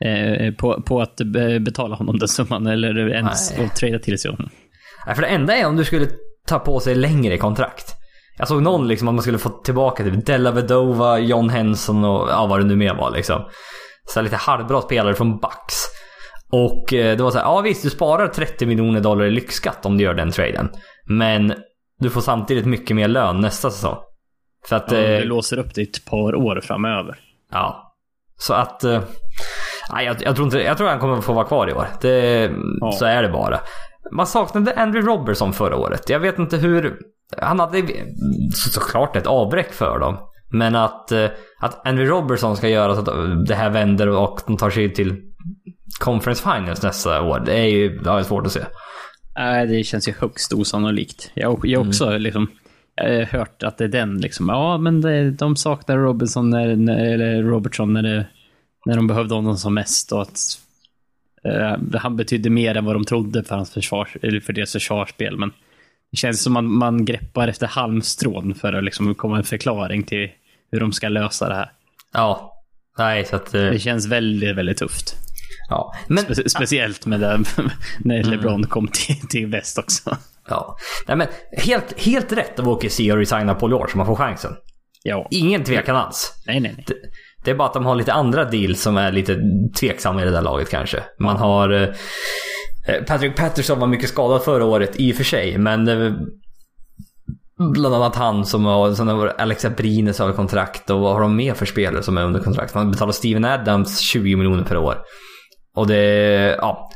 eh, 0.00 0.54
på, 0.54 0.82
på 0.82 1.00
att 1.00 1.16
be- 1.16 1.60
betala 1.60 1.96
honom 1.96 2.18
den 2.18 2.28
summan 2.28 2.66
eller 2.66 3.08
ens 3.08 3.52
Nej. 3.56 3.66
att 3.66 3.76
trada 3.76 3.98
till 3.98 4.18
sig 4.18 4.30
honom. 4.30 4.50
Nej, 5.06 5.14
för 5.14 5.22
det 5.22 5.28
enda 5.28 5.56
är 5.56 5.66
om 5.66 5.76
du 5.76 5.84
skulle 5.84 6.06
ta 6.48 6.58
på 6.58 6.80
sig 6.80 6.94
längre 6.94 7.38
kontrakt. 7.38 7.94
Jag 8.38 8.48
såg 8.48 8.62
någon 8.62 8.88
liksom 8.88 9.08
att 9.08 9.14
man 9.14 9.22
skulle 9.22 9.38
få 9.38 9.48
tillbaka 9.48 10.04
typ 10.04 10.26
Della 10.26 10.50
Vedova, 10.50 11.18
John 11.18 11.48
Henson 11.48 12.04
och 12.04 12.28
ja, 12.30 12.46
vad 12.46 12.60
det 12.60 12.64
nu 12.66 12.76
mer 12.76 12.94
var 12.94 13.10
liksom. 13.10 13.42
Så 14.08 14.22
lite 14.22 14.36
halvbra 14.36 14.80
spelare 14.82 15.14
från 15.14 15.30
Bucks. 15.38 15.74
Och 16.52 16.92
eh, 16.94 17.16
det 17.16 17.22
var 17.22 17.30
så 17.30 17.38
här, 17.38 17.44
ja 17.44 17.60
visst 17.60 17.82
du 17.82 17.90
sparar 17.90 18.28
30 18.28 18.66
miljoner 18.66 19.00
dollar 19.00 19.24
i 19.24 19.30
lyxskatt 19.30 19.86
om 19.86 19.98
du 19.98 20.04
gör 20.04 20.14
den 20.14 20.30
traden. 20.30 20.68
Men 21.08 21.54
du 22.00 22.10
får 22.10 22.20
samtidigt 22.20 22.66
mycket 22.66 22.96
mer 22.96 23.08
lön 23.08 23.40
nästa 23.40 23.70
säsong. 23.70 23.96
För 24.68 24.76
att... 24.76 24.92
Ja, 24.92 24.98
eh, 24.98 25.18
du 25.20 25.24
låser 25.24 25.58
upp 25.58 25.74
det 25.74 25.80
i 25.80 25.84
ett 25.84 26.04
par 26.04 26.34
år 26.34 26.60
framöver. 26.64 27.16
Ja. 27.52 27.94
Så 28.38 28.54
att... 28.54 28.84
eh, 28.84 29.02
Nej, 29.92 30.06
jag, 30.06 30.16
jag, 30.22 30.34
tror 30.36 30.46
inte, 30.46 30.58
jag 30.58 30.76
tror 30.78 30.88
han 30.88 30.98
kommer 31.00 31.20
få 31.20 31.32
vara 31.32 31.44
kvar 31.46 31.68
i 31.70 31.72
år. 31.72 31.86
Det, 32.00 32.50
Ja. 32.80 32.92
Så 32.92 33.04
är 33.04 33.22
det 33.22 33.28
bara. 33.28 33.60
Man 34.12 34.26
saknade 34.26 34.74
Andrew 34.76 35.12
Robertson 35.12 35.52
förra 35.52 35.76
året. 35.76 36.10
Jag 36.10 36.20
vet 36.20 36.38
inte 36.38 36.56
hur... 36.56 36.96
Han 37.38 37.60
hade 37.60 37.82
så, 38.54 38.70
såklart 38.70 39.16
ett 39.16 39.26
avbräck 39.26 39.72
för 39.72 39.98
dem. 39.98 40.18
Men 40.50 40.74
att, 40.76 41.12
eh, 41.12 41.26
att 41.60 41.86
Andrew 41.86 42.16
Robertson 42.16 42.56
ska 42.56 42.68
göra 42.68 42.94
så 42.94 43.00
att 43.00 43.46
det 43.46 43.54
här 43.54 43.70
vänder 43.70 44.08
och 44.08 44.40
de 44.46 44.56
tar 44.56 44.70
sig 44.70 44.94
till 44.94 45.22
Conference 46.00 46.42
Finals 46.42 46.82
nästa 46.82 47.22
år. 47.22 47.42
Det 47.46 47.52
är 47.58 47.66
ju 47.66 47.98
det 47.98 48.10
är 48.10 48.22
svårt 48.22 48.46
att 48.46 48.52
se. 48.52 48.60
Nej, 49.36 49.66
det 49.66 49.84
känns 49.84 50.08
ju 50.08 50.12
högst 50.20 50.52
osannolikt. 50.52 51.30
Jag 51.34 51.60
jag 51.64 51.86
också 51.88 52.18
liksom 52.18 52.50
har 52.96 53.24
hört 53.24 53.62
att 53.62 53.78
det 53.78 53.84
är 53.84 53.88
den 53.88 54.20
liksom. 54.20 54.48
Ja, 54.48 54.78
men 54.78 55.00
det, 55.00 55.30
de 55.30 55.56
saknar 55.56 55.96
Robinson 55.98 56.50
när, 56.50 56.76
när, 56.76 57.04
eller 57.04 57.42
Robertson 57.42 57.92
när, 57.92 58.02
det, 58.02 58.26
när 58.86 58.96
de 58.96 59.06
behövde 59.06 59.34
honom 59.34 59.56
som 59.56 59.74
mest 59.74 60.12
och 60.12 60.22
att 60.22 60.38
eh, 61.44 61.98
han 62.00 62.16
betydde 62.16 62.50
mer 62.50 62.74
än 62.74 62.84
vad 62.84 62.94
de 62.94 63.04
trodde 63.04 63.44
för, 63.44 63.56
hans 63.56 63.70
försvars, 63.70 64.16
eller 64.22 64.40
för 64.40 64.52
deras 64.52 64.72
försvarsspel. 64.72 65.36
Men 65.36 65.52
det 66.10 66.16
känns 66.16 66.42
som 66.42 66.52
man, 66.52 66.66
man 66.66 67.04
greppar 67.04 67.48
efter 67.48 67.66
halmstrån 67.66 68.54
för 68.54 68.72
att 68.72 68.84
liksom 68.84 69.14
komma 69.14 69.36
en 69.38 69.44
förklaring 69.44 70.02
till 70.02 70.30
hur 70.72 70.80
de 70.80 70.92
ska 70.92 71.08
lösa 71.08 71.48
det 71.48 71.54
här. 71.54 71.72
Ja. 72.12 72.50
Nej, 72.98 73.24
så 73.24 73.36
att... 73.36 73.54
eh, 73.54 73.60
Det 73.62 73.78
känns 73.78 74.06
väldigt, 74.06 74.56
väldigt 74.56 74.78
tufft. 74.78 75.14
Ja. 75.70 75.94
Men... 76.08 76.24
Spe 76.24 76.48
speciellt 76.48 77.06
med 77.06 77.20
det, 77.20 77.44
när 77.98 78.22
LeBron 78.22 78.64
kom 78.66 78.88
till, 78.88 79.28
till 79.28 79.46
väst 79.46 79.78
också. 79.78 80.16
Ja. 80.48 80.76
Nej, 81.08 81.16
men 81.16 81.26
helt, 81.58 82.00
helt 82.00 82.32
rätt 82.32 82.58
av 82.58 82.68
OKC 82.68 83.00
att 83.00 83.18
resigna 83.18 83.54
Paul 83.54 83.70
George 83.70 83.90
som 83.90 83.98
man 83.98 84.06
får 84.06 84.16
chansen. 84.16 84.52
Ja. 85.02 85.28
Ingen 85.30 85.64
tvekan 85.64 85.96
alls. 85.96 86.32
Nej, 86.46 86.60
nej, 86.60 86.72
nej. 86.76 86.84
Det, 86.88 86.94
det 87.44 87.50
är 87.50 87.54
bara 87.54 87.68
att 87.68 87.74
de 87.74 87.86
har 87.86 87.94
lite 87.94 88.12
andra 88.12 88.44
deals 88.44 88.82
som 88.82 88.96
är 88.96 89.12
lite 89.12 89.38
tveksamma 89.80 90.22
i 90.22 90.24
det 90.24 90.30
där 90.30 90.42
laget 90.42 90.70
kanske. 90.70 91.02
Man 91.20 91.36
har... 91.36 91.70
eh, 91.72 91.88
eh, 92.88 93.02
Patrick 93.06 93.36
Patterson 93.36 93.78
var 93.80 93.86
mycket 93.86 94.08
skadad 94.08 94.42
förra 94.42 94.64
året 94.64 94.90
i 94.96 95.12
och 95.12 95.16
för 95.16 95.24
sig, 95.24 95.58
men... 95.58 95.88
eh, 95.88 96.12
Bland 97.72 97.94
annat 97.94 98.16
han 98.16 98.44
som 98.44 98.64
har, 98.64 98.92
sen 98.92 99.08
har 99.08 99.26
Alexa 99.26 99.70
Brines 99.70 100.18
har 100.18 100.32
kontrakt 100.32 100.90
och 100.90 101.00
vad 101.00 101.12
har 101.12 101.20
de 101.20 101.36
mer 101.36 101.54
för 101.54 101.66
spelare 101.66 102.02
som 102.02 102.18
är 102.18 102.24
under 102.24 102.40
kontrakt? 102.40 102.74
Man 102.74 102.90
betalar 102.90 103.12
Steven 103.12 103.44
Adams 103.44 104.00
20 104.00 104.36
miljoner 104.36 104.64
per 104.64 104.76
år. 104.76 104.98
Och 105.76 105.86
det, 105.86 106.02
ja. 106.60 106.90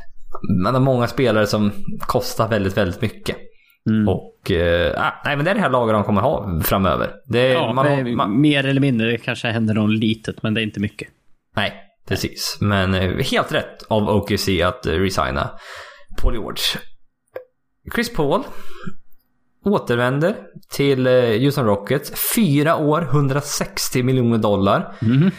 Man 0.63 0.73
har 0.73 0.81
många 0.81 1.07
spelare 1.07 1.47
som 1.47 1.71
kostar 1.99 2.47
väldigt, 2.47 2.77
väldigt 2.77 3.01
mycket. 3.01 3.37
Mm. 3.89 4.07
Och, 4.07 4.51
eh, 4.51 4.93
ah, 5.07 5.21
nej 5.25 5.35
men 5.35 5.45
det 5.45 5.51
är 5.51 5.55
det 5.55 5.61
här 5.61 5.69
laget 5.69 5.95
de 5.95 6.03
kommer 6.03 6.21
ha 6.21 6.61
framöver. 6.63 7.11
Det, 7.25 7.47
Ja, 7.47 7.73
man, 7.73 7.85
men 7.85 8.15
man, 8.15 8.41
mer 8.41 8.65
eller 8.65 8.81
mindre. 8.81 9.11
Det 9.11 9.17
kanske 9.17 9.47
händer 9.47 9.73
något 9.73 9.99
litet, 9.99 10.43
men 10.43 10.53
det 10.53 10.61
är 10.61 10.63
inte 10.63 10.79
mycket. 10.79 11.07
nej, 11.55 11.73
precis. 12.07 12.57
Men 12.61 12.93
eh, 12.93 13.17
helt 13.31 13.51
rätt 13.51 13.83
av 13.87 14.09
OKC 14.09 14.49
att 14.63 14.85
eh, 14.85 14.91
resigna 14.91 15.49
Paul 16.21 16.33
George. 16.33 16.63
Chris 17.95 18.13
Paul 18.13 18.43
återvänder 19.65 20.35
till 20.71 21.07
eh, 21.07 21.13
Houston 21.13 21.65
Rockets. 21.65 22.33
Fyra 22.35 22.75
år, 22.75 23.01
160 23.01 24.03
miljoner 24.03 24.37
dollar. 24.37 24.95
Mhm. 25.01 25.31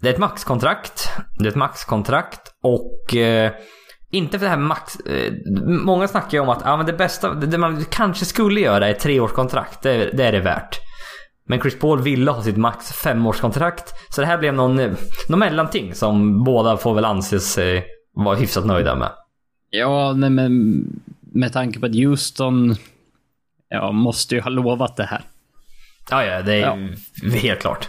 Det 0.00 0.08
är 0.08 0.12
ett 0.12 0.18
maxkontrakt. 0.18 1.10
Det 1.38 1.44
är 1.44 1.48
ett 1.48 1.54
maxkontrakt 1.56 2.40
och 2.62 3.16
eh, 3.16 3.52
inte 4.10 4.38
för 4.38 4.46
det 4.46 4.50
här 4.50 4.58
max... 4.58 5.00
Eh, 5.00 5.32
många 5.66 6.08
snackar 6.08 6.38
ju 6.38 6.40
om 6.40 6.48
att 6.48 6.62
ja, 6.64 6.76
men 6.76 6.86
det 6.86 6.92
bästa, 6.92 7.34
det, 7.34 7.46
det 7.46 7.58
man 7.58 7.84
kanske 7.84 8.24
skulle 8.24 8.60
göra 8.60 8.88
är 8.88 8.94
treårskontrakt. 8.94 9.82
Det, 9.82 10.10
det 10.16 10.24
är 10.24 10.32
det 10.32 10.40
värt. 10.40 10.80
Men 11.46 11.60
Chris 11.60 11.78
Paul 11.78 12.02
ville 12.02 12.30
ha 12.30 12.42
sitt 12.42 12.56
max 12.56 12.92
femårskontrakt. 12.92 13.92
Så 14.14 14.20
det 14.20 14.26
här 14.26 14.38
blev 14.38 14.54
någon, 14.54 14.76
någon 15.28 15.38
mellanting 15.38 15.94
som 15.94 16.44
båda 16.44 16.76
får 16.76 16.94
väl 16.94 17.04
anses 17.04 17.58
eh, 17.58 17.82
vara 18.14 18.36
hyfsat 18.36 18.66
nöjda 18.66 18.94
med. 18.94 19.10
Ja, 19.70 20.12
nej, 20.12 20.30
men 20.30 20.84
med 21.20 21.52
tanke 21.52 21.80
på 21.80 21.86
att 21.86 21.94
Houston 21.94 22.76
ja, 23.68 23.92
måste 23.92 24.34
ju 24.34 24.40
ha 24.40 24.50
lovat 24.50 24.96
det 24.96 25.04
här. 25.04 25.20
Ja, 26.10 26.24
ja, 26.24 26.42
det 26.42 26.54
är 26.54 26.94
ju 27.22 27.30
helt 27.30 27.60
klart. 27.60 27.88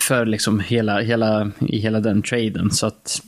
För 0.00 0.26
liksom 0.26 0.60
hela, 0.60 1.00
hela, 1.00 1.50
i 1.60 1.78
hela 1.78 2.00
den 2.00 2.22
traden. 2.22 2.70
Så 2.70 2.86
att 2.86 3.22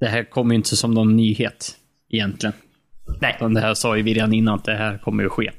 det 0.00 0.06
här 0.06 0.24
kommer 0.24 0.54
ju 0.54 0.56
inte 0.56 0.76
som 0.76 0.90
någon 0.94 1.16
nyhet 1.16 1.76
egentligen. 2.10 2.52
Nej, 3.20 3.34
Utan 3.36 3.54
det 3.54 3.60
här 3.60 3.74
sa 3.74 3.96
ju 3.96 4.02
vi 4.02 4.14
redan 4.14 4.32
innan 4.32 4.54
att 4.54 4.64
det 4.64 4.74
här 4.74 4.98
kommer 4.98 5.22
ju 5.22 5.28
ske. 5.28 5.50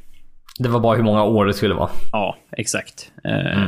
det 0.60 0.70
var 0.70 0.80
bara 0.80 0.96
hur 0.98 1.04
många 1.04 1.24
år 1.24 1.46
det 1.46 1.54
skulle 1.54 1.74
vara. 1.74 1.90
Ja, 2.12 2.38
exakt. 2.58 3.12
Eh, 3.24 3.64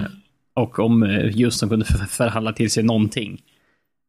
Och 0.55 0.79
om 0.79 1.03
eh, 1.03 1.33
Houston 1.35 1.69
kunde 1.69 1.85
för- 1.85 1.97
förhandla 2.05 2.53
till 2.53 2.71
sig 2.71 2.83
någonting. 2.83 3.41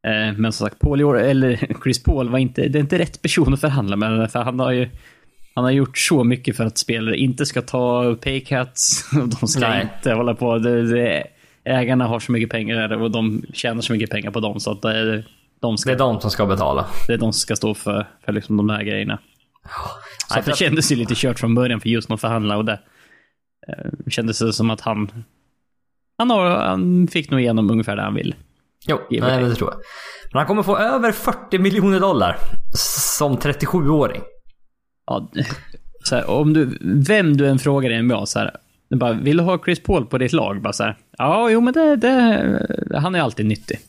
Eh, 0.07 0.37
men 0.37 0.51
som 0.51 0.67
sagt, 0.67 0.79
Paul, 0.79 1.15
eller 1.15 1.55
Chris 1.83 2.03
Paul 2.03 2.29
var 2.29 2.39
inte, 2.39 2.67
det 2.67 2.79
är 2.79 2.81
inte 2.81 2.99
rätt 2.99 3.21
person 3.21 3.53
att 3.53 3.61
förhandla 3.61 3.95
med. 3.95 4.31
För 4.31 4.39
han 4.43 4.59
har 4.59 4.71
ju 4.71 4.89
han 5.55 5.63
har 5.63 5.71
gjort 5.71 5.97
så 5.97 6.23
mycket 6.23 6.57
för 6.57 6.63
att 6.63 6.77
spelare 6.77 7.17
inte 7.17 7.45
ska 7.45 7.61
ta 7.61 8.15
paycuts. 8.15 9.09
Och 9.21 9.27
de 9.39 9.47
ska 9.47 9.59
Nej. 9.69 9.81
inte 9.97 10.13
hålla 10.13 10.33
på. 10.35 10.57
Det, 10.57 10.87
det, 10.93 11.23
ägarna 11.63 12.07
har 12.07 12.19
så 12.19 12.31
mycket 12.31 12.49
pengar 12.49 12.93
och 13.01 13.11
de 13.11 13.43
tjänar 13.53 13.81
så 13.81 13.93
mycket 13.93 14.09
pengar 14.09 14.31
på 14.31 14.39
dem. 14.39 14.59
Så 14.59 14.71
att 14.71 14.81
det 14.81 15.23
de, 15.63 15.77
ska, 15.77 15.89
Det 15.89 15.95
är 15.95 15.97
de 15.97 16.21
som 16.21 16.31
ska 16.31 16.45
betala. 16.45 16.85
det 17.07 17.13
är 17.13 17.17
de 17.17 17.33
som 17.33 17.39
ska 17.39 17.55
stå 17.55 17.73
för, 17.73 18.07
för 18.25 18.31
liksom 18.31 18.57
de 18.57 18.69
här 18.69 18.83
grejerna. 18.83 19.19
Så 20.27 20.35
Nej, 20.35 20.43
det 20.45 20.55
kändes 20.55 20.91
ju 20.91 20.95
lite 20.95 21.13
kört 21.15 21.39
från 21.39 21.55
början 21.55 21.81
för 21.81 21.89
just 21.89 22.11
att 22.11 22.21
förhandla 22.21 22.57
och 22.57 22.65
det 22.65 22.79
eh, 23.67 23.91
kändes 24.09 24.39
det 24.39 24.53
som 24.53 24.69
att 24.69 24.81
han 24.81 25.23
han, 26.17 26.29
har, 26.29 26.45
han 26.45 27.07
fick 27.07 27.31
nog 27.31 27.39
igenom 27.39 27.71
ungefär 27.71 27.95
det 27.95 28.01
han 28.01 28.13
vill. 28.13 28.35
Jo, 28.87 28.99
nej, 29.09 29.43
det 29.43 29.55
tror 29.55 29.69
jag. 29.71 29.79
Men 30.31 30.37
han 30.37 30.47
kommer 30.47 30.63
få 30.63 30.77
över 30.77 31.11
40 31.11 31.57
miljoner 31.57 31.99
dollar 31.99 32.37
som 33.17 33.37
37-åring. 33.37 34.21
Ja, 35.05 35.31
så 36.03 36.15
här, 36.15 36.29
om 36.29 36.53
du, 36.53 36.77
vem 36.81 37.37
du 37.37 37.47
än 37.47 37.59
frågar 37.59 37.89
i 37.89 38.01
NBA 38.01 38.25
så 38.25 38.39
här, 38.39 38.55
bara, 38.95 39.13
vill 39.13 39.37
du 39.37 39.43
ha 39.43 39.63
Chris 39.63 39.83
Paul 39.83 40.05
på 40.05 40.17
ditt 40.17 40.33
lag? 40.33 40.61
Bara 40.61 40.73
så 40.73 40.83
här, 40.83 40.97
ja, 41.17 41.49
jo 41.49 41.61
men 41.61 41.73
det, 41.73 41.95
det, 41.95 42.97
han 42.97 43.15
är 43.15 43.21
alltid 43.21 43.45
nyttig. 43.45 43.79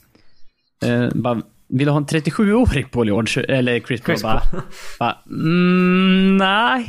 Eh, 0.84 1.08
bara, 1.14 1.42
vill 1.68 1.86
du 1.86 1.90
ha 1.92 1.98
en 1.98 2.06
37-årig 2.06 2.90
Paul 2.90 3.06
George? 3.06 3.42
Eller 3.42 3.80
Chris 3.80 4.00
Paul? 4.00 4.06
Chris 4.06 4.22
bara, 4.22 4.42
bara, 4.98 5.18
mm, 5.30 6.36
nej, 6.36 6.88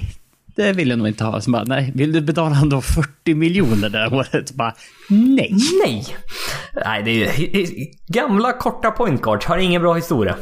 det 0.55 0.73
vill 0.73 0.89
jag 0.89 0.97
nog 0.97 1.07
inte 1.07 1.23
ha. 1.23 1.41
Så 1.41 1.51
bara, 1.51 1.63
nej, 1.63 1.91
vill 1.95 2.11
du 2.11 2.21
betala 2.21 2.55
han 2.55 2.69
då 2.69 2.81
40 2.81 3.35
miljoner 3.35 3.89
det 3.89 3.97
här 3.97 4.13
året? 4.13 4.51
Bara, 4.51 4.73
nej. 5.09 5.53
Nej! 5.85 6.05
Nej, 6.85 7.03
det 7.03 7.11
är 7.11 7.39
ju... 7.39 7.85
Gamla 8.07 8.53
korta 8.53 8.91
point 8.91 9.21
guards 9.21 9.45
har 9.45 9.57
ingen 9.57 9.81
bra 9.81 9.93
historia. 9.93 10.35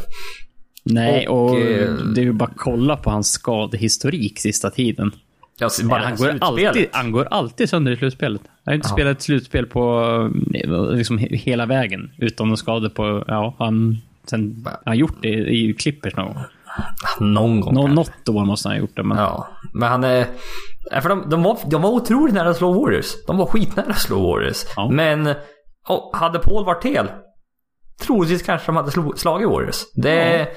Nej, 0.86 1.28
Och, 1.28 1.50
och, 1.52 1.60
eh, 1.60 1.94
det 1.94 2.22
är 2.22 2.26
ju 2.26 2.34
bara 2.34 2.50
att 2.50 2.58
kolla 2.58 2.96
på 2.98 3.10
hans 3.10 3.32
skadehistorik 3.32 4.40
sista 4.40 4.70
tiden. 4.70 5.12
Ser 5.72 5.84
bara 5.86 6.02
han, 6.02 6.12
det 6.12 6.18
går 6.18 6.38
alltid, 6.42 6.88
han 6.92 7.12
går 7.12 7.28
alltid 7.32 7.70
sönder 7.70 7.92
i 7.92 7.98
slutspelet. 7.98 8.42
Han 8.46 8.72
har 8.72 8.74
inte 8.74 8.88
Ja. 8.90 8.94
spelat 8.96 9.22
slutspel 9.22 9.66
på 9.66 10.02
eh, 10.54 10.92
liksom 10.96 11.20
he- 11.20 11.36
hela 11.36 11.66
vägen. 11.66 12.12
Utan 12.18 12.48
någon 12.48 12.58
skador 12.58 12.90
på, 12.90 13.24
ja, 13.28 13.56
han, 13.60 13.98
sen, 14.30 14.66
han 14.66 14.78
har 14.86 14.96
gjort 14.96 15.22
det 15.22 15.30
i 15.30 15.74
Clippers 15.80 16.16
någon 16.16 16.28
gång. 16.34 16.44
Någon 17.20 17.62
gång 17.62 17.74
Nå, 17.74 17.88
något 17.88 18.30
år 18.30 18.46
måste 18.46 18.70
han 18.70 18.76
ha 18.78 18.82
gjort 18.82 18.96
det, 18.96 19.04
men 19.04 19.18
Ja, 19.18 19.48
men 19.74 19.90
han 19.90 20.04
är... 20.04 20.28
ja, 20.92 21.02
För 21.02 21.10
de, 21.10 21.30
de, 21.30 21.44
var, 21.44 21.60
de 21.66 21.82
var 21.82 21.90
otroligt 21.90 22.34
nära 22.36 22.50
att 22.50 22.58
slå 22.58 22.84
Warriors. 22.84 23.26
De 23.28 23.38
var 23.38 23.46
skitnära 23.46 23.90
att 23.90 24.02
slå 24.02 24.32
Warriors. 24.32 24.64
Ja. 24.76 24.90
Men 24.92 25.28
oh, 25.90 26.16
hade 26.16 26.40
Paul 26.40 26.66
varit 26.66 26.84
hel, 26.86 27.08
troligtvis 28.02 28.44
kanske 28.44 28.68
de 28.68 28.76
hade 28.76 28.92
slagit 29.18 29.50
Warriors. 29.50 29.82
Det, 29.96 30.48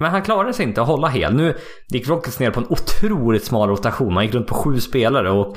Men 0.00 0.10
han 0.10 0.22
klarade 0.22 0.52
sig 0.52 0.66
inte 0.66 0.80
att 0.82 0.86
hålla 0.86 1.08
hel. 1.08 1.34
Nu 1.34 1.54
gick 1.92 2.08
Rockets 2.08 2.40
ner 2.40 2.50
på 2.50 2.60
en 2.60 2.66
otroligt 2.68 3.44
smal 3.44 3.68
rotation. 3.68 4.14
Man 4.14 4.24
gick 4.24 4.34
runt 4.34 4.46
på 4.46 4.54
sju 4.54 4.80
spelare 4.80 5.30
och 5.30 5.56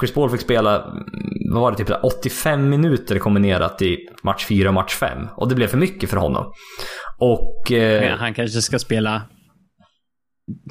Chris 0.00 0.14
Paul 0.14 0.30
fick 0.30 0.40
spela, 0.40 0.82
mm, 0.84 1.04
vad 1.52 1.60
var 1.62 1.70
det, 1.70 1.76
typ 1.76 2.04
85 2.04 2.68
minuter 2.68 3.18
kombinerat 3.18 3.82
i 3.82 3.98
match 4.22 4.46
4 4.46 4.68
och 4.68 4.74
match 4.74 4.94
5. 4.94 5.28
Och 5.36 5.48
det 5.48 5.54
blev 5.54 5.66
för 5.66 5.76
mycket 5.78 6.10
för 6.10 6.16
honom. 6.16 6.52
Och... 7.18 7.72
Eh, 7.72 8.04
Ja, 8.04 8.16
han 8.16 8.34
kanske 8.34 8.62
ska 8.62 8.78
spela 8.78 9.22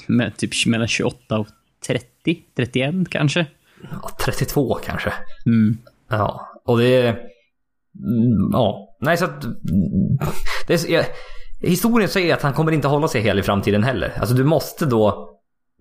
med, 0.07 0.38
typ 0.38 0.51
mellan 0.66 0.88
28 0.88 1.39
och 1.39 1.47
30, 1.88 2.05
31 2.55 2.95
kanske. 3.09 3.45
ja, 3.91 4.09
32 4.26 4.74
kanske. 4.76 5.13
Mm. 5.45 5.78
Ja, 6.09 6.47
och 6.66 6.78
det... 6.78 7.07
mm, 7.07 7.20
Ja, 8.51 8.95
nej 9.01 9.18
så 9.18 9.26
att... 9.26 9.43
mm, 9.43 9.55
Det 10.68 10.74
är, 10.74 10.91
jag, 10.91 11.05
historien 11.62 12.10
säger 12.10 12.34
att 12.34 12.41
han 12.41 12.53
kommer 12.53 12.72
inte 12.72 12.88
hålla 12.88 13.08
sig 13.08 13.22
hel 13.22 13.39
i 13.39 13.43
framtiden 13.43 13.84
heller. 13.84 14.14
Alltså 14.20 14.36
du 14.36 14.43
måste 14.43 14.86
då 14.86 15.30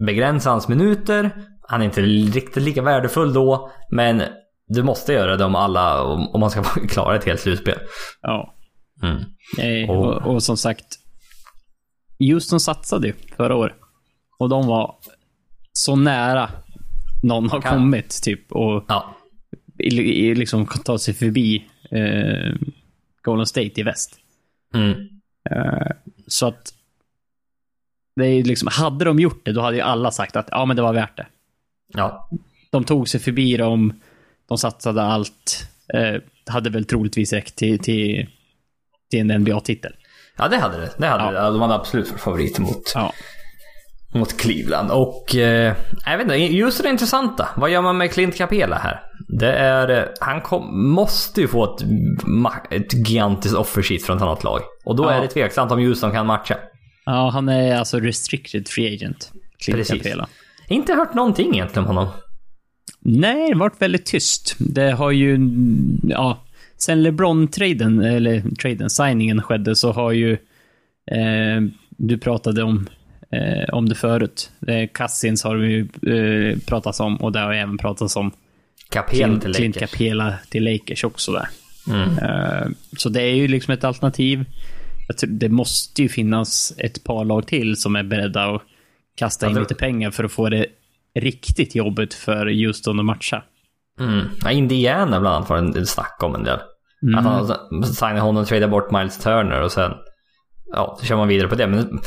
begränsa 0.07 0.51
hans 0.51 0.69
minuter. 0.69 1.31
Han 1.69 1.81
är 1.81 1.85
inte 1.85 2.03
riktigt 2.03 2.63
lika 2.63 2.83
värdefull 2.83 3.33
då, 3.33 3.71
men 3.91 4.23
du 4.69 4.83
måste 4.83 5.13
göra 5.13 5.37
det 5.37 5.45
om 5.45 5.55
alla, 5.55 6.03
om, 6.03 6.41
man 6.41 6.51
ska 6.51 6.63
klara 6.89 7.17
ett 7.17 7.25
helt 7.25 7.41
slutspel. 7.41 7.79
Ja. 8.23 8.55
Mm. 9.03 9.91
Och- 9.91 10.07
och, 10.07 10.35
och 10.35 10.43
som 10.43 10.57
sagt, 10.57 10.87
Houston 12.19 12.61
satsade 12.61 13.07
ju 13.07 13.15
förra 13.37 13.57
året. 13.57 13.75
Och 14.39 14.49
de 14.49 14.67
var 14.67 14.95
så 15.73 15.97
nära 15.97 16.51
någon 17.23 17.49
har 17.51 17.61
Kan- 17.61 17.79
kommit, 17.79 18.23
typ. 18.23 18.53
Och 18.53 18.85
Ja, 18.89 19.17
i, 19.79 19.87
i, 20.27 20.35
liksom 20.35 20.67
ta 20.67 20.99
sig 20.99 21.15
förbi 21.15 21.65
eh, 21.91 22.55
Golden 23.23 23.47
State 23.47 23.81
i 23.81 23.83
väst. 23.83 24.17
mm. 24.75 24.95
Eh, 25.51 25.87
så 26.27 26.47
att 26.47 26.75
det 28.17 28.27
är 28.27 28.45
liksom, 28.45 28.69
hade 28.73 29.05
de 29.05 29.19
gjort 29.19 29.45
det, 29.45 29.53
då 29.53 29.61
hade 29.61 29.77
ju 29.77 29.83
alla 29.83 30.11
sagt 30.11 30.37
att 30.37 30.49
ja, 30.51 30.65
men 30.65 30.77
det 30.77 30.83
var 30.83 30.93
värt 30.93 31.17
det. 31.17 31.27
ja, 31.89 32.29
De 32.71 32.85
tog 32.85 33.09
sig 33.09 33.21
förbi 33.21 33.57
dem, 33.57 34.01
de 34.49 34.59
satsade 34.59 35.03
allt. 35.03 35.69
Eh, 35.95 36.21
hade 36.47 36.71
väl 36.71 36.85
troligtvis 36.85 37.33
räckt 37.33 37.57
till, 37.57 37.79
till, 37.79 38.27
till 39.11 39.31
en 39.31 39.41
NBA-titel. 39.41 39.93
ja 40.37 40.49
det 40.49 40.57
hade 40.57 40.77
det. 40.81 40.91
Det 40.99 41.07
hade 41.07 41.25
Ja. 41.25 41.31
det. 41.31 41.39
De 41.51 41.61
hade 41.61 41.75
absolut 41.75 42.11
varit 42.11 42.21
favoriter 42.21 42.63
mot, 42.63 42.93
Ja. 42.95 43.13
Mot 44.15 44.37
Cleveland. 44.37 44.91
Och 44.91 45.37
eh, 45.37 45.75
jag 46.07 46.19
vet 46.19 46.25
inte, 46.25 46.37
just 46.37 46.83
det 46.83 46.89
intressanta. 46.89 47.49
Vad 47.57 47.71
gör 47.71 47.83
man 47.83 47.97
med 47.97 48.13
Clint 48.13 48.37
Capela 48.37 48.77
här? 48.77 49.01
Det 49.29 49.53
är, 49.53 49.89
eh, 49.99 50.05
han 50.21 50.41
kom, 50.41 50.89
måste 50.91 51.41
ju 51.41 51.49
få 51.49 51.65
ett, 51.65 51.83
ett 52.71 52.95
gigantiskt 52.95 53.55
offersheet 53.57 54.03
från 54.03 54.17
ett 54.17 54.23
annat 54.23 54.45
lag. 54.45 54.61
Och 54.85 54.97
då 54.97 55.05
Ja. 55.05 55.11
är 55.13 55.21
det 55.21 55.29
tveksamt 55.29 55.73
om 55.73 55.79
Houston 55.79 56.13
kan 56.13 56.27
matcha. 56.27 56.57
ja, 57.07 57.31
han 57.33 57.49
är 57.49 57.77
alltså 57.77 58.01
restricted 58.01 58.69
free 58.69 58.95
agent. 58.95 59.33
Clint 59.59 59.79
Precis. 59.79 60.03
Capela. 60.03 60.27
Inte 60.69 60.95
hört 60.95 61.15
någonting 61.15 61.55
egentligen 61.55 61.89
om 61.89 61.97
honom. 61.97 62.13
Nej, 63.01 63.49
det 63.53 63.59
varit 63.59 63.83
väldigt 63.83 64.07
tyst. 64.07 64.57
Det 64.59 64.91
har 64.91 65.11
ju, 65.11 65.39
ja, 66.03 66.39
sen 66.77 67.03
LeBron-traden, 67.03 68.01
eller 68.05 68.43
traden, 68.63 68.91
signingen 68.91 69.43
skedde 69.43 69.77
så 69.77 69.93
har 69.93 70.13
ju, 70.13 70.33
eh, 71.11 71.63
du 71.89 72.19
pratade 72.19 72.63
om, 72.63 72.87
eh, 73.35 73.75
om 73.75 73.89
det 73.89 73.95
förut. 73.95 74.51
Eh, 74.67 74.89
Cousins 74.95 75.45
har 75.45 75.57
vi 75.57 75.69
ju 75.69 75.81
eh, 76.53 76.59
pratat 76.67 77.01
om 77.01 77.17
och 77.17 77.33
det 77.33 77.39
har 77.41 77.53
även 77.55 77.79
pratats 77.79 78.17
om 78.17 78.31
Capela 78.91 79.41
till 79.41 79.55
Clint 79.55 79.77
Lakers. 79.77 79.91
Capela 79.91 80.35
till 80.51 80.65
Lakers 80.73 81.05
också 81.05 81.33
där. 81.33 81.49
Mm. 81.89 82.19
Eh, 82.19 82.69
så 82.97 83.09
det 83.09 83.23
är 83.23 83.35
ju 83.35 83.49
liksom 83.49 83.75
ett 83.75 83.85
alternativ. 83.85 84.45
Det 85.29 85.49
måste 85.49 86.03
ju 86.03 86.09
finnas 86.09 86.75
ett 86.79 87.05
par 87.05 87.25
lag 87.25 87.47
till 87.47 87.77
som 87.77 87.97
är 87.97 88.03
beredda 88.03 88.45
att 88.45 88.63
kasta 89.17 89.47
in 89.47 89.53
Ja, 89.53 89.55
det- 89.55 89.61
lite 89.61 89.75
pengar 89.75 90.11
för 90.11 90.25
att 90.25 90.33
få 90.33 90.49
det 90.49 90.67
riktigt 91.21 91.75
jobbigt 91.75 92.15
för 92.15 92.47
Houston 92.67 92.99
att 92.99 93.05
matcha. 93.05 93.43
Mm. 94.01 94.27
Ja, 94.45 94.51
Indiana 94.51 95.21
bland 95.21 95.37
annat 95.37 95.49
var 95.49 95.81
det 95.81 95.87
snack 95.87 96.17
om 96.23 96.35
en 96.35 96.45
del. 96.45 96.59
Mm. 97.03 97.15
Att 97.19 97.25
han 97.25 97.85
signade 97.85 98.21
honom 98.21 98.43
och 98.43 98.49
tradade 98.49 98.71
bort 98.71 98.91
Miles 98.91 99.19
Turner 99.19 99.61
och 99.61 99.73
sen 99.73 99.93
Ja, 100.73 100.97
så 101.01 101.07
kör 101.07 101.17
man 101.17 101.29
vidare 101.29 101.49
på 101.49 101.55
det. 101.55 101.67
Men 101.67 102.01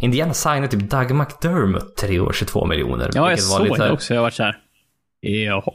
Indiana 0.00 0.34
signade 0.34 0.68
typ 0.68 0.90
Doug 0.90 1.10
McDermott 1.10 1.96
tre 1.96 2.20
år, 2.20 2.32
22 2.32 2.66
miljoner. 2.66 3.10
Ja, 3.14 3.30
jag 3.30 3.40
såg 3.40 3.64
lite, 3.64 3.84
det 3.84 3.92
också. 3.92 4.14
Jag 4.14 4.20
har 4.20 4.24
varit 4.24 4.34
såhär. 4.34 4.56
Jaha. 5.20 5.72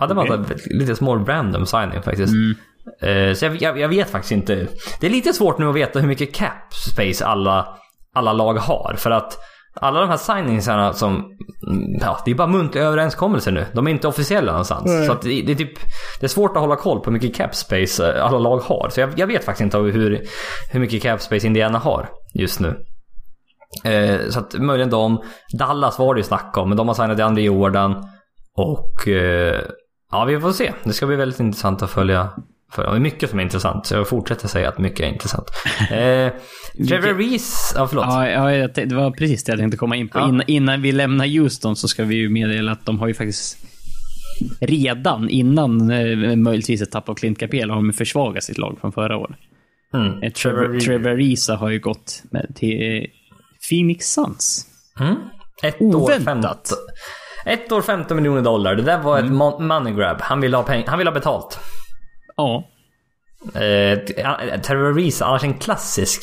Ja, 0.00 0.06
det 0.06 0.14
var 0.14 0.34
en 0.34 0.46
lite 0.66 0.96
små 0.96 1.16
random 1.16 1.66
signing 1.66 2.02
faktiskt. 2.02 2.32
Mm. 2.32 2.54
Eh, 3.00 3.34
så 3.34 3.44
jag, 3.44 3.62
jag, 3.62 3.78
jag 3.78 3.88
vet 3.88 4.10
faktiskt 4.10 4.32
inte. 4.32 4.66
Det 5.00 5.06
är 5.06 5.10
lite 5.10 5.32
svårt 5.32 5.58
nu 5.58 5.68
att 5.68 5.76
veta 5.76 6.00
hur 6.00 6.08
mycket 6.08 6.34
cap 6.34 6.74
space 6.74 7.26
alla, 7.26 7.78
alla 8.14 8.32
lag 8.32 8.54
har. 8.54 8.94
För 8.98 9.10
att 9.10 9.38
alla 9.80 10.00
de 10.00 10.08
här 10.08 10.16
signingsarna 10.16 10.92
som... 10.92 11.30
Ja, 12.00 12.18
det 12.24 12.30
är 12.30 12.34
bara 12.34 12.48
muntliga 12.48 12.84
överenskommelser 12.84 13.52
nu. 13.52 13.66
De 13.72 13.86
är 13.86 13.90
inte 13.90 14.08
officiella 14.08 14.52
någonstans. 14.52 14.84
Nej. 14.86 15.06
Så 15.06 15.12
att 15.12 15.22
det, 15.22 15.42
det, 15.42 15.52
är 15.52 15.56
typ, 15.56 15.78
det 16.20 16.26
är 16.26 16.28
svårt 16.28 16.56
att 16.56 16.62
hålla 16.62 16.76
koll 16.76 17.00
på 17.00 17.04
hur 17.04 17.12
mycket 17.12 17.36
cap 17.36 17.54
space 17.54 18.12
eh, 18.12 18.24
alla 18.24 18.38
lag 18.38 18.58
har. 18.58 18.88
Så 18.88 19.00
jag, 19.00 19.18
jag 19.18 19.26
vet 19.26 19.44
faktiskt 19.44 19.64
inte 19.64 19.78
hur, 19.78 20.22
hur 20.72 20.80
mycket 20.80 21.02
cap 21.02 21.20
space 21.20 21.46
Indiana 21.46 21.78
har 21.78 22.08
just 22.34 22.60
nu. 22.60 22.84
Eh, 23.84 24.20
så 24.30 24.38
att 24.38 24.54
möjligen 24.54 24.90
de. 24.90 25.22
Dallas 25.58 25.98
var 25.98 26.14
det 26.14 26.18
ju 26.18 26.24
snack 26.24 26.56
om, 26.56 26.68
men 26.68 26.76
de 26.76 26.88
har 26.88 26.94
signat 26.94 27.20
André 27.20 27.42
Jordan. 27.42 28.04
Och 28.56 29.08
eh, 29.08 29.60
ja, 30.10 30.24
vi 30.24 30.40
får 30.40 30.52
se. 30.52 30.72
Det 30.84 30.92
ska 30.92 31.06
bli 31.06 31.16
väldigt 31.16 31.40
intressant 31.40 31.82
att 31.82 31.90
följa. 31.90 32.28
För 32.74 32.82
det 32.82 32.96
är 32.96 33.00
mycket 33.00 33.30
som 33.30 33.38
är 33.38 33.42
intressant, 33.42 33.86
så 33.86 33.94
jag 33.94 34.08
fortsätter 34.08 34.48
säga 34.48 34.68
att 34.68 34.78
mycket 34.78 35.00
är 35.00 35.08
intressant. 35.08 35.46
Eh, 35.90 36.32
Trevor 36.88 37.14
Reese, 37.18 37.72
ja 37.76 37.86
förlåt. 37.88 38.04
Ja, 38.08 38.52
ja, 38.52 38.68
det 38.68 38.94
var 38.94 39.10
precis 39.10 39.44
det 39.44 39.52
jag 39.52 39.58
tänkte 39.58 39.76
komma 39.76 39.96
in 39.96 40.08
på. 40.08 40.18
Ja. 40.18 40.28
Innan, 40.28 40.42
innan 40.46 40.82
vi 40.82 40.92
lämnar 40.92 41.26
Houston 41.38 41.76
så 41.76 41.88
ska 41.88 42.04
vi 42.04 42.14
ju 42.14 42.28
meddela 42.28 42.72
att 42.72 42.86
de 42.86 42.98
har 42.98 43.06
ju 43.08 43.14
faktiskt 43.14 43.58
redan 44.60 45.28
innan 45.28 45.90
eh, 45.90 46.36
möjligtvis 46.36 46.82
ett 46.82 46.90
tapp 46.90 47.08
av 47.08 47.14
Clint 47.14 47.38
Capela 47.38 47.74
har 47.74 47.82
de 47.82 47.92
försvagat 47.92 48.44
sitt 48.44 48.58
lag 48.58 48.78
från 48.80 48.92
förra 48.92 49.16
året. 49.16 49.36
Mm. 49.94 50.22
Eh, 50.22 50.32
Trevor, 50.32 50.80
Trevor 50.80 51.10
Risa 51.16 51.56
har 51.56 51.70
ju 51.70 51.78
gått 51.78 52.22
med 52.30 52.46
till 52.54 52.96
eh, 52.96 53.04
Phoenix 53.70 54.06
Suns. 54.12 54.66
Mm. 55.00 55.14
Ett 55.62 55.80
år, 55.80 55.94
Oväntat. 55.94 56.24
15, 56.24 56.78
ett 57.46 57.72
år 57.72 57.82
15 57.82 58.16
miljoner 58.16 58.42
dollar. 58.42 58.74
Det 58.74 58.82
där 58.82 58.98
var 59.02 59.18
ett 59.18 59.24
mon- 59.30 59.66
money 59.66 59.94
grab. 59.94 60.16
Han 60.20 60.40
vill 60.40 60.54
ha, 60.54 60.62
peng- 60.62 60.84
han 60.86 60.98
vill 60.98 61.06
ha 61.08 61.14
betalt. 61.14 61.58
Ja. 62.36 62.64
Eh, 63.54 63.98
Reese, 64.94 65.22
annars 65.24 65.44
en 65.44 65.54
klassisk 65.54 66.22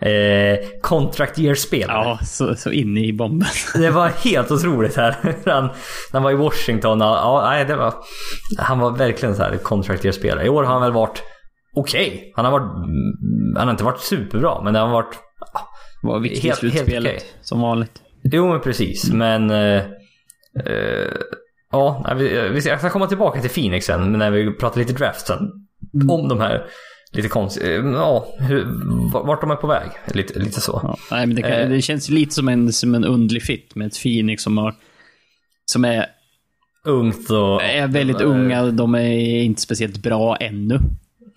eh, 0.00 0.58
contract 0.82 1.38
year-spelare. 1.38 2.04
Ja, 2.08 2.18
så, 2.26 2.54
så 2.54 2.70
inne 2.70 3.00
i 3.00 3.12
bomben. 3.12 3.48
Det 3.74 3.90
var 3.90 4.08
helt 4.08 4.50
otroligt 4.50 4.96
här. 4.96 5.16
Han, 5.46 5.68
han 6.12 6.22
var 6.22 6.30
i 6.30 6.34
Washington. 6.34 7.00
Ja, 7.00 7.40
nej, 7.50 7.64
det 7.64 7.76
var, 7.76 7.94
han 8.58 8.78
var 8.78 8.90
verkligen 8.90 9.34
så 9.36 9.42
här 9.42 9.56
contract 9.56 10.04
year-spelare. 10.04 10.44
I 10.46 10.48
år 10.48 10.64
har 10.64 10.72
han 10.72 10.82
väl 10.82 10.92
varit 10.92 11.22
okej. 11.76 12.32
Han 12.36 12.44
har 12.44 12.52
varit... 12.52 12.72
Han 13.56 13.66
har 13.66 13.70
inte 13.70 13.84
varit 13.84 14.00
superbra, 14.00 14.62
men 14.62 14.72
det 14.74 14.78
har 14.80 14.88
varit... 14.88 15.18
Var 16.02 16.18
viktigt 16.20 16.44
Helt- 16.44 16.60
helt 16.62 16.74
slutspelet. 16.74 17.12
okej. 17.16 17.28
Som 17.42 17.60
vanligt. 17.60 18.02
Jo, 18.24 18.48
men 18.48 18.60
precis. 18.60 19.12
Men... 19.12 19.50
Eh, 19.50 19.76
eh, 20.66 21.12
ja, 21.72 22.14
vi, 22.18 22.28
vi, 22.28 22.60
jag 22.68 22.78
ska 22.78 22.90
komma 22.90 23.06
tillbaka 23.06 23.40
till 23.40 23.50
Phoenix 23.50 23.86
sen, 23.86 24.12
när 24.12 24.30
vi 24.30 24.50
pratar 24.52 24.80
lite 24.80 24.92
draft 24.92 25.26
sen. 25.26 25.38
Om 26.10 26.28
de 26.28 26.40
här 26.40 26.64
lite 27.12 27.28
konstiga... 27.28 27.72
Ja, 27.72 28.26
hur, 28.38 28.64
vart 29.12 29.40
de 29.40 29.50
är 29.50 29.56
på 29.56 29.66
väg. 29.66 29.88
Lite, 30.14 30.38
lite 30.38 30.60
så. 30.60 30.80
Ja. 30.82 30.96
Nej, 31.10 31.26
men 31.26 31.36
det, 31.36 31.42
kan, 31.42 31.50
Eh. 31.52 31.68
det 31.68 31.82
känns 31.82 32.08
lite 32.10 32.34
som 32.34 32.48
en, 32.48 32.72
som 32.72 32.94
en 32.94 33.04
underlig 33.04 33.42
fit 33.42 33.74
med 33.74 33.86
ett 33.86 34.02
Phoenix 34.02 34.42
som 34.42 34.58
har 34.58 34.74
som 35.64 35.84
är, 35.84 36.06
Ungt 36.84 37.30
och... 37.30 37.62
är 37.62 37.86
väldigt 37.88 38.20
unga. 38.20 38.64
De 38.64 38.94
är 38.94 39.42
inte 39.42 39.60
speciellt 39.60 39.96
bra 39.96 40.36
ännu. 40.36 40.78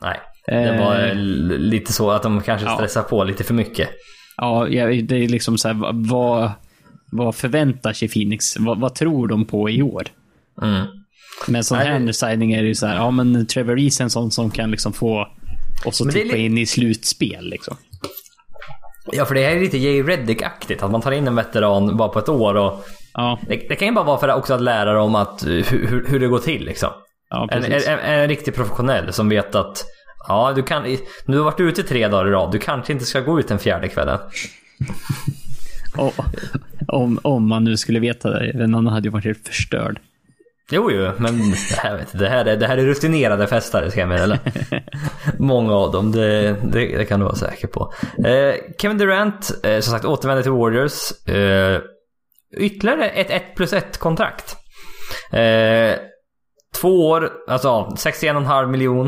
Nej. 0.02 0.20
Det 0.48 0.78
var 0.80 0.96
Eh. 1.08 1.16
lite 1.60 1.94
så 1.94 2.12
att 2.12 2.24
de 2.24 2.42
kanske 2.42 2.68
Ja. 2.68 2.76
stressar 2.76 3.02
på 3.04 3.24
lite 3.24 3.44
för 3.44 3.54
mycket. 3.54 3.90
Ja, 4.38 4.68
ja, 4.68 4.86
det 4.86 5.16
är 5.24 5.28
liksom 5.28 5.58
så 5.58 5.68
här, 5.68 5.76
vad- 5.76 6.08
vad, 6.08 6.52
vad 7.12 7.36
förväntar 7.36 7.94
sig 7.94 8.08
Phoenix? 8.10 8.58
Vad, 8.60 8.80
vad 8.80 8.96
tror 8.96 9.28
de 9.28 9.46
på 9.46 9.70
i 9.70 9.82
år? 9.82 10.04
Mm. 10.62 10.86
Men 11.48 11.64
sån 11.64 11.78
Nej, 11.78 11.88
här 11.88 12.00
det- 12.00 12.14
signing 12.14 12.52
är 12.54 12.62
det 12.62 12.68
ju 12.68 12.76
så 12.76 12.86
här, 12.88 12.96
ja 12.96 13.12
men 13.12 13.46
Trevor 13.48 13.76
Reese 13.76 14.00
är 14.00 14.04
en 14.04 14.10
sån 14.10 14.32
som 14.32 14.52
kan 14.52 14.72
liksom 14.72 14.94
få 14.94 15.28
oss 15.86 16.02
att 16.02 16.12
tippa 16.12 16.36
in 16.38 16.58
i 16.58 16.66
slutspel 16.66 17.50
liksom. 17.50 17.78
Ja, 19.12 19.26
för 19.26 19.36
det 19.36 19.46
här 19.48 19.56
är 19.56 19.60
lite 19.60 19.78
Jay 19.78 20.04
Reddick-aktigt. 20.04 20.84
Att 20.84 20.92
man 20.92 21.02
tar 21.02 21.12
in 21.12 21.28
en 21.28 21.36
veteran 21.36 21.98
bara 21.98 22.10
på 22.10 22.20
ett 22.20 22.30
år. 22.30 22.56
Och 22.56 22.86
Ja, 23.14 23.40
det, 23.48 23.56
det 23.70 23.76
kan 23.76 23.88
ju 23.88 23.94
bara 23.94 24.06
vara 24.06 24.20
för 24.20 24.28
att 24.28 24.38
också 24.38 24.54
att 24.54 24.62
lära 24.62 24.94
dem 24.94 25.16
att, 25.16 25.44
eh, 25.44 25.50
hur, 25.50 26.06
hur, 26.10 26.20
det 26.20 26.28
går 26.28 26.40
till 26.40 26.66
liksom. 26.66 26.90
ja 27.30 27.48
En, 27.52 27.64
en, 27.64 28.00
en 28.00 28.28
riktig 28.28 28.56
professionell 28.56 29.14
som 29.14 29.30
vet 29.30 29.56
att 29.56 29.86
Ja, 30.28 30.54
du 30.56 30.64
kan... 30.64 30.84
Nu 30.84 30.98
har 31.28 31.36
du 31.36 31.38
varit 31.44 31.60
ute 31.60 31.84
tre 31.84 32.08
dagar 32.08 32.28
i 32.28 32.32
rad. 32.32 32.52
Du 32.52 32.60
kanske 32.60 32.94
inte 32.94 33.06
ska 33.06 33.20
gå 33.20 33.40
ut 33.40 33.48
den 33.48 33.60
fjärde 33.60 33.88
kvällen. 33.88 34.20
Om, 36.88 37.20
om 37.24 37.48
man 37.48 37.64
nu 37.64 37.78
skulle 37.78 38.00
veta 38.00 38.30
det. 38.30 38.52
En 38.64 38.76
annan 38.76 38.94
hade 38.94 39.08
ju 39.08 39.12
varit 39.12 39.26
helt 39.26 39.48
förstörd. 39.48 40.00
Jo, 40.72 40.92
jo, 40.92 41.12
men 41.18 41.40
det 41.52 41.80
här, 41.80 41.98
vet 41.98 42.20
det 42.20 42.30
här, 42.30 42.46
är, 42.46 42.58
det 42.58 42.68
här 42.68 42.78
är 42.78 42.86
rutinerade 42.86 43.48
festare 43.48 43.92
ska 43.92 44.00
jag 44.00 44.10
meddela. 44.10 44.40
Många 45.40 45.74
av 45.74 45.92
dem, 45.92 46.12
det, 46.12 46.56
det, 46.64 46.98
det 46.98 47.06
kan 47.06 47.20
du 47.20 47.26
vara 47.26 47.36
säker 47.36 47.68
på. 47.68 47.94
Eh, 48.26 48.56
Kevin 48.82 48.98
Durant, 48.98 49.52
eh, 49.64 49.80
som 49.80 49.92
sagt, 49.94 50.06
återvänder 50.06 50.44
till 50.44 50.52
Warriors. 50.52 51.28
Eh, 51.28 51.82
ytterligare 52.58 53.10
ett 53.10 53.30
1 53.30 53.56
plus 53.56 53.74
1 53.74 53.98
kontrakt. 53.98 54.56
Eh, 55.32 55.96
två 56.82 57.10
år, 57.10 57.32
alltså 57.48 57.68
ja, 57.68 57.94
61,5 57.98 58.68
miljon. 58.68 59.08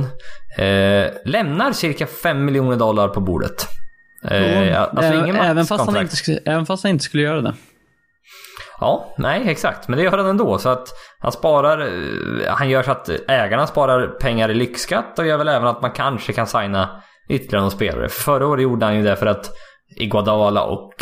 Eh, 0.57 1.11
lämnar 1.25 1.71
cirka 1.71 2.07
5 2.07 2.45
miljoner 2.45 2.75
dollar 2.75 3.07
på 3.07 3.21
bordet. 3.21 3.67
Eh, 4.23 4.81
alltså 4.81 5.03
även, 5.03 5.65
fast 5.65 6.17
skulle, 6.17 6.39
även 6.45 6.65
fast 6.65 6.83
han 6.83 6.91
inte 6.91 7.03
skulle 7.03 7.23
göra 7.23 7.41
det. 7.41 7.53
Ja, 8.79 9.13
nej 9.17 9.41
exakt. 9.45 9.87
Men 9.87 9.97
det 9.97 10.03
gör 10.03 10.17
han 10.17 10.25
ändå. 10.27 10.57
Så 10.57 10.69
att 10.69 10.87
han 11.19 11.31
sparar, 11.31 11.79
eh, 11.79 12.53
han 12.53 12.69
gör 12.69 12.83
så 12.83 12.91
att 12.91 13.09
ägarna 13.27 13.67
sparar 13.67 14.07
pengar 14.07 14.49
i 14.49 14.53
lyxskatt 14.53 15.19
och 15.19 15.25
gör 15.27 15.37
väl 15.37 15.47
även 15.47 15.67
att 15.67 15.81
man 15.81 15.91
kanske 15.91 16.33
kan 16.33 16.47
signa 16.47 17.01
ytterligare 17.29 17.61
någon 17.61 17.71
spelare. 17.71 18.09
För 18.09 18.21
förra 18.21 18.47
året 18.47 18.63
gjorde 18.63 18.85
han 18.85 18.95
ju 18.95 19.03
det 19.03 19.15
för 19.15 19.25
att 19.25 19.49
Iguodala 19.99 20.63
och 20.63 20.93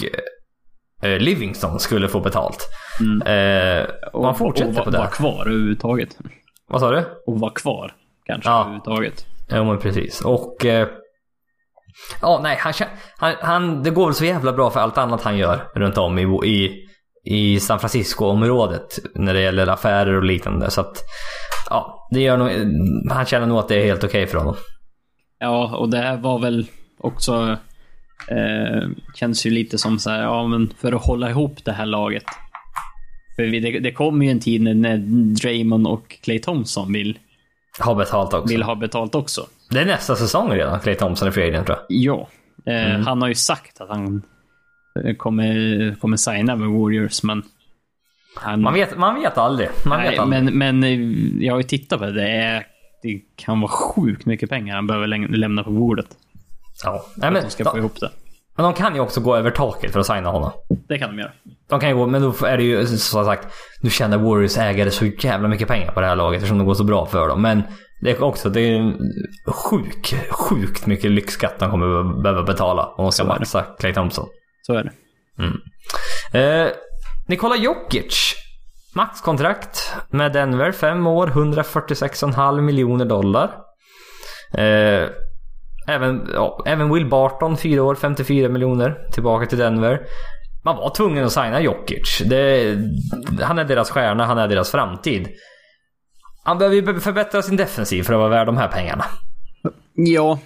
eh, 1.03 1.17
Livingston 1.19 1.80
skulle 1.80 2.07
få 2.07 2.19
betalt. 2.19 2.67
Mm. 2.99 3.21
Eh, 3.21 3.86
och 4.13 4.26
han 4.26 4.36
fortsätter 4.36 4.80
och, 4.80 4.86
på 4.86 4.91
Vara 4.91 5.01
det. 5.03 5.07
kvar 5.11 5.41
överhuvudtaget. 5.47 6.09
Vad 6.67 6.82
sa 6.82 6.91
du? 6.91 7.03
Och 7.28 7.39
vara 7.39 7.51
kvar. 7.53 7.93
Kanske 8.26 8.49
Ja. 8.49 8.59
överhuvudtaget. 8.59 9.26
Jo 9.49 9.63
men 9.63 9.78
precis. 9.80 10.21
Och... 10.21 10.65
Eh, 10.65 10.88
ja, 12.21 12.39
nej, 12.43 12.57
han, 12.59 12.73
han, 13.17 13.34
han, 13.41 13.84
det 13.84 13.89
går 13.89 14.05
väl 14.05 14.13
så 14.13 14.26
jävla 14.26 14.53
bra 14.53 14.69
för 14.69 14.80
allt 14.80 14.97
annat 14.97 15.21
han 15.23 15.38
gör 15.38 15.67
runt 15.76 15.97
om 15.97 16.19
i, 16.19 16.49
i, 16.49 16.86
i 17.26 17.59
San 17.59 17.80
Francisco-området. 17.80 18.99
När 19.15 19.34
det 19.34 19.41
gäller 19.41 19.67
affärer 19.67 20.13
och 20.17 20.23
liknande. 20.23 20.71
Så 20.71 20.82
att... 20.82 20.97
Ja, 21.69 22.07
det 22.11 22.19
gör 22.21 22.38
nog... 22.38 22.49
Han 23.11 23.26
känner 23.26 23.47
nog 23.47 23.57
att 23.57 23.67
det 23.67 23.76
är 23.82 23.86
helt 23.86 24.03
okej 24.03 24.28
för 24.28 24.38
honom. 24.38 24.55
Ja, 25.39 25.78
och 25.78 25.89
det 25.89 25.97
här 25.97 26.17
var 26.17 26.39
väl 26.39 26.67
också... 26.99 27.57
Eh, 28.28 28.89
känns 29.15 29.45
ju 29.45 29.49
lite 29.51 29.78
som 29.78 29.99
så 29.99 30.09
här, 30.09 30.21
ja 30.23 30.47
men 30.47 30.73
för 30.82 30.93
att 30.93 31.05
hålla 31.05 31.30
ihop 31.30 31.65
det 31.65 31.71
här 31.71 31.86
laget. 31.86 32.23
För 33.36 33.43
vi, 33.43 33.59
det, 33.59 33.80
det 33.80 33.91
kommer 33.91 34.26
ju 34.26 34.32
en 34.32 34.39
tid 34.39 34.61
när, 34.61 34.73
när 34.73 34.97
Draymond 35.41 35.88
och 35.88 36.15
Clay 36.23 36.39
Thompson 36.39 36.93
vill, 36.93 37.19
Har 37.80 37.95
betalt 37.95 38.34
också. 38.34 38.47
vill 38.53 38.63
ha 38.63 38.76
betalt 38.76 39.15
också. 39.15 39.45
Det 39.69 39.80
är 39.80 39.86
nästa 39.86 40.15
säsong 40.15 40.51
redan, 40.51 40.80
Clay 40.80 40.95
Thompson 40.95 41.28
är 41.28 41.32
free 41.32 41.49
agent 41.49 41.65
tror 41.65 41.78
jag. 41.78 41.86
Ja. 41.89 42.28
Eh, 42.73 42.99
Han 42.99 43.21
har 43.21 43.30
ju 43.30 43.36
sagt 43.36 43.82
att 43.82 43.89
han 43.89 44.21
kommer, 45.18 45.96
kommer 46.02 46.18
signa 46.18 46.56
med 46.56 46.70
Warriors, 46.70 47.24
men... 47.24 47.43
Han, 48.38 48.62
Man 48.62 48.74
vet, 48.74 48.98
man 48.98 49.16
vet 49.16 49.38
aldrig. 49.38 49.70
Man 49.86 50.02
vet 50.02 50.10
nej, 50.10 50.20
aldrig. 50.20 50.43
men, 50.43 50.80
men 50.80 50.84
eh, 50.84 51.46
jag 51.46 51.54
har 51.54 51.60
ju 51.60 51.64
tittat 51.64 52.00
på 52.00 52.06
det. 52.06 52.12
Det, 52.12 52.30
är, 52.30 52.64
det 53.04 53.22
kan 53.36 53.62
vara 53.62 53.72
sjukt 53.72 54.26
mycket 54.26 54.50
pengar 54.50 54.76
han 54.76 54.88
behöver 54.88 55.08
läm- 55.08 55.36
lämna 55.36 55.64
på 55.64 55.72
bordet. 55.72 56.08
Ja. 56.84 57.06
Nej, 57.18 57.28
att 57.28 57.34
men, 57.34 57.43
de 57.43 57.50
ska 57.50 57.66
få 57.72 57.78
ihop 57.78 58.00
det. 58.00 58.10
men 58.58 58.64
de 58.64 58.74
kan 58.74 58.96
ju 58.96 59.02
också 59.02 59.22
gå 59.22 59.36
över 59.36 59.52
taket 59.52 59.91
för 59.93 60.00
att 60.00 60.06
signa 60.06 60.30
honom. 60.30 60.52
Det 60.88 60.98
kan 60.98 61.10
de 61.10 61.20
göra. 61.22 61.32
De 61.70 61.80
kan 61.80 61.89
ju 61.89 61.96
gå, 61.96 62.08
men 62.08 62.22
då 62.22 62.46
är 62.46 62.58
det 62.58 62.64
ju 62.64 62.86
som 62.86 63.26
sagt, 63.26 63.48
nu 63.82 63.89
tjänar 63.89 64.18
Warriors 64.18 64.58
ägare 64.58 64.91
så 64.91 65.06
jävla 65.06 65.48
mycket 65.48 65.68
pengar 65.68 65.91
på 65.91 66.02
det 66.02 66.08
här 66.08 66.16
laget 66.16 66.38
eftersom 66.38 66.58
det 66.58 66.64
går 66.66 66.74
så 66.74 66.84
bra 66.84 67.06
för 67.06 67.28
dem. 67.28 67.41
Men 67.41 67.64
det 68.02 68.12
är 68.12 68.24
också, 68.24 68.50
det 68.50 68.62
är 68.62 68.93
sjuk, 69.52 70.16
sjukt 70.30 70.86
mycket 70.86 71.12
lyxskatt 71.12 71.60
de 71.60 71.72
kommer 71.72 72.22
behöva 72.24 72.43
betala 72.43 72.86
om 72.86 73.04
de 73.06 73.12
ska 73.12 73.24
maxa 73.24 73.62
Clay 73.80 73.93
Thompson. 73.93 74.28
Så 74.66 74.74
är 74.74 74.84
det. 74.84 74.91
Eh, 76.39 76.72
Nikola 77.28 77.55
Jokic. 77.55 78.36
Maxkontrakt 78.95 79.93
med 80.09 80.34
Denver, 80.34 80.72
5 80.72 81.07
år, 81.07 81.28
146,5 81.28 82.61
miljoner 82.61 83.05
dollar. 83.05 83.51
Eh, 84.57 85.09
även, 85.88 86.30
ja, 86.34 86.63
även 86.66 86.93
Will 86.93 87.09
Barton, 87.09 87.57
4 87.57 87.84
år, 87.84 87.95
54 87.95 88.49
miljoner, 88.49 89.09
tillbaka 89.11 89.45
till 89.45 89.57
Denver. 89.57 90.01
man 90.63 90.76
var 90.76 90.89
tvungen 90.89 91.26
att 91.26 91.32
signa 91.32 91.61
Jokic. 91.61 92.22
Det, 92.26 92.78
han 93.41 93.59
är 93.59 93.63
deras 93.63 93.89
stjärna, 93.89 94.26
han 94.26 94.38
är 94.38 94.47
deras 94.47 94.72
framtid. 94.72 95.28
Han 96.43 96.57
behöver 96.57 96.76
ju 96.76 96.99
förbättra 96.99 97.41
sin 97.41 97.55
defensiv 97.57 98.03
för 98.03 98.13
att 98.13 98.20
vara 98.20 98.30
värd 98.30 98.47
de 98.47 98.57
här 98.57 98.68
pengarna. 98.68 99.05
Ja, 99.93 100.39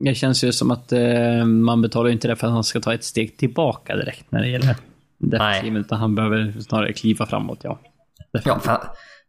det 0.00 0.14
känns 0.14 0.44
ju 0.44 0.52
som 0.52 0.70
att 0.70 0.92
eh, 0.92 1.44
man 1.44 1.82
betalar 1.82 2.10
inte 2.10 2.28
det 2.28 2.36
för 2.36 2.46
att 2.46 2.52
han 2.52 2.64
ska 2.64 2.80
ta 2.80 2.94
ett 2.94 3.04
steg 3.04 3.36
tillbaka 3.36 3.96
direkt 3.96 4.24
när 4.30 4.40
det 4.40 4.48
gäller 4.48 4.76
defensiven. 5.18 5.76
Utan 5.76 5.98
han 5.98 6.14
behöver 6.14 6.60
snarare 6.60 6.92
kliva 6.92 7.26
framåt, 7.26 7.60
ja. 7.62 7.80
Ja, 8.44 8.58
för, 8.58 8.78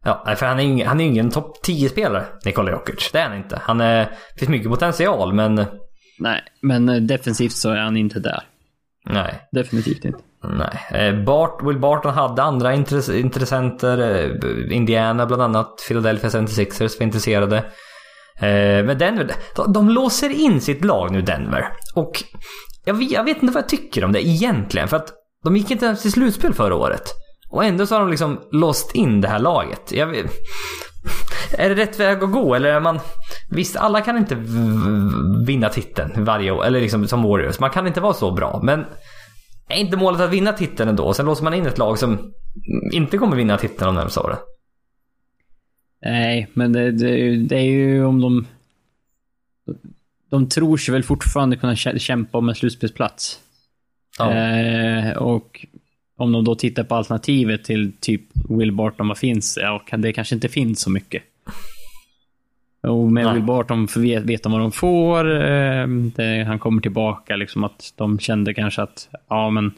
ja, 0.04 0.34
för 0.36 0.46
han 0.46 0.58
är 0.58 0.64
ingen, 0.64 0.88
han 0.88 1.00
är 1.00 1.04
ingen 1.04 1.30
topp 1.30 1.56
10-spelare, 1.66 2.24
Nikola 2.44 2.70
Jokic. 2.70 3.10
Det 3.12 3.18
är 3.18 3.28
han 3.28 3.36
inte. 3.36 3.60
Han 3.62 3.80
är, 3.80 3.98
det 4.04 4.38
finns 4.38 4.48
mycket 4.48 4.70
potential, 4.70 5.32
men... 5.32 5.64
Nej, 6.18 6.40
men 6.62 6.88
eh, 6.88 6.96
defensivt 6.96 7.52
så 7.52 7.70
är 7.70 7.80
han 7.80 7.96
inte 7.96 8.20
där. 8.20 8.42
Nej. 9.06 9.48
Definitivt 9.52 10.04
inte. 10.04 10.18
Nej. 10.48 11.08
Eh, 11.08 11.24
Bart, 11.24 11.62
Will 11.62 11.78
Barton 11.78 12.14
hade 12.14 12.42
andra 12.42 12.74
intress 12.74 13.08
intressenter. 13.08 13.98
Eh, 13.98 14.76
Indiana 14.76 15.26
bland 15.26 15.42
annat. 15.42 15.84
Philadelphia 15.88 16.30
76ers 16.30 16.98
var 16.98 17.04
intresserade. 17.04 17.64
Eh, 18.40 18.84
men 18.84 18.98
Denver, 18.98 19.34
de, 19.56 19.72
de 19.72 19.88
låser 19.88 20.30
in 20.30 20.60
sitt 20.60 20.84
lag 20.84 21.12
nu, 21.12 21.22
Denver. 21.22 21.68
Och 21.94 22.22
jag, 22.84 23.02
jag 23.02 23.24
vet 23.24 23.42
inte 23.42 23.54
vad 23.54 23.62
jag 23.62 23.68
tycker 23.68 24.04
om 24.04 24.12
det 24.12 24.26
egentligen. 24.26 24.88
För 24.88 24.96
att 24.96 25.12
de 25.44 25.56
gick 25.56 25.70
inte 25.70 25.86
ens 25.86 26.02
till 26.02 26.12
slutspel 26.12 26.54
förra 26.54 26.74
året. 26.74 27.02
Och 27.50 27.64
ändå 27.64 27.86
så 27.86 27.94
har 27.94 28.00
de 28.00 28.10
liksom 28.10 28.40
låst 28.52 28.94
in 28.94 29.20
det 29.20 29.28
här 29.28 29.38
laget. 29.38 29.92
Jag 29.92 30.06
vet, 30.06 30.32
är 31.58 31.68
det 31.68 31.74
rätt 31.74 32.00
väg 32.00 32.22
att 32.22 32.32
gå 32.32 32.54
eller 32.54 32.68
är 32.68 32.80
man... 32.80 33.00
Visst, 33.50 33.76
alla 33.76 34.00
kan 34.00 34.16
inte 34.16 34.34
vinna 35.46 35.68
titeln 35.68 36.24
varje 36.24 36.50
år, 36.50 36.64
eller 36.64 36.80
liksom 36.80 37.08
som 37.08 37.22
Warriors. 37.22 37.60
Man 37.60 37.70
kan 37.70 37.86
inte 37.86 38.00
vara 38.00 38.14
så 38.14 38.30
bra, 38.30 38.60
men 38.62 38.84
är 39.68 39.76
inte 39.76 39.96
målet 39.96 40.20
att 40.20 40.30
vinna 40.30 40.52
titeln 40.52 40.88
ändå? 40.88 41.14
Sen 41.14 41.26
låser 41.26 41.44
man 41.44 41.54
in 41.54 41.66
ett 41.66 41.78
lag 41.78 41.98
som 41.98 42.32
inte 42.92 43.18
kommer 43.18 43.36
vinna 43.36 43.58
titeln 43.58 43.86
de 43.86 43.94
närmsta 43.94 44.20
åren. 44.20 44.36
Nej, 46.04 46.46
men 46.52 46.72
det, 46.72 46.90
det, 46.90 47.36
det, 47.36 47.56
är 47.56 47.62
ju 47.62 48.04
om 48.04 48.20
de... 48.20 48.46
De 50.30 50.48
tror 50.48 50.76
sig 50.76 50.92
väl 50.92 51.02
fortfarande 51.02 51.56
kunna 51.56 51.76
kämpa 51.76 52.38
om 52.38 52.48
en 52.48 52.54
slutspelsplats. 52.54 53.40
Ja. 54.18 54.32
Eh, 54.32 55.16
och 55.16 55.66
om 56.16 56.32
de 56.32 56.44
då 56.44 56.54
tittar 56.54 56.84
på 56.84 56.94
alternativet 56.94 57.64
till 57.64 57.92
typ 58.00 58.22
Will 58.48 58.72
Barton, 58.72 59.08
vad 59.08 59.18
finns? 59.18 59.58
Ja, 59.62 59.84
det 59.96 60.12
kanske 60.12 60.34
inte 60.34 60.48
finns 60.48 60.80
så 60.80 60.90
mycket. 60.90 61.22
Och 62.80 63.12
med 63.12 63.24
Nej. 63.24 63.34
Will 63.34 63.42
Barton 63.42 63.88
vet, 63.96 64.24
vet 64.24 64.42
de 64.42 64.52
vad 64.52 64.60
de 64.60 64.72
får. 64.72 65.42
Eh, 65.44 65.86
det, 65.86 66.44
han 66.46 66.58
kommer 66.58 66.82
tillbaka, 66.82 67.36
liksom 67.36 67.64
att 67.64 67.92
de 67.96 68.18
kände 68.18 68.54
kanske 68.54 68.82
att, 68.82 69.08
ja 69.28 69.50
men 69.50 69.72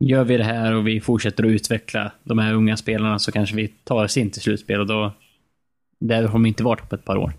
gör 0.00 0.24
vi 0.24 0.36
det 0.36 0.44
här 0.44 0.74
och 0.74 0.86
vi 0.86 1.00
fortsätter 1.00 1.44
att 1.44 1.50
utveckla 1.50 2.12
de 2.24 2.38
här 2.38 2.54
unga 2.54 2.76
spelarna 2.76 3.18
så 3.18 3.32
kanske 3.32 3.56
vi 3.56 3.68
tar 3.68 4.04
oss 4.04 4.16
in 4.16 4.30
till 4.30 4.42
slutspel 4.42 4.80
och 4.80 4.86
då... 4.86 5.12
Där 6.00 6.22
har 6.22 6.32
de 6.32 6.46
inte 6.46 6.62
varit 6.62 6.88
på 6.88 6.94
ett 6.94 7.04
par 7.04 7.16
år. 7.16 7.32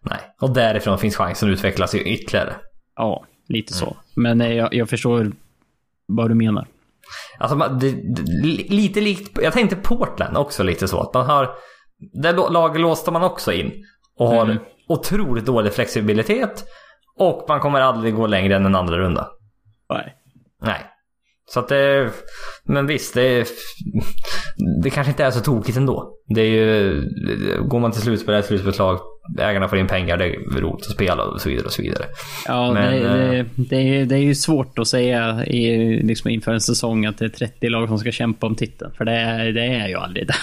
Nej, 0.00 0.18
och 0.40 0.54
därifrån 0.54 0.98
finns 0.98 1.16
chansen 1.16 1.48
att 1.48 1.52
utvecklas 1.52 1.94
ytterligare. 1.94 2.54
Ja, 2.96 3.24
lite 3.48 3.72
så. 3.72 3.86
Mm. 3.86 3.96
Men 4.16 4.38
nej, 4.38 4.56
jag, 4.56 4.74
jag, 4.74 4.88
förstår 4.88 5.32
vad 6.06 6.30
du 6.30 6.34
menar. 6.34 6.66
Alltså, 7.38 7.56
det, 7.56 7.90
det, 7.90 8.22
lite 8.68 9.00
likt... 9.00 9.38
Jag 9.42 9.52
tänkte 9.52 9.76
Portland 9.76 10.36
också 10.36 10.62
lite 10.62 10.88
så. 10.88 11.00
Att 11.00 11.14
man 11.14 11.26
har... 11.26 11.50
Där 12.12 12.50
laget 12.52 12.80
låste 12.80 13.10
man 13.10 13.22
också 13.22 13.52
in. 13.52 13.72
Och 14.16 14.28
har 14.28 14.44
mm. 14.44 14.58
otroligt 14.88 15.46
dålig 15.46 15.72
flexibilitet. 15.72 16.64
Och 17.16 17.44
man 17.48 17.60
kommer 17.60 17.80
aldrig 17.80 18.14
gå 18.14 18.26
längre 18.26 18.56
än 18.56 18.66
en 18.66 18.74
andra 18.74 18.98
runda. 18.98 19.28
Nej. 19.90 20.16
Nej. 20.62 20.91
Så 21.50 21.60
att 21.60 21.68
det... 21.68 22.10
Men 22.64 22.86
visst, 22.86 23.14
det... 23.14 23.46
Det 24.82 24.90
kanske 24.90 25.10
inte 25.10 25.24
är 25.24 25.30
så 25.30 25.40
tokigt 25.40 25.78
ändå. 25.78 26.12
Det 26.34 26.40
är 26.40 26.46
ju... 26.46 27.02
Går 27.68 27.80
man 27.80 27.92
till 27.92 28.02
slutspel, 28.02 28.34
ett 28.34 28.46
slutspelslag, 28.46 29.00
ägarna 29.38 29.68
får 29.68 29.78
in 29.78 29.86
pengar, 29.86 30.16
det 30.16 30.24
är 30.24 30.60
roligt 30.60 30.86
att 30.86 30.92
spela 30.92 31.24
och 31.24 31.40
så 31.40 31.48
vidare 31.48 31.66
och 31.66 31.72
så 31.72 31.82
vidare. 31.82 32.04
Ja, 32.46 32.72
Men, 32.72 32.92
det, 32.92 33.08
det, 33.08 33.38
eh, 33.38 33.46
det, 33.56 33.76
är, 33.76 34.04
det 34.04 34.14
är 34.14 34.22
ju 34.22 34.34
svårt 34.34 34.78
att 34.78 34.88
säga 34.88 35.46
i, 35.46 35.86
liksom 36.02 36.30
inför 36.30 36.52
en 36.52 36.60
säsong 36.60 37.06
att 37.06 37.18
det 37.18 37.24
är 37.24 37.28
30 37.28 37.68
lag 37.68 37.88
som 37.88 37.98
ska 37.98 38.12
kämpa 38.12 38.46
om 38.46 38.54
titeln. 38.54 38.92
För 38.94 39.04
det 39.04 39.12
är, 39.12 39.52
det 39.52 39.64
är 39.64 39.88
ju 39.88 39.94
aldrig 39.94 40.26
det. 40.26 40.34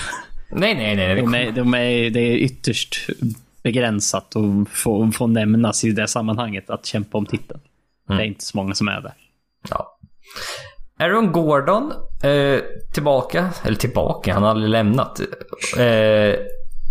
Nej, 0.51 0.75
nej, 0.75 0.95
nej. 0.95 1.15
De 1.15 1.35
är, 1.35 1.51
de 1.51 1.73
är, 1.73 2.09
det 2.09 2.19
är 2.19 2.35
ytterst 2.35 3.09
begränsat 3.63 4.35
att 4.35 4.69
få, 4.69 5.11
få 5.11 5.27
nämnas 5.27 5.83
i 5.83 5.91
det 5.91 6.07
sammanhanget, 6.07 6.69
att 6.69 6.85
kämpa 6.85 7.17
om 7.17 7.25
titeln. 7.25 7.59
Mm. 8.09 8.17
Det 8.17 8.23
är 8.23 8.27
inte 8.27 8.43
så 8.43 8.57
många 8.57 8.73
som 8.73 8.87
är 8.87 9.01
det. 9.01 9.13
Ja. 9.69 9.99
Aaron 10.99 11.31
Gordon, 11.31 11.93
eh, 12.23 12.59
tillbaka, 12.93 13.49
eller 13.63 13.75
tillbaka, 13.75 14.33
han 14.33 14.43
har 14.43 14.49
aldrig 14.49 14.69
lämnat. 14.69 15.19
Eh, 15.77 16.35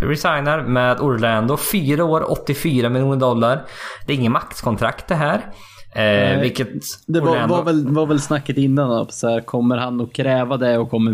resignar 0.01 0.61
med 0.61 0.99
Orlando. 0.99 1.57
Fyra 1.57 2.05
år, 2.05 2.31
84 2.31 2.89
miljoner 2.89 3.15
dollar. 3.15 3.65
Det 4.07 4.13
är 4.13 4.17
ingen 4.17 4.31
maxkontrakt 4.31 5.07
det 5.07 5.15
här. 5.15 5.45
Eh, 5.95 6.39
vilket 6.39 6.69
det 7.07 7.19
var, 7.19 7.31
Orlando... 7.31 7.55
var, 7.55 7.63
väl, 7.63 7.87
var 7.87 8.05
väl 8.05 8.19
snacket 8.19 8.57
innan. 8.57 8.89
Då, 8.89 9.05
så 9.09 9.29
här, 9.29 9.41
kommer 9.41 9.77
han 9.77 10.01
att 10.01 10.13
kräva 10.13 10.57
det 10.57 10.77
och 10.77 10.89
kommer 10.89 11.11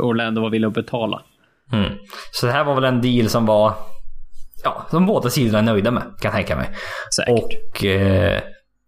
Orlando 0.00 0.40
vara 0.40 0.50
villig 0.50 0.68
att 0.68 0.74
betala? 0.74 1.22
Mm. 1.72 1.92
Så 2.32 2.46
det 2.46 2.52
här 2.52 2.64
var 2.64 2.74
väl 2.74 2.84
en 2.84 3.00
deal 3.00 3.28
som 3.28 3.46
var... 3.46 3.72
Ja, 4.64 4.86
som 4.90 5.06
båda 5.06 5.30
sidorna 5.30 5.58
är 5.58 5.62
nöjda 5.62 5.90
med, 5.90 6.02
kan 6.02 6.14
jag 6.28 6.32
tänka 6.32 6.56
mig. 6.56 6.70
Säkert. 7.16 7.38
Och... 7.38 7.84
Eh, 7.84 8.40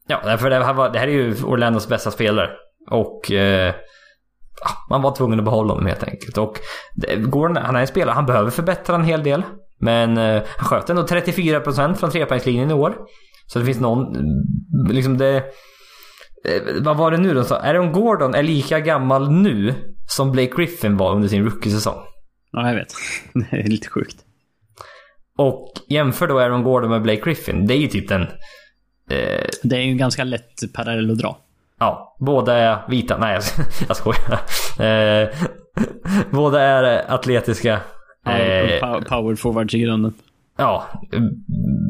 ja, 0.09 0.37
för 0.39 0.51
det 0.51 0.65
här, 0.65 0.75
var, 0.75 0.91
det 0.91 0.99
här 0.99 1.09
är 1.09 1.13
ju 1.13 1.35
Orlandos 1.45 1.89
bästa 1.89 2.11
spelare. 2.11 2.51
Och... 2.91 3.33
Eh, 3.33 3.75
man 4.91 5.03
var 5.03 5.17
tvungen 5.17 5.39
att 5.39 5.45
behålla 5.45 5.73
honom 5.73 5.87
helt 5.87 6.03
enkelt. 6.03 6.39
Och 6.39 6.59
Gordon, 7.19 7.57
han 7.57 7.77
är 7.77 7.81
en 7.81 7.87
spelare, 7.87 8.15
han 8.15 8.27
behöver 8.27 8.51
förbättra 8.51 8.97
en 8.97 9.05
hel 9.05 9.23
del. 9.23 9.43
Men 9.81 10.19
eh, 10.19 10.43
han 10.57 10.69
sköt 10.69 10.91
ändå 10.91 11.03
34% 11.03 11.95
från 11.95 12.11
trepoängslinjen 12.11 12.71
i 12.71 12.75
år. 12.75 12.97
Så 13.47 13.59
det 13.59 13.65
finns 13.65 13.81
någon, 13.81 14.17
liksom 14.91 15.19
det... 15.19 15.37
Eh, 16.45 16.63
vad 16.81 16.97
var 16.97 17.11
det 17.11 17.17
nu 17.17 17.35
då? 17.35 17.55
Aaron 17.55 17.93
Gordon 17.93 18.35
är 18.35 18.43
lika 18.43 18.81
gammal 18.81 19.31
nu 19.31 19.75
som 20.09 20.33
Blake 20.33 20.53
Griffin 20.57 20.97
var 20.97 21.15
under 21.15 21.29
sin 21.29 21.45
rookie-säsong. 21.45 21.99
Ja, 22.53 22.69
jag 22.69 22.75
vet. 22.75 22.95
Det 23.51 23.57
är 23.57 23.69
lite 23.69 23.89
sjukt. 23.89 24.17
Och 25.39 25.73
jämför 25.89 26.27
då 26.27 26.39
Aaron 26.39 26.63
Gordon 26.63 26.91
med 26.91 27.03
Blake 27.03 27.21
Griffin. 27.21 27.67
Det 27.67 27.75
är 27.75 27.79
ju 27.79 27.87
typ 27.87 28.09
den... 28.09 28.23
Eh... 29.11 29.47
Det 29.63 29.77
är 29.77 29.81
ju 29.81 29.95
ganska 29.95 30.25
lätt 30.25 30.73
parallell 30.75 31.11
att 31.11 31.19
dra. 31.19 31.39
Ja, 31.79 32.17
båda 32.21 32.55
är 32.55 32.79
vita. 32.89 33.19
Nej, 33.19 33.41
jag, 33.89 33.97
skojar. 33.97 34.41
Eh, 34.81 35.29
båda 36.31 36.61
är 36.61 37.13
atletiska. 37.15 37.81
Eh, 38.27 39.01
power 39.09 39.65
grunden. 39.65 40.15
Ja, 40.57 40.85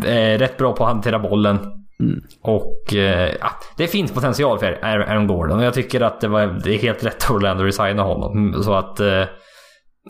eh, 0.04 0.38
rätt 0.38 0.56
bra 0.56 0.72
på 0.72 0.84
att 0.84 0.92
hantera 0.92 1.18
bollen. 1.18 1.58
Mm. 2.00 2.22
Och 2.42 2.94
eh, 2.94 3.34
ja, 3.40 3.50
det 3.76 3.86
finns 3.86 4.12
potential 4.12 4.58
för 4.58 4.78
Aaron 4.82 5.26
Gordon. 5.26 5.58
Och 5.58 5.64
jag 5.64 5.74
tycker 5.74 6.00
att 6.00 6.20
det, 6.20 6.28
var, 6.28 6.60
det 6.64 6.74
är 6.74 6.78
helt 6.78 7.04
rätt 7.04 7.24
att 7.24 7.30
Orlando 7.30 7.64
resigna 7.64 8.02
honom. 8.02 8.62
Så 8.62 8.74
att... 8.74 9.00
Eh, 9.00 9.24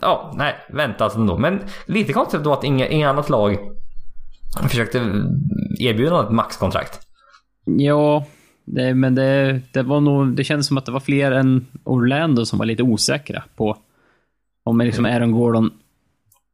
ja, 0.01 0.33
nej, 0.35 0.55
vänta 0.69 1.09
ändå. 1.15 1.37
Men 1.37 1.59
lite 1.85 2.13
konstigt 2.13 2.43
då 2.43 2.53
att 2.53 2.63
inget 2.63 2.91
inga 2.91 3.09
annat 3.09 3.29
lag 3.29 3.57
försökte 4.69 4.97
erbjuda 5.79 6.21
något 6.21 6.31
maxkontrakt. 6.31 6.99
Ja, 7.65 8.25
det, 8.71 8.93
men 8.93 9.15
det, 9.15 9.61
det 9.71 9.83
var 9.83 10.01
nog, 10.01 10.35
det 10.35 10.43
kändes 10.43 10.67
som 10.67 10.77
att 10.77 10.85
det 10.85 10.91
var 10.91 10.99
fler 10.99 11.31
än 11.31 11.65
Orlando 11.83 12.45
som 12.45 12.59
var 12.59 12.65
lite 12.65 12.83
osäkra 12.83 13.43
på 13.55 13.77
om 14.63 14.81
liksom 14.81 15.05
Aaron 15.05 15.31
Gordon 15.31 15.71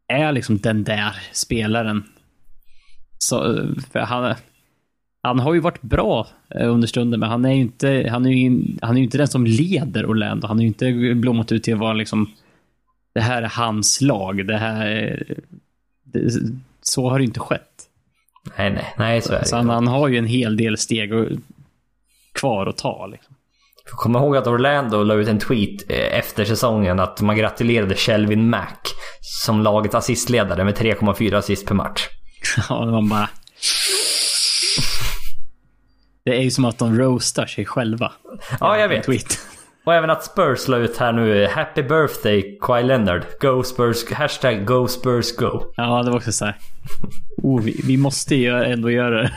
är 0.07 0.32
liksom 0.32 0.57
den 0.57 0.84
där 0.84 1.16
spelaren. 1.32 2.03
Så, 3.18 3.66
han, 3.93 4.36
han 5.24 5.39
har 5.39 5.53
ju 5.53 5.59
varit 5.59 5.82
bra 5.82 6.28
eh, 6.49 6.74
under 6.74 6.88
stunden, 6.88 7.20
men 7.20 7.30
han 7.30 7.45
är 7.45 7.53
ju 7.53 7.61
inte, 7.61 8.07
han 8.11 8.26
är 8.26 8.32
ju, 8.32 8.63
han 8.82 8.97
är 8.97 9.01
inte 9.01 9.18
den 9.18 9.28
som 9.28 9.45
leder 9.45 10.05
Orlando. 10.05 10.47
Han 10.47 10.57
har 10.57 10.61
ju 10.61 10.68
inte 10.68 11.16
blommat 11.16 11.51
ut 11.51 11.63
till 11.63 11.74
att 11.74 11.80
vara 11.80 11.93
liksom, 11.93 12.32
det 13.13 13.22
här 13.22 13.41
är 13.41 13.49
hans 13.49 14.01
lag. 14.01 14.47
Det 14.47 14.57
här, 14.57 15.24
det, 16.03 16.34
så 16.82 17.09
har 17.09 17.20
det 17.20 17.26
inte 17.26 17.39
skett. 17.39 17.89
Nej, 18.57 18.70
nej, 18.70 18.93
nej, 18.97 19.22
så 19.22 19.34
är 19.34 19.39
det 19.39 19.45
Så 19.45 19.55
han, 19.55 19.70
han, 19.70 19.88
har 19.88 20.07
ju 20.07 20.18
en 20.18 20.26
hel 20.26 20.57
del 20.57 20.78
steg 20.78 21.13
kvar 22.36 22.67
att 22.67 22.77
ta. 22.77 23.07
Liksom. 23.07 23.36
Kom 23.86 24.15
ihåg 24.15 24.38
att 24.38 24.47
Orlando 24.47 25.03
la 25.03 25.13
ut 25.13 25.27
en 25.27 25.39
tweet 25.39 25.91
eh, 25.91 26.19
efter 26.19 26.45
säsongen 26.45 26.99
att 26.99 27.21
man 27.21 27.38
gratulerade 27.38 27.95
Shelvin 27.95 28.49
Mack 28.49 28.88
som 29.21 29.61
lagets 29.61 29.95
assistledare 29.95 30.63
med 30.63 30.77
3,4 30.77 31.38
assist 31.38 31.65
per 31.65 31.75
match. 31.75 32.07
Ja, 32.69 32.86
man 32.86 33.09
bara... 33.09 33.29
Det 36.25 36.38
är 36.38 36.41
ju 36.41 36.51
som 36.51 36.65
att 36.65 36.77
de 36.77 36.99
roastar 36.99 37.45
sig 37.45 37.65
själva. 37.65 38.11
Ja, 38.59 38.77
jag 38.77 38.89
vet. 38.89 39.03
Tweet. 39.03 39.39
Och 39.86 39.93
även 39.93 40.09
att 40.09 40.23
Spurs 40.23 40.67
la 40.67 40.77
ut 40.77 40.97
här 40.97 41.11
nu. 41.11 41.47
Happy 41.47 41.83
birthday 41.83 42.57
Kawhi 42.61 42.83
Leonard. 42.83 43.25
Go 43.41 43.63
Spurs. 43.63 44.11
Hashtag 44.11 44.65
Go 44.65 44.88
Spurs 44.88 45.36
Go. 45.36 45.73
Ja, 45.75 46.03
det 46.03 46.09
var 46.09 46.17
också 46.17 46.31
så 46.31 46.45
här. 46.45 46.57
Oh, 47.38 47.61
vi, 47.61 47.81
vi 47.83 47.97
måste 47.97 48.36
ju 48.36 48.63
ändå 48.63 48.91
göra 48.91 49.21
det. 49.21 49.31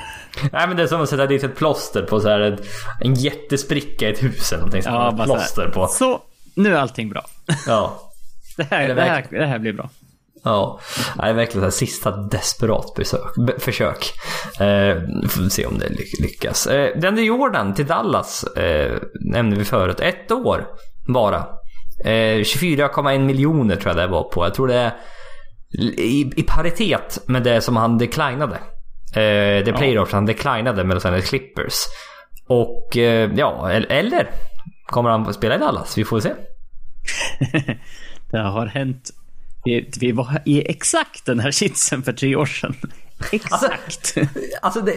Nej 0.52 0.68
men 0.68 0.76
det 0.76 0.82
är 0.82 0.86
som 0.86 1.00
att 1.00 1.08
sätta 1.08 1.26
dit 1.26 1.44
ett 1.44 1.56
plåster 1.56 2.02
på 2.02 2.20
så 2.20 2.28
här 2.28 2.40
en, 2.40 2.58
en 3.00 3.14
jättespricka 3.14 4.08
i 4.08 4.12
ett 4.12 4.22
hus 4.22 4.52
eller 4.52 4.60
någonting. 4.60 4.82
Ja, 4.84 5.10
bara 5.10 5.26
så 5.26 5.34
plåster 5.34 5.62
här. 5.62 5.70
på. 5.70 5.86
Så, 5.86 6.20
nu 6.54 6.74
är 6.74 6.78
allting 6.78 7.08
bra. 7.08 7.26
Ja. 7.66 8.02
Det 8.56 8.64
här, 8.70 8.82
Är 8.82 8.88
det 8.88 8.94
det 8.94 9.02
här, 9.02 9.26
det 9.30 9.46
här 9.46 9.58
blir 9.58 9.72
bra. 9.72 9.90
Ja, 10.44 10.80
det 11.16 11.22
är 11.22 11.32
verkligen 11.32 11.62
här 11.64 11.70
sista 11.70 12.10
desperat 12.16 12.94
besök, 12.96 13.34
be, 13.46 13.58
försök. 13.58 14.12
Eh, 14.60 14.96
får 15.28 15.48
se 15.50 15.66
om 15.66 15.78
det 15.78 15.88
ly- 15.88 16.20
lyckas. 16.22 16.66
Eh, 16.66 16.98
Denver 17.00 17.22
Jordan 17.22 17.74
till 17.74 17.86
Dallas 17.86 18.44
eh, 18.44 18.98
nämnde 19.32 19.56
vi 19.56 19.64
förut. 19.64 20.00
Ett 20.00 20.30
år 20.30 20.66
bara. 21.08 21.46
Eh, 22.04 22.38
24,1 22.42 23.18
miljoner 23.18 23.76
tror 23.76 23.88
jag 23.96 23.96
det 23.96 24.12
var 24.12 24.22
på. 24.22 24.44
Jag 24.44 24.54
tror 24.54 24.68
det 24.68 24.74
är 24.74 24.92
i, 25.98 26.30
i 26.36 26.42
paritet 26.42 27.18
med 27.26 27.42
det 27.42 27.60
som 27.60 27.76
han 27.76 27.98
declinade. 27.98 28.56
Eh, 29.14 29.64
det 29.64 29.72
option 30.02 30.16
han 30.16 30.26
declinade 30.26 30.84
med 30.84 30.94
Los 30.94 31.04
Angeles 31.06 31.28
Clippers. 31.28 31.74
Och 32.48 32.96
eh, 32.96 33.30
ja, 33.36 33.70
eller 33.70 34.30
kommer 34.86 35.10
han 35.10 35.34
spela 35.34 35.54
i 35.54 35.58
Dallas? 35.58 35.98
Vi 35.98 36.04
får 36.04 36.20
se. 36.20 36.32
Det 38.30 38.38
har 38.38 38.66
hänt. 38.66 39.10
Vi, 39.68 39.90
vi 40.00 40.12
var 40.12 40.42
i 40.44 40.70
exakt 40.70 41.26
den 41.26 41.40
här 41.40 41.50
sitsen 41.50 42.02
för 42.02 42.12
tre 42.12 42.36
år 42.36 42.46
sedan. 42.46 42.74
Exakt. 43.32 44.14
Alltså, 44.62 44.80
det, 44.80 44.92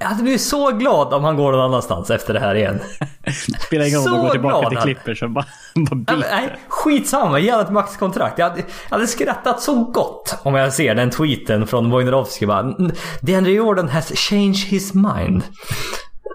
jag 0.00 0.06
hade 0.06 0.22
blivit 0.22 0.40
så 0.40 0.70
glad 0.70 1.14
om 1.14 1.24
han 1.24 1.36
går 1.36 1.52
någon 1.52 1.60
annanstans 1.60 2.10
efter 2.10 2.34
det 2.34 2.40
här 2.40 2.54
igen. 2.54 2.80
Spelar 3.66 3.86
ingen 3.86 4.00
roll 4.00 4.14
om 4.14 4.20
går 4.20 4.30
tillbaka 4.30 4.68
till 4.68 4.78
Clippers 4.78 5.22
och 5.22 5.30
bara, 5.30 5.44
bara 5.74 6.04
Ja, 6.06 6.12
men, 6.12 6.20
bit. 6.20 6.26
Nej, 6.30 6.56
skitsamma. 6.68 7.38
Ge 7.38 7.50
ett 7.50 7.70
maxkontrakt. 7.70 8.38
Jag 8.38 8.50
hade, 8.50 8.62
jag 8.90 8.96
hade 8.96 9.06
skrattat 9.06 9.62
så 9.62 9.84
gott 9.84 10.38
om 10.42 10.54
jag 10.54 10.72
ser 10.72 10.94
den 10.94 11.10
tweeten 11.10 11.66
från 11.66 11.90
Wojnarowski 11.90 12.46
bara. 12.46 12.74
DeAndre 13.20 13.52
Jordan 13.52 13.88
has 13.88 14.12
changed 14.14 14.68
his 14.68 14.94
mind. 14.94 15.42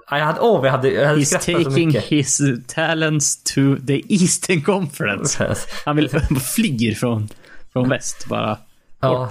Ja, 0.10 0.18
Jag 0.18 0.26
hade, 0.26 0.40
åh, 0.40 0.66
jag 0.66 0.72
hade, 0.72 0.90
jag 0.90 1.08
hade 1.08 1.20
He's 1.20 1.64
taking 1.64 1.92
his 1.92 2.42
talents 2.68 3.44
to 3.44 3.62
the 3.88 4.14
Eastern 4.14 4.62
Conference. 4.62 5.56
Han 5.86 5.96
vill 5.96 6.10
flyr 6.56 6.96
från, 6.96 7.30
från 7.74 7.90
väst 7.90 8.26
bara. 8.30 8.58
Ja, 9.02 9.30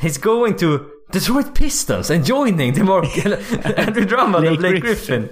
he's 0.00 0.22
going 0.22 0.54
to 0.54 0.66
Detroit 1.12 1.54
Pistons 1.54 2.10
and 2.10 2.24
joining 2.28 2.74
the 2.74 2.80
Andrew 3.86 4.04
Drummond 4.04 4.48
och 4.48 4.56
Blake 4.56 4.78
Griffin. 4.78 5.20
Griffin. 5.22 5.28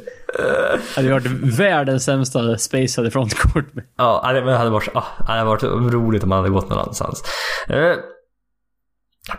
Hade 0.96 1.12
varit 1.12 1.26
världens 1.58 2.04
sämsta 2.04 2.58
spacade 2.58 3.10
frontcourt. 3.10 3.66
Ja, 3.98 4.32
det 4.32 4.56
hade 4.56 4.70
varit, 4.70 4.88
ah, 4.94 5.04
det 5.18 5.32
hade 5.32 5.44
varit 5.44 5.62
roligt 5.94 6.24
om 6.24 6.30
han 6.30 6.40
hade 6.40 6.50
gått 6.50 6.68
någon 6.68 6.78
annanstans. 6.78 7.22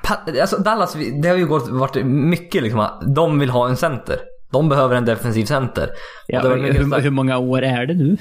Pa- 0.03 0.41
alltså 0.41 0.57
Dallas, 0.57 0.95
det 1.21 1.29
har 1.29 1.35
ju 1.35 1.45
gått, 1.45 1.69
varit 1.69 2.05
mycket 2.05 2.63
liksom, 2.63 2.87
de 3.15 3.39
vill 3.39 3.49
ha 3.49 3.69
en 3.69 3.77
center. 3.77 4.19
De 4.51 4.69
behöver 4.69 4.95
en 4.95 5.05
defensiv 5.05 5.45
center. 5.45 5.89
Ja, 6.27 6.41
det 6.41 6.49
hur, 6.49 6.83
snack- 6.83 7.01
hur 7.01 7.09
många 7.11 7.37
år 7.37 7.61
är 7.61 7.85
det 7.85 7.93
nu? 7.93 8.17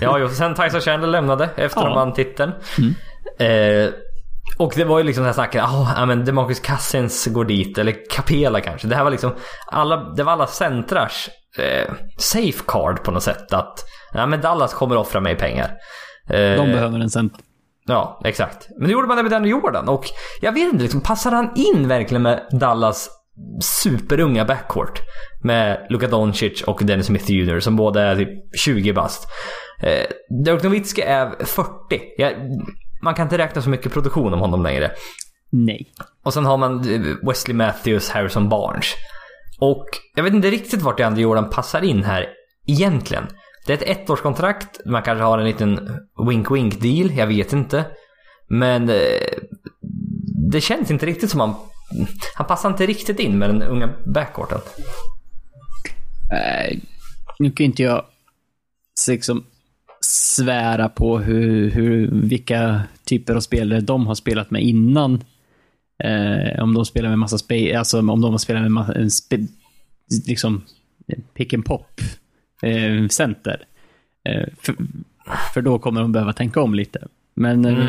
Ja, 0.00 0.18
jo, 0.18 0.28
sen 0.28 0.54
Tyson 0.54 0.80
Chandler 0.80 1.08
lämnade 1.08 1.50
efter 1.56 1.80
Ja. 1.80 1.86
de 1.86 1.94
vann 1.94 2.12
titeln. 2.12 2.52
Eh, 3.38 3.90
och 4.60 4.72
det 4.76 4.84
var 4.84 4.98
ju 4.98 5.04
liksom 5.04 5.24
det 5.24 5.28
här 5.28 5.34
snacket, 5.34 5.62
ah, 5.62 5.92
ja 5.96 6.06
men 6.06 6.24
Demarcus 6.24 6.60
Cousins 6.60 7.26
går 7.26 7.44
dit, 7.44 7.78
eller 7.78 7.96
Capela 8.10 8.60
kanske. 8.60 8.88
Det 8.88 8.96
här 8.96 9.04
var 9.04 9.10
liksom, 9.10 9.34
alla, 9.66 9.96
det 9.96 10.22
var 10.22 10.32
alla 10.32 10.46
centrars 10.46 11.28
eh, 11.58 11.92
safeguard 12.18 13.04
på 13.04 13.10
något 13.10 13.22
sätt. 13.22 13.52
Att, 13.52 13.84
ja 14.12 14.26
men 14.26 14.40
Dallas 14.40 14.74
kommer 14.74 14.96
offra 14.96 15.20
mig 15.20 15.36
pengar. 15.36 15.70
Eh, 16.30 16.56
De 16.56 16.72
behöver 16.72 16.98
en 16.98 17.10
center. 17.10 17.40
Ja, 17.86 18.20
exakt. 18.24 18.68
Men 18.78 18.86
det 18.88 18.92
gjorde 18.92 19.08
man 19.08 19.16
det 19.16 19.22
med 19.22 19.32
Danny 19.32 19.48
Jordan 19.48 19.88
och 19.88 20.04
jag 20.40 20.52
vet 20.52 20.72
inte, 20.72 20.82
liksom, 20.82 21.00
passar 21.00 21.32
han 21.32 21.50
in 21.54 21.88
verkligen 21.88 22.22
med 22.22 22.46
Dallas 22.60 23.08
superunga 23.62 24.44
backcourt? 24.44 25.00
Med 25.42 25.86
Luka 25.90 26.08
Doncic 26.08 26.62
och 26.62 26.80
Dennis 26.84 27.06
Smith 27.06 27.30
Jr 27.30 27.60
som 27.60 27.76
båda 27.76 28.02
är 28.02 28.16
typ 28.16 28.58
20 28.58 28.92
bast. 28.92 29.28
Eh, 29.82 30.06
Dirk 30.44 30.62
Nowitzki 30.62 31.02
är 31.02 31.44
40. 31.44 31.70
Jag, 32.16 32.32
man 33.00 33.14
kan 33.14 33.26
inte 33.26 33.38
räkna 33.38 33.62
så 33.62 33.70
mycket 33.70 33.92
produktion 33.92 34.34
om 34.34 34.40
honom 34.40 34.62
längre. 34.62 34.90
Nej. 35.50 35.92
Och 36.22 36.34
sen 36.34 36.44
har 36.44 36.56
man 36.56 36.90
eh, 36.94 37.16
Wesley 37.22 37.56
Matthews, 37.56 38.10
Harrison 38.10 38.48
Barnes. 38.48 38.86
Och 39.60 39.86
jag 40.14 40.22
vet 40.22 40.32
inte 40.34 40.50
riktigt 40.50 40.82
vart 40.82 40.96
DeAndre 40.96 41.22
Jordan 41.22 41.50
passar 41.50 41.82
in 41.82 42.04
här 42.04 42.28
egentligen. 42.66 43.26
Det 43.66 43.72
är 43.72 43.76
ett 43.76 44.08
ettårskontrakt, 44.08 44.80
man 44.86 45.02
kanske 45.02 45.24
har 45.24 45.38
en 45.38 45.44
liten 45.44 45.98
wink-wink 46.16 46.80
deal, 46.80 47.18
jag 47.18 47.26
vet 47.26 47.52
inte. 47.52 47.84
Men 48.48 48.88
eh, 48.88 48.96
det 50.50 50.60
känns 50.60 50.90
inte 50.90 51.06
riktigt 51.06 51.30
som 51.30 51.40
han... 51.40 51.54
Han 52.34 52.46
passar 52.46 52.70
inte 52.70 52.86
riktigt 52.86 53.18
in 53.18 53.38
med 53.38 53.50
den 53.50 53.62
unga 53.62 53.94
backcourten. 54.04 54.60
Eh, 56.32 56.78
nu 57.38 57.50
kan 57.50 57.66
inte 57.66 57.82
jag 57.82 58.04
liksom 59.08 59.44
svära 60.10 60.88
på 60.88 61.18
hur, 61.18 61.70
hur, 61.70 62.10
vilka 62.12 62.82
typer 63.04 63.34
av 63.34 63.40
spelare 63.40 63.80
de 63.80 64.06
har 64.06 64.14
spelat 64.14 64.50
med 64.50 64.62
innan. 64.62 65.24
Eh, 66.04 66.62
om 66.62 66.74
de 66.74 66.84
spelar 66.84 67.08
med 67.08 67.18
massa 67.18 67.38
spe, 67.38 67.78
alltså 67.78 67.98
om 67.98 68.20
de 68.20 68.30
har 68.30 68.38
spelat 68.38 68.62
med 68.62 68.70
massa, 68.70 68.94
en 68.94 69.10
spe, 69.10 69.38
liksom 70.26 70.62
pick 71.34 71.52
and 71.54 71.64
pop 71.64 72.00
eh, 72.62 73.08
center. 73.08 73.64
Eh, 74.28 74.48
för, 74.58 74.74
för 75.54 75.62
då 75.62 75.78
kommer 75.78 76.00
de 76.00 76.12
behöva 76.12 76.32
tänka 76.32 76.60
om 76.60 76.74
lite. 76.74 77.06
Men 77.34 77.64
eh, 77.64 77.88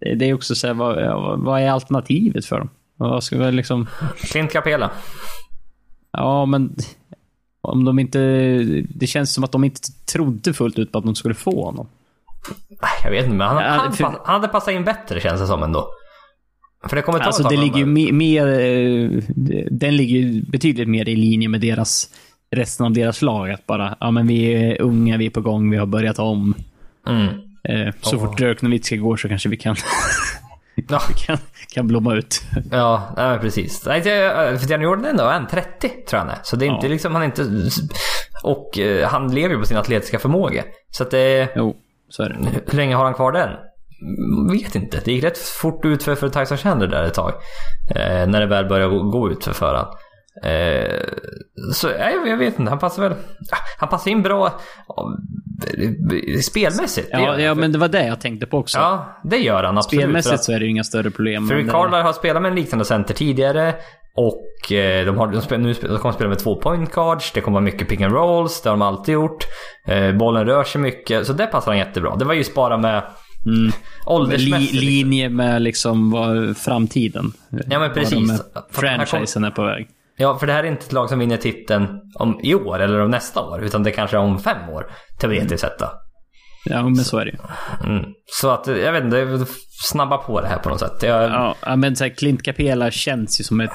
Mm. 0.00 0.18
det 0.18 0.24
är 0.30 0.34
också 0.34 0.54
så 0.54 0.66
här, 0.66 0.74
vad, 0.74 1.40
vad 1.40 1.60
är 1.60 1.70
alternativet 1.70 2.46
för 2.46 2.58
dem? 2.58 2.68
Vad 2.96 3.24
ska 3.24 3.38
vi 3.38 3.52
liksom... 3.52 3.86
Clint 4.16 4.52
Capela. 4.52 4.90
Ja, 6.12 6.46
men 6.46 6.76
om 7.64 7.84
de 7.84 7.98
inte... 7.98 8.18
Det 8.88 9.06
känns 9.06 9.34
som 9.34 9.44
att 9.44 9.52
de 9.52 9.64
inte 9.64 9.80
trodde 10.12 10.52
fullt 10.54 10.78
ut 10.78 10.92
på 10.92 10.98
att 10.98 11.04
de 11.04 11.14
skulle 11.14 11.34
få 11.34 11.64
honom. 11.64 11.86
Jag 13.04 13.10
vet 13.10 13.24
inte, 13.24 13.36
men 13.36 13.48
han, 13.48 13.56
Ja, 13.64 13.68
han, 13.70 13.92
för- 13.92 14.04
han 14.04 14.16
hade 14.24 14.48
passat 14.48 14.74
in 14.74 14.84
bättre 14.84 15.20
känns 15.20 15.40
det 15.40 15.46
som 15.46 15.62
ändå. 15.62 15.88
För 16.88 16.96
det 16.96 17.02
kommer 17.02 17.18
ta 17.18 17.24
Alltså 17.24 17.42
det 17.48 17.56
ligger 17.56 17.78
ju 17.78 17.86
mer, 17.86 18.12
mer... 18.12 18.46
eh, 18.46 19.22
Den 19.70 19.96
ligger 19.96 20.18
ju 20.18 20.42
betydligt 20.42 20.88
mer 20.88 21.08
i 21.08 21.16
linje 21.16 21.48
med 21.48 21.60
deras... 21.60 22.08
Resten 22.50 22.86
av 22.86 22.92
deras 22.92 23.22
lag. 23.22 23.50
Att 23.50 23.66
bara, 23.66 23.96
ja 24.00 24.10
men 24.10 24.26
vi 24.26 24.44
är 24.52 24.82
unga, 24.82 25.16
vi 25.16 25.26
är 25.26 25.30
på 25.30 25.40
gång, 25.40 25.70
vi 25.70 25.76
har 25.76 25.86
börjat 25.86 26.18
om. 26.18 26.54
Mm. 27.08 27.26
Eh, 27.68 27.94
så 28.00 28.16
Ja. 28.16 28.20
fort 28.20 28.38
Dirk 28.38 28.62
Nowitzki 28.62 28.96
går 28.96 29.16
så 29.16 29.28
kanske 29.28 29.48
vi 29.48 29.56
kan, 29.56 29.76
Ja. 30.88 30.98
kan, 31.16 31.38
kan 31.74 31.86
blomma 31.86 32.14
ut. 32.14 32.40
Ja, 32.70 33.14
nej, 33.16 33.38
precis. 33.38 33.86
Nej, 33.86 34.00
det- 34.00 34.58
För 34.60 34.68
Danny 34.68 34.84
Jordan 34.84 35.04
är 35.04 35.10
ändå 35.10 35.24
en 35.24 35.46
30 35.46 35.88
tror 35.88 35.98
jag 36.10 36.18
han 36.18 36.28
är. 36.28 36.38
Så 36.42 36.56
det 36.56 36.64
är 36.66 36.74
inte 36.74 36.86
Ja. 36.86 36.90
liksom, 36.90 37.12
han 37.14 37.22
är 37.22 37.26
inte... 37.26 37.42
Och 38.42 38.78
eh, 38.78 39.08
han 39.08 39.34
lever 39.34 39.54
ju 39.54 39.60
på 39.60 39.66
sin 39.66 39.76
atletiska 39.76 40.18
förmåga. 40.18 40.64
Så 40.90 41.02
att 41.02 41.10
det... 41.10 41.48
Jo, 41.56 41.76
så 42.08 42.22
är 42.22 42.28
det. 42.28 42.48
Hur 42.70 42.76
länge 42.76 42.94
har 42.96 43.04
han 43.04 43.14
kvar 43.14 43.32
den? 43.32 43.48
Mm, 43.48 44.52
Vet 44.58 44.74
inte. 44.74 45.00
Det 45.04 45.12
gick 45.12 45.24
rätt 45.24 45.38
fort 45.38 45.84
ut 45.84 46.02
för, 46.02 46.14
för 46.14 46.28
Tyson 46.28 46.58
Chandler 46.58 46.86
där 46.86 47.04
ett 47.04 47.14
tag. 47.14 47.32
Eh, 47.96 48.26
när 48.26 48.40
det 48.40 48.46
väl 48.46 48.68
började 48.68 48.94
gå, 48.96 49.02
gå 49.02 49.30
ut 49.30 49.44
för 49.44 49.52
förhand. 49.52 49.88
Eh, 50.42 51.00
så 51.72 51.88
jag, 51.88 52.28
jag 52.28 52.36
vet 52.36 52.58
inte, 52.58 52.70
han 52.70 52.78
passar 52.78 53.02
väl... 53.02 53.14
Han 53.78 53.88
passar 53.88 54.10
in 54.10 54.22
bra 54.22 54.46
eh, 54.46 56.40
spelmässigt. 56.40 57.08
Ja, 57.12 57.38
ja, 57.40 57.54
men 57.54 57.72
det 57.72 57.78
var 57.78 57.88
det 57.88 58.06
jag 58.06 58.20
tänkte 58.20 58.46
på 58.46 58.58
också. 58.58 58.78
ja, 58.78 59.20
det 59.24 59.36
gör 59.38 59.64
han 59.64 59.78
absolut. 59.78 60.02
Spelmässigt 60.02 60.34
att- 60.34 60.44
så 60.44 60.52
är 60.52 60.58
det 60.58 60.64
ju 60.64 60.70
inga 60.70 60.84
större 60.84 61.10
problem. 61.10 61.48
för 61.48 61.54
Rick 61.54 61.70
Carlisle 61.70 61.96
har 62.02 62.12
spelat 62.12 62.42
med 62.42 62.48
en 62.48 62.54
liknande 62.56 62.84
center 62.84 63.14
tidigare. 63.14 63.74
Och 64.16 64.72
eh, 64.72 65.06
de, 65.06 65.18
har, 65.18 65.26
de, 65.32 65.40
spel, 65.40 65.60
nu 65.60 65.72
de 65.72 65.98
kommer 65.98 66.12
spela 66.12 66.28
med 66.28 66.38
två 66.38 66.56
point 66.56 66.92
guards. 66.92 67.32
Det 67.32 67.40
kommer 67.40 67.54
vara 67.54 67.64
mycket 67.64 67.88
pick 67.88 68.00
and 68.00 68.12
rolls. 68.14 68.60
Det 68.62 68.68
har 68.68 68.76
de 68.76 68.82
alltid 68.82 69.12
gjort. 69.14 69.44
Eh, 69.88 70.12
bollen 70.12 70.46
rör 70.46 70.64
sig 70.64 70.80
mycket. 70.80 71.26
Så 71.26 71.32
det 71.32 71.46
passar 71.46 71.70
han 71.70 71.78
jättebra. 71.78 72.16
Det 72.16 72.24
var 72.24 72.34
just 72.34 72.54
bara 72.54 72.76
med 72.76 73.02
Mm. 73.46 73.72
åldersmässigt. 74.06 74.72
Li, 74.72 74.80
liksom. 74.80 75.08
linje 75.10 75.28
med 75.28 75.62
liksom 75.62 76.10
vad 76.10 76.56
framtiden. 76.56 77.32
Ja, 77.70 77.78
men 77.78 77.92
precis. 77.92 78.42
Franchisen 78.70 79.44
är 79.44 79.50
på 79.50 79.62
väg. 79.64 79.88
Ja, 80.16 80.38
för 80.38 80.46
det 80.46 80.52
här 80.52 80.64
är 80.64 80.68
inte 80.68 80.84
ett 80.86 80.92
lag 80.92 81.08
som 81.08 81.18
vinner 81.18 81.36
titeln 81.36 82.00
om 82.14 82.40
i 82.42 82.54
år 82.54 82.78
eller 82.78 83.00
om 83.00 83.10
nästa 83.10 83.40
år. 83.40 83.64
Utan 83.64 83.82
det 83.82 83.90
kanske 83.90 84.16
är 84.16 84.20
om 84.20 84.38
fem 84.38 84.68
år. 84.68 84.86
Teoretiskt 85.20 85.60
sett 85.60 85.78
då. 85.78 85.92
Ja, 86.64 86.82
men 86.82 86.96
så 86.96 87.18
är 87.18 87.24
det 87.24 87.30
ju. 87.30 87.38
Mm. 87.92 88.04
Så 88.26 88.50
att, 88.50 88.66
jag 88.66 88.92
vet 88.92 89.04
inte, 89.04 89.46
snabba 89.82 90.16
på 90.16 90.40
det 90.40 90.46
här 90.48 90.58
på 90.58 90.68
något 90.68 90.80
sätt. 90.80 91.02
Jag, 91.02 91.54
Ja, 91.62 91.76
men 91.76 91.96
så 91.96 92.04
här, 92.04 92.10
Clint 92.10 92.42
Capela 92.42 92.90
känns 92.90 93.40
ju 93.40 93.44
som 93.44 93.60
ett... 93.60 93.70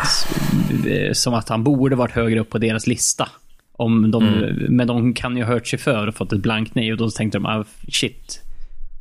eh, 0.87 1.11
Som 1.13 1.33
att 1.33 1.49
han 1.49 1.63
borde 1.63 1.95
varit 1.95 2.11
högre 2.11 2.39
upp 2.39 2.49
på 2.49 2.57
deras 2.57 2.87
lista. 2.87 3.27
Om 3.73 4.11
de, 4.11 4.27
Mm. 4.27 4.75
Men 4.75 4.87
de 4.87 5.13
kan 5.13 5.37
ju 5.37 5.43
ha 5.43 5.53
hört 5.53 5.67
sig 5.67 5.79
för 5.79 6.07
och 6.07 6.15
fått 6.15 6.33
ett 6.33 6.39
blankt 6.39 6.75
nej 6.75 6.91
och 6.91 6.97
då 6.97 7.09
tänkte 7.09 7.37
de, 7.37 7.45
ah, 7.45 7.63
shit. 7.91 8.41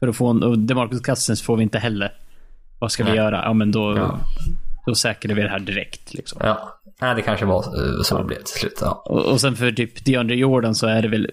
För 0.01 0.09
att 0.09 0.17
få 0.17 0.29
en... 0.29 0.43
Och 0.43 0.59
DeMarcus 0.59 1.01
Cousins 1.01 1.43
får 1.43 1.57
vi 1.57 1.63
inte 1.63 1.79
heller. 1.79 2.13
Vad 2.79 2.93
ska 2.93 3.05
vi 3.05 3.11
Nej. 3.11 3.19
göra? 3.19 3.43
Ja, 3.45 3.53
men 3.53 3.73
då... 3.73 3.97
Ja. 3.97 4.19
Då 4.87 4.95
säkrar 4.95 5.35
vi 5.35 5.43
det 5.43 5.49
här 5.49 5.59
direkt 5.59 6.15
liksom. 6.15 6.41
ja. 6.45 6.78
Nej, 7.01 7.15
det 7.15 7.23
kanske 7.23 7.47
var 7.47 7.59
eh, 7.59 8.03
så 8.03 8.19
det 8.19 8.25
blev 8.25 8.37
till 8.37 8.61
slut. 8.61 8.79
Ja. 8.81 9.03
Och, 9.05 9.27
och 9.27 9.41
sen 9.41 9.57
för 9.57 9.73
typ 9.73 10.05
DeAndre 10.05 10.37
Jordan 10.37 10.75
så 10.75 10.87
är 10.87 11.03
det 11.03 11.09
väl... 11.09 11.31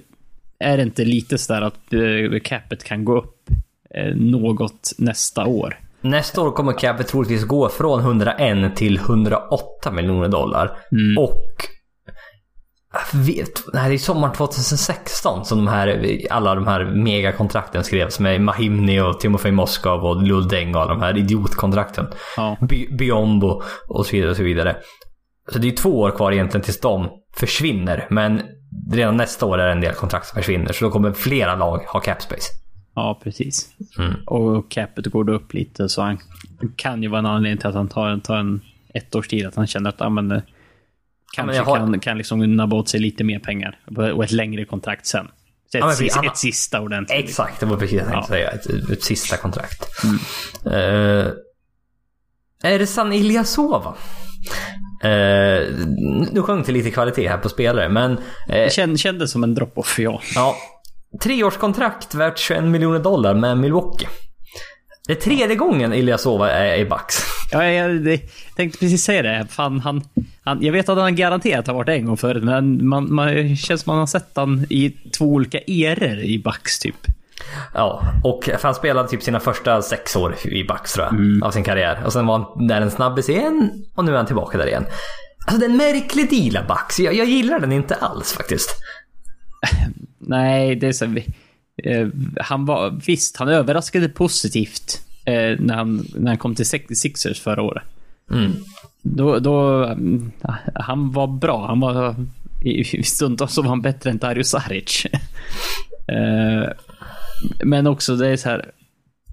är 0.59 0.77
det 0.77 0.83
inte 0.83 1.05
lite 1.05 1.37
sådär 1.37 1.61
att 1.61 1.93
eh, 1.93 2.39
capet 2.43 2.83
kan 2.83 3.05
gå 3.05 3.17
upp 3.17 3.49
eh, 3.95 4.15
något 4.15 4.91
nästa 4.97 5.45
år? 5.45 5.79
Nästa 6.01 6.41
år 6.41 6.51
kommer 6.51 6.73
capet 6.73 7.07
troligtvis 7.07 7.43
gå 7.43 7.69
från 7.69 7.99
101 7.99 8.75
till 8.75 8.97
108 8.97 9.91
miljoner 9.91 10.27
dollar. 10.27 10.77
Och... 11.17 11.55
Jag 13.13 13.19
vet, 13.19 13.63
nej, 13.73 13.89
det 13.89 13.95
är 13.95 13.97
sommaren 13.97 14.33
2016 14.33 15.45
som 15.45 15.57
de 15.57 15.67
här, 15.67 16.19
alla 16.29 16.55
de 16.55 16.67
här 16.67 16.85
megakontrakten 16.85 17.83
skrevs 17.83 18.19
med 18.19 18.41
Mahimni 18.41 19.01
och 19.01 19.19
Timofej 19.19 19.51
Moskov 19.51 20.05
och 20.05 20.23
Luldeng 20.23 20.75
och 20.75 20.81
alla 20.81 20.93
de 20.93 21.01
här 21.01 21.17
idiotkontrakten. 21.17 22.07
Ja. 22.37 22.57
Biombo 22.97 23.61
och 23.87 24.05
så 24.05 24.11
vidare 24.11 24.31
och 24.31 24.37
så 24.37 24.43
vidare. 24.43 24.75
Så 25.51 25.59
det 25.59 25.67
är 25.67 25.71
två 25.71 25.99
år 25.99 26.11
kvar 26.11 26.31
egentligen 26.31 26.63
tills 26.63 26.79
de 26.79 27.09
försvinner. 27.37 28.07
Men 28.09 28.41
redan 28.91 29.17
nästa 29.17 29.45
år 29.45 29.57
är 29.57 29.65
det 29.65 29.71
en 29.71 29.81
del 29.81 29.93
kontrakt 29.93 30.27
som 30.27 30.35
försvinner. 30.37 30.73
Så 30.73 30.85
då 30.85 30.91
kommer 30.91 31.13
flera 31.13 31.55
lag 31.55 31.77
ha 31.77 31.99
cap 31.99 32.21
space. 32.21 32.47
Ja, 32.95 33.19
precis. 33.23 33.69
Mm. 33.99 34.13
Och 34.25 34.71
capet 34.71 35.05
går 35.05 35.23
då 35.23 35.33
upp 35.33 35.53
lite, 35.53 35.89
så 35.89 36.01
han 36.01 36.17
kan 36.75 37.03
ju 37.03 37.09
vara 37.09 37.19
en 37.19 37.25
anledning 37.25 37.57
till 37.57 37.67
att 37.67 37.75
han 37.75 37.87
tar 37.87 38.07
en, 38.09 38.21
tar 38.21 38.35
en 38.37 38.61
ettårstid. 38.93 39.45
Att 39.47 39.55
han 39.55 39.67
känner 39.67 39.89
att, 39.89 39.95
ja 39.99 40.09
men, 40.09 40.41
kanske 41.35 41.55
jag 41.55 41.63
har- 41.63 41.77
kan, 41.77 41.99
kan 41.99 42.17
liksom 42.17 42.55
nabba 42.55 42.75
åt 42.75 42.89
sig 42.89 42.99
lite 42.99 43.23
mer 43.23 43.39
pengar. 43.39 43.79
Och 44.15 44.23
ett 44.23 44.31
längre 44.31 44.65
kontrakt 44.65 45.05
sen. 45.05 45.27
Så 45.71 45.77
ett, 45.77 45.83
Ja, 45.83 45.89
precis. 45.89 46.17
ett 46.17 46.37
sista 46.37 46.81
ordentligt. 46.81 47.19
Exakt, 47.19 47.59
det 47.59 47.65
var 47.65 47.77
precis 47.77 47.99
det 47.99 48.05
jag 48.05 48.13
tänkte 48.13 48.37
Ja. 48.37 48.37
säga. 48.37 48.49
Ett, 48.81 48.89
ett 48.91 49.03
sista 49.03 49.37
kontrakt. 49.37 49.87
Uh, 50.67 51.27
Ersan 52.63 53.13
Ilyasova. 53.13 53.95
Uh, 55.03 55.85
nu 56.31 56.41
sjönk 56.41 56.65
det 56.65 56.71
lite 56.71 56.91
kvalitet 56.91 57.27
här 57.27 57.37
på 57.37 57.49
spelare, 57.49 57.89
men... 57.89 58.11
eh, 58.11 58.19
Det 58.47 58.73
känd, 58.73 58.99
kändes 58.99 59.31
som 59.31 59.43
en 59.43 59.55
drop-off, 59.55 59.99
ja. 59.99 60.21
ja, 60.35 60.55
treårskontrakt 61.23 62.15
värt 62.15 62.37
21 62.39 62.63
miljoner 62.63 62.99
dollar 62.99 63.33
med 63.33 63.57
Milwaukee. 63.57 64.07
Det 65.07 65.13
är 65.13 65.17
tredje 65.21 65.55
gången 65.55 65.93
Ilyasova 65.93 66.51
är 66.51 66.77
i 66.77 66.85
Bucks. 66.85 67.15
Ja, 67.51 67.65
jag, 67.65 68.03
det, 68.03 68.21
tänkte 68.55 68.79
precis 68.79 69.03
säga 69.03 69.21
det. 69.21 69.47
Fan, 69.49 69.79
han, 69.79 70.01
han, 70.43 70.63
jag 70.63 70.71
vet 70.73 70.89
att 70.89 70.97
han 70.97 71.15
garanterat 71.15 71.67
har 71.67 71.73
varit 71.73 71.89
en 71.89 72.05
gång 72.05 72.17
förut, 72.17 72.43
men 72.43 72.87
man, 72.87 73.13
man 73.13 73.55
känns 73.55 73.81
som 73.81 73.91
man 73.91 73.99
har 73.99 74.07
sett 74.07 74.29
han 74.35 74.65
i 74.69 74.89
två 75.17 75.25
olika 75.25 75.57
eror 75.57 76.19
i 76.19 76.39
Bucks 76.39 76.79
typ. 76.79 76.95
Ja, 77.73 78.03
och 78.23 78.49
han 78.61 78.75
spelade 78.75 79.09
typ 79.09 79.23
sina 79.23 79.39
första 79.39 79.81
sex 79.81 80.15
år 80.15 80.35
i 80.45 80.63
Bucks 80.63 80.93
tror 80.93 81.05
jag, 81.05 81.43
av 81.47 81.51
sin 81.51 81.63
karriär. 81.63 82.03
Och 82.05 82.13
sen 82.13 82.25
var 82.25 82.39
han 82.39 82.67
där 82.67 82.81
en 82.81 82.91
snabbis 82.91 83.29
igen 83.29 83.85
och 83.95 84.05
nu 84.05 84.11
är 84.11 84.17
han 84.17 84.25
tillbaka 84.25 84.57
där 84.57 84.67
igen. 84.67 84.85
Alltså 85.45 85.59
det 85.59 85.65
är 85.65 85.69
en 85.69 85.77
märklig 85.77 86.29
deal 86.29 86.57
av 86.57 86.67
Bucks. 86.67 86.99
Jag, 86.99 87.13
jag 87.13 87.27
gillar 87.27 87.59
den 87.59 87.71
inte 87.71 87.95
alls 87.95 88.33
faktiskt. 88.33 88.75
Nej, 90.19 90.75
det 90.75 90.87
är 90.87 90.91
så... 90.91 91.05
Eh, 91.83 92.07
han 92.39 92.65
var... 92.65 93.01
Visst, 93.05 93.37
han 93.37 93.49
överraskade 93.49 94.09
positivt 94.09 95.01
eh, 95.25 95.59
när, 95.59 95.73
han, 95.73 96.05
när 96.15 96.27
han 96.31 96.37
kom 96.37 96.55
till 96.55 96.65
Six- 96.65 96.95
Sixers 96.95 97.41
förra 97.41 97.61
året. 97.61 97.83
Mm. 98.31 98.51
Då... 99.01 99.39
då 99.39 99.83
mm, 99.83 100.31
han 100.75 101.11
var 101.11 101.27
bra. 101.27 101.67
Han 101.67 101.79
var... 101.79 102.15
I, 102.61 102.97
i 102.97 103.03
stundtals 103.03 103.53
så 103.53 103.61
var 103.61 103.69
han 103.69 103.81
bättre 103.81 104.09
än 104.09 104.17
Dario 104.17 104.43
Saric. 104.43 105.05
eh, 106.07 106.69
men 107.63 107.87
också, 107.87 108.15
det 108.15 108.27
är 108.27 108.37
så 108.37 108.49
här... 108.49 108.71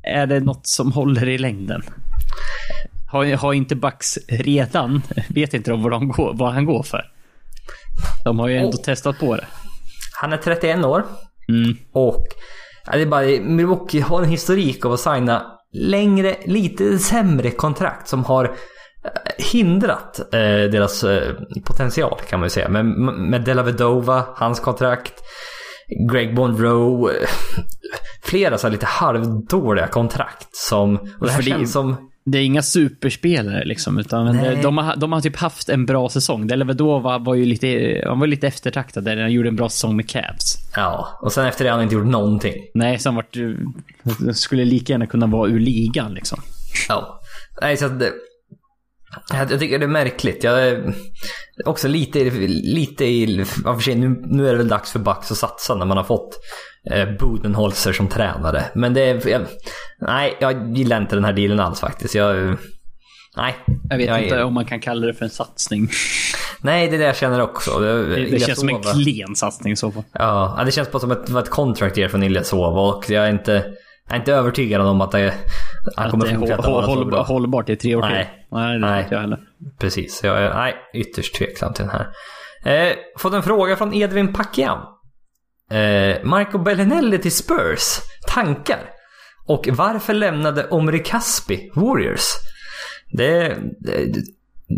Är 0.02 0.26
det 0.26 0.40
något 0.40 0.66
som 0.66 0.92
håller 0.92 1.28
i 1.28 1.38
längden? 1.38 1.82
Har, 3.10 3.36
har 3.36 3.52
inte 3.52 3.76
Bucks 3.76 4.18
redan... 4.28 5.02
Vet 5.28 5.54
inte 5.54 5.70
de 5.70 5.82
vad, 5.82 5.92
de 5.92 6.08
går, 6.08 6.34
vad 6.34 6.52
han 6.52 6.64
går 6.64 6.82
för. 6.82 7.04
De 8.24 8.38
har 8.38 8.48
ju 8.48 8.56
ändå 8.56 8.78
Oh. 8.78 8.82
testat 8.82 9.18
på 9.18 9.36
det. 9.36 9.44
Han 10.20 10.32
är 10.32 10.36
31 10.36 10.84
år. 10.84 11.04
Mm. 11.48 11.76
Och 11.92 12.26
ja, 12.86 12.92
det 12.92 13.02
är 13.02 13.06
bara, 13.06 13.26
Milwaukee 13.42 14.00
har 14.00 14.22
en 14.22 14.28
historik 14.28 14.84
av 14.84 14.92
att 14.92 15.00
signa 15.00 15.46
längre, 15.72 16.36
lite 16.44 16.98
sämre 16.98 17.50
kontrakt 17.50 18.08
som 18.08 18.24
har 18.24 18.44
eh, 18.44 19.44
hindrat 19.52 20.18
eh, 20.32 20.70
deras 20.70 21.04
eh, 21.04 21.34
potential 21.64 22.18
kan 22.28 22.40
man 22.40 22.46
ju 22.46 22.50
säga. 22.50 22.68
Men 22.68 22.90
med 23.30 23.44
Della 23.44 23.62
Vedova, 23.62 24.24
hans 24.34 24.60
kontrakt, 24.60 25.14
Greg 26.12 26.34
Monroe, 26.34 27.12
eh, 27.12 27.28
flera 28.22 28.58
så 28.58 28.68
lite 28.68 28.86
halvdåliga 28.86 29.86
kontrakt 29.86 30.56
som... 30.56 30.96
Och 30.96 31.26
det 31.26 31.32
här 31.32 31.42
känns 31.42 31.72
som... 31.72 32.08
Det 32.24 32.38
är 32.38 32.42
inga 32.42 32.62
superspelare 32.62 33.64
liksom, 33.64 33.98
utan 33.98 34.36
Nej. 34.36 34.58
de, 34.62 34.78
har, 34.78 34.96
de 34.96 35.12
har 35.12 35.20
typ 35.20 35.36
haft 35.36 35.68
en 35.68 35.86
bra 35.86 36.08
säsong. 36.08 36.46
Delavedova 36.46 37.18
var 37.18 37.34
ju 37.34 37.44
lite, 37.44 38.00
han 38.06 38.20
var 38.20 38.26
lite 38.26 38.46
eftertraktad 38.46 39.04
där. 39.04 39.16
Han 39.16 39.32
gjorde 39.32 39.48
en 39.48 39.56
bra 39.56 39.68
säsong 39.68 39.96
med 39.96 40.08
Cavs. 40.08 40.56
Ja, 40.76 41.18
och 41.22 41.32
sen 41.32 41.46
efter 41.46 41.64
det 41.64 41.70
har 41.70 41.76
han 41.76 41.82
inte 41.82 41.94
gjort 41.94 42.06
någonting. 42.06 42.54
Nej, 42.74 42.98
som 42.98 43.14
vart 43.14 43.36
skulle 44.34 44.64
lika 44.64 44.92
gärna 44.92 45.06
kunna 45.06 45.26
vara 45.26 45.50
ur 45.50 45.60
ligan 45.60 46.14
liksom. 46.14 46.40
Ja. 46.88 47.20
Nej, 47.62 47.76
så 47.76 47.86
att 47.86 47.98
det, 48.00 48.12
jag 49.32 49.60
tycker 49.60 49.78
det 49.78 49.84
är 49.84 49.88
märkligt. 49.88 50.44
Jag 50.44 50.68
är 50.68 50.94
också 51.64 51.88
lite, 51.88 52.24
lite 52.48 53.04
i... 53.04 53.46
Ja, 53.64 53.74
för 53.74 53.80
sig, 53.80 53.94
nu, 53.94 54.22
nu 54.26 54.48
är 54.48 54.52
det 54.52 54.58
väl 54.58 54.68
dags 54.68 54.92
för 54.92 54.98
Bucks 54.98 55.30
att 55.30 55.38
satsa 55.38 55.74
när 55.74 55.86
man 55.86 55.96
har 55.96 56.04
fått 56.04 56.38
Budenholzer 57.18 57.92
som 57.92 58.08
tränare. 58.08 58.64
Men 58.74 58.94
det 58.94 59.00
är... 59.00 59.28
Jag, 59.28 59.42
nej, 60.00 60.36
jag 60.40 60.76
gillar 60.76 61.00
inte 61.00 61.16
den 61.16 61.24
här 61.24 61.32
dealen 61.32 61.60
alls 61.60 61.80
faktiskt. 61.80 62.14
Jag... 62.14 62.56
Nej. 63.36 63.56
Jag 63.90 63.96
vet 63.96 64.06
jag, 64.06 64.22
inte 64.22 64.42
om 64.42 64.54
man 64.54 64.64
kan 64.64 64.80
kalla 64.80 65.06
det 65.06 65.14
för 65.14 65.24
en 65.24 65.30
satsning. 65.30 65.88
Nej, 66.62 66.88
det 66.88 66.96
är 66.96 66.98
det 66.98 67.04
jag 67.04 67.16
känner 67.16 67.40
också. 67.42 67.78
Det, 67.78 68.06
Det, 68.06 68.24
det 68.24 68.40
känns 68.40 68.60
som 68.60 68.68
en 68.68 68.82
klen 68.82 69.34
satsning 69.36 69.76
så 69.76 69.92
fall. 69.92 70.02
Ja, 70.12 70.62
det 70.64 70.72
känns 70.72 70.90
bara 70.90 70.98
som 70.98 71.10
ett, 71.10 71.28
ett 71.30 71.50
contract 71.50 71.98
year 71.98 72.08
från 72.08 72.22
Ilyasova 72.22 72.80
och 72.80 73.10
jag 73.10 73.26
är 73.26 73.30
inte, 73.30 73.52
jag 74.06 74.14
är 74.14 74.16
inte 74.16 74.32
övertygad 74.32 74.80
om 74.80 75.00
att 75.00 75.10
det, 75.10 75.34
han 75.96 76.04
Att 76.04 76.10
kommer 76.10 76.24
det 76.26 76.30
är 76.32 76.38
fortsätta 76.38 76.62
håll, 76.62 76.72
vara 76.72 76.86
så 76.86 76.94
håll, 76.94 77.10
bra. 77.10 77.22
hållbart 77.22 77.68
i 77.68 77.76
tre 77.76 77.94
år 77.94 78.02
till. 78.02 78.10
Nej. 78.10 78.46
Nej, 78.50 78.72
det 78.72 78.86
Nej. 78.86 79.08
jag 79.10 79.20
heller. 79.20 79.38
Precis, 79.78 80.20
jag 80.24 80.42
är 80.42 80.54
nej, 80.54 80.74
ytterst 80.94 81.34
tveksam 81.34 81.72
till 81.72 81.84
den 81.84 81.92
här. 81.92 82.08
Eh, 82.88 82.92
fått 83.18 83.32
en 83.32 83.42
fråga 83.42 83.76
från 83.76 83.94
Edvin 83.94 84.32
Pacquiao. 84.32 84.78
Eh, 85.72 86.24
Marco 86.24 86.58
Bellinelli 86.58 87.18
till 87.18 87.32
Spurs. 87.32 87.98
Tankar? 88.26 88.80
Och 89.46 89.68
varför 89.72 90.14
lämnade 90.14 90.68
Omri 90.68 90.98
Caspi 90.98 91.70
Warriors? 91.74 92.26
Det, 93.12 93.56
det, 93.80 94.14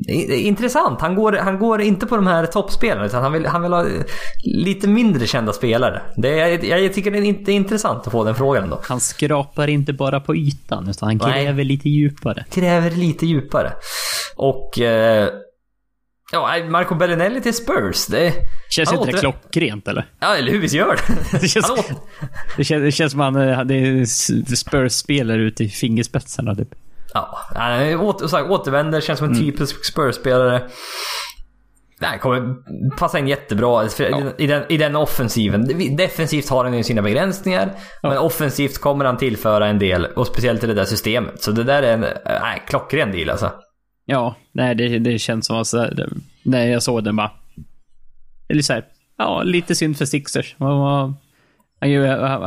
det 0.06 0.34
är 0.34 0.40
intressant. 0.40 1.00
Han 1.00 1.14
går, 1.14 1.32
han 1.32 1.58
går 1.58 1.80
inte 1.80 2.06
på 2.06 2.16
de 2.16 2.26
här 2.26 2.46
toppspelarna 2.46 3.06
utan 3.06 3.22
han 3.22 3.32
vill, 3.32 3.46
han 3.46 3.62
vill 3.62 3.72
ha 3.72 3.86
lite 4.44 4.88
mindre 4.88 5.26
kända 5.26 5.52
spelare. 5.52 6.02
Det 6.16 6.40
är, 6.40 6.64
jag 6.64 6.92
tycker 6.92 7.10
det 7.10 7.18
är 7.18 7.22
inte 7.22 7.52
intressant 7.52 8.06
att 8.06 8.12
få 8.12 8.24
den 8.24 8.34
frågan 8.34 8.70
då. 8.70 8.80
Han 8.84 9.00
skrapar 9.00 9.68
inte 9.68 9.92
bara 9.92 10.20
på 10.20 10.36
ytan, 10.36 10.88
utan 10.88 11.08
han 11.08 11.30
Nej. 11.30 11.44
gräver 11.44 11.64
lite 11.64 11.88
djupare. 11.88 12.44
kräver 12.50 12.90
lite 12.90 13.26
djupare. 13.26 13.72
Och... 14.36 14.80
Eh, 14.80 15.28
ja, 16.32 16.56
Marco 16.68 16.94
Bellinelli 16.94 17.40
till 17.40 17.54
Spurs. 17.54 18.06
Det, 18.06 18.32
Känns 18.70 18.88
Han 18.90 18.98
inte 18.98 19.10
det 19.10 19.16
åter- 19.16 19.20
klockrent 19.20 19.88
eller? 19.88 20.06
ja, 20.20 20.36
eller 20.36 20.52
hur? 20.52 20.58
Visst 20.60 20.74
gör 20.74 20.96
det? 21.32 21.38
Det 21.40 21.48
känns, 21.48 21.70
åter- 21.70 21.96
det 22.56 22.64
känns, 22.64 22.82
det 22.82 22.92
känns 22.92 23.12
som 23.12 23.20
han 23.20 23.36
eh, 23.36 23.64
det 23.64 23.74
är 23.74 24.04
Spurs-spelare 24.56 25.42
ute 25.42 25.64
i 25.64 25.68
fingerspetsarna 25.68 26.54
typ. 26.54 26.68
Ja, 27.14 27.38
han 27.54 27.94
åter, 28.00 28.26
så 28.26 28.36
här, 28.36 28.50
återvänder, 28.50 29.00
känns 29.00 29.18
som 29.18 29.28
en 29.28 29.38
typisk 29.40 29.84
Spurs-spelare. 29.84 30.62
Nej, 32.00 32.18
kommer 32.18 32.54
passa 32.96 33.18
in 33.18 33.28
jättebra 33.28 33.88
för 33.88 34.40
i, 34.40 34.46
den, 34.46 34.62
i 34.68 34.76
den 34.76 34.96
offensiven. 34.96 35.96
Defensivt 35.96 36.48
har 36.48 36.64
han 36.64 36.74
ju 36.76 36.82
sina 36.82 37.02
begränsningar. 37.02 37.72
Men 38.02 38.18
offensivt 38.18 38.78
kommer 38.78 39.04
han 39.04 39.16
tillföra 39.16 39.66
en 39.66 39.78
del. 39.78 40.04
Och 40.06 40.26
speciellt 40.26 40.64
i 40.64 40.66
det 40.66 40.74
där 40.74 40.84
systemet. 40.84 41.42
Så 41.42 41.50
det 41.50 41.64
där 41.64 41.82
är 41.82 41.92
en 41.92 42.00
nej, 42.24 42.62
klockren 42.68 43.12
deal 43.12 43.30
alltså. 43.30 43.52
Ja, 44.06 44.36
nej 44.52 44.74
det, 44.74 44.98
det 44.98 45.18
känns 45.18 45.46
som 45.46 45.56
att 45.56 45.66
så 45.66 45.78
här, 45.78 46.08
när 46.42 46.66
jag 46.66 46.82
såg 46.82 47.04
den 47.04 47.16
bara... 47.16 47.30
Eller 48.48 48.62
så 48.62 48.72
här, 48.72 48.84
ja, 49.18 49.42
lite 49.42 49.74
synd 49.74 49.98
för 49.98 50.04
Sixers. 50.04 50.56
Han, 50.58 50.68
var, 50.78 51.12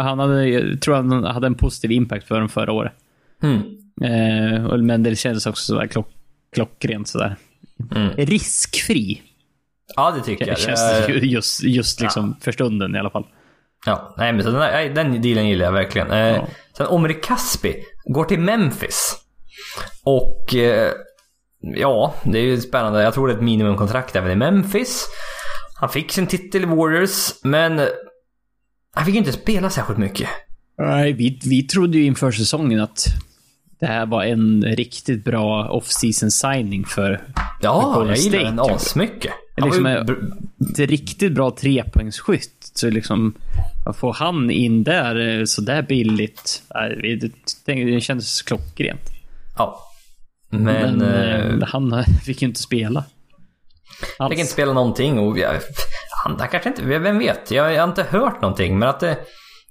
han, 0.02 0.20
hade, 0.20 0.48
jag 0.48 0.82
tror 0.82 0.96
han 0.96 1.24
hade 1.24 1.48
en 1.48 1.56
positiv 1.56 1.92
impact 1.92 2.28
för 2.28 2.40
dem 2.40 2.50
förra 2.50 2.72
året. 2.72 2.94
Mm. 3.44 3.62
Eh, 4.02 4.78
men 4.78 5.04
det 5.04 5.16
kändes 5.16 5.46
också 5.46 5.64
sådär 5.74 5.88
klock, 5.88 6.08
klockrent 6.56 7.08
sådär. 7.08 7.36
Mm. 7.96 8.10
Riskfri. 8.16 9.22
Ja, 9.96 10.12
det 10.12 10.22
tycker 10.22 10.48
jag. 10.48 10.60
känns 10.60 10.80
Det 10.80 11.06
är- 11.06 11.10
just, 11.26 11.64
just 11.64 12.02
liksom 12.02 12.36
för 12.42 12.52
stunden 12.52 12.96
i 12.96 13.00
alla 13.00 13.10
fall. 13.10 13.26
Ja, 13.86 14.14
nej 14.18 14.34
men 14.34 14.44
så 14.44 14.52
den, 14.52 14.60
där, 14.60 14.90
den 14.90 15.22
dealen 15.22 15.48
gillar 15.50 15.66
jag 15.66 15.72
verkligen. 15.72 16.12
Eh, 16.12 16.18
Ja. 16.18 16.48
Sen 16.78 16.88
Omri 16.88 17.14
Caspi 17.14 17.76
går 18.06 18.24
till 18.26 18.40
Memphis. 18.40 19.16
Och 20.04 20.56
eh, 20.56 20.92
ja, 21.62 22.16
det 22.24 22.38
är 22.40 22.44
ju 22.44 22.62
spännande. 22.62 23.04
Jag 23.04 23.14
tror 23.14 23.28
det 23.28 23.34
är 23.34 23.38
ett 23.38 23.44
minimumkontrakt 23.44 24.16
även 24.16 24.32
i 24.32 24.36
Memphis. 24.36 25.06
Han 25.80 25.90
fick 25.90 26.12
sin 26.12 26.28
titel 26.28 26.64
i 26.64 26.66
Warriors, 26.66 27.34
men 27.44 27.88
han 28.94 29.06
fick 29.06 29.14
ju 29.14 29.20
inte 29.20 29.34
spela 29.34 29.70
särskilt 29.70 30.00
mycket. 30.00 30.30
Nej, 30.78 31.14
vi, 31.14 31.40
vi 31.46 31.64
trodde 31.64 31.98
ju 31.98 32.04
inför 32.06 32.32
säsongen 32.32 32.82
att 32.82 33.06
det 33.80 33.86
här 33.86 34.06
var 34.06 34.24
en 34.24 34.64
riktigt 34.66 35.24
bra 35.24 35.70
off-season 35.70 36.30
signing 36.32 36.86
för 36.86 37.22
Ja, 37.62 37.92
Golden 37.96 38.08
jag 38.16 38.18
gillar 38.18 38.40
den 38.44 38.58
kanske. 38.58 38.76
asmycket. 38.76 39.32
Han 39.58 39.70
liksom 39.70 39.86
ett 39.86 40.80
riktigt 40.90 41.32
bra 41.34 41.52
trepoängsskytt. 41.52 42.72
Så 42.74 42.90
liksom, 42.90 43.34
Att 43.86 43.98
få 43.98 44.12
han 44.12 44.52
in 44.52 44.84
där 44.84 45.40
eh, 45.40 45.46
så 45.46 45.62
där 45.62 45.82
billigt, 45.82 46.64
det 47.66 48.02
kändes 48.02 48.42
klockrent. 48.42 49.10
Ja. 49.58 49.84
Men... 50.50 50.98
Men 50.98 51.02
eh, 51.02 51.46
eh, 51.46 51.68
han 51.68 52.04
fick 52.26 52.42
ju 52.42 52.48
inte 52.48 52.60
spela. 52.60 53.04
Jag 54.20 54.30
fick 54.30 54.40
inte 54.40 54.52
spela 54.52 54.74
någonting 54.74 55.20
och 55.20 55.38
jag, 55.40 55.52
han, 56.24 56.40
han 56.40 56.48
kanske 56.50 56.70
inte, 56.70 56.84
vem 56.84 57.20
vet? 57.20 57.52
Jag, 57.52 57.74
jag 57.74 57.82
har 57.82 57.88
inte 57.88 58.04
hört 58.04 58.42
någonting 58.42 58.80
men 58.80 58.90
att 58.90 59.00
det 59.00 59.18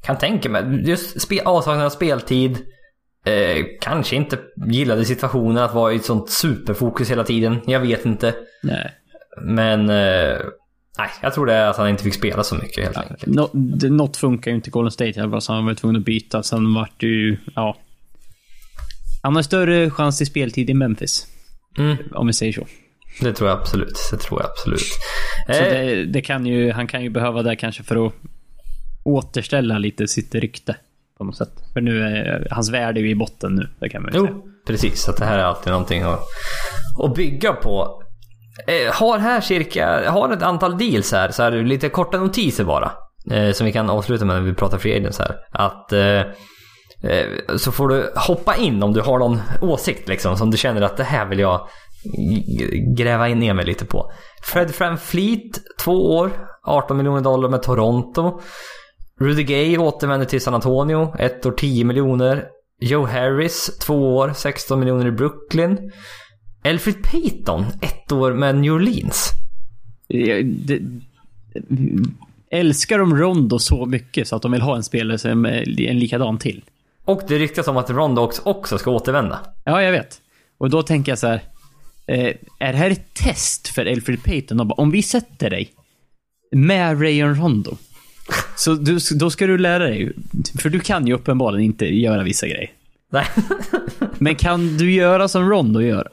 kan 0.02 0.18
tänka 0.18 0.48
mig, 0.48 0.82
just 0.88 1.20
spe, 1.20 1.42
avsaknad 1.44 1.86
av 1.86 1.90
speltid. 1.90 2.58
Eh, 3.24 3.64
kanske 3.80 4.16
inte 4.16 4.38
gillade 4.66 5.04
situationen 5.04 5.64
att 5.64 5.74
vara 5.74 5.92
i 5.92 5.96
ett 5.96 6.04
sånt 6.04 6.30
superfokus 6.30 7.10
hela 7.10 7.24
tiden. 7.24 7.60
Jag 7.66 7.80
vet 7.80 8.06
inte. 8.06 8.34
Nej. 8.62 8.92
Men 9.42 9.80
eh, 9.80 10.38
nej, 10.98 11.10
jag 11.22 11.34
tror 11.34 11.46
det 11.46 11.54
är 11.54 11.66
att 11.68 11.76
han 11.76 11.88
inte 11.88 12.04
fick 12.04 12.14
spela 12.14 12.42
så 12.42 12.54
mycket 12.54 12.84
helt 12.84 12.96
enkelt. 12.96 13.26
Nå, 13.26 13.50
det, 13.52 13.90
något 13.90 14.16
funkar 14.16 14.50
ju 14.50 14.54
inte 14.54 14.68
i 14.68 14.70
Golden 14.70 14.90
State 14.90 15.40
så 15.40 15.52
han 15.52 15.66
var 15.66 15.74
tvungen 15.74 15.96
att 15.96 16.04
byta. 16.04 16.42
Sen 16.42 16.74
vart 16.74 17.00
det 17.00 17.06
ju, 17.06 17.38
ja. 17.54 17.76
Han 19.26 19.36
har 19.36 19.42
större 19.42 19.90
chans 19.90 20.18
till 20.18 20.26
speltid 20.26 20.70
i 20.70 20.74
Memphis. 20.74 21.26
Mm, 21.78 21.96
Om 22.14 22.26
vi 22.26 22.32
säger 22.32 22.52
så. 22.52 22.66
det 23.20 23.32
tror 23.32 23.50
jag 23.50 23.58
absolut. 23.58 24.08
Det 24.10 24.16
tror 24.16 24.40
jag 24.40 24.50
absolut. 24.50 24.80
Så 25.46 25.52
Eh, 25.52 25.70
det, 25.70 26.04
det 26.04 26.20
kan 26.20 26.46
ju, 26.46 26.72
han 26.72 26.86
kan 26.86 27.02
ju 27.02 27.10
behöva 27.10 27.42
det 27.42 27.56
kanske 27.56 27.82
för 27.82 28.06
att 28.06 28.12
återställa 29.04 29.78
lite 29.78 30.08
sitt 30.08 30.34
rykte. 30.34 30.76
På 31.18 31.24
något 31.24 31.36
sätt. 31.36 31.52
För 31.72 31.80
nu 31.80 32.02
är 32.02 32.48
hans 32.50 32.70
värde 32.70 33.00
är 33.00 33.02
ju 33.02 33.10
i 33.10 33.14
botten 33.14 33.54
nu. 33.54 33.68
Det 33.80 33.88
kan 33.88 34.02
man 34.02 34.12
ju 34.12 34.18
säga. 34.18 34.30
Jo, 34.32 34.48
precis. 34.66 35.02
Så 35.02 35.10
att 35.10 35.16
det 35.16 35.24
här 35.24 35.38
är 35.38 35.42
alltid 35.42 35.72
någonting 35.72 36.02
att, 36.02 36.20
att 37.04 37.14
bygga 37.14 37.52
på. 37.52 38.02
Eh, 38.66 38.94
har 38.94 39.18
här 39.18 39.40
cirka, 39.40 40.10
har 40.10 40.32
ett 40.32 40.42
antal 40.42 40.78
deals 40.78 41.12
här, 41.12 41.30
så 41.30 41.42
här 41.42 41.52
lite 41.52 41.88
korta 41.88 42.18
notiser 42.18 42.64
bara. 42.64 42.92
Eh, 43.30 43.52
som 43.52 43.66
vi 43.66 43.72
kan 43.72 43.90
avsluta 43.90 44.24
med 44.24 44.36
när 44.36 44.42
vi 44.42 44.54
pratar 44.54 44.78
free 44.78 44.96
agents 44.96 45.18
här. 45.18 45.36
Att 45.52 45.92
eh, 45.92 46.22
Eh, 47.10 47.56
så 47.56 47.72
får 47.72 47.88
du 47.88 48.12
hoppa 48.16 48.56
in 48.56 48.82
om 48.82 48.92
du 48.92 49.00
har 49.00 49.18
någon 49.18 49.40
åsikt 49.60 50.08
liksom 50.08 50.36
som 50.36 50.50
du 50.50 50.56
känner 50.56 50.82
att 50.82 50.96
det 50.96 51.04
här 51.04 51.26
vill 51.26 51.38
jag 51.38 51.68
gräva 52.96 53.28
in 53.28 53.38
ner 53.38 53.54
mig 53.54 53.64
lite 53.66 53.84
på. 53.84 54.10
Fred 54.42 54.70
Fleet, 55.00 55.58
två 55.80 56.16
år, 56.16 56.30
18 56.66 56.96
miljoner 56.96 57.20
dollar 57.20 57.48
med 57.48 57.62
Toronto. 57.62 58.40
Rudy 59.20 59.42
Gay 59.42 59.78
återvänder 59.78 60.26
till 60.26 60.40
San 60.40 60.54
Antonio, 60.54 61.14
ett 61.18 61.46
år 61.46 61.52
10 61.52 61.84
miljoner. 61.84 62.44
Joe 62.80 63.06
Harris, 63.06 63.78
två 63.78 64.16
år, 64.16 64.32
16 64.36 64.80
miljoner 64.80 65.06
i 65.06 65.10
Brooklyn. 65.10 65.78
Elfrid 66.64 67.02
Payton, 67.02 67.64
ett 67.82 68.12
år 68.12 68.32
med 68.34 68.54
New 68.56 68.72
Orleans. 68.72 69.30
Jag- 70.08 70.46
det, 70.46 70.80
älskar 72.50 72.98
de 72.98 73.16
Rondo 73.16 73.58
så 73.58 73.86
mycket 73.86 74.28
så 74.28 74.36
att 74.36 74.42
de 74.42 74.52
vill 74.52 74.62
ha 74.62 74.76
en 74.76 74.82
spelare 74.82 75.18
som 75.18 75.44
är 75.46 75.80
en 75.80 75.98
likadan 75.98 76.38
till. 76.38 76.64
Och 77.06 77.22
det 77.28 77.38
ryktas 77.38 77.68
om 77.68 77.76
att 77.76 77.90
Rondo 77.90 78.30
också- 78.44 78.78
ska 78.78 78.90
återvända. 78.90 79.38
Ja, 79.64 79.82
jag 79.82 79.92
vet. 79.92 80.20
Och 80.58 80.70
då 80.70 80.82
tänker 80.82 81.12
jag 81.12 81.18
så 81.18 81.26
här. 81.26 81.42
Eh, 82.06 82.34
är 82.60 82.72
det 82.72 82.78
här 82.78 82.90
ett 82.90 83.14
test 83.14 83.68
för 83.68 83.86
Elfrid 83.86 84.24
Payton? 84.24 84.60
Och 84.60 84.66
bara, 84.66 84.74
Om 84.74 84.90
vi 84.90 85.02
sätter 85.02 85.50
dig 85.50 85.70
med 86.52 87.02
Rayon 87.02 87.34
Rondo. 87.34 87.76
Så 88.56 88.74
du, 88.74 88.98
då 89.18 89.30
ska 89.30 89.46
du 89.46 89.58
lära 89.58 89.84
dig. 89.84 90.12
För 90.58 90.68
du 90.70 90.80
kan 90.80 91.06
ju 91.06 91.12
uppenbarligen 91.14 91.64
inte 91.64 91.86
göra 91.86 92.22
vissa 92.22 92.46
grejer. 92.46 92.70
Nej. 93.12 93.26
Men 94.18 94.34
kan 94.34 94.76
du 94.76 94.92
göra 94.92 95.28
som 95.28 95.50
Rondo 95.50 95.80
gör? 95.80 96.08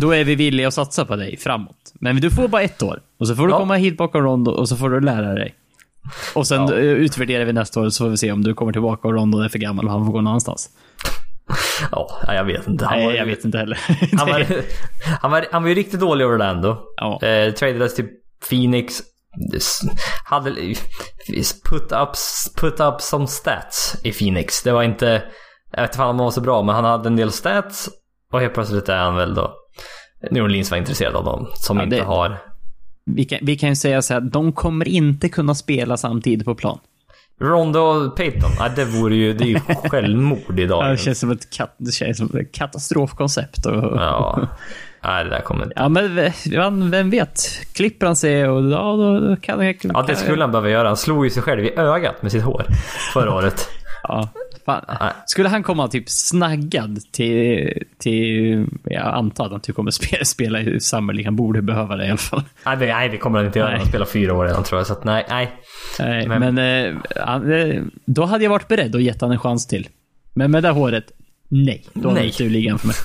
Då 0.00 0.10
är 0.14 0.24
vi 0.24 0.34
villiga 0.34 0.68
att 0.68 0.74
satsa 0.74 1.04
på 1.04 1.16
dig 1.16 1.36
framåt. 1.36 1.92
Men 1.94 2.16
du 2.16 2.30
får 2.30 2.48
bara 2.48 2.62
ett 2.62 2.82
år. 2.82 3.00
Och 3.18 3.28
så 3.28 3.36
får 3.36 3.46
du 3.46 3.52
Ja. 3.52 3.58
komma 3.58 3.74
hit 3.76 3.96
bakom 3.96 4.22
Rondo 4.22 4.50
och 4.50 4.68
så 4.68 4.76
får 4.76 4.90
du 4.90 5.00
lära 5.00 5.34
dig. 5.34 5.54
Och 6.34 6.46
sen 6.46 6.60
Ja. 6.68 6.74
eh, 6.74 6.80
utvärderar 6.80 7.44
vi 7.44 7.52
nästa 7.52 7.80
år 7.80 7.88
så 7.88 8.04
får 8.04 8.10
vi 8.10 8.16
se 8.16 8.32
om 8.32 8.42
du 8.44 8.54
kommer 8.54 8.72
tillbaka 8.72 9.08
och 9.08 9.14
Rondo 9.14 9.38
är 9.38 9.48
för 9.48 9.58
gammal 9.58 9.84
och 9.86 9.90
han 9.92 10.04
får 10.06 10.12
gå 10.12 10.18
någon 10.18 10.26
annanstans. 10.26 10.68
ja, 11.90 12.20
jag 12.34 12.44
vet 12.44 12.66
inte. 12.68 12.86
Han 12.86 12.98
var, 13.00 13.06
Nej, 13.06 13.16
jag 13.16 13.26
vet 13.26 13.44
inte 13.44 13.58
heller. 13.58 13.78
Han 14.18 14.28
var, 14.28 14.46
han, 15.22 15.30
var, 15.30 15.46
han 15.52 15.62
var 15.62 15.68
ju 15.68 15.74
riktigt 15.74 16.00
dålig 16.00 16.24
i 16.24 16.28
Orlando. 16.28 16.76
Ja. 16.96 17.22
Eh, 17.22 17.52
tradades 17.52 17.94
till 17.94 18.08
Phoenix. 18.50 19.02
Hade 20.24 20.50
put 21.70 21.92
up, 21.92 22.08
put 22.60 22.80
up 22.80 23.00
some 23.00 23.26
stats 23.26 23.96
i 24.04 24.12
Phoenix. 24.12 24.62
Det 24.62 24.72
var 24.72 24.82
inte... 24.82 25.22
Jag 25.72 25.80
vet 25.82 25.90
inte 25.90 26.02
om 26.02 26.06
han 26.06 26.16
var 26.16 26.30
så 26.30 26.40
bra, 26.40 26.62
men 26.62 26.74
han 26.74 26.84
hade 26.84 27.08
en 27.08 27.16
del 27.16 27.32
stats. 27.32 27.88
Och 28.32 28.40
helt 28.40 28.54
plötsligt 28.54 28.88
är 28.88 28.96
han 28.96 29.16
väl 29.16 29.34
då... 29.34 29.54
New 30.30 30.44
Orleans 30.44 30.70
var 30.70 30.78
intresserad 30.78 31.14
av 31.16 31.24
dem. 31.24 31.46
Som 31.54 31.76
Ja, 31.76 31.82
inte 31.84 31.96
det- 31.96 32.02
har... 32.02 32.38
Vi 33.06 33.24
kan, 33.24 33.38
vi 33.42 33.56
kan 33.56 33.68
ju 33.68 33.76
säga 33.76 34.02
så 34.02 34.14
här, 34.14 34.20
de 34.20 34.52
kommer 34.52 34.88
inte 34.88 35.28
kunna 35.28 35.54
spela 35.54 35.96
samtidigt 35.96 36.44
på 36.44 36.54
plan. 36.54 36.78
Rondo 37.40 37.78
och 37.80 38.16
Payton. 38.16 38.50
Ja, 38.58 38.68
det 38.76 38.84
vore 38.84 39.14
ju... 39.16 39.32
Det 39.32 39.44
är 39.44 39.48
ju 39.48 39.60
självmord 39.90 40.60
idag. 40.60 40.90
Det 40.90 40.96
känns 40.96 41.18
som 41.18 41.30
ett, 41.30 41.50
kat, 41.50 41.74
det 41.78 41.92
känns 41.92 42.18
som 42.18 42.36
ett 42.38 42.52
katastrofkoncept. 42.52 43.66
Och, 43.66 43.74
Ja. 43.74 44.48
Nej, 45.04 45.24
det 45.24 45.30
där 45.30 45.40
kommer 45.40 45.64
inte... 45.64 45.74
Ja, 45.76 45.88
men 46.70 46.90
vem, 46.90 47.10
vet? 47.10 47.40
Klipper 47.74 48.06
han 48.06 48.16
sig 48.16 48.48
och 48.48 48.70
ja, 48.70 48.96
då, 48.96 49.20
då 49.20 49.36
kan 49.36 49.66
jag... 49.66 49.76
Ja, 49.82 50.04
det 50.06 50.16
skulle 50.16 50.42
han 50.42 50.52
behöva 50.52 50.70
göra. 50.70 50.88
Han 50.88 50.96
slog 50.96 51.24
ju 51.24 51.30
sig 51.30 51.42
själv 51.42 51.64
i 51.64 51.76
ögat 51.76 52.22
med 52.22 52.32
sitt 52.32 52.42
hår 52.42 52.64
förra 53.12 53.34
året. 53.34 53.68
Ja, 54.02 54.28
fan. 54.66 54.84
Nej. 55.00 55.12
Skulle 55.26 55.48
han 55.48 55.62
komma 55.62 55.88
typ 55.88 56.08
snaggad 56.08 56.98
till, 57.12 57.82
till 57.98 58.66
jag 58.84 59.02
antar 59.14 59.44
att 59.44 59.50
han 59.50 59.60
typ 59.60 59.76
kommer 59.76 59.90
spela, 59.90 60.24
spela 60.24 60.60
i 60.60 60.80
Summer 60.80 61.12
League. 61.12 61.26
Han 61.26 61.36
borde 61.36 61.62
behöva 61.62 61.96
det 61.96 62.04
i 62.06 62.08
alla 62.08 62.16
fall. 62.16 62.42
Nej, 62.66 62.76
det, 62.76 62.86
nej, 62.86 63.08
det 63.08 63.16
kommer 63.18 63.38
han 63.38 63.46
inte 63.46 63.58
göra. 63.58 63.76
Han 63.76 63.86
spelar 63.86 64.06
fyra 64.06 64.34
år 64.34 64.44
redan 64.44 64.64
tror 64.64 64.80
jag. 64.80 64.86
Så 64.86 64.92
att 64.92 65.04
nej, 65.04 65.26
nej. 65.28 65.52
Nej, 65.98 66.28
Men- 66.28 66.54
men 66.54 66.58
eh, 66.58 67.58
eh, 67.58 67.82
då 68.04 68.24
hade 68.24 68.44
jag 68.44 68.50
varit 68.50 68.68
beredd 68.68 68.96
att 68.96 69.02
ge 69.02 69.14
han 69.20 69.32
en 69.32 69.38
chans 69.38 69.66
till. 69.66 69.88
Men 70.34 70.50
med 70.50 70.62
det 70.62 70.70
håret, 70.70 71.04
nej. 71.48 71.86
Då 71.94 72.10
Nej. 72.10 72.26
inte 72.26 72.44
ur 72.44 72.50
ligan 72.50 72.78
för 72.78 72.86
mig. 72.86 72.96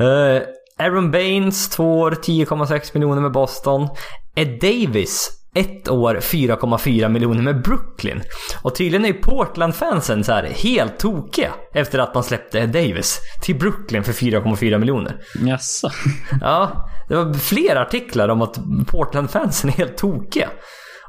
Uh, 0.00 0.42
Aaron 0.78 1.10
Baines, 1.10 1.68
två 1.68 1.98
år, 2.00 2.10
10,6 2.10 2.90
miljoner 2.94 3.20
med 3.22 3.32
Boston. 3.32 3.88
Ed 4.34 4.58
Davis, 4.60 5.30
ett 5.54 5.88
år, 5.88 6.14
4,4 6.14 7.08
miljoner 7.08 7.42
med 7.42 7.62
Brooklyn. 7.62 8.22
Och 8.62 8.74
tydligen 8.74 9.04
är 9.04 9.08
ju 9.08 9.14
Portland-fansen 9.14 10.24
så 10.24 10.32
här 10.32 10.42
helt 10.44 10.98
tokiga 10.98 11.52
efter 11.74 11.98
att 11.98 12.14
man 12.14 12.24
släppte 12.24 12.66
Davis 12.66 13.20
till 13.42 13.58
Brooklyn 13.58 14.04
för 14.04 14.12
4,4 14.12 14.78
miljoner. 14.78 15.16
Jaså? 15.46 15.90
Ja, 16.40 16.88
det 17.08 17.16
var 17.16 17.34
flera 17.34 17.82
artiklar 17.82 18.28
om 18.28 18.42
att 18.42 18.58
Portland-fansen 18.86 19.70
är 19.70 19.74
helt 19.74 19.96
tokiga. 19.98 20.48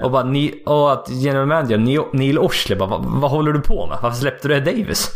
Och, 0.04 0.12
bara, 0.12 0.24
ni, 0.24 0.64
och 0.66 0.92
att 0.92 1.10
general 1.10 1.48
manager 1.48 1.78
Neil- 2.14 2.38
Oshley 2.38 2.78
bara, 2.80 2.90
vad, 2.90 3.06
vad 3.06 3.32
håller 3.32 3.52
du 3.52 3.62
på 3.62 3.88
med? 3.88 3.98
Varför 4.02 4.18
släppte 4.20 4.48
du 4.48 4.60
Davis? 4.60 5.12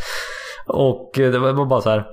Och 0.67 1.11
det 1.15 1.39
var 1.39 1.65
bara 1.65 1.82
så 1.82 1.89
här. 1.89 2.05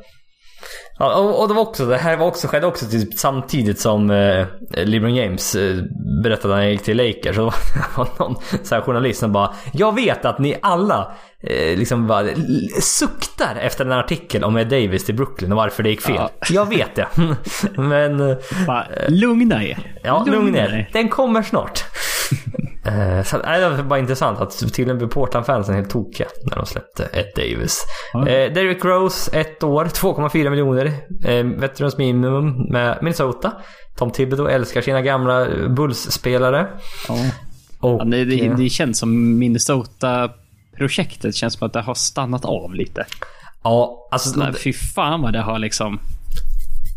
Ja, 0.98 1.14
och, 1.14 1.42
och 1.42 1.48
det 1.48 1.54
var 1.54 1.62
också, 1.62 1.86
det 1.86 1.96
här 1.96 2.16
var 2.16 2.26
också, 2.26 2.48
skedde 2.48 2.66
också 2.66 2.86
typ 2.86 3.14
samtidigt 3.14 3.80
som 3.80 4.10
eh, 4.10 4.46
LeBron 4.84 5.14
James 5.14 5.54
eh, 5.54 5.76
berättade 6.22 6.54
att 6.54 6.60
han 6.60 6.70
gick 6.70 6.82
till 6.82 6.96
Lakers. 6.96 7.36
Så 7.36 7.44
det 7.74 7.96
var 7.96 8.08
någon 8.18 8.36
så 8.62 8.74
här 8.74 8.82
journalist 8.82 9.20
som 9.20 9.32
bara 9.32 9.54
Jag 9.72 9.94
vet 9.94 10.24
att 10.24 10.38
ni 10.38 10.56
alla 10.62 11.12
eh, 11.42 11.78
liksom 11.78 12.06
bara 12.06 12.26
suktar 12.80 13.56
efter 13.60 13.84
en 13.84 13.92
artikel 13.92 14.44
om 14.44 14.56
Ed 14.56 14.68
Davis 14.68 15.04
till 15.04 15.14
Brooklyn 15.14 15.52
och 15.52 15.56
varför 15.56 15.82
det 15.82 15.90
gick 15.90 16.00
fel. 16.00 16.16
Ja. 16.16 16.30
Jag 16.50 16.68
vet 16.68 16.94
det. 16.94 17.06
Men 17.80 18.30
eh, 18.30 18.36
Bara, 18.66 18.86
lugna 19.08 19.64
er. 19.64 19.96
ja, 20.02 20.24
lugn 20.26 20.52
ner. 20.52 20.90
Den 20.92 21.08
kommer 21.08 21.42
snart. 21.42 21.84
Eh, 22.84 23.22
så, 23.24 23.38
nej, 23.38 23.60
det 23.60 23.68
var 23.68 23.82
bara 23.82 23.98
intressant 23.98 24.40
att 24.40 24.58
tydligen 24.58 24.98
blev 24.98 25.08
Portland-fansen 25.08 25.74
helt 25.74 25.90
tokiga 25.90 26.26
när 26.50 26.56
de 26.56 26.66
släppte 26.66 27.08
Ed 27.12 27.26
Davis. 27.36 27.84
Ja. 28.12 28.28
Eh, 28.28 28.52
Derrick 28.52 28.84
Rose, 28.84 29.40
ett 29.40 29.62
år, 29.62 29.84
2,4 29.84 30.50
miljoner. 30.50 30.86
Eh, 31.24 31.44
veterans 31.44 31.98
minimum 31.98 32.66
med 32.70 32.98
Minnesota. 33.02 33.52
Tom 33.98 34.10
Thibodeau 34.10 34.48
älskar 34.48 34.80
sina 34.80 35.02
gamla 35.02 35.46
eh, 35.46 35.68
Bulls-spelare. 35.68 36.66
Ja. 37.08 37.14
Och, 37.80 38.00
Ja, 38.00 38.04
det, 38.04 38.24
det, 38.24 38.46
eh, 38.46 38.56
det 38.56 38.68
känns 38.68 38.98
som 38.98 39.38
Minnesota-projektet 39.38 41.34
känns 41.34 41.54
som 41.54 41.66
att 41.66 41.72
det 41.72 41.80
har 41.80 41.94
stannat 41.94 42.44
av 42.44 42.74
lite. 42.74 43.06
ja, 43.62 44.08
alltså... 44.10 44.38
Nej, 44.38 44.52
fy 44.54 44.72
fan 44.72 45.22
vad 45.22 45.32
det 45.32 45.40
har 45.40 45.58
liksom... 45.58 46.00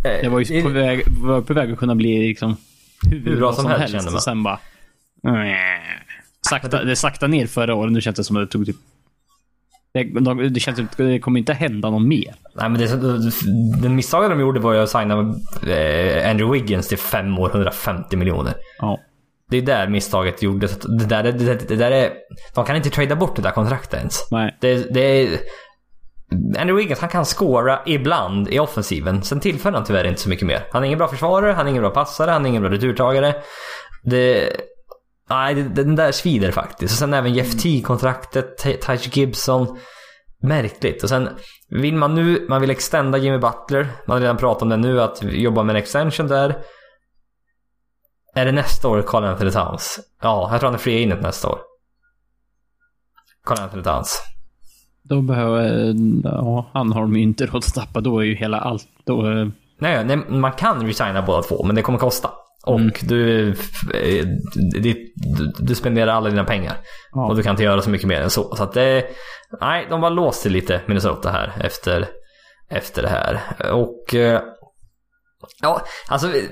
eh, 0.06 0.22
Det 0.22 0.30
var 0.30 0.40
ju 0.40 0.62
på 0.64 0.70
väg, 0.70 1.04
var 1.08 1.42
på 1.42 1.54
väg 1.54 1.72
att 1.72 1.78
kunna 1.80 1.96
bli 1.96 2.28
liksom 2.28 2.58
hur, 3.12 3.38
bra 3.38 3.54
som 3.54 3.66
helst, 3.66 3.92
kände 3.92 4.06
man. 4.06 4.16
Och 4.16 4.24
sen 4.24 4.44
bara... 4.44 4.60
Sakta, 6.50 6.84
det 6.84 6.96
sakta 6.96 7.28
ner 7.28 7.48
förra 7.48 7.76
året. 7.76 7.92
Nu 7.92 8.02
känns 8.02 8.16
det 8.16 8.24
som 8.24 8.38
att 8.38 8.42
det 8.42 8.52
tog 8.52 8.66
typ... 8.66 8.76
Det, 9.94 10.04
de- 10.04 10.54
det 10.54 10.60
känns 10.60 10.78
som 10.78 10.86
att 10.86 10.98
det 10.98 11.20
kommer 11.20 11.40
inte 11.40 11.54
hända 11.54 11.90
någon 11.90 12.08
mer. 12.08 12.36
Nej 12.56 12.70
men 12.70 12.74
det, 12.82 12.88
den 13.82 13.96
misstaget 13.96 14.30
de 14.30 14.40
gjorde 14.40 14.60
var 14.60 14.74
ju 14.74 14.80
att 14.80 14.90
signa 14.90 15.14
eh, 15.68 16.30
Andrew 16.30 16.60
Wiggins 16.60 16.88
till 16.88 16.98
5 16.98 17.40
år, 17.40 17.50
150 17.50 18.18
miljoner. 18.18 18.54
Ja. 18.80 19.00
Det 19.50 19.58
är 19.58 19.62
där 19.62 19.88
misstaget 19.88 20.44
gjordes. 20.44 20.78
Det 20.78 21.06
där, 21.06 21.24
det, 21.24 21.32
det, 21.32 21.68
det 21.68 21.76
där 21.76 21.92
är... 21.92 22.12
De 22.56 22.66
kan 22.66 22.76
inte 22.76 22.90
trada 22.90 23.16
bort 23.16 23.36
det 23.36 23.42
där 23.42 23.52
kontraktet 23.52 23.94
ens. 24.00 24.32
Nej. 24.32 24.58
Det, 24.62 24.94
det 24.94 25.00
är... 25.02 25.40
Andrew 26.60 26.74
Wiggins, 26.74 27.00
han 27.00 27.10
kan 27.10 27.26
scora 27.26 27.80
ibland 27.86 28.50
i 28.50 28.60
offensiven. 28.60 29.24
Sen 29.24 29.40
tillför 29.40 29.72
han 29.72 29.84
tyvärr 29.84 30.04
inte 30.08 30.22
så 30.22 30.30
mycket 30.30 30.48
mer. 30.48 30.64
Han 30.72 30.84
är 30.84 30.88
ingen 30.88 30.98
bra 31.00 31.08
försvarare, 31.08 31.52
han 31.52 31.66
är 31.66 31.70
ingen 31.70 31.82
bra 31.84 31.92
passare, 31.92 32.32
han 32.32 32.46
är 32.46 32.50
ingen 32.50 32.62
bra 32.62 32.72
returtagare. 32.72 33.36
Det... 34.04 34.50
Nej, 35.30 35.56
den 35.56 35.96
där 35.96 36.12
svider 36.12 36.52
faktiskt. 36.52 36.94
Och 36.94 36.98
sen 37.00 37.14
även 37.14 37.34
Jeff 37.34 37.62
T-kontraktet, 37.64 38.64
Ty- 38.64 38.78
Tyge 38.78 39.10
Gibson. 39.20 39.78
Märkligt. 40.42 41.04
Och 41.04 41.10
sen 41.10 41.30
vill 41.70 41.96
man 41.96 42.16
nu, 42.16 42.46
man 42.50 42.62
vill 42.62 42.70
extenda 42.70 43.18
Jimmy 43.18 43.38
Butler. 43.38 43.88
Man 44.08 44.16
har 44.16 44.22
redan 44.22 44.38
pratat 44.38 44.62
om 44.62 44.70
det 44.70 44.78
nu, 44.78 45.02
att 45.02 45.24
jobba 45.24 45.64
med 45.64 45.76
en 45.76 45.82
extension 45.82 46.28
där. 46.28 46.58
Är 48.36 48.46
det 48.46 48.52
nästa 48.52 48.88
år 48.88 49.02
Carl 49.02 49.24
Anthony 49.24 49.52
Towns? 49.52 50.00
Ja, 50.22 50.50
jag 50.52 50.60
tror 50.60 50.68
han 50.68 50.76
är 50.76 50.80
free 50.80 51.04
agent 51.04 51.22
nästa 51.22 51.50
år. 51.50 51.60
Carl 53.46 53.60
Anthony 53.60 53.84
Towns. 53.84 54.22
Då 55.04 55.22
behöver... 55.22 55.94
Ja, 56.24 56.70
han 56.74 56.92
har 56.92 57.02
de 57.02 57.16
ju 57.16 57.22
inte 57.22 57.46
råd 57.46 57.56
att 57.56 57.74
tappa. 57.74 58.02
Då 58.02 58.20
är 58.20 58.24
ju 58.24 58.36
hela 58.36 58.60
allt... 58.60 58.88
Då, 59.06 59.32
eh, 59.32 59.48
Nej, 59.80 60.06
nej, 60.06 60.18
man 60.18 60.52
kan 60.52 60.88
resigna 60.88 61.22
båda 61.22 61.42
två, 61.42 61.64
men 61.64 61.76
det 61.76 61.82
kommer 61.82 62.00
kosta. 62.00 62.30
Och 62.66 62.80
Mm. 62.80 62.92
du, 63.02 63.50
eh, 63.94 64.26
du, 64.82 65.12
du, 65.60 65.76
spenderar 65.76 66.12
alla 66.12 66.30
dina 66.30 66.44
pengar. 66.44 66.78
Ja. 67.12 67.28
Och 67.28 67.36
du 67.36 67.44
kan 67.44 67.52
inte 67.52 67.64
göra 67.64 67.82
så 67.82 67.90
mycket 67.90 68.08
mer 68.08 68.22
än 68.22 68.30
så. 68.30 68.56
Så 68.56 68.64
att 68.64 68.74
det... 68.74 69.06
Nej, 69.62 69.88
de 69.90 70.02
var 70.02 70.10
låst 70.10 70.46
lite, 70.46 70.82
Minnesota 70.86 71.30
här, 71.30 71.54
efter, 71.60 72.08
efter 72.70 73.02
det 73.02 73.10
här. 73.10 73.42
Och... 73.72 74.16
eh, 74.16 74.42
Ja, 75.62 75.82
alltså 76.08 76.28
vi, 76.28 76.50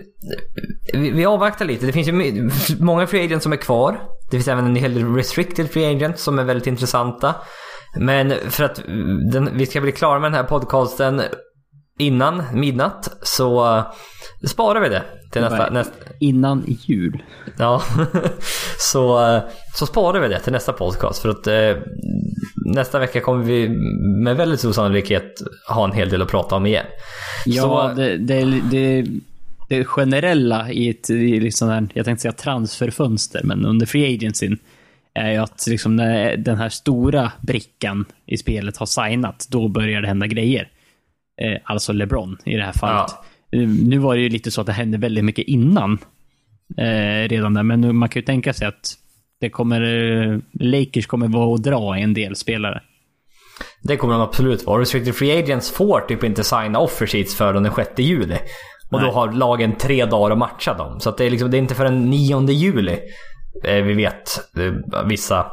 vi, 0.93 1.11
vi 1.11 1.25
avvaktar 1.25 1.65
lite. 1.65 1.85
Det 1.85 1.91
finns 1.91 2.07
ju 2.07 2.49
många 2.79 3.07
free 3.07 3.25
agents 3.25 3.43
som 3.43 3.53
är 3.53 3.57
kvar. 3.57 4.01
Det 4.31 4.37
finns 4.37 4.47
även 4.47 4.65
en 4.65 4.75
hel 4.75 4.93
del 4.93 5.15
restricted 5.15 5.71
free 5.71 5.95
agents 5.95 6.23
som 6.23 6.39
är 6.39 6.43
väldigt 6.43 6.67
intressanta. 6.67 7.35
Men 7.99 8.33
för 8.49 8.63
att 8.63 8.75
den, 9.31 9.49
vi 9.57 9.65
ska 9.65 9.81
bli 9.81 9.91
klara 9.91 10.19
med 10.19 10.31
den 10.31 10.35
här 10.35 10.43
podcasten 10.43 11.21
innan 11.99 12.43
midnatt 12.53 13.17
så 13.21 13.77
uh, 13.77 13.83
sparar 14.47 14.81
vi 14.81 14.89
det 14.89 15.03
till 15.31 15.41
nästa, 15.41 15.69
nästa, 15.69 15.93
innan 16.19 16.63
jul. 16.67 17.23
Ja, 17.57 17.81
så, 18.77 19.27
eh, 19.35 19.41
så 19.73 19.85
sparar 19.85 20.19
vi 20.19 20.27
det 20.27 20.39
till 20.39 20.53
nästa 20.53 20.73
podcast. 20.73 21.21
För 21.21 21.29
att 21.29 21.47
eh, 21.47 21.83
nästa 22.65 22.99
vecka 22.99 23.21
kommer 23.21 23.43
vi 23.43 23.69
med 24.23 24.37
väldigt 24.37 24.59
stor 24.59 24.71
sannolikhet 24.71 25.41
ha 25.69 25.85
en 25.85 25.91
hel 25.91 26.09
del 26.09 26.21
att 26.21 26.29
prata 26.29 26.55
om 26.55 26.65
igen. 26.65 26.85
Ja, 27.45 27.61
Så- 27.61 28.01
det, 28.01 28.17
det, 28.17 28.61
det, 28.71 29.05
det 29.69 29.85
generella 29.85 30.71
i 30.71 30.89
ett 30.89 31.09
i 31.09 31.39
liksom 31.39 31.69
här, 31.69 31.87
jag 31.93 32.05
tänkte 32.05 32.21
säga 32.21 32.31
transferfönster, 32.31 33.41
men 33.43 33.65
under 33.65 33.85
free 33.85 34.15
agencyn 34.15 34.57
är 35.13 35.31
ju 35.31 35.37
att 35.37 35.67
liksom 35.67 35.95
när 35.95 36.37
den 36.37 36.57
här 36.57 36.69
stora 36.69 37.31
brickan 37.41 38.05
i 38.25 38.37
spelet 38.37 38.77
har 38.77 38.85
signat, 38.85 39.47
då 39.49 39.67
börjar 39.67 40.01
det 40.01 40.07
hända 40.07 40.27
grejer. 40.27 40.69
Eh, 41.41 41.57
alltså 41.63 41.93
LeBron 41.93 42.37
i 42.45 42.55
det 42.55 42.63
här 42.63 42.73
fallet. 42.73 43.11
Eh, 43.11 43.17
Nu 43.83 43.97
var 43.97 44.15
det 44.15 44.21
ju 44.21 44.29
lite 44.29 44.51
så 44.51 44.61
att 44.61 44.67
det 44.67 44.73
hände 44.73 44.97
väldigt 44.97 45.23
mycket 45.25 45.47
innan. 45.47 45.97
Eh, 46.77 47.27
redan 47.29 47.53
där, 47.53 47.63
men 47.63 47.81
nu- 47.81 47.91
man 47.93 48.09
kan 48.09 48.19
ju 48.19 48.25
tänka 48.25 48.53
sig 48.53 48.67
att 48.67 48.93
det 49.41 49.49
kommer, 49.49 49.81
eh, 49.81 50.37
Lakers 50.53 51.07
kommer 51.07 51.27
vara 51.27 51.45
och 51.47 51.61
dra 51.61 51.97
en 51.97 52.13
del 52.13 52.35
spelare. 52.35 52.81
Det 53.83 53.97
kommer 53.97 54.13
de 54.13 54.21
absolut 54.21 54.65
vara. 54.65 54.81
Restricted 54.81 55.15
Free 55.15 55.39
Agents 55.43 55.71
får 55.71 55.99
typ 56.01 56.23
inte 56.23 56.43
signa 56.43 56.79
offer 56.79 57.05
sheets 57.07 57.35
förrän 57.35 57.63
den 57.63 57.73
6 57.73 57.99
juli. 57.99 58.35
Och 58.91 58.99
då 58.99 59.05
Nej. 59.05 59.13
har 59.15 59.31
lagen 59.31 59.75
tre 59.75 60.05
dagar 60.05 60.31
att 60.31 60.37
matcha 60.37 60.73
dem. 60.73 60.99
Så 60.99 61.11
det, 61.11 61.25
är 61.25 61.29
liksom, 61.29 61.51
det 61.51 61.57
är 61.57 61.59
inte 61.59 61.75
förrän 61.75 62.05
9 62.09 62.49
juli 62.51 62.99
eh, 63.63 63.83
vi 63.83 63.93
vet 63.93 64.39
eh, 64.57 65.03
vissa 65.07 65.45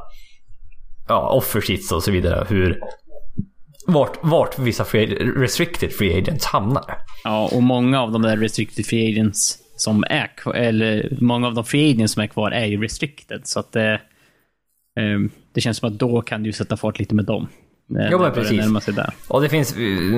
ja, 1.08 1.28
offer 1.28 1.60
sheets 1.60 1.92
och 1.92 2.02
så 2.02 2.10
vidare. 2.10 2.46
Hur, 2.48 2.80
vart, 3.88 4.18
vart 4.22 4.58
vissa 4.58 4.84
free, 4.84 5.06
restricted 5.36 5.92
free 5.92 6.18
agents 6.18 6.44
hamnar. 6.46 6.94
Ja, 7.24 7.48
och 7.52 7.62
många 7.62 8.00
av 8.02 8.12
de 8.12 8.22
där 8.22 8.36
restricted 8.36 8.86
free 8.86 9.12
agents 9.12 9.58
som 9.76 10.04
är 10.10 10.36
kvar, 10.36 10.54
eller 10.54 11.16
många 11.20 11.46
av 11.46 11.54
de 11.54 11.64
free 11.64 11.90
agents 11.94 12.12
som 12.14 12.22
är 12.22 12.26
kvar 12.26 12.50
är 12.50 12.66
ju 12.66 12.82
restricted. 12.82 13.46
Så 13.46 13.60
att 13.60 13.72
det, 13.72 13.92
eh, 15.00 15.18
det 15.54 15.60
känns 15.60 15.76
som 15.78 15.88
att 15.92 15.98
då 15.98 16.22
kan 16.22 16.42
du 16.42 16.52
sätta 16.52 16.76
fart 16.76 16.98
lite 16.98 17.14
med 17.14 17.24
dem. 17.24 17.48
Eh, 17.98 18.08
Jo, 18.10 18.18
men 18.18 18.32
precis. 18.32 18.66
Och 19.28 19.42
det 19.42 19.48
finns, 19.48 19.76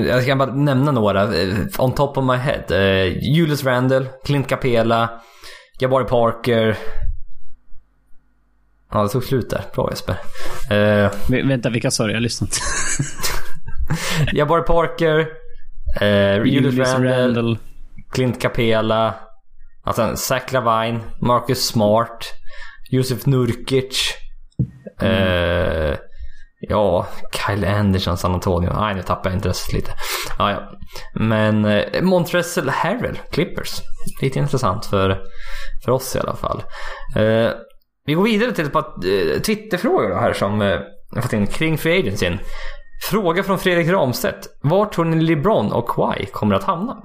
jag 0.08 0.22
ska 0.22 0.36
bara 0.36 0.54
nämna 0.54 0.92
några. 0.92 1.22
eh, 1.42 1.56
On 1.78 1.94
top 1.94 2.16
of 2.18 2.24
my 2.24 2.36
head. 2.36 2.64
Eh, 2.70 3.18
Julius 3.34 3.64
Randle, 3.64 4.06
Clint 4.24 4.46
Capela, 4.48 5.10
Jabari 5.80 6.04
Parker. 6.04 6.76
Ja, 8.92 9.02
det 9.02 9.08
tog 9.08 9.24
slut 9.24 9.50
där. 9.50 9.64
Bra 9.74 9.90
Jesper. 9.90 10.16
Eh, 10.70 11.10
Vä- 11.28 11.48
Vänta, 11.48 11.70
vilka 11.70 11.90
sa 11.90 12.04
du? 12.04 12.10
Jag 12.10 12.16
har 12.16 12.22
lyssnat. 12.22 12.50
Jabari 14.32 14.62
Parker, 14.62 15.28
eh, 16.00 16.42
Julius 16.44 16.92
Randle, 16.92 17.10
Randle. 17.10 17.56
Clint 18.12 18.40
Capela, 18.40 19.14
alltså 19.84 20.16
Zach 20.16 20.52
Lavine, 20.52 21.00
Marcus 21.20 21.66
Smart, 21.66 22.34
Josef 22.90 23.26
Nurkic, 23.26 24.14
eh, 25.00 25.96
ja, 26.60 27.06
Kyle 27.32 27.64
Anderson, 27.64 28.16
San 28.16 28.34
Antonio. 28.34 28.72
Nej, 28.72 28.94
nu 28.94 29.02
tappar 29.02 29.30
jag 29.30 29.36
intresset 29.36 29.72
lite. 29.72 29.92
Ja, 30.38 30.50
ja. 30.50 30.70
Men 31.14 31.64
eh, 31.64 32.02
Montrezl 32.02 32.68
Harrell, 32.68 33.18
Clippers. 33.30 33.82
Lite 34.22 34.38
intressant 34.38 34.86
för, 34.86 35.20
för 35.84 35.92
oss 35.92 36.16
i 36.16 36.18
alla 36.18 36.36
fall. 36.36 36.62
Eh, 37.16 37.50
vi 38.06 38.14
går 38.14 38.24
vidare 38.24 38.52
till 38.52 38.66
ett 38.66 38.72
par 38.72 38.84
eh, 39.06 39.40
Twitterfrågor 39.40 40.08
då 40.08 40.16
här 40.16 40.32
som 40.32 40.62
eh, 40.62 40.80
jag 41.14 41.22
fått 41.22 41.32
in 41.32 41.46
kring 41.46 41.78
Free 41.78 41.98
Agencyn. 41.98 42.38
Fråga 43.02 43.42
från 43.42 43.58
Fredrik 43.58 43.88
Ramstedt. 43.88 44.48
Var 44.60 44.86
tror 44.86 45.04
ni 45.04 45.20
LeBron 45.20 45.72
och 45.72 45.88
Kawhi 45.88 46.26
kommer 46.26 46.54
att 46.54 46.64
hamna? 46.64 47.02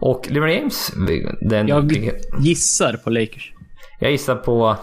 Och 0.00 0.30
LeBron 0.30 0.52
James, 0.52 0.92
den, 1.40 1.68
Jag 1.68 1.92
gissar 2.40 2.96
på 3.04 3.10
Lakers. 3.10 3.52
jag 4.00 4.10
gissar 4.10 4.36
på 4.36 4.76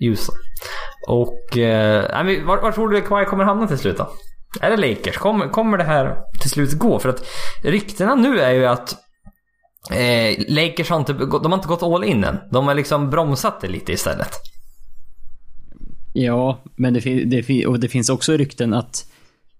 Houston. 0.00 0.36
Och 1.08 1.58
eh, 1.58 2.44
var, 2.46 2.62
var 2.62 2.72
tror 2.72 2.88
du 2.88 3.00
Kawhi 3.00 3.24
kommer 3.24 3.44
hamna 3.44 3.66
till 3.66 3.78
slut 3.78 3.98
då? 3.98 4.10
Är 4.60 4.70
det 4.70 4.76
Lakers? 4.76 5.16
Kommer, 5.16 5.48
kommer 5.48 5.78
det 5.78 5.84
här 5.84 6.16
till 6.40 6.50
slut 6.50 6.72
gå? 6.72 6.98
För 6.98 7.08
att 7.08 7.26
ryktena 7.64 8.14
nu 8.14 8.40
är 8.40 8.50
ju 8.52 8.66
att 8.66 8.96
eh, 9.90 10.44
Lakers 10.48 10.90
har 10.90 10.96
inte, 10.96 11.12
de 11.12 11.52
har 11.52 11.54
inte 11.54 11.68
gått 11.68 11.82
all 11.82 12.04
in 12.04 12.24
än. 12.24 12.38
De 12.52 12.66
har 12.66 12.74
liksom 12.74 13.10
bromsat 13.10 13.60
det 13.60 13.68
lite 13.68 13.92
istället. 13.92 14.30
Ja, 16.12 16.64
men 16.76 16.94
det, 16.94 17.00
det, 17.24 17.66
och 17.66 17.80
det 17.80 17.88
finns 17.88 18.08
också 18.10 18.32
rykten 18.32 18.74
att 18.74 19.04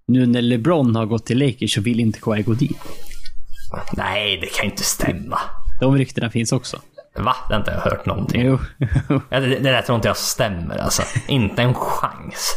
nu 0.08 0.26
när 0.26 0.42
LeBron 0.42 0.96
har 0.96 1.06
gått 1.06 1.26
till 1.26 1.38
Lakers 1.38 1.74
så 1.74 1.80
vill 1.80 2.00
inte 2.00 2.20
Kawhi 2.20 2.42
gå 2.42 2.52
dit. 2.54 2.78
Nej, 3.96 4.38
det 4.40 4.46
kan 4.46 4.64
inte 4.64 4.82
stämma. 4.82 5.38
De 5.80 5.96
ryktena 5.98 6.30
finns 6.30 6.52
också. 6.52 6.76
Va? 7.18 7.36
Det 7.48 7.54
har 7.54 7.60
inte 7.60 7.70
jag 7.70 7.90
hört 7.90 8.06
någonting. 8.06 8.42
Jo. 8.46 8.58
Det, 9.30 9.40
det 9.40 9.58
där 9.58 9.82
tror 9.82 9.96
inte 9.96 10.08
jag 10.08 10.16
stämmer 10.16 10.76
alltså. 10.78 11.02
inte 11.28 11.62
en 11.62 11.74
chans. 11.74 12.52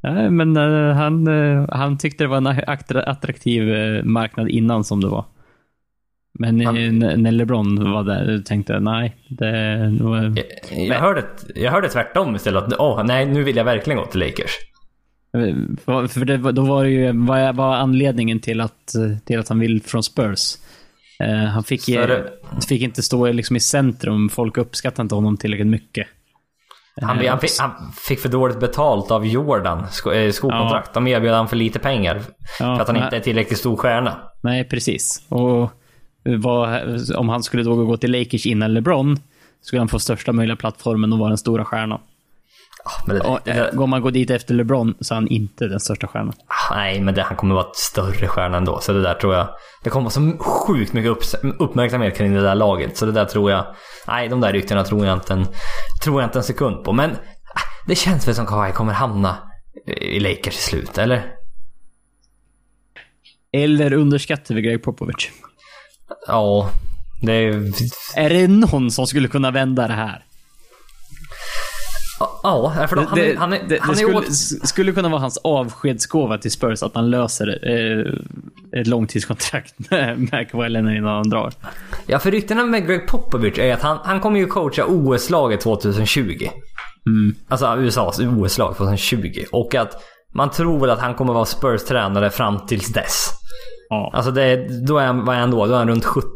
Nej, 0.00 0.30
men 0.30 0.56
eh, 0.56 0.94
han, 0.96 1.26
eh, 1.26 1.66
han 1.72 1.98
tyckte 1.98 2.24
det 2.24 2.28
var 2.28 2.36
en 2.36 2.46
attra- 2.46 3.04
attraktiv 3.06 3.74
eh, 3.74 4.02
marknad 4.04 4.48
innan 4.48 4.84
som 4.84 5.00
det 5.00 5.08
var. 5.08 5.24
Men 6.38 6.66
Han- 6.66 6.98
när 6.98 7.32
LeBron 7.32 7.92
var 7.92 8.04
där 8.04 8.42
tänkte 8.46 8.72
jag 8.72 8.82
nej, 8.82 9.16
det 9.28 9.76
det 9.98 10.04
var... 10.04 10.16
Jag, 10.70 10.86
jag, 10.86 11.00
hörde, 11.00 11.24
jag 11.54 11.72
hörde 11.72 11.88
tvärtom 11.88 12.36
istället. 12.36 12.64
Att, 12.64 12.74
åh, 12.78 13.04
nej, 13.04 13.26
nu 13.26 13.42
vill 13.42 13.56
jag 13.56 13.64
verkligen 13.64 13.98
gå 13.98 14.06
till 14.06 14.20
Lakers. 14.20 14.50
För, 16.08 16.24
det, 16.24 16.52
då 16.52 16.62
var 16.64 16.84
det 16.84 16.90
ju, 16.90 17.12
vad 17.26 17.56
var 17.56 17.74
anledningen 17.76 18.40
till 18.40 18.60
att, 18.60 18.94
eh, 18.94 19.18
till 19.24 19.38
att 19.40 19.48
han 19.48 19.58
vill 19.58 19.82
från 19.82 20.02
Spurs? 20.02 20.54
Eh, 21.20 21.44
han 21.48 21.64
fick, 21.64 21.88
det- 22.06 22.30
fick 22.68 22.82
inte 22.82 23.02
stå 23.02 23.32
liksom 23.32 23.56
i 23.56 23.60
centrum, 23.60 24.28
folk 24.28 24.56
uppskattade 24.58 25.02
inte 25.02 25.14
honom 25.14 25.36
tillräckligt 25.36 25.66
mycket. 25.66 26.06
Han, 27.02 27.20
Eh, 27.20 27.30
han, 27.30 27.40
fick, 27.40 27.50
han 27.60 27.70
fick 28.08 28.20
för 28.20 28.28
dåligt 28.28 28.60
betalt 28.60 29.10
av 29.10 29.26
Jordan, 29.26 29.86
sko, 29.90 30.10
eh, 30.12 30.32
skokontrakt. 30.32 30.94
De 30.94 31.06
erbjöd 31.06 31.34
han 31.34 31.48
för 31.48 31.56
lite 31.56 31.78
pengar. 31.78 32.20
Ja, 32.60 32.76
för 32.76 32.82
att 32.82 32.88
han 32.88 32.96
inte 32.96 33.16
är 33.16 33.20
tillräckligt 33.20 33.58
stor 33.58 33.76
stjärna. 33.76 34.16
Nej, 34.42 34.64
precis. 34.64 35.22
Och 35.28 35.70
vad, 36.24 36.80
om 37.16 37.28
han 37.28 37.42
skulle 37.42 37.62
då 37.62 37.84
gå 37.84 37.96
till 37.96 38.12
Lakers 38.12 38.46
innan 38.46 38.74
LeBron, 38.74 39.18
skulle 39.60 39.80
han 39.80 39.88
få 39.88 39.98
största 39.98 40.32
möjliga 40.32 40.56
plattformen 40.56 41.12
och 41.12 41.18
vara 41.18 41.28
den 41.28 41.38
stora 41.38 41.64
stjärnan. 41.64 42.00
Men 43.06 43.16
det, 43.16 43.22
Och, 43.22 43.40
det, 43.44 43.70
går 43.72 43.86
man 43.86 44.02
gå 44.02 44.10
dit 44.10 44.30
efter 44.30 44.54
LeBron 44.54 44.94
så 45.00 45.14
är 45.14 45.16
han 45.16 45.28
inte 45.28 45.66
den 45.66 45.80
största 45.80 46.06
stjärnan. 46.06 46.32
nej, 46.70 47.00
men 47.00 47.14
det, 47.14 47.22
han 47.22 47.36
kommer 47.36 47.54
vara 47.54 47.66
ett 47.70 47.76
större 47.76 48.26
stjärna 48.26 48.56
ändå. 48.56 48.80
Så 48.80 48.92
det 48.92 49.02
där 49.02 49.14
tror 49.14 49.34
jag... 49.34 49.48
Det 49.84 49.90
kommer 49.90 50.04
vara 50.04 50.10
så 50.10 50.44
sjukt 50.44 50.92
mycket 50.92 51.10
upp, 51.10 51.22
uppmärksamhet 51.58 52.16
kring 52.16 52.34
det 52.34 52.42
där 52.42 52.54
laget. 52.54 52.96
Så 52.96 53.06
det 53.06 53.12
där 53.12 53.24
tror 53.24 53.50
jag... 53.50 53.66
Nej, 54.06 54.28
de 54.28 54.40
där 54.40 54.52
ryktena 54.52 54.84
tror 54.84 55.06
jag 55.06 55.16
inte 55.16 55.32
en, 55.32 55.46
tror 56.04 56.20
jag 56.20 56.28
inte 56.28 56.38
en 56.38 56.44
sekund 56.44 56.84
på. 56.84 56.92
Men 56.92 57.10
ah, 57.10 57.60
det 57.86 57.94
känns 57.94 58.28
väl 58.28 58.34
som 58.34 58.46
Kawhi 58.46 58.72
kommer 58.72 58.92
hamna 58.92 59.36
i 59.86 60.20
Lakers 60.20 60.54
i 60.58 60.62
slut, 60.62 60.98
eller? 60.98 61.26
Eller 63.52 63.92
underskattar 63.92 64.54
vi 64.54 64.62
Greg 64.62 64.82
Popovich? 64.82 65.30
Ja, 66.26 66.70
det. 67.22 67.44
Är 68.16 68.30
det 68.30 68.48
någon 68.48 68.90
som 68.90 69.06
skulle 69.06 69.28
kunna 69.28 69.50
vända 69.50 69.88
det 69.88 69.94
här? 69.94 70.25
Ja, 72.42 72.86
för 72.88 72.96
han, 72.96 73.14
det, 73.14 73.32
är- 73.32 73.36
han, 73.36 73.52
är- 73.52 73.58
det, 73.58 73.64
det 73.68 73.78
han 73.80 73.90
är 73.90 73.94
skulle, 73.94 74.16
åt... 74.16 74.32
skulle 74.68 74.92
kunna 74.92 75.08
vara 75.08 75.20
hans 75.20 75.36
avskedsgåva 75.44 76.38
till 76.38 76.50
Spurs 76.50 76.82
att 76.82 76.94
han 76.94 77.10
löser 77.10 77.58
eh, 77.62 78.80
ett 78.80 78.86
långtidskontrakt 78.86 79.74
med, 79.90 80.48
Leonard 80.70 80.96
innan 80.96 81.16
han 81.16 81.28
drar. 81.30 81.52
Ja, 82.06 82.18
för 82.18 82.30
ryktena 82.30 82.64
med 82.64 82.86
Greg 82.86 83.08
Popovich 83.08 83.58
är 83.58 83.74
att 83.74 83.82
han, 83.82 83.98
han 84.04 84.20
kommer 84.20 84.38
ju 84.40 84.46
coacha 84.46 84.84
OS-laget 84.86 85.60
2020. 85.60 86.20
Mm. 87.06 87.34
Alltså 87.48 87.76
USAs 87.76 88.18
OS-lag 88.20 88.76
2020. 88.76 89.44
Och 89.52 89.74
att 89.74 90.02
man 90.34 90.50
tror 90.50 90.80
väl 90.80 90.90
att 90.90 90.98
han 91.00 91.14
kommer 91.14 91.32
vara 91.32 91.44
Spurs 91.44 91.84
tränare 91.84 92.30
fram 92.30 92.66
tills 92.66 92.92
dess. 92.92 93.30
Ja. 93.88 94.10
Alltså 94.14 94.30
det, 94.30 94.42
är- 94.42 94.86
då 94.86 94.98
är 94.98 95.06
han, 95.06 95.24
vad 95.24 95.36
är 95.36 95.40
han 95.40 95.50
då? 95.50 95.66
Då 95.66 95.74
är 95.74 95.78
han 95.78 95.88
runt 95.88 96.04
70. 96.04 96.26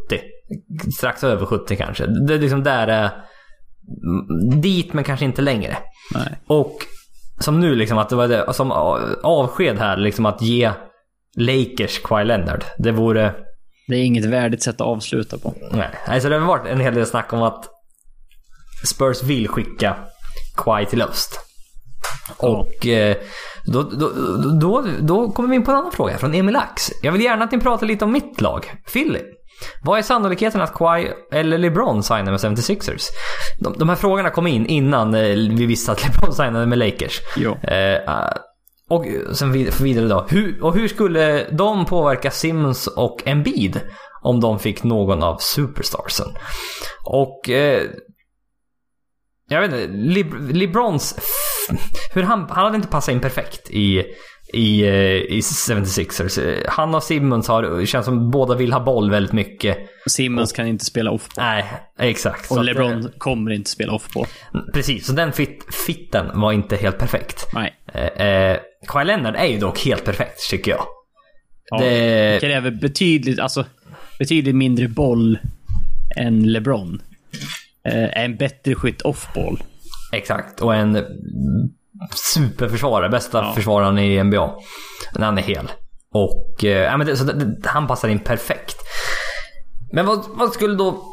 Strax 0.97 1.25
över 1.25 1.47
70 1.47 1.77
kanske. 1.77 2.07
Det 2.07 2.35
är 2.35 2.39
liksom 2.39 2.63
där 2.63 2.89
är... 2.89 3.03
mm, 3.03 3.11
Dit 4.61 4.93
men 4.93 5.05
kanske 5.05 5.25
inte 5.25 5.43
längre. 5.43 5.77
Nej. 6.15 6.39
Och 6.47 6.87
som 7.41 7.61
nu 7.61 7.75
liksom 7.75 7.99
att 7.99 8.09
det 8.09 8.17
var 8.17 8.29
det, 8.29 8.55
som 8.55 8.73
avsked 9.23 9.79
här 9.79 9.97
liksom 9.97 10.27
att 10.27 10.43
ge 10.43 10.71
Lakers 11.37 11.99
Kawhi 12.05 12.25
Leonard. 12.25 12.65
Det 12.79 12.93
vore... 12.93 13.35
Det 13.89 13.97
är 13.97 14.03
inget 14.03 14.25
värdigt 14.25 14.63
sätt 14.63 14.75
att 14.75 14.87
avsluta 14.87 15.39
på. 15.39 15.55
Nej. 15.73 15.91
Alltså 16.07 16.29
det 16.29 16.39
har 16.39 16.47
varit 16.47 16.67
en 16.67 16.81
hel 16.81 16.95
del 16.95 17.07
snack 17.07 17.33
om 17.33 17.43
att 17.43 17.69
Spurs 18.87 19.23
vill 19.23 19.49
skicka 19.49 19.97
Kawhi 20.57 20.87
till 20.87 21.03
öst. 21.03 21.41
Och 22.37 22.87
eh, 22.87 23.17
då, 23.65 23.83
då, 23.83 24.11
då, 24.61 24.85
då 25.01 25.31
kommer 25.31 25.49
vi 25.49 25.57
in 25.57 25.65
på 25.65 25.71
en 25.71 25.77
annan 25.77 25.93
fråga 25.93 26.19
från 26.19 26.35
Emil 26.35 26.57
Ax. 26.57 26.91
Jag 27.03 27.13
vill 27.13 27.23
gärna 27.23 27.45
att 27.45 27.53
ni 27.53 27.61
pratar 27.61 27.87
lite 27.87 28.05
om 28.05 28.13
mitt 28.13 28.41
lag, 28.41 28.73
Philly. 28.93 29.21
Vad 29.83 29.99
är 29.99 30.03
sannolikheten 30.03 30.61
att 30.61 30.75
Kawhi 30.75 31.09
eller 31.33 31.59
LeBron 31.59 32.03
signar 32.03 32.25
med 32.25 32.41
76ers? 32.41 33.03
De, 33.61 33.75
de 33.79 33.89
här 33.89 33.97
frågorna 33.97 34.31
kom 34.31 34.47
in 34.47 34.67
innan 34.67 35.15
eh, 35.15 35.21
vi 35.37 35.67
visste 35.67 35.93
att 35.93 36.05
LeBron 36.07 36.33
signade 36.35 36.67
med 36.67 36.79
Lakers. 36.79 37.21
Jo. 37.37 37.57
Eh, 37.57 38.31
och 38.89 39.05
sen 39.33 39.53
vid- 39.53 39.81
vidare 39.81 40.09
då. 40.09 40.27
Hur, 40.31 40.65
och 40.65 40.75
hur 40.75 40.89
skulle 40.89 41.47
de 41.51 41.85
påverka 41.87 42.31
Simmons 42.31 42.87
och 42.87 43.23
Embiid 43.27 43.81
om 44.23 44.41
de 44.41 44.59
fick 44.59 44.83
någon 44.83 45.23
av 45.23 45.37
superstarsen? 45.39 46.27
Och... 47.05 47.51
Eh, 47.51 47.83
jag 49.49 49.61
vet 49.61 49.73
inte, 49.73 49.87
Lib- 49.87 50.53
LeBrons... 50.53 51.19
Hur 52.15 52.23
han, 52.23 52.41
han 52.51 52.65
hade 52.65 52.77
inte 52.77 52.89
passat 52.89 53.13
in 53.13 53.21
perfekt 53.21 53.71
i, 53.71 54.05
i, 54.53 54.81
eh, 54.83 54.93
i 55.17 55.41
76ers. 55.41 56.39
Eh, 56.49 56.59
Han 56.69 56.95
och 56.95 57.03
Simmons 57.03 57.49
har, 57.49 57.87
känns 57.87 58.05
som 58.05 58.31
båda 58.31 58.55
vill 58.55 58.73
ha 58.73 58.81
boll 58.81 59.11
väldigt 59.11 59.33
mycket. 59.33 59.79
Simmons 60.07 60.53
kan 60.53 60.67
inte 60.67 60.85
spela 60.85 61.11
off 61.11 61.29
Nej, 61.37 61.65
exakt. 61.99 62.51
Och 62.51 62.59
att, 62.59 62.65
LeBron 62.67 63.11
kommer 63.19 63.51
inte 63.51 63.71
spela 63.71 63.93
off 63.93 64.13
på. 64.13 64.21
eh, 64.55 64.61
Precis, 64.75 65.07
så 65.07 65.13
den 65.13 65.33
fit, 65.33 65.65
fitten 65.87 66.41
var 66.41 66.53
inte 66.53 66.77
helt 66.77 66.99
perfekt. 66.99 67.47
Nej. 67.55 67.75
Eh, 67.95 68.27
eh, 68.27 68.59
Kawhi 68.89 69.05
Leonard 69.05 69.37
är 69.37 69.47
ju 69.47 69.59
dock 69.59 69.85
helt 69.85 70.05
perfekt, 70.05 70.51
tycker 70.51 70.71
jag. 70.71 70.85
Ja. 71.71 71.79
Det- 71.81 72.41
kräver 72.41 72.71
betydligt, 72.71 73.39
alltså, 73.39 73.65
betydligt 74.19 74.55
mindre 74.55 74.89
boll 74.89 75.39
än 76.17 76.53
LeBron. 76.53 77.03
Eh, 77.89 77.95
är 78.05 78.25
en 78.25 78.37
bättre 78.37 78.75
skytt 78.75 79.03
off-ball. 79.03 79.63
Exakt, 80.13 80.61
och 80.61 80.75
en 80.75 81.05
superförsvarare. 82.15 83.09
Bästa 83.09 83.39
Ja. 83.39 83.53
försvararen 83.55 83.99
i 83.99 84.23
NBA. 84.25 84.55
När 85.15 85.25
han 85.27 85.39
är 85.39 85.43
hel. 85.43 85.73
Och 86.15 86.65
eh, 86.65 86.71
ja, 86.85 86.97
men 86.97 87.07
det, 87.07 87.17
så 87.17 87.25
det, 87.25 87.33
det, 87.33 87.69
han 87.69 87.87
passar 87.87 88.09
in 88.09 88.19
perfekt. 88.19 88.77
Men 89.93 90.07
vad, 90.07 90.25
vad 90.29 90.53
skulle 90.53 90.75
då... 90.75 91.05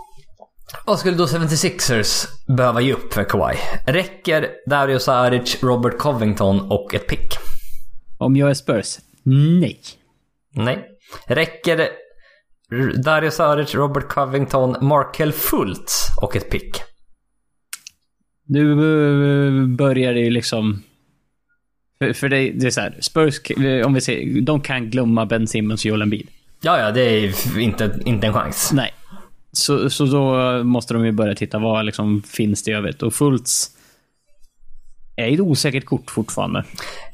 Vad 0.86 1.00
skulle 1.00 1.18
då 1.18 1.26
76ers 1.26 2.28
behöva 2.58 2.82
ge 2.82 2.94
upp 2.94 3.14
för 3.14 3.24
Kawhi? 3.24 3.56
Räcker 3.88 4.50
Dario 4.70 5.00
Saric, 5.00 5.64
Robert 5.64 5.98
Covington 5.98 6.72
och 6.72 6.96
ett 6.96 7.08
pick? 7.08 7.28
Om 8.20 8.36
jag 8.36 8.50
är 8.50 8.54
Spurs? 8.54 8.98
Nej. 9.24 9.82
Nej. 10.56 10.86
Räcker 11.28 11.80
R- 12.72 12.94
Dario 13.06 13.32
Saric, 13.32 13.76
Robert 13.76 14.08
Covington, 14.08 14.76
Markel 14.88 15.34
Fultz 15.34 16.08
och 16.22 16.36
ett 16.36 16.50
pick? 16.50 16.82
Nu 18.48 18.72
eh, 18.72 19.66
börjar 19.68 20.14
det 20.14 20.20
ju 20.20 20.30
liksom... 20.30 20.84
För, 22.00 22.14
för 22.14 22.30
det, 22.30 22.52
det 22.52 22.66
är 22.68 22.72
så 22.72 22.82
här, 22.82 22.98
Spurs, 23.02 23.40
om 23.86 23.94
vi 23.94 24.02
ser, 24.02 24.42
de 24.42 24.62
kan 24.62 24.90
glömma 24.90 25.26
Ben 25.26 25.48
Simmons 25.48 25.82
och 25.82 25.86
Joel 25.86 26.02
Embiid. 26.02 26.28
Ja, 26.62 26.80
ja, 26.80 26.92
det 26.92 27.02
är 27.02 27.60
inte, 27.60 28.00
inte 28.06 28.28
en 28.28 28.34
chans. 28.34 28.72
Nej. 28.74 28.94
Så, 29.52 29.90
så 29.90 30.06
då 30.06 30.64
måste 30.64 30.94
de 30.94 31.06
ju 31.06 31.12
börja 31.12 31.36
titta 31.36 31.60
vad 31.60 31.86
liksom 31.86 32.22
finns 32.22 32.64
det 32.64 32.72
i 32.72 32.74
övrigt. 32.74 33.04
Och 33.04 33.14
Fultz 33.14 33.72
är 35.16 35.28
ju 35.28 35.34
ett 35.34 35.40
osäkert 35.40 35.86
kort 35.86 36.12
fortfarande. 36.12 36.64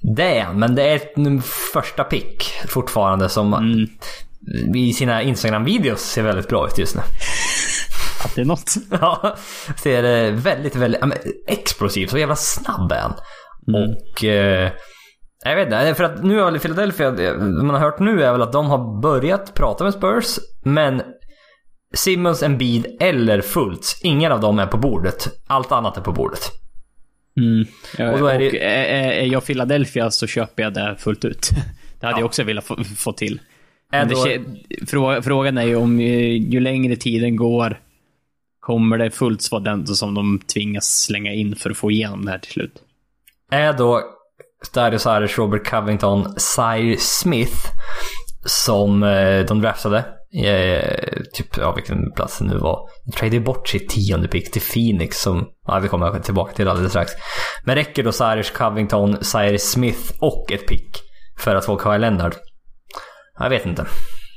Det 0.02 0.38
är 0.38 0.54
men 0.54 0.76
det 0.76 0.84
är 0.84 0.96
ett 0.96 1.46
första 1.74 2.04
pick 2.04 2.44
fortfarande 2.68 3.30
som 3.30 3.54
Mm. 4.48 4.76
i 4.76 4.94
sina 4.94 5.24
Instagram-videos 5.24 5.98
ser 5.98 6.24
väldigt 6.24 6.48
bra 6.48 6.68
ut 6.68 6.78
just 6.78 6.96
nu. 6.96 7.02
Det 8.36 8.42
är 8.42 8.46
något. 8.46 8.74
Ja, 9.02 9.36
ser 9.78 10.04
eh, 10.28 10.34
väldigt, 10.34 10.76
väldigt 10.76 11.02
ja, 11.02 11.08
men 11.08 11.18
explosiv. 11.48 12.08
Så 12.08 12.18
jävla 12.18 12.36
snabb 12.36 12.92
är 12.92 13.00
han. 13.00 13.14
Och... 13.68 14.24
Eh, 14.24 14.72
jag 15.46 15.56
vet 15.56 15.66
inte, 15.66 15.94
för 15.96 16.04
att 16.04 16.24
nu 16.24 16.40
har 16.40 16.52
väl 16.52 16.60
Philadelphia, 16.60 17.12
det 17.12 17.38
man 17.38 17.70
har 17.70 17.80
hört 17.80 18.00
nu 18.00 18.24
är 18.24 18.32
väl 18.32 18.42
att 18.42 18.52
de 18.52 18.66
har 18.66 19.02
börjat 19.02 19.54
prata 19.54 19.84
med 19.84 19.94
Spurs, 19.94 20.40
men 20.66 21.02
Simmons, 21.94 22.44
Embiid 22.44 22.86
eller 23.00 23.42
Fultz, 23.42 24.02
ingen 24.04 24.32
av 24.32 24.40
dem 24.40 24.60
är 24.60 24.68
på 24.68 24.78
bordet. 24.78 25.28
Allt 25.48 25.72
annat 25.72 25.98
är 25.98 26.02
på 26.02 26.12
bordet. 26.12 26.40
Mm. 27.40 27.66
Ja, 27.98 28.08
Och 28.08 28.14
och 28.14 28.20
då 28.20 28.28
är 28.28 28.40
det- 28.40 28.64
är, 28.64 29.04
är, 29.04 29.12
är 29.12 29.26
jag 29.26 29.46
Philadelphia 29.46 30.12
så 30.12 30.28
köper 30.28 30.64
jag 30.64 30.74
det 30.74 30.96
fullt 31.00 31.26
ut. 31.26 31.50
Det 32.00 32.06
hade 32.06 32.18
Ja. 32.18 32.20
jag 32.22 32.26
också 32.26 32.44
velat 32.44 32.64
få, 32.66 32.84
få 32.98 33.14
till. 33.14 33.40
Det, 33.92 34.40
då- 34.92 35.22
frågan 35.22 35.58
är 35.58 35.64
ju 35.64 35.76
om 35.76 36.00
eh, 36.00 36.32
ju 36.52 36.60
längre 36.60 36.96
tiden 36.96 37.36
går 37.36 37.80
kommer 38.66 38.98
det 38.98 39.12
fullt 39.12 39.52
vara 39.52 39.62
den 39.62 39.88
som 39.88 40.14
de 40.14 40.40
tvingas 40.54 40.86
slänga 40.86 41.34
in 41.34 41.56
för 41.56 41.70
att 41.70 41.78
få 41.78 41.92
igenom 41.92 42.26
det 42.26 42.32
här 42.32 42.40
till 42.40 42.52
slut. 42.52 42.74
är 43.52 43.74
då 43.74 44.02
Dario 44.74 45.00
Saric, 45.00 45.38
Robert 45.38 45.70
Covington, 45.70 46.36
Cyrus 46.38 47.20
Smith 47.20 47.58
som 48.46 49.04
eh, 49.04 49.46
de 49.46 49.62
draftade. 49.62 50.06
Eh, 50.46 51.22
typ, 51.34 51.58
ja 51.58 51.72
vilken 51.72 52.12
plats 52.12 52.38
det 52.38 52.46
nu 52.46 52.58
var. 52.58 52.90
De 53.06 53.12
tradade 53.12 53.40
bort 53.40 53.68
sitt 53.68 53.90
tionde 53.90 54.28
pick 54.28 54.52
till 54.52 54.62
Phoenix 54.62 55.22
som, 55.22 55.50
ja 55.68 55.80
vi 55.80 55.88
kommer 55.88 56.20
tillbaka 56.20 56.54
till 56.54 56.68
alldeles 56.68 56.92
strax. 56.92 57.12
Men 57.66 57.76
räcker 57.76 58.04
då 58.04 58.12
Cyrus, 58.12 58.52
Covington, 58.52 59.24
Cyrus 59.24 59.72
Smith 59.72 60.14
och 60.20 60.52
ett 60.52 60.68
pick 60.68 61.02
för 61.40 61.56
att 61.56 61.66
få 61.66 61.76
Kawhi 61.76 62.00
Leonard? 62.00 62.36
Jag 63.40 63.50
vet 63.50 63.66
inte. 63.66 63.86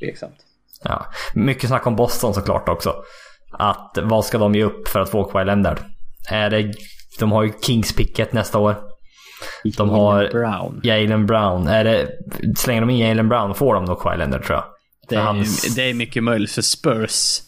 Tveksamt. 0.00 0.36
Ja. 0.82 1.06
Mycket 1.34 1.68
snack 1.68 1.86
om 1.86 1.96
Boston 1.96 2.34
såklart 2.34 2.68
också. 2.68 2.94
Att 3.58 3.98
vad 4.02 4.24
ska 4.24 4.38
de 4.38 4.54
ge 4.54 4.64
upp 4.64 4.88
för 4.88 5.00
att 5.00 5.10
få 5.10 5.24
Kawhi 5.24 5.44
Leonard? 5.44 5.78
Är 6.30 6.50
det, 6.50 6.72
de 7.18 7.32
har 7.32 7.42
ju 7.42 7.52
Kings-picket 7.62 8.32
nästa 8.32 8.58
år. 8.58 8.76
De 9.76 9.90
har- 9.90 10.28
Brown. 10.32 10.80
Jalen 10.82 11.26
Brown. 11.26 11.66
Är 11.68 11.84
det, 11.84 12.08
slänger 12.56 12.80
de 12.80 12.90
in 12.90 12.98
Jalen 12.98 13.28
Brown 13.28 13.54
får 13.54 13.74
de 13.74 13.86
då 13.86 13.94
Kawhi 13.94 14.18
Leonard 14.18 14.44
tror 14.44 14.56
jag. 14.56 14.64
Det 15.08 15.14
är, 15.14 15.20
hans- 15.20 15.74
det 15.74 15.82
är 15.90 15.94
mycket 15.94 16.24
möjligt 16.24 16.50
för 16.50 16.62
Spurs. 16.62 17.40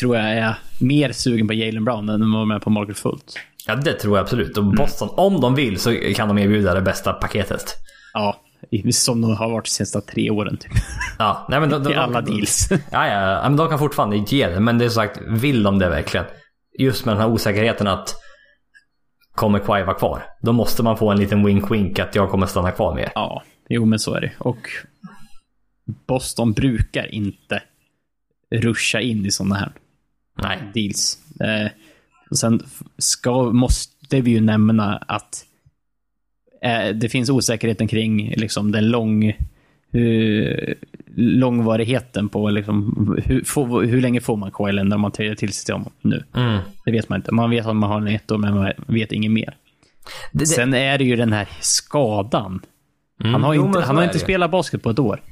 Tror 0.00 0.16
jag 0.16 0.26
är 0.30 0.54
mer 0.80 1.12
sugen 1.12 1.48
på 1.48 1.54
Jalen 1.54 1.84
Brown 1.84 2.08
än 2.08 2.20
de 2.20 2.32
var 2.32 2.44
med 2.44 2.62
på 2.62 2.70
Margaret 2.70 2.98
Fultz. 2.98 3.34
Ja 3.66 3.74
det 3.74 3.92
tror 3.92 4.16
jag 4.16 4.22
absolut. 4.24 4.58
Och 4.58 4.64
Boston, 4.74 5.08
om 5.16 5.40
de 5.40 5.54
vill 5.54 5.78
så 5.80 5.96
kan 6.16 6.28
de 6.28 6.38
erbjuda 6.38 6.74
det 6.74 6.80
bästa 6.80 7.12
paketet. 7.12 7.74
Ja, 8.12 8.36
som 8.92 9.20
de 9.20 9.34
har 9.36 9.50
varit 9.50 9.64
de 9.64 9.70
senaste 9.70 10.00
tre 10.00 10.30
åren. 10.30 10.56
Typ. 10.56 10.72
Ja, 11.18 11.46
nej 11.48 11.60
men 11.60 11.70
de, 11.70 11.82
de, 11.82 11.92
I 11.92 11.96
alla 11.96 12.20
deals. 12.20 12.68
Ja, 12.90 13.06
ja, 13.06 13.48
men 13.48 13.56
de 13.56 13.68
kan 13.68 13.78
fortfarande 13.78 14.16
ge 14.16 14.48
det. 14.48 14.60
Men 14.60 14.78
det 14.78 14.84
är 14.84 14.88
som 14.88 15.02
sagt, 15.02 15.20
vill 15.28 15.62
de 15.62 15.78
det 15.78 15.88
verkligen? 15.88 16.26
Just 16.78 17.04
med 17.04 17.14
den 17.14 17.22
här 17.22 17.28
osäkerheten 17.28 17.86
att 17.86 18.14
kommer 19.34 19.58
Kawhi 19.58 19.82
vara 19.82 19.98
kvar? 19.98 20.22
Då 20.42 20.52
måste 20.52 20.82
man 20.82 20.96
få 20.96 21.10
en 21.10 21.18
liten 21.18 21.46
wink-wink 21.46 22.02
att 22.02 22.14
jag 22.14 22.30
kommer 22.30 22.46
stanna 22.46 22.70
kvar 22.70 22.94
med 22.94 23.02
er. 23.02 23.12
Ja, 23.14 23.42
jo 23.68 23.84
men 23.84 23.98
så 23.98 24.14
är 24.14 24.20
det. 24.20 24.32
Och 24.38 24.68
Boston 26.06 26.52
brukar 26.52 27.14
inte 27.14 27.62
ruscha 28.50 29.00
in 29.00 29.26
i 29.26 29.30
sådana 29.30 29.54
här 29.54 29.72
Nej. 30.42 30.70
deals. 30.74 31.18
Eh, 31.40 31.70
och 32.30 32.38
sen 32.38 32.60
ska, 32.98 33.42
måste 33.52 34.20
vi 34.20 34.30
ju 34.30 34.40
nämna 34.40 34.96
att 34.96 35.44
eh, 36.66 36.94
det 36.94 37.08
finns 37.08 37.30
osäkerheten 37.30 37.88
kring 37.88 38.34
liksom, 38.36 38.72
den 38.72 38.88
lång, 38.88 39.32
hur, 39.92 40.74
långvarigheten 41.16 42.28
på 42.28 42.50
liksom, 42.50 43.16
hur, 43.24 43.44
får, 43.44 43.82
hur 43.82 44.00
länge 44.00 44.20
får 44.20 44.36
man 44.36 44.50
KL 44.50 44.82
när 44.84 44.98
man 44.98 45.12
tar 45.12 45.34
till 45.34 45.52
sig 45.52 45.72
honom 45.72 45.92
nu. 46.00 46.24
Mm. 46.34 46.58
Det 46.84 46.92
vet 46.92 47.08
man 47.08 47.16
inte. 47.18 47.34
Man 47.34 47.50
vet 47.50 47.66
att 47.66 47.76
man 47.76 47.90
har 47.90 48.00
en 48.00 48.08
ett 48.08 48.30
år, 48.30 48.38
men 48.38 48.54
man 48.54 48.72
vet 48.86 49.12
inget 49.12 49.30
mer. 49.30 49.56
Det, 50.32 50.38
det, 50.38 50.46
Sen 50.46 50.74
är 50.74 50.98
det 50.98 51.04
ju 51.04 51.16
den 51.16 51.32
här 51.32 51.48
skadan. 51.60 52.60
Mm. 53.20 53.32
Han 53.32 53.42
har, 53.42 53.54
Jo, 53.54 53.66
inte, 53.66 53.80
han 53.80 53.96
har 53.96 54.04
inte 54.04 54.18
spelat 54.18 54.50
basket 54.50 54.82
på 54.82 54.90
ett 54.90 54.98
år. 54.98 55.22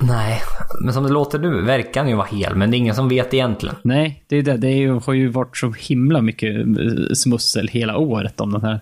Nej, 0.00 0.40
men 0.84 0.94
som 0.94 1.04
det 1.04 1.12
låter 1.12 1.38
nu 1.38 1.62
verkar 1.62 2.00
han 2.00 2.10
ju 2.10 2.16
vara 2.16 2.26
hel. 2.26 2.54
Men 2.54 2.70
det 2.70 2.76
är 2.76 2.78
ingen 2.78 2.94
som 2.94 3.08
vet 3.08 3.34
egentligen. 3.34 3.76
Nej, 3.82 4.24
det 4.28 4.36
är 4.36 4.42
det. 4.42 4.56
Det 4.56 4.68
är 4.68 4.76
ju, 4.76 4.92
har 4.92 5.12
ju 5.12 5.28
varit 5.28 5.56
så 5.56 5.72
himla 5.78 6.20
mycket 6.20 6.66
smussel 7.14 7.68
hela 7.68 7.96
året 7.96 8.40
om 8.40 8.52
den 8.52 8.62
här 8.62 8.80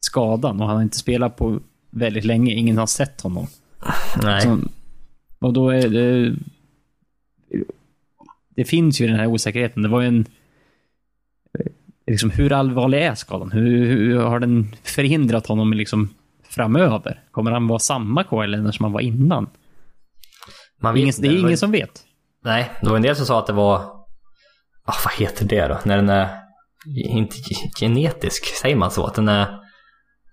skadan 0.00 0.60
och 0.60 0.66
han 0.66 0.76
har 0.76 0.82
inte 0.82 0.98
spelat 0.98 1.36
på 1.36 1.60
väldigt 1.90 2.24
länge. 2.24 2.52
Ingen 2.52 2.78
har 2.78 2.86
sett 2.86 3.20
honom. 3.20 3.46
Nej. 4.22 4.42
Så, 4.42 4.58
och 5.38 5.52
då 5.52 5.70
är 5.70 5.88
det... 5.88 6.36
det 8.48 8.64
finns 8.64 9.00
ju 9.00 9.06
den 9.06 9.16
här 9.16 9.26
osäkerheten. 9.26 9.82
Det 9.82 9.88
var 9.88 10.00
ju 10.00 10.08
en... 10.08 10.26
Liksom, 12.06 12.30
hur 12.30 12.52
allvarlig 12.52 13.02
är 13.02 13.14
skadan? 13.14 13.52
Hur, 13.52 13.86
hur 13.86 14.20
har 14.20 14.40
den 14.40 14.76
förhindrat 14.82 15.46
honom 15.46 15.72
liksom 15.72 16.14
framöver? 16.42 17.22
Kommer 17.30 17.50
han 17.50 17.66
vara 17.66 17.78
samma 17.78 18.24
Leonard 18.46 18.74
som 18.76 18.84
han 18.84 18.92
var 18.92 19.00
innan? 19.00 19.46
Man 20.80 20.96
Ingen, 20.96 21.06
vet 21.06 21.22
det 21.22 21.28
är 21.28 21.38
ingen 21.38 21.58
som 21.58 21.70
vet. 21.72 22.04
Nej, 22.44 22.70
det 22.82 22.88
var 22.88 22.96
en 22.96 23.02
del 23.02 23.16
som 23.16 23.26
sa 23.26 23.38
att 23.38 23.46
det 23.46 23.52
var... 23.52 23.76
Ah, 24.84 24.94
vad 25.04 25.14
heter 25.18 25.46
det 25.46 25.66
då? 25.66 25.78
När 25.84 25.96
den 25.96 26.08
är... 26.08 26.28
Inte 26.96 27.36
genetisk, 27.80 28.44
säger 28.44 28.76
man 28.76 28.90
så? 28.90 29.06
Att 29.06 29.14
den 29.14 29.28
är... 29.28 29.57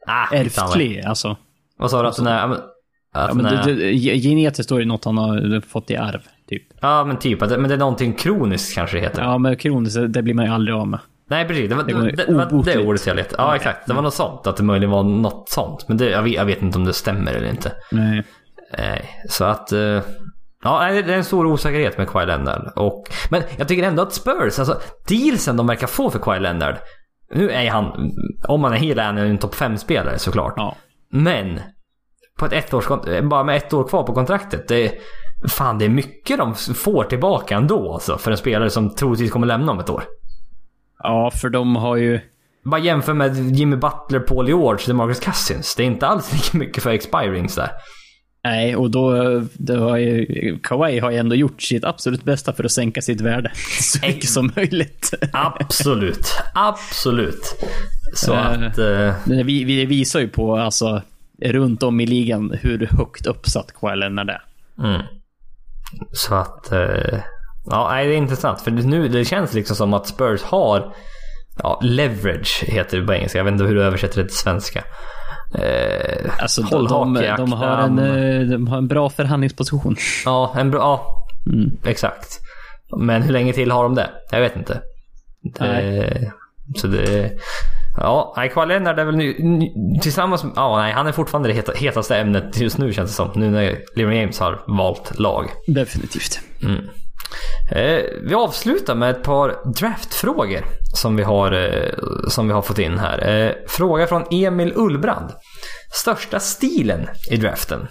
Ah. 0.08 0.28
Ärftlig, 0.36 1.02
alltså. 1.02 1.38
Vad 1.78 1.92
sa 1.92 2.02
du? 2.02 2.08
Att 2.08 2.16
den 2.16 2.28
är... 2.28 2.52
Att 2.52 2.62
Ja, 3.14 3.28
den 3.28 3.46
är, 3.46 3.64
det, 3.66 3.74
det, 3.74 3.92
ge- 3.92 4.20
genetiskt 4.20 4.70
då 4.70 4.76
är 4.76 4.80
det 4.80 4.86
något 4.86 5.06
han 5.06 5.18
har 5.18 5.62
fått 5.62 5.92
i 5.92 5.96
arv, 5.98 6.22
typ. 6.50 6.64
ja 6.82 7.04
men 7.06 7.18
typ. 7.20 7.40
Men 7.40 7.64
det 7.68 7.74
är 7.74 7.78
någonting 7.78 8.14
kroniskt 8.14 8.76
kanske 8.76 8.98
det 8.98 9.02
heter. 9.02 9.22
Ja, 9.22 9.38
men 9.38 9.56
kroniskt, 9.56 9.98
det 10.10 10.22
blir 10.22 10.34
man 10.34 10.46
ju 10.46 10.52
aldrig 10.52 10.76
av 10.76 10.88
med. 10.88 11.00
Nej 11.30 11.48
precis, 11.48 11.70
det 11.70 11.76
var 11.76 11.84
det, 11.84 11.94
var- 11.94 12.02
det, 12.02 12.34
var 12.34 12.64
det 12.66 12.86
ordet 12.88 13.08
jag 13.08 13.16
letade. 13.16 13.44
Ja 13.44 13.56
exakt, 13.56 13.88
det 13.88 13.94
var 13.94 14.02
något 14.02 14.14
sånt. 14.14 14.48
Att 14.48 14.58
det 14.58 14.64
möjligen 14.64 14.92
var 14.92 15.04
något 15.04 15.50
sånt. 15.50 15.86
Men 15.88 15.98
det, 15.98 16.10
jag, 16.10 16.24
vet, 16.24 16.34
jag 16.34 16.46
vet 16.46 16.62
inte 16.62 16.78
om 16.78 16.86
det 16.86 16.94
stämmer 16.94 17.34
eller 17.34 17.50
inte. 17.50 17.72
Nej. 17.92 18.24
Nej, 18.78 19.10
så 19.30 19.44
att... 19.44 19.72
eh, 19.72 20.02
Ja, 20.64 20.92
det 20.92 21.00
är 21.14 21.18
en 21.18 21.24
stor 21.24 21.46
osäkerhet 21.46 21.98
med 21.98 22.10
Kawhi 22.10 22.26
Leonard. 22.26 22.72
Och, 22.76 23.04
men 23.30 23.42
jag 23.58 23.68
tycker 23.68 23.84
ändå 23.84 24.04
att 24.04 24.14
Spurs, 24.14 24.60
alltså 24.60 24.80
dealsen 25.08 25.58
de 25.58 25.68
verkar 25.68 25.88
få 25.88 26.10
för 26.10 26.20
Kawhi 26.20 26.40
Leonard. 26.40 26.76
Nu 27.36 27.52
är 27.52 27.70
han, 27.70 28.12
om 28.48 28.64
han 28.64 28.74
är 28.74 28.78
hel 28.78 29.00
är 29.00 29.04
han 29.04 29.18
en 29.18 29.38
topp 29.38 29.56
5-spelare 29.56 30.18
såklart. 30.18 30.54
Ja. 30.58 30.76
Men, 31.10 31.60
på 32.40 32.46
ett 32.46 32.54
ettårs, 32.54 32.88
bara 33.24 33.44
med 33.44 33.58
ett 33.58 33.74
år 33.74 33.88
kvar 33.88 34.04
på 34.04 34.14
kontraktet. 34.14 34.68
Det, 34.68 34.92
fan, 35.50 35.78
det 35.78 35.86
är 35.86 35.90
mycket 35.90 36.38
de 36.38 36.56
får 36.56 37.04
tillbaka 37.04 37.56
ändå 37.56 37.94
alltså. 37.94 38.18
För 38.18 38.32
en 38.32 38.38
spelare 38.38 38.70
som 38.70 38.96
troligtvis 38.96 39.32
kommer 39.32 39.48
lämna 39.48 39.72
om 39.72 39.80
ett 39.80 39.90
år. 39.90 40.04
Ja, 41.04 41.32
för 41.32 41.50
de 41.50 41.76
har 41.76 41.96
ju... 41.96 42.20
Bara 42.64 42.80
jämför 42.80 43.14
med 43.14 43.36
Jimmy 43.36 43.76
Butler, 43.76 44.20
Paul 44.20 44.48
George, 44.48 44.88
DeMarcus 44.88 45.20
Cousins. 45.20 45.76
Det 45.76 45.84
är 45.84 45.88
inte 45.88 46.08
alls 46.08 46.34
lika 46.34 46.58
mycket 46.58 46.84
för 46.84 46.90
expirings 46.90 47.56
där. 47.56 47.70
Nej, 48.46 48.76
och 48.76 48.92
då... 48.92 49.14
Det 49.54 49.78
har 49.78 49.98
ju, 49.98 50.60
Kawhi 50.64 51.00
har 51.00 51.12
ju 51.12 51.18
ändå 51.18 51.36
gjort 51.36 51.62
sitt 51.62 51.84
absolut 51.84 52.24
bästa 52.24 52.54
för 52.54 52.64
att 52.64 52.72
sänka 52.72 53.02
sitt 53.02 53.22
värde 53.22 53.52
så 53.82 54.06
mycket 54.08 54.30
som 54.30 54.52
möjligt. 54.56 55.14
Absolut, 55.34 56.38
absolut. 56.54 57.56
Så 58.14 58.34
Eh. 58.34 58.48
att... 58.50 58.76
Det 58.76 59.44
vi, 59.44 59.64
vi 59.64 59.86
visar 59.86 60.20
ju 60.20 60.28
på, 60.28 60.56
alltså, 60.56 61.02
runt 61.42 61.84
om 61.84 62.00
i 62.00 62.06
ligan 62.06 62.58
hur 62.62 62.88
högt 62.98 63.26
uppsatt 63.26 63.74
Kawhi 63.80 63.96
Leonard 63.96 64.30
är. 64.30 64.42
Mm. 64.84 65.02
Så 66.12 66.36
att... 66.36 66.72
eh, 66.72 67.20
ja, 67.66 67.94
det 67.94 68.02
är 68.02 68.12
intressant. 68.12 68.62
För 68.62 68.72
nu 68.72 69.08
det 69.08 69.26
känns 69.26 69.54
liksom 69.54 69.76
som 69.76 69.94
att 69.94 70.08
Spurs 70.08 70.42
har... 70.42 70.94
Ja, 71.64 71.80
leverage 71.84 72.64
heter 72.68 73.00
det 73.00 73.06
på 73.06 73.14
engelska. 73.14 73.38
Jag 73.38 73.46
vet 73.46 73.52
inte 73.52 73.64
hur 73.64 73.76
du 73.76 73.84
översätter 73.84 74.22
det 74.22 74.28
till 74.28 74.38
svenska. 74.38 74.84
Eh, 75.54 76.32
Alltså, 76.40 76.62
de, 76.62 76.88
hållhake 76.88 77.28
de, 77.38 77.50
de, 77.50 77.52
har 77.54 77.68
en, 77.78 78.00
akten. 78.00 78.42
eh, 78.42 78.48
de 78.48 78.68
har 78.68 78.78
en 78.78 78.88
bra 78.88 79.10
förhandlingsposition. 79.10 79.96
Ja, 80.26 80.54
en 80.58 80.72
bra... 80.72 80.80
Ja, 80.80 81.22
Mm. 81.54 81.78
exakt. 81.86 82.40
Men 82.98 83.22
hur 83.22 83.34
länge 83.34 83.54
till 83.54 83.72
har 83.72 83.84
de 83.84 83.96
det? 83.96 84.10
Jag 84.32 84.40
vet 84.42 84.56
inte. 84.56 84.82
Det. 85.60 86.32
Så 86.78 86.88
det... 86.88 87.32
Ja, 87.98 88.34
nej, 88.38 88.50
Kawhi 88.50 88.68
Leonard 88.68 89.00
är 89.00 89.06
väl 89.06 89.16
nu, 89.16 89.34
tillsammans 90.02 90.44
med... 90.44 90.54
Ja, 90.56 90.78
nej, 90.78 90.94
han 90.94 91.08
är 91.08 91.12
fortfarande 91.12 91.50
det 91.50 91.54
heta, 91.56 91.72
hetaste 91.76 92.18
ämnet 92.18 92.62
just 92.62 92.78
nu 92.78 92.94
känns 92.94 93.10
det 93.10 93.16
som. 93.16 93.32
Nu 93.36 93.50
när 93.52 93.78
LeBron 93.96 94.16
James 94.18 94.40
har 94.40 94.64
valt 94.68 95.20
lag. 95.20 95.50
Definitivt. 95.68 96.40
Eh, 96.64 96.70
Eh, 97.72 98.04
vi 98.24 98.36
avslutar 98.36 98.96
med 98.96 99.10
ett 99.10 99.24
par 99.24 99.72
draftfrågor 99.80 100.66
som 100.94 101.16
vi 101.16 101.24
har, 101.24 101.52
eh, 101.52 101.90
som 102.30 102.48
vi 102.48 102.54
har 102.54 102.62
fått 102.62 102.80
in 102.80 103.00
här. 103.00 103.28
Eh, 103.30 103.52
fråga 103.68 104.08
från 104.08 104.24
Emil 104.32 104.74
Ullbrand. 104.76 105.32
Största 105.92 106.40
stilen 106.40 107.08
i 107.32 107.38
draften? 107.38 107.88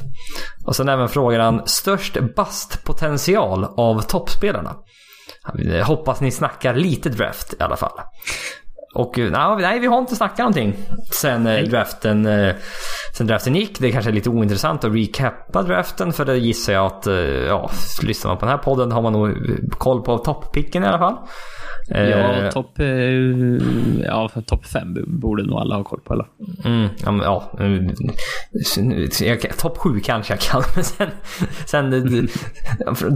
Och 0.66 0.76
sen 0.76 0.88
även 0.88 1.08
frågar 1.08 1.40
han 1.40 1.62
störst 1.66 2.16
bastpotential 2.36 3.64
av 3.76 4.00
toppspelarna. 4.00 4.76
Hoppas 5.84 6.20
ni 6.20 6.30
snackar 6.30 6.74
lite 6.74 7.08
draft 7.08 7.54
i 7.54 7.62
alla 7.62 7.76
fall. 7.76 8.00
Och 8.94 9.18
eh, 9.18 9.56
nej, 9.58 9.80
vi 9.80 9.86
har 9.86 9.98
inte 9.98 10.16
snackat 10.16 10.38
någonting 10.38 10.76
sen 11.12 11.46
eh, 11.46 11.64
draften, 11.64 12.26
eh, 12.26 12.54
sen 13.16 13.26
draften 13.26 13.54
gick. 13.54 13.78
Det 13.78 13.88
är 13.88 13.92
kanske 13.92 14.10
är 14.10 14.14
lite 14.14 14.30
ointressant 14.30 14.84
att 14.84 14.94
recappa 14.94 15.62
draften 15.62 16.12
för 16.12 16.24
det 16.24 16.36
gissar 16.36 16.72
jag 16.72 16.86
att, 16.86 17.06
eh, 17.06 17.14
ja, 17.14 17.70
lyssnar 18.02 18.30
man 18.30 18.38
på 18.38 18.46
den 18.46 18.50
här 18.50 18.62
podden 18.62 18.92
har 18.92 19.02
man 19.02 19.12
nog 19.12 19.30
koll 19.78 20.02
på 20.02 20.18
topppicken 20.18 20.84
i 20.84 20.86
alla 20.86 20.98
fall. 20.98 21.16
Ja, 21.88 22.50
topp 22.50 22.78
ja, 24.04 24.30
top 24.46 24.66
fem 24.66 24.96
borde 25.06 25.42
nog 25.46 25.58
alla 25.58 25.76
ha 25.76 25.84
koll 25.84 26.00
på. 26.00 26.12
Eller? 26.12 26.26
Mm, 26.64 26.88
ja, 27.04 27.10
men, 27.10 27.20
ja. 27.24 27.50
Topp 29.58 29.78
sju 29.78 30.00
kanske 30.00 30.32
jag 30.32 30.40
kan, 30.40 30.62
men 30.74 30.84
sen... 30.84 31.10
sen. 31.66 32.28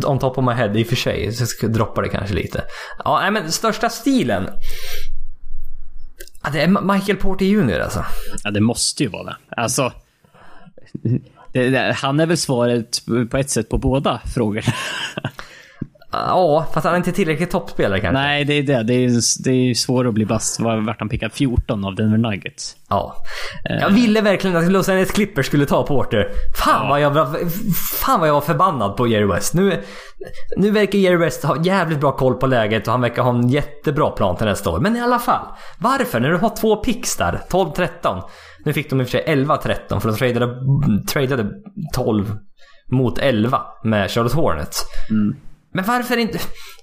On 0.06 0.18
top 0.18 0.38
of 0.38 0.44
my 0.44 0.52
head 0.52 0.76
i 0.76 0.82
och 0.82 0.86
för 0.86 0.96
sig, 0.96 1.32
så 1.32 1.66
droppar 1.66 2.02
det 2.02 2.08
kanske 2.08 2.34
lite. 2.34 2.64
Ja, 3.04 3.18
nej, 3.20 3.30
men 3.30 3.52
största 3.52 3.88
stilen. 3.88 4.48
Ja, 6.42 6.50
det 6.50 6.62
är 6.62 6.94
Michael 6.94 7.18
Porter 7.18 7.46
Jr 7.46 7.80
alltså. 7.80 8.04
Ja, 8.44 8.50
det 8.50 8.60
måste 8.60 9.02
ju 9.02 9.08
vara 9.08 9.24
det. 9.24 9.36
Alltså, 9.48 9.92
det, 11.52 11.70
det, 11.70 11.92
han 11.92 12.20
är 12.20 12.26
väl 12.26 12.36
svaret 12.36 13.02
på 13.30 13.36
ett 13.36 13.50
sätt 13.50 13.68
på 13.68 13.78
båda 13.78 14.20
frågorna. 14.34 14.72
Ja, 16.12 16.66
fast 16.72 16.84
han 16.84 16.92
är 16.94 16.96
inte 16.98 17.12
tillräckligt 17.12 17.50
toppspelare 17.50 18.00
kanske. 18.00 18.20
Nej, 18.22 18.44
det 18.44 18.54
är 18.54 18.62
det. 18.62 18.82
Det 18.82 18.94
är, 18.94 19.42
det 19.44 19.50
är 19.50 19.74
svårt 19.74 20.06
att 20.06 20.14
bli 20.14 20.26
bast. 20.26 20.60
Var- 20.60 20.76
Vart 20.86 20.98
han 20.98 21.08
pickad 21.08 21.32
14 21.32 21.84
av 21.84 21.94
Denver 21.94 22.18
Nuggets. 22.18 22.76
Ja. 22.88 23.14
Jag 23.64 23.90
ville 23.90 24.20
verkligen 24.20 24.56
att 24.56 24.70
Los 24.72 24.88
Angeles 24.88 25.10
Clippers 25.10 25.46
skulle 25.46 25.66
ta 25.66 25.86
Porter. 25.86 26.28
Fan, 26.64 26.88
vad 26.88 27.00
jag, 27.00 27.10
var- 27.10 27.38
fan 28.00 28.20
vad 28.20 28.28
jag 28.28 28.34
var 28.34 28.40
förbannad 28.40 28.96
på 28.96 29.06
Jerry 29.06 29.26
West. 29.26 29.54
Nu, 29.54 29.82
nu 30.56 30.70
verkar 30.70 30.98
Jerry 30.98 31.16
West 31.16 31.44
ha 31.44 31.62
jävligt 31.64 32.00
bra 32.00 32.12
koll 32.12 32.34
på 32.34 32.46
läget 32.46 32.86
och 32.86 32.92
han 32.92 33.00
verkar 33.00 33.22
ha 33.22 33.30
en 33.30 33.48
jättebra 33.48 34.10
plan 34.10 34.36
till 34.36 34.46
nästa 34.46 34.70
år. 34.70 34.80
Men 34.80 34.96
i 34.96 35.00
alla 35.00 35.18
fall. 35.18 35.46
Varför? 35.78 36.20
När 36.20 36.28
du 36.30 36.36
har 36.36 36.56
två 36.56 36.76
picks 36.76 37.16
där, 37.16 37.40
12-13. 37.50 38.22
Nu 38.64 38.72
fick 38.72 38.90
de 38.90 39.00
i 39.00 39.04
och 39.04 39.08
för 39.08 39.18
sig 39.18 39.24
11-13 39.26 40.00
för 40.00 40.08
de 40.08 40.16
tradade, 40.16 40.54
tradade 41.12 41.50
12 41.94 42.38
mot 42.90 43.18
11 43.18 43.60
med 43.84 44.10
Charlotte 44.10 44.32
Hornets. 44.34 44.84
Men 45.72 45.84
varför 45.84 46.16
inte? 46.16 46.38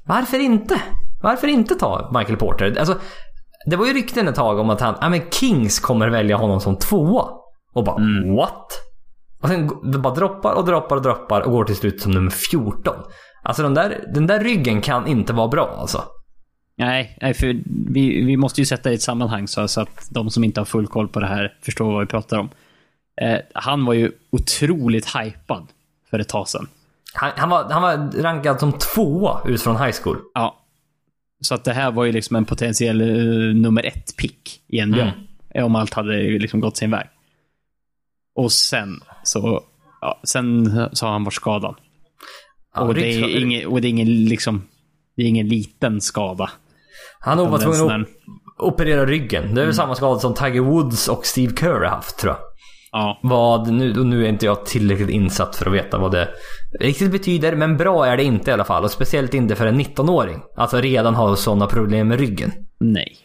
Varför 0.05 0.39
inte? 0.39 0.81
Varför 1.21 1.47
inte 1.47 1.75
ta 1.75 2.11
Michael 2.13 2.37
Porter? 2.37 2.75
Alltså, 2.79 2.99
det 3.65 3.75
var 3.75 3.85
ju 3.85 3.93
rykten 3.93 4.27
ett 4.27 4.35
tag 4.35 4.59
om 4.59 4.69
att 4.69 4.81
han, 4.81 4.95
ja 5.01 5.09
men 5.09 5.21
Kings 5.31 5.79
kommer 5.79 6.09
välja 6.09 6.37
honom 6.37 6.61
som 6.61 6.75
tvåa. 6.75 7.29
Och 7.73 7.83
bara 7.83 7.97
what? 8.35 8.67
Och 9.41 9.49
sen 9.49 9.91
det 9.91 9.97
bara 9.97 10.13
droppar 10.13 10.53
och 10.53 10.65
droppar 10.65 10.95
och 10.95 11.01
droppar 11.01 11.41
och 11.41 11.51
går 11.51 11.65
till 11.65 11.75
slut 11.75 12.01
som 12.01 12.11
nummer 12.11 12.31
14. 12.31 12.95
Alltså 13.43 13.63
den 13.63 13.73
där, 13.73 14.03
den 14.13 14.27
där 14.27 14.39
ryggen 14.39 14.81
kan 14.81 15.07
inte 15.07 15.33
vara 15.33 15.47
bra 15.47 15.77
alltså. 15.79 16.03
Nej, 16.77 17.17
nej 17.21 17.33
för 17.33 17.55
vi, 17.93 18.25
vi 18.25 18.37
måste 18.37 18.61
ju 18.61 18.65
sätta 18.65 18.89
det 18.89 18.93
i 18.93 18.95
ett 18.95 19.01
sammanhang 19.01 19.47
så, 19.47 19.67
så 19.67 19.81
att 19.81 20.07
de 20.09 20.29
som 20.29 20.43
inte 20.43 20.59
har 20.59 20.65
full 20.65 20.87
koll 20.87 21.07
på 21.07 21.19
det 21.19 21.27
här 21.27 21.57
förstår 21.61 21.91
vad 21.91 21.99
vi 22.01 22.07
pratar 22.07 22.37
om. 22.37 22.49
Eh, 23.21 23.39
han 23.53 23.85
var 23.85 23.93
ju 23.93 24.11
otroligt 24.31 25.15
hypad 25.15 25.67
för 26.09 26.19
ett 26.19 26.29
tag 26.29 26.47
sedan. 26.47 26.67
Han, 27.15 27.31
han, 27.35 27.49
var, 27.49 27.69
han 27.69 27.81
var 27.81 28.21
rankad 28.21 28.59
som 28.59 28.73
tvåa 28.73 29.41
ut 29.45 29.61
från 29.61 29.77
high 29.77 29.95
school. 30.03 30.17
Ja. 30.33 30.61
Så 31.41 31.55
att 31.55 31.63
det 31.63 31.73
här 31.73 31.91
var 31.91 32.05
ju 32.05 32.11
liksom 32.11 32.35
en 32.35 32.45
potentiell 32.45 33.01
eh, 33.01 33.55
nummer 33.55 33.85
ett 33.85 34.17
pick 34.17 34.61
i 34.67 34.85
NBA. 34.85 35.01
Mm. 35.01 35.65
Om 35.65 35.75
allt 35.75 35.93
hade 35.93 36.13
liksom 36.17 36.59
gått 36.59 36.77
sin 36.77 36.91
väg. 36.91 37.07
Och 38.35 38.51
sen 38.51 39.01
så, 39.23 39.63
ja, 40.01 40.21
sen 40.23 40.71
så 40.93 41.05
har 41.05 41.13
han 41.13 41.23
varit 41.23 41.33
skadad. 41.33 41.75
Ja, 42.75 42.81
och, 42.81 42.93
det 42.93 43.13
är 43.13 43.41
ingen, 43.41 43.67
och 43.67 43.81
det 43.81 43.87
är 43.87 43.89
ingen 43.89 44.25
liksom, 44.25 44.67
det 45.15 45.23
är 45.23 45.27
ingen 45.27 45.47
liten 45.47 46.01
skada. 46.01 46.49
Han 47.19 47.51
var 47.51 47.59
tvungen 47.59 47.89
en 47.89 48.01
att 48.01 48.07
operera 48.57 49.05
ryggen. 49.05 49.55
Det 49.55 49.61
är 49.61 49.65
väl 49.65 49.75
samma 49.75 49.95
skada 49.95 50.19
som 50.19 50.33
Tiger 50.33 50.61
Woods 50.61 51.07
och 51.07 51.25
Steve 51.25 51.55
Kerr 51.55 51.81
har 51.81 51.85
haft 51.85 52.17
tror 52.17 52.33
jag. 52.33 52.41
Ja, 52.91 53.19
Vad, 53.23 53.73
nu, 53.73 53.99
och 53.99 54.05
nu 54.05 54.25
är 54.25 54.29
inte 54.29 54.45
jag 54.45 54.65
tillräckligt 54.65 55.09
insatt 55.09 55.55
för 55.55 55.65
att 55.65 55.73
veta 55.73 55.97
vad 55.97 56.11
det 56.11 56.29
riktigt 56.79 57.11
betyder. 57.11 57.55
Men 57.55 57.77
bra 57.77 58.05
är 58.05 58.17
det 58.17 58.23
inte 58.23 58.49
i 58.51 58.53
alla 58.53 58.63
fall. 58.63 58.83
Och 58.83 58.91
speciellt 58.91 59.33
inte 59.33 59.55
för 59.55 59.65
en 59.65 59.81
19-åring. 59.81 60.41
Alltså 60.55 60.81
redan 60.81 61.15
har 61.15 61.35
sådana 61.35 61.67
problem 61.67 62.07
med 62.07 62.19
ryggen. 62.19 62.51
nej. 62.79 63.17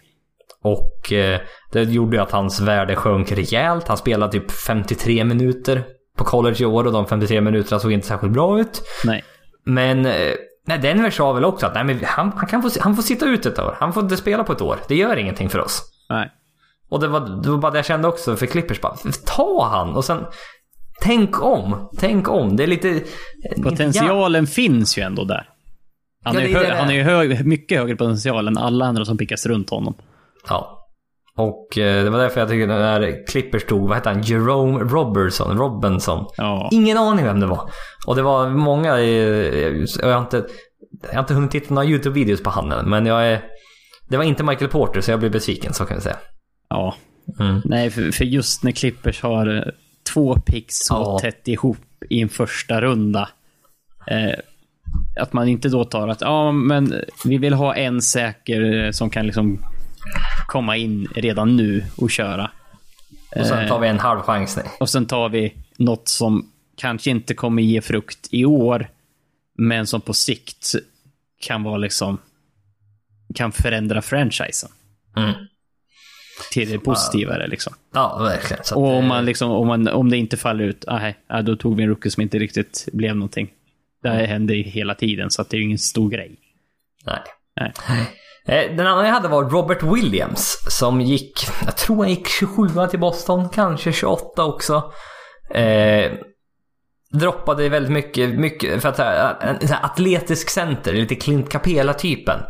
Och 0.63 1.13
eh, 1.13 1.41
det 1.73 1.83
gjorde 1.83 2.17
ju 2.17 2.23
att 2.23 2.31
hans 2.31 2.61
värde 2.61 2.97
sjönk 2.97 3.33
rejält. 3.33 3.89
Han 3.89 3.97
spelade 3.97 4.33
typ 4.33 4.51
53 4.51 5.25
minuter 5.25 5.85
på 6.17 6.25
college 6.25 6.57
i 6.63 6.65
år 6.65 6.87
och 6.87 6.93
de 6.93 7.07
53 7.07 7.41
minuterna 7.41 7.81
såg 7.81 7.93
inte 7.93 8.07
särskilt 8.07 8.33
bra 8.33 8.61
ut. 8.61 8.83
Nej. 9.05 9.25
Men 9.65 10.07
eh, 10.07 10.33
nej, 10.67 10.79
Denver 10.79 11.11
sa 11.11 11.33
väl 11.33 11.45
också 11.45 11.67
att 11.67 11.75
nej, 11.75 11.85
men 11.85 12.01
han, 12.05 12.33
han, 12.37 12.47
kan 12.47 12.63
få, 12.63 12.71
han 12.81 12.97
får 12.97 13.03
sitta 13.03 13.27
ut 13.27 13.47
ett 13.47 13.59
år. 13.59 13.77
Han 13.79 13.93
får 13.93 14.03
inte 14.03 14.17
spela 14.17 14.45
på 14.45 14.53
ett 14.53 14.61
år. 14.61 14.79
Det 14.89 14.95
gör 14.95 15.17
ingenting 15.17 15.51
för 15.51 15.59
oss. 15.59 15.83
Nej. 16.09 16.31
Och 16.91 17.01
det 17.01 17.09
var, 17.09 17.21
det 17.43 17.51
var 17.51 17.59
bara 17.59 17.73
det 17.73 17.79
jag 17.79 17.85
kände 17.85 18.09
också 18.09 18.37
för 18.37 18.47
Clippers. 18.47 18.81
Bara, 18.81 18.97
ta 19.27 19.69
han 19.73 19.95
och 19.95 20.05
sen 20.05 20.25
Tänk 21.01 21.43
om. 21.43 21.89
Tänk 21.99 22.29
om. 22.29 22.57
Det 22.57 22.63
är 22.63 22.67
lite... 22.67 23.01
Potentialen 23.63 24.47
finns 24.47 24.99
ju 24.99 25.03
ändå 25.03 25.25
där. 25.25 25.49
Han, 26.25 26.35
Ja, 26.35 26.41
är, 26.41 26.47
ju 26.47 26.55
är 26.55 26.59
hö- 26.59 26.69
det. 26.69 26.75
han 26.75 26.91
är 26.91 26.95
ju 26.95 27.03
hög, 27.03 27.47
mycket 27.47 27.79
högre 27.79 27.97
potential 27.97 28.49
än 28.49 28.59
alla 28.59 28.85
andra 28.85 29.05
som 29.05 29.19
pickas 29.19 29.47
runt 29.47 29.71
honom. 29.71 29.95
Ja. 30.49 30.77
Och 31.37 31.79
eh, 31.79 32.05
det 32.05 32.11
var 32.11 32.19
därför 32.19 32.41
jag 32.41 32.49
tycker 32.49 32.67
när 32.67 33.27
Clippers 33.27 33.65
tog, 33.65 33.89
vad 33.89 33.95
hette 33.97 34.09
han, 34.09 34.23
Jerome 34.23 34.79
Robertson, 34.79 35.59
Robinson. 35.59 36.25
Ja. 36.37 36.69
Ingen 36.73 36.99
aning 36.99 37.25
vem 37.25 37.41
det 37.41 37.47
var. 37.47 37.71
Och 38.07 38.17
det 38.17 38.23
var 38.23 38.49
många, 38.51 39.01
i- 39.01 39.87
jag 40.03 40.13
har 40.13 40.21
inte, 40.21 40.47
jag 41.03 41.13
har 41.15 41.21
inte 41.21 41.35
hunnit 41.35 41.51
titta 41.51 41.75
några 41.75 41.87
YouTube-videos 41.89 42.43
på 42.43 42.51
han 42.51 42.69
men 42.91 43.07
jag 43.07 43.27
är, 43.27 43.43
det 44.09 44.17
var 44.17 44.25
inte 44.25 44.43
Michael 44.45 44.71
Porter 44.71 45.01
så 45.01 45.11
jag 45.11 45.21
blev 45.21 45.33
besviken 45.33 45.73
så 45.75 45.85
kan 45.85 45.97
vi 45.97 46.03
säga. 46.03 46.17
ja. 46.69 46.95
Mm. 47.41 47.61
Nej, 47.65 47.91
för, 47.91 48.11
för 48.11 48.25
just 48.25 48.65
när 48.65 48.73
Clippers 48.73 49.23
har 49.23 49.57
eh, 49.57 49.63
två 50.13 50.37
picks 50.47 50.77
så 50.79 50.95
Ja. 50.95 51.19
tätt 51.19 51.49
ihop 51.49 51.79
i 52.11 52.21
en 52.21 52.29
första 52.29 52.81
runda. 52.81 53.29
Eh, 54.07 54.35
att 55.21 55.33
man 55.33 55.49
inte 55.49 55.69
då 55.69 55.85
tar 55.85 56.09
att 56.09 56.21
ja, 56.21 56.53
men 56.53 56.95
vi 57.25 57.39
vill 57.39 57.55
ha 57.55 57.75
en 57.77 58.03
säker 58.03 58.85
eh, 58.85 58.91
som 58.91 59.11
kan 59.11 59.27
liksom 59.27 59.65
komma 60.47 60.77
in 60.77 61.09
redan 61.15 61.57
nu 61.57 61.85
och 61.97 62.11
köra. 62.11 62.51
Och 63.37 63.47
sen 63.47 63.69
tar 63.69 63.79
vi 63.81 63.89
en 63.89 63.99
halv 63.99 64.21
chansning. 64.21 64.67
Och 64.81 64.91
sen 64.91 65.07
tar 65.07 65.29
vi 65.29 65.55
något 65.77 66.09
som 66.09 66.51
kanske 66.77 67.11
inte 67.11 67.35
kommer 67.35 67.63
ge 67.63 67.81
frukt 67.81 68.29
i 68.31 68.45
år, 68.45 68.89
men 69.59 69.87
som 69.87 70.01
på 70.01 70.13
sikt 70.15 70.73
kan 71.41 71.63
vara 71.63 71.77
liksom 71.77 72.19
kan 73.35 73.53
förändra 73.53 74.03
franchisen 74.03 74.71
Mm. 75.17 75.33
Till 76.53 76.71
det 76.71 76.79
positivare 76.79 77.47
liksom. 77.47 77.73
Ja, 77.95 78.19
verkligen. 78.19 78.65
Så 78.65 78.77
Och 78.77 78.97
om, 78.97 79.07
man 79.07 79.25
liksom, 79.25 79.51
om, 79.51 79.67
man, 79.67 79.89
om 79.89 80.11
det 80.11 80.17
inte 80.17 80.37
faller 80.37 80.65
ut, 80.65 80.85
ah, 80.87 80.99
nej, 80.99 81.19
ah, 81.29 81.43
då 81.43 81.57
tog 81.57 81.77
vi 81.77 81.83
en 81.83 81.89
rookie 81.89 82.11
som 82.11 82.23
inte 82.23 82.39
riktigt 82.39 82.89
blev 82.93 83.17
någonting. 83.17 83.51
Det 84.03 84.09
här 84.09 84.25
händer 84.25 84.55
ju 84.55 84.63
hela 84.63 84.95
tiden, 84.95 85.31
så 85.31 85.43
att 85.43 85.51
det 85.51 85.57
är 85.57 85.59
ju 85.59 85.65
ingen 85.65 85.79
stor 85.79 86.11
grej. 86.11 86.37
Nej. 87.07 87.21
Nej. 87.61 87.73
Eh, 88.47 88.77
Den 88.77 88.87
andra 88.87 89.07
jag 89.07 89.13
hade 89.13 89.29
var 89.29 89.45
Robert 89.45 89.83
Williams 89.83 90.59
som 90.69 91.01
gick, 91.01 91.33
jag 91.65 91.77
tror 91.77 91.97
han 91.97 92.09
gick 92.11 92.29
27 92.29 92.69
till 92.91 92.99
Boston, 92.99 93.49
kanske 93.49 93.93
28 93.93 94.45
också. 94.45 94.93
Eh, 95.55 96.13
droppade 97.13 97.69
väldigt 97.69 97.93
mycket, 97.93 98.31
mycket 98.31 98.83
för 98.83 98.89
att 98.89 98.99
en, 98.99 99.57
en 99.61 99.69
här 99.69 99.85
atletisk 99.85 100.51
center, 100.51 100.93
lite 100.93 101.15
Clint 101.15 101.49
Capela-typen. 101.49 102.41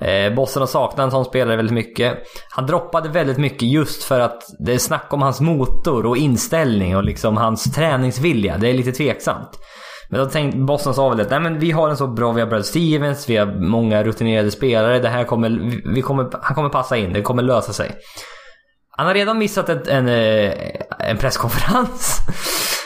Eh, 0.00 0.34
Boston 0.34 0.60
har 0.62 0.66
saknat 0.66 1.04
en 1.04 1.10
sån 1.10 1.24
spelare 1.24 1.56
väldigt 1.56 1.74
mycket. 1.74 2.18
Han 2.50 2.66
droppade 2.66 3.08
väldigt 3.08 3.38
mycket 3.38 3.62
just 3.62 4.02
för 4.04 4.20
att 4.20 4.42
det 4.58 4.74
är 4.74 4.78
snack 4.78 5.06
om 5.10 5.22
hans 5.22 5.40
motor 5.40 6.06
och 6.06 6.16
inställning 6.16 6.96
och 6.96 7.04
liksom 7.04 7.36
hans 7.36 7.64
träningsvilja. 7.74 8.56
Det 8.58 8.68
är 8.68 8.74
lite 8.74 8.92
tveksamt. 8.92 9.50
Men 10.10 10.20
då 10.20 10.26
tänkte 10.26 10.58
Boston 10.58 10.94
sa 10.94 11.08
väl 11.08 11.20
att 11.20 11.30
nej 11.30 11.40
men 11.40 11.58
vi 11.58 11.70
har 11.70 11.88
en 11.88 11.96
så 11.96 12.06
bra, 12.06 12.32
vi 12.32 12.40
har 12.40 12.48
Brad 12.48 12.66
Stevens, 12.66 13.28
vi 13.28 13.36
har 13.36 13.46
många 13.46 14.04
rutinerade 14.04 14.50
spelare. 14.50 14.98
Det 14.98 15.08
här 15.08 15.24
kommer, 15.24 15.50
vi- 15.94 16.02
kommer, 16.02 16.28
han 16.42 16.54
kommer 16.54 16.68
passa 16.68 16.96
in, 16.96 17.12
det 17.12 17.22
kommer 17.22 17.42
lösa 17.42 17.72
sig. 17.72 17.90
Han 18.90 19.06
har 19.06 19.14
redan 19.14 19.38
missat 19.38 19.68
ett, 19.68 19.88
en, 19.88 20.08
eh, 20.08 20.52
en 20.98 21.16
presskonferens 21.18 22.18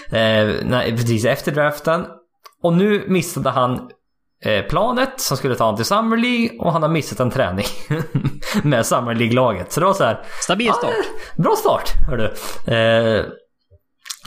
eh, 0.12 0.94
precis 0.97 1.24
efter 1.24 1.52
draften. 1.52 2.06
Och 2.62 2.72
nu 2.72 3.05
missade 3.09 3.51
han 3.51 3.90
planet 4.69 5.20
som 5.20 5.36
skulle 5.36 5.55
ta 5.55 5.64
honom 5.64 5.77
till 5.77 5.85
Summer 5.86 6.16
League 6.16 6.59
och 6.59 6.73
han 6.73 6.82
har 6.82 6.89
missat 6.89 7.20
en 7.20 7.31
träning 7.31 7.66
med 8.62 8.86
Summer 8.86 9.14
League-laget. 9.14 9.73
Så 9.73 9.81
det 9.81 9.86
var 9.86 9.94
så 9.94 10.05
här, 10.05 10.20
Stabil 10.43 10.73
start. 10.73 10.94
ja, 11.36 11.43
bra 11.43 11.55
start 11.56 11.93
hördu. 12.09 12.24
Eh, 12.77 13.24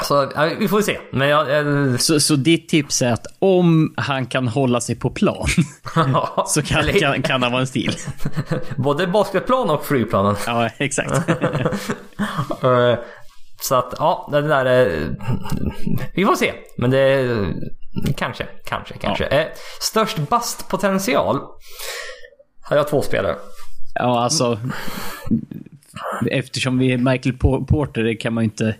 så 0.03 0.31
ja, 0.35 0.49
vi 0.59 0.67
får 0.67 0.81
se. 0.81 0.97
Men 1.11 1.27
jag... 1.27 1.57
Eh, 1.59 1.97
Så, 1.97 2.19
så 2.19 2.35
ditt 2.35 2.69
tips 2.69 3.01
är 3.01 3.11
att 3.13 3.25
om 3.39 3.93
han 3.97 4.25
kan 4.25 4.47
hålla 4.47 4.81
sig 4.81 4.95
på 4.99 5.09
plan, 5.09 5.47
så 6.47 6.61
kan, 6.61 6.79
eller- 6.79 6.99
kan, 6.99 7.21
kan 7.21 7.43
han 7.43 7.51
vara 7.51 7.61
en 7.61 7.67
stil. 7.67 7.95
Både 8.77 9.07
basketplan 9.07 9.69
och 9.69 9.85
flygplanen. 9.85 10.35
Ja, 10.47 10.69
exakt. 10.77 11.29
Eh, 12.63 12.95
Så 13.61 13.75
att, 13.75 13.93
ja, 13.99 14.29
det 14.31 14.41
där 14.41 14.65
är... 14.65 15.09
Vi 16.15 16.25
får 16.25 16.35
se. 16.35 16.53
Men 16.77 16.91
det 16.91 16.99
Kanske, 18.17 18.47
kanske, 18.65 18.97
kanske. 18.97 19.25
Eh, 19.25 19.47
Störst 19.81 20.17
bastpotential 20.17 21.39
har 22.61 22.77
jag 22.77 22.87
två 22.87 23.01
spelare. 23.01 23.35
Ja, 23.95 24.23
alltså. 24.23 24.59
Eftersom 26.31 26.77
vi 26.77 26.91
är 26.93 26.97
Michael 26.97 27.35
Po- 27.35 27.65
Porter 27.67 28.19
kan 28.19 28.33
man 28.33 28.43
ju 28.43 28.45
inte... 28.45 28.75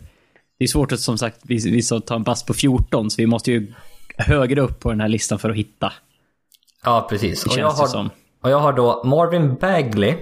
Det 0.59 0.63
är 0.63 0.67
svårt 0.67 0.91
att 0.91 0.99
som 0.99 1.17
sagt, 1.17 1.39
vi, 1.43 1.55
vi 1.71 1.81
sa 1.81 1.99
ta 1.99 2.15
en 2.15 2.23
bast 2.23 2.47
på 2.47 2.53
14, 2.53 3.09
så 3.11 3.15
vi 3.21 3.27
måste 3.27 3.51
ju 3.51 3.73
högre 4.17 4.61
upp 4.61 4.79
på 4.79 4.89
den 4.89 5.01
här 5.01 5.07
listan 5.07 5.39
för 5.39 5.49
att 5.49 5.55
hitta. 5.55 5.93
Ja, 6.83 7.07
precis. 7.09 7.43
Det 7.43 7.49
Och 7.49 7.57
jag, 7.57 7.69
känns 7.69 7.79
har, 7.79 7.87
som. 7.87 8.09
och 8.43 8.49
jag 8.49 8.59
har 8.59 8.73
då 8.73 9.03
Marvin 9.03 9.55
Bagley 9.55 10.15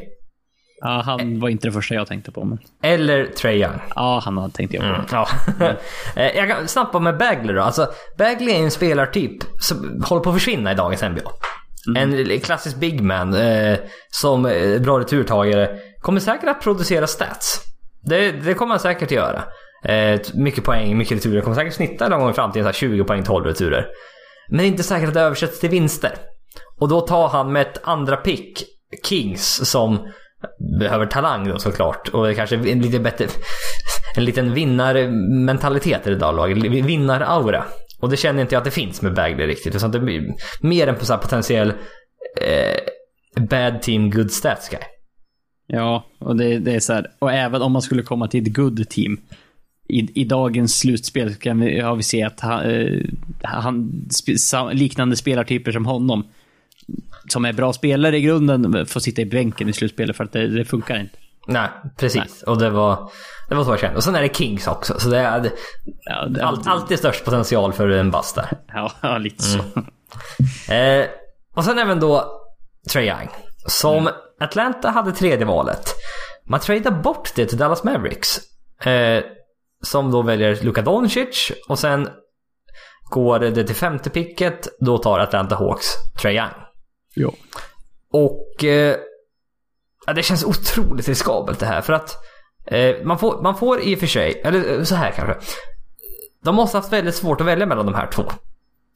Ja, 0.85 1.01
han 1.05 1.39
var 1.39 1.49
inte 1.49 1.67
det 1.67 1.71
första 1.71 1.95
jag 1.95 2.07
tänkte 2.07 2.31
på, 2.31 2.43
men... 2.43 2.59
eller 2.81 3.25
Trey 3.25 3.61
Young. 3.61 3.79
Ja, 3.95 4.21
han 4.25 4.37
hade 4.37 4.53
tänkte 4.53 4.77
jag 4.77 5.07
på. 5.07 5.15
Ja. 5.15 5.27
Eh, 6.15 6.37
jag 6.37 6.49
kan 6.49 6.67
snabbt 6.67 7.01
med 7.01 7.17
Bagley 7.17 7.55
då. 7.55 7.61
Alltså, 7.61 7.87
Bagley 8.17 8.55
är 8.55 8.63
en 8.63 8.71
spelartyp 8.71 9.43
som 9.59 10.03
håller 10.05 10.23
på 10.23 10.29
att 10.29 10.35
försvinna 10.35 10.71
i 10.71 10.75
dagens 10.75 11.01
NBA. 11.01 11.31
En 11.95 12.39
klassisk 12.39 12.77
big 12.77 13.01
man 13.01 13.33
eh, 13.33 13.77
som 14.09 14.45
eh, 14.45 14.81
bra 14.81 14.99
returtagare. 14.99 15.79
Kommer 16.01 16.19
säkert 16.19 16.49
att 16.49 16.61
producera 16.61 17.07
stats. 17.07 17.61
Det, 18.01 18.31
det 18.31 18.53
kommer 18.53 18.73
han 18.73 18.79
säkert 18.79 19.03
att 19.03 19.11
göra. 19.11 19.43
Eh, 19.85 20.19
mycket 20.33 20.63
poäng, 20.63 20.97
mycket 20.97 21.17
returer. 21.17 21.41
Kommer 21.41 21.55
säkert 21.55 21.73
snitta 21.73 22.09
någon 22.09 22.19
gång 22.19 22.29
i 22.29 22.33
framtiden 22.33 22.63
så 22.63 22.67
här 22.67 22.73
20 22.73 23.03
poäng, 23.03 23.23
12 23.23 23.45
returer. 23.45 23.87
Men 24.49 24.57
det 24.57 24.63
är 24.63 24.67
inte 24.67 24.83
säkert 24.83 25.07
att 25.07 25.13
det 25.13 25.21
översätts 25.21 25.59
till 25.59 25.69
vinster. 25.69 26.11
Och 26.79 26.89
då 26.89 27.01
tar 27.01 27.27
han 27.27 27.51
med 27.51 27.61
ett 27.61 27.81
andra 27.83 28.17
pick 28.17 28.63
Kings 29.03 29.69
som 29.69 30.11
behöver 30.79 31.05
talang 31.05 31.47
då 31.47 31.59
såklart. 31.59 32.07
Och 32.07 32.25
det 32.25 32.31
är 32.31 32.35
kanske 32.35 32.55
en 32.55 32.81
lite 32.81 32.99
bättre... 32.99 33.27
En 34.15 34.25
liten 34.25 34.53
vinnarmentalitet 34.53 36.07
i 36.07 36.09
det 36.09 36.15
där 36.15 36.33
laget. 36.33 36.57
Vinnaraura. 36.57 37.63
Och 37.99 38.09
det 38.09 38.17
känner 38.17 38.41
inte 38.41 38.55
jag 38.55 38.59
att 38.59 38.65
det 38.65 38.71
finns 38.71 39.01
med 39.01 39.13
Bagley 39.13 39.47
riktigt. 39.47 39.75
Utan 39.75 39.91
det 39.91 39.99
blir 39.99 40.33
mer 40.61 40.87
en 40.87 41.05
så 41.05 41.17
potentiell 41.17 41.73
eh, 42.41 43.43
bad 43.43 43.81
team 43.81 44.11
good 44.11 44.31
stats 44.31 44.69
guy. 44.69 44.79
Ja, 45.67 46.05
och 46.19 46.35
det, 46.35 46.59
det 46.59 46.75
är 46.75 46.79
så 46.79 46.93
här. 46.93 47.07
Och 47.19 47.31
även 47.31 47.61
om 47.61 47.71
man 47.71 47.81
skulle 47.81 48.03
komma 48.03 48.27
till 48.27 48.47
ett 48.47 48.53
good 48.53 48.89
team. 48.89 49.17
I, 49.89 50.21
i 50.21 50.23
dagens 50.23 50.79
slutspel 50.79 51.35
kan 51.35 51.59
vi, 51.59 51.79
har 51.79 51.95
vi 51.95 52.03
sett 52.03 52.25
att 52.25 52.39
han, 52.39 52.69
eh, 52.69 53.01
han, 53.41 54.01
liknande 54.73 55.15
spelartyper 55.15 55.71
som 55.71 55.85
honom, 55.85 56.23
som 57.27 57.45
är 57.45 57.53
bra 57.53 57.73
spelare 57.73 58.17
i 58.17 58.21
grunden, 58.21 58.85
får 58.85 58.99
sitta 58.99 59.21
i 59.21 59.25
bänken 59.25 59.69
i 59.69 59.73
slutspelet 59.73 60.17
för 60.17 60.23
att 60.23 60.31
det, 60.31 60.47
det 60.47 60.65
funkar 60.65 60.99
inte. 60.99 61.17
Nej, 61.47 61.69
precis. 61.97 62.43
Och 62.43 62.57
det 62.57 62.69
var, 62.69 63.11
det 63.49 63.55
var 63.55 63.63
så 63.63 63.71
jag 63.71 63.79
kände. 63.79 63.97
Och 63.97 64.03
sen 64.03 64.15
är 64.15 64.21
det 64.21 64.35
Kings 64.35 64.67
också. 64.67 64.99
Så 64.99 65.09
det 65.09 65.17
är 65.17 65.51
Ja, 66.03 66.25
det, 66.25 66.45
all, 66.45 66.61
alltid 66.65 66.99
störst 66.99 67.25
potential 67.25 67.73
för 67.73 67.89
en 67.89 68.11
bust 68.11 68.35
där. 68.35 68.47
ja, 69.01 69.17
lite 69.17 69.43
så. 69.43 69.57
Eh, 70.73 71.05
och 71.55 71.65
sen 71.65 71.79
även 71.79 71.99
då 71.99 72.41
Trae 72.91 73.05
Young. 73.05 73.29
Som 73.67 74.09
Atlanta 74.39 74.89
hade 74.89 75.11
tredje 75.11 75.45
valet. 75.45 75.95
Man 76.47 76.59
tradar 76.59 76.91
bort 76.91 77.31
det 77.35 77.45
till 77.45 77.57
Dallas 77.57 77.83
Mavericks. 77.83 78.39
Eh, 78.85 79.23
som 79.83 80.11
då 80.11 80.21
väljer 80.21 80.63
Luka 80.63 80.81
Doncic 80.81 81.51
och 81.69 81.79
sen 81.79 82.09
går 83.09 83.39
det 83.39 83.63
till 83.63 83.75
femte 83.75 84.09
picket. 84.09 84.67
Då 84.79 84.97
tar 84.97 85.19
Atlanta 85.19 85.55
Hawks 85.55 85.85
Trae 86.21 86.33
Young. 86.33 86.62
Jo. 87.15 87.35
Och 88.11 88.63
eh, 88.63 88.97
ja, 90.05 90.13
det 90.13 90.23
känns 90.23 90.43
otroligt 90.43 91.07
riskabelt 91.07 91.59
det 91.59 91.65
här 91.65 91.81
för 91.81 91.93
att 91.93 92.15
eh, 92.65 92.95
man, 93.03 93.19
får, 93.19 93.41
man 93.41 93.55
får 93.55 93.81
i 93.81 93.95
och 93.95 93.99
för 93.99 94.07
sig, 94.07 94.41
eller 94.43 94.77
eh, 94.77 94.83
så 94.83 94.95
här 94.95 95.11
kanske. 95.11 95.35
De 96.43 96.55
måste 96.55 96.77
ha 96.77 96.81
haft 96.81 96.93
väldigt 96.93 97.15
svårt 97.15 97.41
att 97.41 97.47
välja 97.47 97.65
mellan 97.65 97.85
de 97.85 97.95
här 97.95 98.07
två. 98.07 98.23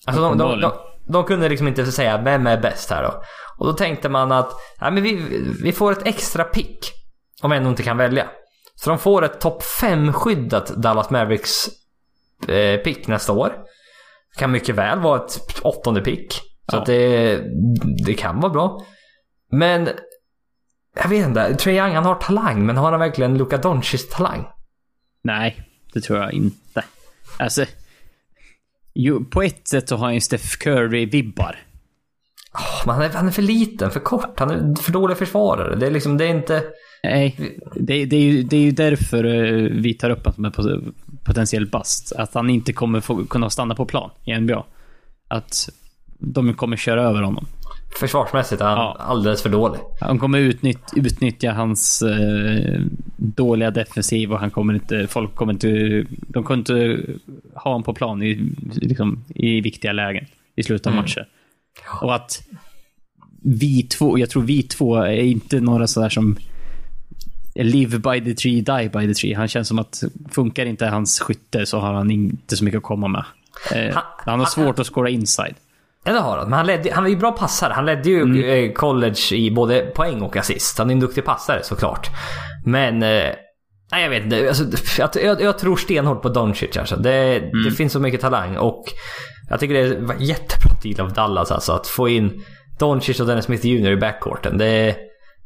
Alltså 0.06 0.22
de, 0.22 0.38
de, 0.38 0.62
de, 0.62 0.72
de 1.08 1.24
kunde 1.24 1.50
liksom 1.50 1.68
inte 1.68 1.86
säga 1.86 2.22
vem 2.22 2.48
är 2.48 2.62
bäst 2.62 2.90
här 2.90 3.04
då. 3.04 3.24
Och 3.58 3.66
då 3.66 3.74
tänkte 3.74 4.10
man 4.10 4.32
att 4.32 4.52
ja, 4.80 4.92
men 4.92 5.04
vi, 5.04 5.14
vi 5.64 5.72
får 5.72 5.92
ett 5.92 6.08
extra 6.08 6.44
pick. 6.44 6.92
Om 7.42 7.52
ändå 7.52 7.70
inte 7.70 7.84
kan 7.84 7.98
välja. 7.98 8.28
Så 8.76 8.90
de 8.90 9.00
får 9.00 9.26
ett 9.26 9.42
topp 9.42 9.64
5-skyddat 9.82 10.68
Dallas 10.68 11.10
Mavericks 11.10 11.68
eh, 12.48 12.80
pick 12.80 13.08
nästa 13.08 13.34
år. 13.34 13.54
Kan 14.38 14.52
mycket 14.52 14.76
väl 14.76 15.00
vara 15.00 15.26
ett 15.26 15.60
åttonde 15.62 16.02
pick. 16.02 16.42
Så 16.72 16.78
Ja. 16.78 16.84
det, 16.86 17.42
det 18.06 18.14
kan 18.14 18.40
vara 18.40 18.52
bra. 18.54 18.86
Men 19.52 19.90
jag 20.96 21.10
vet 21.10 21.28
inte. 21.28 21.56
Trae 21.56 21.76
Young 21.76 21.92
han 21.96 22.06
har 22.06 22.16
talang 22.16 22.66
men 22.66 22.78
har 22.78 22.92
han 22.92 23.00
verkligen 23.00 23.38
Luka 23.38 23.58
Doncic 23.58 24.10
talang? 24.10 24.46
Nej, 25.24 25.62
det 25.94 26.02
tror 26.02 26.20
jag 26.20 26.34
inte. 26.34 26.84
Alltså, 27.40 27.66
jo, 28.94 29.26
på 29.26 29.42
ett 29.42 29.68
sätt 29.68 29.90
så 29.90 29.96
har 29.96 30.06
han 30.06 30.14
ju 30.14 30.22
Steph 30.22 30.44
Curry-vibbar. 30.64 31.56
Åh, 32.54 32.84
men 32.86 32.96
han 32.96 33.04
är, 33.04 33.10
han 33.10 33.28
är 33.28 33.32
för 33.32 33.42
liten, 33.42 33.92
för 33.92 34.00
kort. 34.00 34.40
Han 34.40 34.50
är 34.50 34.76
för 34.82 34.92
dålig 34.92 35.18
försvarare. 35.18 35.76
Det 35.76 35.88
är 35.88 35.92
liksom, 35.92 36.18
det 36.18 36.26
är 36.26 36.30
inte... 36.30 36.64
Nej, 37.04 37.36
det, 37.76 38.06
det, 38.06 38.16
är 38.16 38.22
ju, 38.22 38.44
det 38.44 38.58
är 38.58 38.62
ju 38.62 38.72
därför 38.72 39.24
eh, 39.24 39.70
vi 39.72 39.94
tar 39.94 40.10
upp 40.10 40.26
honom 40.26 40.34
som 40.36 40.46
en 40.46 40.52
pot- 40.52 40.94
potentiell 41.24 41.66
bust. 41.70 42.12
Att 42.16 42.34
han 42.34 42.50
inte 42.50 42.74
kommer 42.74 43.02
få, 43.02 43.26
kunna 43.26 43.50
stanna 43.50 43.76
på 43.76 43.86
plan 43.86 44.10
i 44.26 44.40
NBA. 44.40 44.66
Att 45.28 45.70
de 46.18 46.54
kommer 46.54 46.78
köra 46.78 47.02
över 47.04 47.22
honom. 47.22 47.46
försvarsmässigt 48.00 48.62
är 48.62 48.66
han 48.66 48.78
Ja. 48.78 48.96
alldeles 49.00 49.42
för 49.42 49.50
dålig. 49.50 49.80
Han 50.02 50.20
kommer 50.20 50.38
utnytt, 50.40 50.80
utnyttja 50.96 51.52
hans 51.52 52.02
eh, 52.02 52.82
dåliga 53.18 53.72
defensiv 53.72 54.34
och 54.34 54.40
han 54.40 54.52
kommer 54.52 54.74
inte, 54.74 55.08
folk 55.08 55.36
kommer 55.36 55.54
inte, 55.54 55.68
de 56.12 56.44
kommer 56.44 56.58
inte 56.58 57.06
ha 57.56 57.72
honom 57.72 57.84
på 57.84 57.94
plan 57.94 58.24
i, 58.24 58.50
liksom, 58.76 59.24
i 59.36 59.62
viktiga 59.62 59.92
lägen 59.94 60.26
i 60.56 60.64
slutet 60.64 60.88
av 60.88 60.94
matcher. 60.96 61.28
Och 62.02 62.16
att 62.16 62.44
vi 63.44 63.84
två, 63.84 64.20
jag 64.20 64.30
tror 64.30 64.44
vi 64.44 64.64
två 64.64 64.96
är 64.96 65.18
inte 65.24 65.60
några 65.60 65.88
sådär 65.88 66.10
som 66.10 66.38
live 67.56 68.00
by 68.00 68.22
the 68.22 68.34
tree, 68.34 68.62
die 68.62 68.90
by 68.94 69.08
the 69.08 69.14
tree. 69.14 69.34
Han 69.36 69.48
känns 69.48 69.68
som 69.68 69.80
att 69.80 70.04
funkar 70.32 70.66
inte 70.66 70.86
hans 70.88 71.20
skytte 71.20 71.66
så 71.66 71.80
har 71.80 71.94
han 71.94 72.12
inte 72.12 72.58
så 72.58 72.64
mycket 72.64 72.78
att 72.78 72.84
komma 72.84 73.08
med. 73.08 73.24
Eh, 73.76 73.94
Han- 73.94 74.04
han 74.26 74.40
har 74.40 74.46
svårt 74.46 74.80
att 74.80 74.88
scora 74.88 75.10
inside. 75.10 75.56
Ja 76.08 76.14
det 76.14 76.20
har 76.20 76.38
han. 76.38 76.50
Men 76.50 76.58
han, 76.58 76.66
ledde, 76.68 76.94
han 76.94 77.06
är 77.06 77.10
ju 77.10 77.16
bra 77.16 77.32
passare. 77.32 77.74
Han 77.74 77.86
ledde 77.86 78.10
ju 78.10 78.22
Mm. 78.22 78.44
eh, 78.70 78.72
college 78.74 79.34
i 79.36 79.52
både 79.52 79.82
poäng 79.82 80.22
och 80.22 80.38
assist. 80.38 80.78
Han 80.78 80.90
är 80.90 80.94
en 80.94 81.00
duktig 81.00 81.26
passare 81.26 81.64
såklart. 81.64 82.08
Men... 82.66 83.04
Eh, 83.04 83.30
nej 83.92 84.04
jag 84.04 84.10
vet 84.10 84.24
inte. 84.24 84.48
Alltså, 84.48 84.64
jag, 85.02 85.10
jag, 85.26 85.42
jag 85.42 85.60
tror 85.60 85.76
stenhårt 85.76 86.22
på 86.22 86.30
Doncic 86.30 86.78
alltså. 86.78 86.96
Det, 86.96 87.36
Mm. 87.38 87.64
det 87.64 87.72
finns 87.72 87.94
så 87.94 88.00
mycket 88.00 88.22
talang 88.22 88.58
och 88.58 88.84
jag 89.50 89.60
tycker 89.60 89.74
det 89.76 89.96
var 90.00 90.16
jättebra 90.20 90.72
deal 90.84 91.00
av 91.08 91.14
Dallas 91.14 91.52
alltså. 91.52 91.72
Att 91.72 91.88
få 91.88 92.10
in 92.10 92.44
Doncic 92.80 93.20
och 93.20 93.28
Dennis 93.28 93.46
Smith 93.46 93.66
Jr 93.68 93.92
i 93.92 93.98
backcourten. 93.98 94.58
Det, 94.58 94.96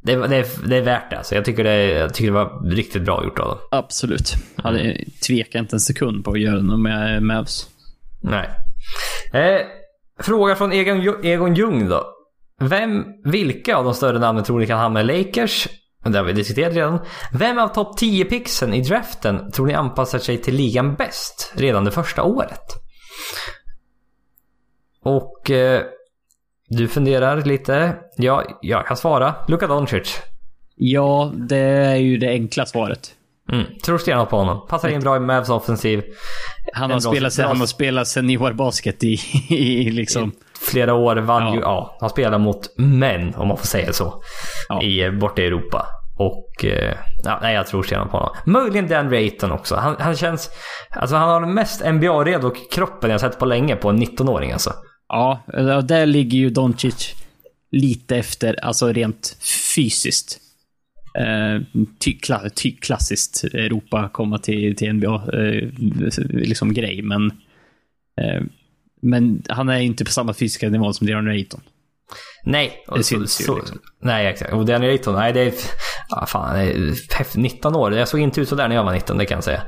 det, 0.04 0.16
det, 0.28 0.36
är- 0.36 0.68
det 0.70 0.78
är 0.78 0.82
värt 0.82 1.10
det 1.10 1.18
alltså. 1.18 1.36
Jag 1.36 1.46
tycker 1.46 1.64
det, 1.64 1.84
jag 1.92 2.14
tycker 2.14 2.32
det 2.32 2.38
var 2.38 2.72
riktigt 2.76 3.02
bra 3.02 3.24
gjort 3.24 3.40
av 3.40 3.48
dem. 3.48 3.58
Absolut. 3.72 4.34
Han 4.56 4.76
mm. 4.78 4.98
tvekar 5.28 5.60
inte 5.60 5.76
en 5.76 5.80
sekund 5.80 6.24
på 6.26 6.32
att 6.32 6.40
göra 6.40 6.62
något 6.62 6.80
med 6.80 7.24
Mavs. 7.24 7.68
Nej. 8.24 8.50
Eh, 9.34 9.62
fråga 10.22 10.56
från 10.56 10.72
Egon, 10.72 11.26
Egon 11.26 11.56
Ljung 11.56 11.90
då. 11.90 12.06
Vem, 12.60 13.06
vilka 13.24 13.78
av 13.78 13.84
de 13.84 13.94
större 13.94 14.20
namnen 14.20 14.44
tror 14.44 14.60
ni 14.60 14.68
kan 14.68 14.80
hamna 14.80 15.02
i 15.02 15.04
Lakers? 15.04 15.68
Det 16.04 16.18
har 16.18 16.26
vi 16.26 16.34
diskuterat 16.34 16.74
redan. 16.74 17.00
Vem 17.34 17.60
av 17.60 17.68
topp 17.68 17.98
10 17.98 18.26
pixen 18.26 18.74
i 18.74 18.82
draften 18.82 19.52
tror 19.52 19.66
ni 19.66 19.74
anpassar 19.74 20.20
sig 20.20 20.38
till 20.38 20.56
ligan 20.56 20.96
bäst 20.96 21.54
redan 21.56 21.86
det 21.86 21.92
första 21.92 22.24
året? 22.24 22.66
Och 25.04 25.52
eh, 25.52 25.82
du 26.68 26.88
funderar 26.88 27.42
lite. 27.42 27.96
Ja, 28.18 28.60
jag 28.62 28.88
kan 28.88 28.98
svara. 28.98 29.36
Luka 29.48 29.68
Doncic. 29.68 30.22
Ja, 30.76 31.32
det 31.36 31.58
är 31.58 31.96
ju 31.96 32.18
det 32.18 32.30
enkla 32.30 32.66
svaret. 32.66 33.16
Mm, 33.52 33.66
tror 33.84 33.98
stenhårt 33.98 34.30
på 34.30 34.38
honom. 34.38 34.68
Passar 34.68 34.90
in 34.90 35.00
bra 35.00 35.16
i 35.18 35.20
Mavs 35.20 35.50
offensiv. 35.50 36.04
Han 36.74 36.92
har, 36.92 37.00
spelat, 37.00 37.38
han 37.38 37.60
har 37.60 37.66
spelat 37.66 38.08
seniorbasket 38.08 39.04
i, 39.04 39.20
i 39.50 39.92
liksom... 39.92 40.32
flera 40.62 40.94
år 40.94 41.16
vann 41.16 41.44
Ja. 41.48 41.54
ju, 41.56 41.60
ja, 41.60 41.98
han 42.00 42.10
spelar 42.10 42.38
mot 42.38 42.78
män 42.78 43.34
om 43.36 43.48
man 43.48 43.58
får 43.58 43.68
säga 43.68 43.94
så. 43.94 44.24
Ja. 44.70 44.82
I, 44.82 45.02
eh, 45.04 45.12
borta 45.12 45.42
i 45.42 45.46
Europa. 45.46 45.86
Och 46.18 46.66
eh, 46.66 46.96
ja, 47.24 47.40
nej, 47.42 47.56
jag 47.56 47.68
tror 47.68 47.84
stenhårt 47.84 48.12
på 48.12 48.18
honom. 48.18 48.36
Möjligen 48.46 48.88
Dan 48.88 49.10
Rayton 49.10 49.52
också. 49.52 49.76
Han, 49.76 49.96
han 50.00 50.16
känns... 50.16 50.50
Alltså 50.90 51.16
han 51.16 51.30
har 51.30 51.42
den 51.42 51.54
mest 51.54 51.82
NBA-redo 51.86 52.54
kroppen 52.72 53.12
jag 53.12 53.20
sett 53.20 53.40
på 53.40 53.46
länge 53.46 53.76
på 53.76 53.90
en 53.90 54.02
19-åring 54.02 54.52
alltså. 54.52 54.74
Ja, 55.08 55.42
och 55.78 55.84
där 55.84 56.06
ligger 56.06 56.38
ju 56.38 56.50
Doncic 56.50 57.14
lite 57.72 58.18
efter, 58.18 58.66
alltså 58.66 58.88
rent 58.88 59.38
fysiskt. 59.76 60.41
Eh, 61.18 61.62
ty, 62.00 62.18
kla, 62.20 62.50
ty, 62.56 62.76
klassiskt 62.76 63.44
Europa 63.44 64.10
komma 64.14 64.38
till, 64.38 64.76
till 64.76 64.94
NBA, 64.94 65.16
eh, 65.34 65.70
liksom 66.30 66.74
grej, 66.74 67.02
men... 67.02 67.26
Eh, 68.22 68.42
men 69.04 69.44
han 69.50 69.70
är 69.70 69.80
inte 69.80 70.06
på 70.06 70.12
samma 70.12 70.34
fysiska 70.34 70.70
nivå 70.70 70.94
som 70.94 71.08
Deron 71.08 71.26
Rayton. 71.28 71.62
Nej. 72.44 72.84
Det 72.88 72.98
så- 72.98 73.04
syns 73.04 73.42
ju, 73.42 73.46
så- 73.46 73.56
liksom. 73.58 73.80
Nej, 74.02 74.28
exakt. 74.28 74.54
Och 74.54 74.66
Dan 74.66 74.82
Rayton, 74.82 75.16
nej 75.16 75.34
det 75.34 75.42
är... 75.42 75.54
Ja, 76.10 76.26
fan, 76.26 76.56
det 76.56 76.62
är 76.64 77.16
häftigt. 77.18 77.42
19 77.42 77.76
år. 77.76 77.94
Jag 77.94 78.08
såg 78.08 78.20
inte 78.20 78.42
ut 78.42 78.50
sådär 78.50 78.68
när 78.68 78.76
jag 78.76 78.84
var 78.84 78.94
19, 78.94 79.18
det 79.18 79.26
kan 79.26 79.36
jag 79.36 79.44
säga. 79.44 79.62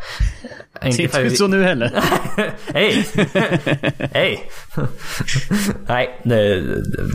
Ser 0.82 1.02
inte 1.02 1.20
ut 1.22 1.38
så 1.38 1.48
nu 1.48 1.64
heller. 1.64 1.92
Hej! 2.74 3.06
Hej! 4.14 4.50
Nej, 5.88 6.20
det, 6.24 6.62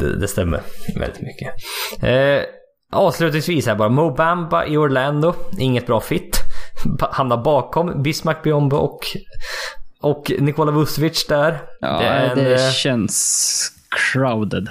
det, 0.00 0.20
det 0.20 0.28
stämmer 0.28 0.60
väldigt 0.98 1.22
mycket. 1.22 1.48
Eh, 2.02 2.42
avslutningsvis 2.92 3.66
här 3.66 3.74
bara. 3.74 3.88
Mo 3.88 4.10
Bamba 4.14 4.66
i 4.66 4.76
Orlando. 4.76 5.34
Inget 5.58 5.86
bra 5.86 6.00
fit. 6.00 6.40
Hamnar 7.00 7.36
bakom 7.36 8.02
Bismarck 8.02 8.42
Biombo 8.42 8.76
och, 8.76 9.00
och 10.00 10.32
Nikola 10.38 10.72
Vucevic 10.72 11.26
där. 11.26 11.58
Ja, 11.80 11.98
det, 11.98 12.06
är 12.06 12.30
en, 12.30 12.38
det 12.38 12.66
eh, 12.66 12.70
känns 12.70 13.72
crowded. 13.90 14.68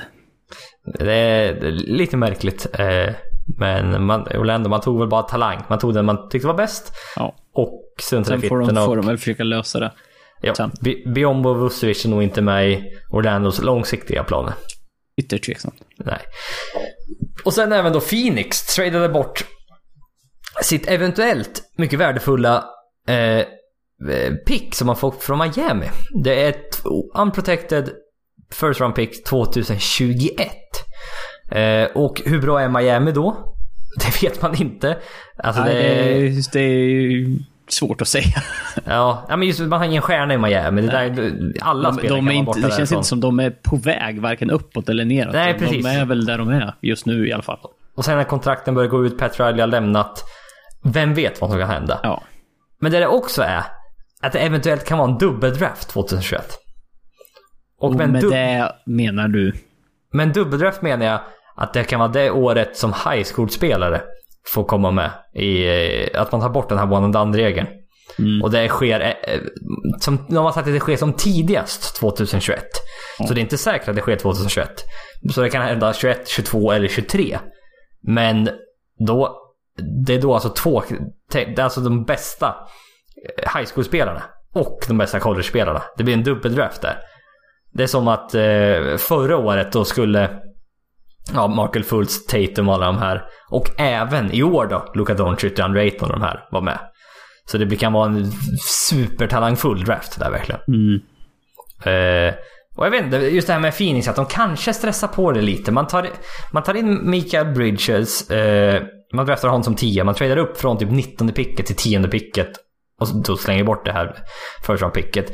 det, 1.00 1.14
är, 1.14 1.72
lite 1.72 2.18
märkligt. 2.18 2.68
Eh, 2.74 3.14
men 3.58 4.06
man, 4.06 4.22
Orlando, 4.22 4.70
man 4.70 4.82
tog 4.82 5.00
väl 5.00 5.08
bara 5.08 5.24
talang. 5.24 5.64
Man 5.68 5.80
tog 5.80 5.94
den 5.94 6.06
man 6.06 6.30
tyckte 6.30 6.48
var 6.48 6.54
bäst. 6.54 6.94
Ja. 7.16 7.36
Och 7.54 7.84
struntade 8.00 8.38
i 8.38 8.40
Sen 8.40 8.50
får 8.50 8.60
de, 8.60 8.68
fitten. 8.68 8.86
får 8.86 8.96
de 8.96 9.06
väl 9.06 9.18
försöka 9.18 9.44
lösa 9.44 9.80
det. 9.80 9.92
Ja, 10.42 10.70
Biombo 11.06 11.50
och 11.50 11.58
Vucevic 11.58 12.06
är 12.06 12.10
nog 12.10 12.24
inte 12.24 12.42
med 12.42 12.70
i 12.72 12.84
Orlandos 13.10 13.62
långsiktiga 13.62 14.24
planer. 14.24 14.54
Ytterst 15.22 15.44
tveksamt. 15.44 15.76
Nej. 15.98 16.20
Och 17.48 17.54
sen 17.54 17.72
även 17.72 17.94
då 17.94 18.00
Phoenix 18.00 18.76
tradade 18.76 19.10
bort 19.10 19.46
sitt 20.62 20.88
eventuellt 20.88 21.64
mycket 21.78 22.00
värdefulla 22.00 22.66
eh, 23.08 23.38
eh, 24.14 24.34
pick 24.46 24.76
som 24.76 24.88
man 24.88 24.96
fått 24.96 25.24
från 25.24 25.38
Miami. 25.40 25.86
Det 26.24 26.44
är 26.44 26.50
ett 26.50 26.82
unprotected 27.18 27.90
first 28.52 28.80
round 28.80 28.96
pick 28.96 29.24
2021. 29.24 30.50
Eh, 31.52 31.84
och 31.84 32.22
hur 32.26 32.42
bra 32.42 32.62
är 32.62 32.70
Miami 32.70 33.12
då? 33.12 33.56
Det 34.00 34.24
vet 34.24 34.42
man 34.42 34.62
inte. 34.62 34.98
Alltså 35.38 35.62
Nej, 35.62 35.74
det, 35.74 36.52
det, 36.52 36.60
är, 36.60 37.26
det 37.26 37.40
svårt 37.72 38.02
att 38.02 38.08
säga. 38.08 38.44
ja, 38.86 39.26
men 39.30 39.42
just 39.44 39.60
man 39.60 39.80
har 39.80 39.86
ingen 39.86 40.02
stjärna 40.02 40.34
i 40.34 40.38
Miami. 40.38 40.82
Det 40.82 40.88
där, 40.88 41.32
alla 41.62 41.90
De, 41.92 41.98
spelare 41.98 42.20
de 42.20 42.20
kan 42.20 42.28
är 42.28 42.32
vara 42.32 42.34
inte, 42.34 42.46
borta 42.46 42.60
det 42.60 42.64
känns 42.68 42.78
därifrån. 42.78 42.98
inte 42.98 43.08
som 43.08 43.20
de 43.20 43.40
är 43.40 43.50
på 43.50 43.76
väg 43.76 44.22
varken 44.22 44.52
uppåt 44.52 44.90
eller 44.90 45.06
neråt. 45.06 45.34
Nej, 45.34 45.54
de, 45.54 45.60
precis. 45.60 45.84
de 45.86 45.90
är 45.90 46.06
väl 46.06 46.26
där 46.26 46.38
de 46.38 46.50
är 46.50 46.74
just 46.82 47.06
nu 47.06 47.28
i 47.28 47.34
alla 47.34 47.44
fall. 47.44 47.60
Och 47.96 48.06
sen 48.06 48.18
när 48.18 48.24
kontrakten 48.24 48.76
börjar 48.76 48.90
gå 48.90 49.06
ut, 49.06 49.18
Pat 49.18 49.40
Riley 49.40 49.60
har 49.60 49.68
lämnat. 49.68 50.24
Vem 50.84 51.14
vet 51.14 51.42
vad 51.42 51.50
som 51.50 51.60
kan 51.60 51.70
hända? 51.70 52.00
Ja. 52.04 52.24
Men 52.82 52.92
det 52.92 53.00
det 53.00 53.08
också 53.08 53.42
är, 53.42 53.64
att 54.22 54.34
det 54.34 54.40
eventuellt 54.40 54.86
kan 54.86 54.98
vara 54.98 55.12
en 55.12 55.18
dubbeldraft 55.18 55.90
2021. 55.90 56.58
Och 57.80 57.90
Och 57.90 57.96
med, 57.96 58.10
med 58.10 58.24
det 58.24 58.72
menar 58.86 59.28
du? 59.28 59.54
med 60.14 60.24
en 60.28 60.34
dubbeldraft 60.34 60.82
menar 60.82 61.06
jag 61.06 61.20
att 61.56 61.74
det 61.74 61.84
kan 61.84 62.00
vara 62.00 62.10
det 62.10 62.32
året 62.32 62.78
som 62.78 62.94
high 62.94 63.24
school-spelare 63.36 64.02
får 64.54 64.64
komma 64.64 64.92
med. 64.92 65.12
I, 65.34 65.68
eh, 66.14 66.22
att 66.22 66.32
man 66.32 66.42
tar 66.42 66.50
bort 66.50 66.70
den 66.70 66.78
här 66.78 66.94
one 66.94 67.06
and 67.06 67.16
done-regeln. 67.16 67.68
Mm. 68.20 68.44
Och 68.44 68.52
det 68.52 68.68
sker, 68.68 69.00
eh, 69.00 69.34
eh, 69.34 69.42
som, 70.00 70.26
de 70.30 70.38
har 70.38 70.52
sagt 70.52 70.68
att 70.68 70.74
det 70.74 70.80
sker 70.80 70.98
som 70.98 71.14
tidigast 71.14 71.96
2021. 72.00 72.64
Så 73.28 73.34
det 73.34 73.40
är 73.40 73.42
inte 73.42 73.58
säkert 73.58 73.88
att 73.88 73.96
det 73.96 74.02
sker 74.02 74.16
2021. 74.16 74.70
Så 75.34 75.42
det 75.42 75.50
kan 75.50 75.62
hända 75.62 75.94
21, 75.94 76.28
22 76.28 76.72
eller 76.72 76.88
23. 76.88 77.40
Men 78.02 78.50
då, 79.08 79.38
det 80.06 80.14
är 80.14 80.22
då 80.22 80.34
alltså 80.34 80.50
två, 80.50 80.84
det 81.32 81.60
är 81.60 81.64
alltså 81.64 81.82
de 81.82 82.04
bästa 82.04 82.56
high 83.56 83.70
school-spelarna 83.74 84.24
och 84.54 84.80
de 84.88 84.98
bästa 84.98 85.20
college-spelarna. 85.20 85.84
Det 85.98 86.04
blir 86.04 86.14
en 86.14 86.24
dubbeldraft 86.24 86.82
där. 86.82 86.98
Det 87.74 87.84
är 87.84 87.88
som 87.88 88.08
att 88.08 88.32
förra 89.02 89.38
året 89.38 89.72
då 89.72 89.86
skulle 89.86 90.47
ja, 91.34 91.48
Markel 91.48 91.84
Fultz, 91.84 92.26
Tatum 92.26 92.70
och 92.70 92.76
alla 92.76 92.86
de 92.86 92.98
här. 92.98 93.24
Och 93.50 93.70
även 93.78 94.32
i 94.32 94.44
år 94.44 94.66
då, 94.66 94.92
Luka 94.96 95.14
Doncic, 95.14 95.56
Dan 95.56 95.76
Rayton 95.76 96.12
och 96.12 96.20
de 96.20 96.26
här 96.26 96.48
var 96.52 96.62
med. 96.62 96.80
Så 97.52 97.58
det 97.58 97.76
kan 97.76 97.94
vara 97.94 98.06
en 98.06 98.32
supertalangfull 98.90 99.84
draft 99.84 100.20
där 100.20 100.32
verkligen. 100.32 100.62
Mm. 100.68 101.00
Eh, 101.84 102.34
och 102.78 102.86
jag 102.86 102.92
vet 102.92 103.06
inte, 103.06 103.18
just 103.18 103.48
det 103.48 103.54
här 103.54 103.60
med 103.60 103.78
Phoenix, 103.78 104.08
att 104.08 104.16
de 104.16 104.26
kanske 104.26 104.74
stressar 104.74 105.08
på 105.08 105.32
det 105.32 105.42
lite. 105.42 105.72
Man 105.72 105.88
tar, 105.88 106.10
man 106.52 106.64
tar 106.64 106.74
in 106.74 107.10
Mikael 107.10 107.54
Bridges, 107.54 108.30
eh, 108.32 108.84
man 109.14 109.26
draftar 109.26 109.48
honom 109.48 109.64
som 109.64 109.76
10, 109.76 110.04
man 110.04 110.16
tradar 110.16 110.38
upp 110.38 110.58
från 110.58 110.78
typ 110.78 110.92
19 110.92 111.32
picket 111.32 111.66
till 111.66 111.76
10 111.76 112.08
picket. 112.08 112.50
Och 113.00 113.08
då 113.24 113.38
slänger 113.38 113.64
bort 113.64 113.86
det 113.86 113.92
här 113.92 114.16
round 114.68 114.94
picket. 114.94 115.32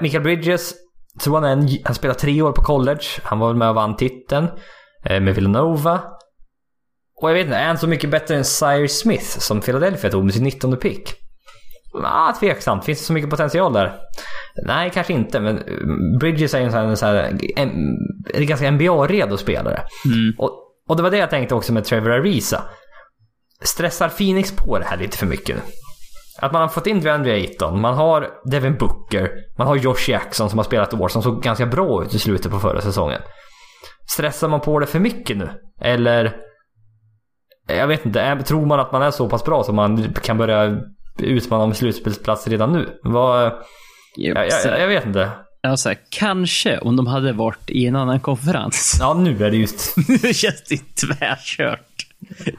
Mikael 0.00 0.22
Bridges, 0.22 0.74
tror 1.24 1.34
han, 1.34 1.44
är 1.44 1.52
en, 1.52 1.68
han 1.84 1.94
spelar 1.94 2.14
tre 2.14 2.42
år 2.42 2.52
på 2.52 2.62
college. 2.62 3.04
Han 3.22 3.38
var 3.38 3.48
väl 3.48 3.56
med 3.56 3.68
och 3.68 3.74
vann 3.74 3.96
titeln 3.96 4.48
med 5.04 5.34
Villanova. 5.34 6.00
Och 7.22 7.30
jag 7.30 7.34
vet 7.34 7.44
inte, 7.44 7.56
är 7.56 7.66
han 7.66 7.78
så 7.78 7.86
mycket 7.86 8.10
bättre 8.10 8.36
än 8.36 8.44
Cyrus 8.44 9.00
Smith 9.00 9.38
som 9.38 9.60
Philadelphia 9.60 10.10
tog 10.10 10.24
med 10.24 10.34
sin 10.34 10.44
19 10.44 10.76
pick? 10.76 11.14
Ah, 12.04 12.32
tveksamt. 12.32 12.84
Finns 12.84 12.98
det 12.98 13.04
så 13.04 13.12
mycket 13.12 13.30
potential 13.30 13.72
där? 13.72 13.92
Nej, 14.66 14.90
kanske 14.90 15.12
inte. 15.12 15.40
Men 15.40 15.58
mm, 15.58 16.18
Bridges 16.18 16.54
är 16.54 16.58
ju 16.58 16.64
en 16.64 16.70
sån 16.70 16.80
här, 16.80 16.86
en, 16.86 16.96
sån 16.96 17.08
här, 17.08 17.38
en, 17.56 17.70
en 18.34 18.46
ganska 18.46 18.70
NBA-redo 18.70 19.36
spelare. 19.36 19.82
Mm. 20.04 20.34
Och, 20.38 20.50
och 20.88 20.96
det 20.96 21.02
var 21.02 21.10
det 21.10 21.16
jag 21.16 21.30
tänkte 21.30 21.54
också 21.54 21.72
med 21.72 21.84
Trevor 21.84 22.10
Ariza. 22.10 22.62
Stressar 23.62 24.08
Phoenix 24.08 24.56
på 24.56 24.78
det 24.78 24.84
här 24.84 24.96
lite 24.96 25.16
för 25.16 25.26
mycket 25.26 25.56
nu? 25.56 25.62
Att 26.38 26.52
man 26.52 26.62
har 26.62 26.68
fått 26.68 26.86
in 26.86 27.00
DeAndre 27.00 27.32
Ayton, 27.32 27.80
man 27.80 27.94
har 27.94 28.28
Devin 28.50 28.76
Booker, 28.78 29.30
man 29.58 29.66
har 29.66 29.76
Josh 29.76 30.08
Jackson 30.10 30.50
som 30.50 30.58
har 30.58 30.64
spelat 30.64 30.94
år 30.94 31.08
som 31.08 31.22
såg 31.22 31.42
ganska 31.42 31.66
bra 31.66 32.04
ut 32.04 32.14
i 32.14 32.18
slutet 32.18 32.52
på 32.52 32.58
förra 32.58 32.80
säsongen. 32.80 33.20
Stressar 34.10 34.48
man 34.48 34.60
på 34.60 34.78
det 34.78 34.86
för 34.86 34.98
mycket 34.98 35.36
nu? 35.36 35.50
Eller? 35.80 36.36
Jag 37.68 37.86
vet 37.86 38.06
inte. 38.06 38.42
Tror 38.46 38.66
man 38.66 38.80
att 38.80 38.92
man 38.92 39.02
är 39.02 39.10
så 39.10 39.28
pass 39.28 39.44
bra 39.44 39.64
så 39.64 39.72
man 39.72 40.14
kan 40.22 40.38
börja 40.38 40.80
utmana 41.18 41.64
om 41.64 41.74
slutspelsplats 41.74 42.48
redan 42.48 42.72
nu? 42.72 42.98
Vad... 43.02 43.52
Jag, 44.16 44.48
jag, 44.48 44.80
jag 44.80 44.88
vet 44.88 45.06
inte. 45.06 45.30
Ja, 45.62 45.76
så 45.76 45.88
här, 45.88 45.98
kanske 46.10 46.78
om 46.78 46.96
de 46.96 47.06
hade 47.06 47.32
varit 47.32 47.70
i 47.70 47.86
en 47.86 47.96
annan 47.96 48.20
konferens. 48.20 48.96
Ja, 49.00 49.14
nu 49.14 49.44
är 49.44 49.50
det 49.50 49.56
just... 49.56 49.96
nu 50.08 50.18
känns 50.18 50.62
det 50.68 51.06
tvärkört 51.06 52.06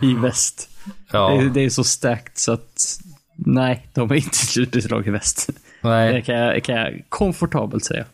i 0.02 0.14
väst. 0.14 0.70
Ja, 1.12 1.30
Det, 1.30 1.50
det 1.50 1.66
är 1.66 1.70
så 1.70 1.84
stacked 1.84 2.38
så 2.38 2.52
att 2.52 3.00
nej, 3.36 3.88
de 3.94 4.12
är 4.12 4.16
inte 4.16 4.38
slutbeslag 4.38 5.08
i 5.08 5.10
väst. 5.10 5.50
Det 5.82 5.90
nej. 5.90 6.22
kan 6.24 6.36
jag, 6.36 6.64
kan 6.64 6.76
jag 6.76 7.02
komfortabelt 7.10 7.86
säga. 7.86 8.06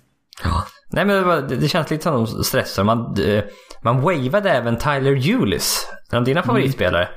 Ja. 0.43 0.63
Nej 0.91 1.05
men 1.05 1.15
det, 1.15 1.23
var, 1.23 1.41
det, 1.41 1.67
känns 1.67 1.89
lite 1.89 2.03
som 2.03 2.13
de 2.13 2.43
stressar. 2.43 2.83
Man, 2.83 3.15
eh, 3.25 3.43
man 3.83 4.01
wavade 4.01 4.49
även 4.51 4.77
Tyler 4.77 5.11
Eulis, 5.11 5.87
en 6.11 6.17
av 6.17 6.23
dina 6.23 6.43
favoritspelare. 6.43 7.09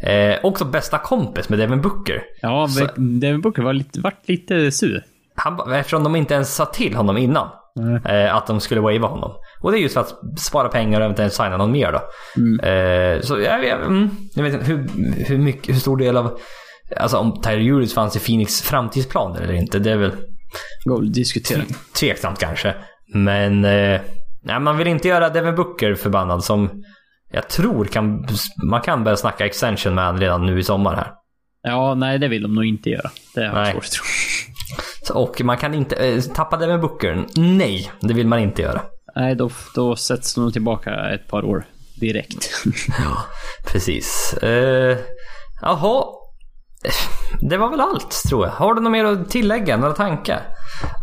Eh, 0.00 0.38
också 0.42 0.64
bästa 0.64 0.98
kompis 0.98 1.48
med 1.48 1.58
Devin 1.58 1.80
Booker. 1.80 2.22
Ja, 2.42 2.68
Så- 2.68 2.84
Devin 2.96 3.40
Booker 3.40 3.62
var 3.62 3.72
lite, 3.72 4.00
vart 4.00 4.28
lite 4.28 4.72
sur. 4.72 5.04
Han, 5.36 5.72
eftersom 5.72 6.04
de 6.04 6.16
inte 6.16 6.34
ens 6.34 6.54
sa 6.54 6.64
till 6.66 6.94
honom 6.94 7.16
innan 7.18 7.48
eh, 8.06 8.36
att 8.36 8.46
de 8.46 8.60
skulle 8.60 8.80
wava 8.80 9.06
honom. 9.08 9.32
Och 9.60 9.72
det 9.72 9.78
är 9.78 9.80
just 9.80 9.94
för 9.94 10.00
att 10.00 10.40
spara 10.40 10.68
pengar 10.68 11.00
och 11.00 11.04
eventuellt 11.04 11.32
signa 11.32 11.56
någon 11.56 11.72
mer 11.72 11.92
då. 11.92 11.98
Eh, 12.68 13.20
så 13.20 13.40
jag, 13.40 13.64
jag, 13.64 13.80
mm, 13.80 14.10
jag 14.34 14.42
vet 14.42 14.52
inte 14.54 14.66
hur, 14.66 14.88
hur, 15.26 15.38
mycket, 15.38 15.74
hur 15.74 15.80
stor 15.80 15.96
del 15.96 16.16
av... 16.16 16.38
Alltså 16.96 17.16
om 17.16 17.40
Tyler 17.42 17.74
Eulis 17.74 17.94
fanns 17.94 18.16
i 18.16 18.20
Phoenix 18.20 18.62
framtidsplaner 18.62 19.40
eller 19.40 19.54
inte. 19.54 19.78
Det 19.78 19.90
är 19.90 19.96
väl 19.96 20.12
diskutera. 21.12 21.62
tveksamt 22.00 22.38
kanske. 22.38 22.74
Men 23.14 23.64
eh, 23.64 24.00
nej, 24.42 24.60
man 24.60 24.76
vill 24.78 24.86
inte 24.86 25.08
göra 25.08 25.28
Devin 25.28 25.54
Booker 25.54 25.94
förbannad 25.94 26.44
som 26.44 26.84
jag 27.32 27.48
tror 27.48 27.84
kan, 27.84 28.26
man 28.64 28.80
kan 28.80 29.04
börja 29.04 29.16
snacka 29.16 29.46
extension 29.46 29.94
med 29.94 30.04
han 30.04 30.20
redan 30.20 30.46
nu 30.46 30.58
i 30.58 30.62
sommar 30.62 30.96
här. 30.96 31.12
Ja, 31.62 31.94
nej, 31.94 32.18
det 32.18 32.28
vill 32.28 32.42
de 32.42 32.54
nog 32.54 32.64
inte 32.64 32.90
göra. 32.90 33.10
Det 33.34 33.40
är 33.40 33.52
Nej. 33.52 33.72
svårt 33.72 33.84
att 33.84 33.90
tro. 33.90 34.04
Och 35.14 35.40
man 35.44 35.56
kan 35.56 35.74
inte 35.74 35.96
eh, 35.96 36.20
tappa 36.20 36.56
Devin 36.56 36.80
Booker. 36.80 37.24
Nej, 37.36 37.90
det 38.00 38.14
vill 38.14 38.26
man 38.26 38.38
inte 38.38 38.62
göra. 38.62 38.80
Nej, 39.16 39.34
då, 39.34 39.50
då 39.74 39.96
sätts 39.96 40.34
de 40.34 40.52
tillbaka 40.52 41.10
ett 41.10 41.28
par 41.28 41.44
år 41.44 41.64
direkt. 42.00 42.64
Ja, 43.04 43.24
precis. 43.66 44.34
Uh, 44.42 44.96
jaha. 45.62 46.04
Det 47.40 47.56
var 47.56 47.70
väl 47.70 47.80
allt 47.80 48.22
tror 48.28 48.46
jag. 48.46 48.52
Har 48.52 48.74
du 48.74 48.80
något 48.80 48.92
mer 48.92 49.04
att 49.04 49.30
tillägga? 49.30 49.76
Några 49.76 49.94
tankar? 49.94 50.40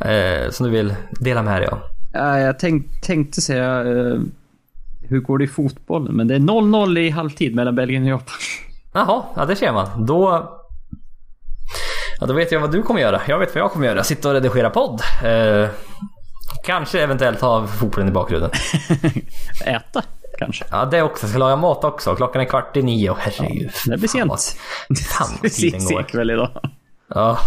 Eh, 0.05 0.49
som 0.49 0.65
du 0.65 0.71
vill 0.71 0.95
dela 1.19 1.43
med 1.43 1.61
dig 1.61 1.69
av? 1.69 1.79
Ja, 2.18 2.39
jag 2.39 2.60
tänk, 2.60 3.02
tänkte 3.02 3.41
säga 3.41 3.80
eh, 3.81 4.19
hur 5.10 5.19
går 5.19 5.38
det 5.38 5.44
i 5.44 5.48
fotbollen? 5.48 6.15
Men 6.15 6.27
det 6.27 6.35
är 6.35 6.39
0-0 6.39 6.99
i 6.99 7.10
halvtid 7.10 7.56
mellan 7.56 7.76
Belgien 7.76 8.03
och 8.03 8.10
Japan. 8.10 8.35
Jaha, 8.94 9.23
ja 9.35 9.45
det 9.45 9.56
ser 9.56 9.72
man. 9.73 10.06
Då... 10.06 10.53
Ja, 12.19 12.26
då 12.26 12.34
vet 12.34 12.52
jag 12.52 12.60
vad 12.60 12.72
du 12.72 12.81
kommer 12.84 13.02
göra. 13.02 13.22
Jag 13.27 13.39
vet 13.39 13.56
vad 13.56 13.61
jag 13.64 13.72
kommer 13.72 13.88
göra. 13.88 14.03
Sitta 14.03 14.27
och 14.27 14.34
redigera 14.34 14.69
podd. 14.69 15.02
Eh, 15.23 15.69
kanske 16.65 17.02
eventuellt 17.02 17.41
ha 17.41 17.68
fotbollen 17.68 18.07
i 18.10 18.11
bakgrunden. 18.11 18.49
Äta, 19.65 20.03
kanske. 20.39 20.65
Ja, 20.72 20.85
det 20.85 21.02
också. 21.02 21.23
Jag 21.23 21.30
ska 21.30 21.39
laga 21.39 21.56
mat 21.56 21.84
också. 21.84 22.15
Klockan 22.15 22.41
är 22.41 22.45
kvart 22.45 22.77
i 22.77 22.84
nio. 22.84 23.15
Herregud. 23.19 23.72
Det 23.85 23.98
blir 23.98 24.07
Fan 24.07 24.07
sent. 24.07 24.30
vad- 24.89 24.98
Fan 24.99 25.38
vad 25.41 25.52
tiden 25.52 25.85
går. 25.85 26.31
idag. 26.31 26.49
Ja, 27.07 27.38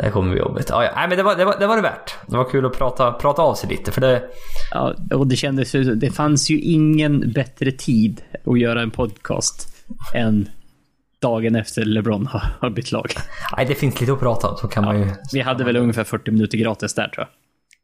det 0.00 0.06
här 0.06 0.12
kommer 0.12 0.30
bli 0.32 0.40
jobbigt. 0.40 0.66
Ja, 0.70 0.84
ja. 0.84 0.90
Nej, 0.96 1.08
men 1.08 1.16
det 1.16 1.22
var, 1.22 1.36
det, 1.36 1.44
var, 1.44 1.56
det 1.58 1.66
var 1.66 1.76
det 1.76 1.82
värt. 1.82 2.14
Det 2.26 2.36
var 2.36 2.50
kul 2.50 2.66
att 2.66 2.72
prata, 2.78 3.12
prata 3.12 3.42
av 3.42 3.54
sig 3.54 3.70
lite. 3.70 3.92
För 3.92 4.00
det... 4.00 4.22
Ja, 4.70 4.94
och 5.14 5.26
det 5.26 5.36
kändes 5.36 5.74
ju, 5.74 5.94
det 5.94 6.10
fanns 6.10 6.50
ju 6.50 6.60
ingen 6.60 7.32
bättre 7.32 7.72
tid 7.72 8.22
att 8.46 8.58
göra 8.60 8.82
en 8.82 8.90
podcast 8.90 9.68
än 10.14 10.48
dagen 11.22 11.56
efter 11.56 11.84
LeBron 11.84 12.26
har, 12.26 12.42
har 12.60 12.70
bytt 12.70 12.92
lag. 12.92 13.12
Nej, 13.56 13.66
det 13.66 13.74
finns 13.74 14.00
lite 14.00 14.12
att 14.12 14.20
prata 14.20 14.48
om. 14.48 14.56
Så 14.56 14.68
kan 14.68 14.84
man 14.84 15.00
ju... 15.00 15.06
Vi 15.32 15.40
hade 15.40 15.64
väl 15.64 15.76
ungefär 15.76 16.04
40 16.04 16.30
minuter 16.30 16.58
gratis 16.58 16.94
där 16.94 17.08
tror 17.08 17.26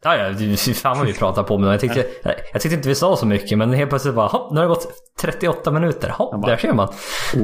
jag. 0.02 0.18
Ja, 0.18 0.30
ja, 0.38 0.56
fan 0.56 0.98
vad 0.98 1.06
vi 1.06 1.12
pratar 1.12 1.42
på 1.42 1.58
med. 1.58 1.72
Jag 1.72 1.80
tyckte, 1.80 2.06
jag 2.52 2.62
tyckte 2.62 2.76
inte 2.76 2.88
vi 2.88 2.94
sa 2.94 3.16
så 3.16 3.26
mycket, 3.26 3.58
men 3.58 3.72
helt 3.72 3.90
plötsligt 3.90 4.14
bara, 4.14 4.26
hopp, 4.26 4.52
nu 4.52 4.56
har 4.56 4.64
det 4.64 4.68
gått 4.68 4.88
38 5.20 5.70
minuter. 5.70 6.08
Hopp, 6.08 6.32
bara- 6.32 6.50
där 6.50 6.56
ser 6.56 6.72
man. 6.72 6.88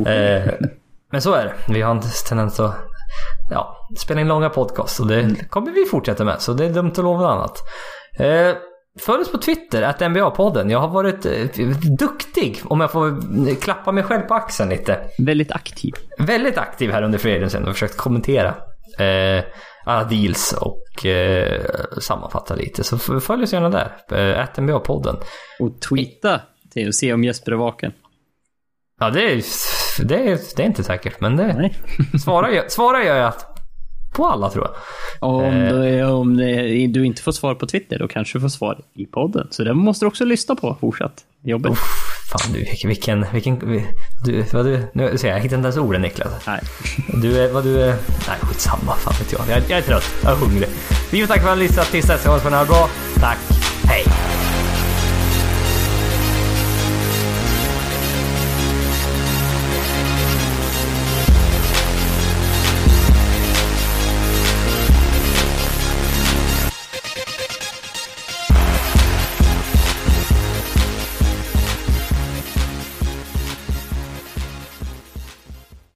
Eh, 0.06 0.52
men 1.12 1.22
så 1.22 1.34
är 1.34 1.44
det. 1.44 1.72
Vi 1.72 1.82
har 1.82 1.90
en 1.94 2.02
tendens 2.28 2.60
att 2.60 2.74
ja, 3.50 3.88
spela 3.98 4.20
in 4.20 4.28
långa 4.28 4.48
podcast 4.48 5.00
och 5.00 5.06
det 5.06 5.50
kommer 5.50 5.70
vi 5.70 5.84
fortsätta 5.84 6.24
med. 6.24 6.40
Så 6.40 6.52
det 6.52 6.64
är 6.64 6.70
dumt 6.70 6.90
att 6.90 6.98
lova 6.98 7.20
något 7.20 7.30
annat. 7.30 7.58
Eh, 8.18 8.56
Följ 9.00 9.22
oss 9.22 9.32
på 9.32 9.38
Twitter, 9.38 9.82
att 9.82 10.00
NBA-podden. 10.00 10.70
Jag 10.70 10.78
har 10.78 10.88
varit 10.88 11.26
eh, 11.26 11.68
duktig, 11.98 12.60
om 12.64 12.80
jag 12.80 12.92
får 12.92 13.08
eh, 13.08 13.56
klappa 13.60 13.92
mig 13.92 14.04
själv 14.04 14.20
på 14.20 14.34
axeln 14.34 14.70
lite. 14.70 14.98
Väldigt 15.18 15.52
aktiv. 15.52 15.92
Väldigt 16.18 16.58
aktiv 16.58 16.90
här 16.90 17.02
under 17.02 17.18
freden 17.18 17.50
sen 17.50 17.68
och 17.68 17.72
försökt 17.72 17.96
kommentera 17.96 18.48
eh, 18.98 19.44
alla 19.84 20.04
deals 20.04 20.52
och 20.52 21.06
eh, 21.06 21.62
sammanfatta 22.00 22.54
lite. 22.54 22.84
Så 22.84 22.98
följ 22.98 23.42
oss 23.42 23.52
gärna 23.52 23.68
där. 23.68 23.96
Eh, 24.12 24.42
att 24.42 24.58
NBA-podden. 24.58 25.16
Och 25.60 25.80
tweeta 25.80 26.40
till 26.72 26.88
och 26.88 26.94
se 26.94 27.12
om 27.12 27.24
Jesper 27.24 27.52
är 27.52 27.56
vaken. 27.56 27.92
Ja, 29.02 29.10
det 29.10 29.32
är, 29.32 29.42
det 30.04 30.14
är, 30.14 30.38
det 30.56 30.62
är 30.62 30.66
inte 30.66 30.84
säkert, 30.84 31.20
men 31.20 31.36
det 31.36 31.54
Nej. 31.58 31.78
svarar, 32.24 32.48
jag, 32.48 32.72
svarar 32.72 33.00
jag 33.00 33.26
att 33.26 33.46
på 34.14 34.26
alla 34.26 34.50
tror 34.50 34.64
jag. 34.66 34.74
Om, 35.30 35.44
Eh. 35.44 35.74
det, 35.74 36.04
om 36.04 36.36
du 36.92 37.06
inte 37.06 37.22
får 37.22 37.32
svar 37.32 37.54
på 37.54 37.66
Twitter, 37.66 37.98
då 37.98 38.08
kanske 38.08 38.38
du 38.38 38.40
får 38.42 38.48
svar 38.48 38.78
i 38.94 39.06
podden. 39.06 39.46
Så 39.50 39.64
det 39.64 39.74
måste 39.74 40.04
du 40.04 40.08
också 40.08 40.24
lyssna 40.24 40.54
på 40.54 40.76
fortsatt. 40.80 41.12
Jobbet. 41.44 41.72
Fan 42.32 42.52
du, 42.52 42.88
vilken, 42.88 43.26
vilken, 43.32 43.58
du, 44.24 44.44
vad 44.52 44.64
du, 44.64 44.82
nu 44.94 45.18
ser 45.18 45.28
jag, 45.28 45.40
hittar 45.40 45.56
inte 45.56 45.66
ens 45.66 45.76
orden 45.76 46.02
Niklas. 46.02 46.46
Nej. 46.46 46.60
Du 47.22 47.38
är, 47.44 47.52
vad 47.52 47.64
du 47.64 47.82
är, 47.82 47.94
nej 48.28 48.38
skitsamma, 48.40 48.92
fan 48.94 49.14
vet 49.18 49.32
jag. 49.32 49.56
Jag, 49.56 49.62
jag 49.70 49.78
är 49.78 49.82
trött, 49.82 50.14
jag 50.22 50.32
är 50.32 50.36
hungrig. 50.36 50.68
Vi 51.12 51.20
får 51.20 51.26
tacka 51.26 51.40
för 51.42 51.48
att 51.48 51.58
ni 51.58 51.62
har 51.64 51.68
lyssnat 51.68 51.86
tills 51.86 52.10
att 52.10 52.24
ni 52.24 52.30
har 52.30 52.60
det 52.60 52.66
bra. 52.68 52.88
Tack, 53.20 53.38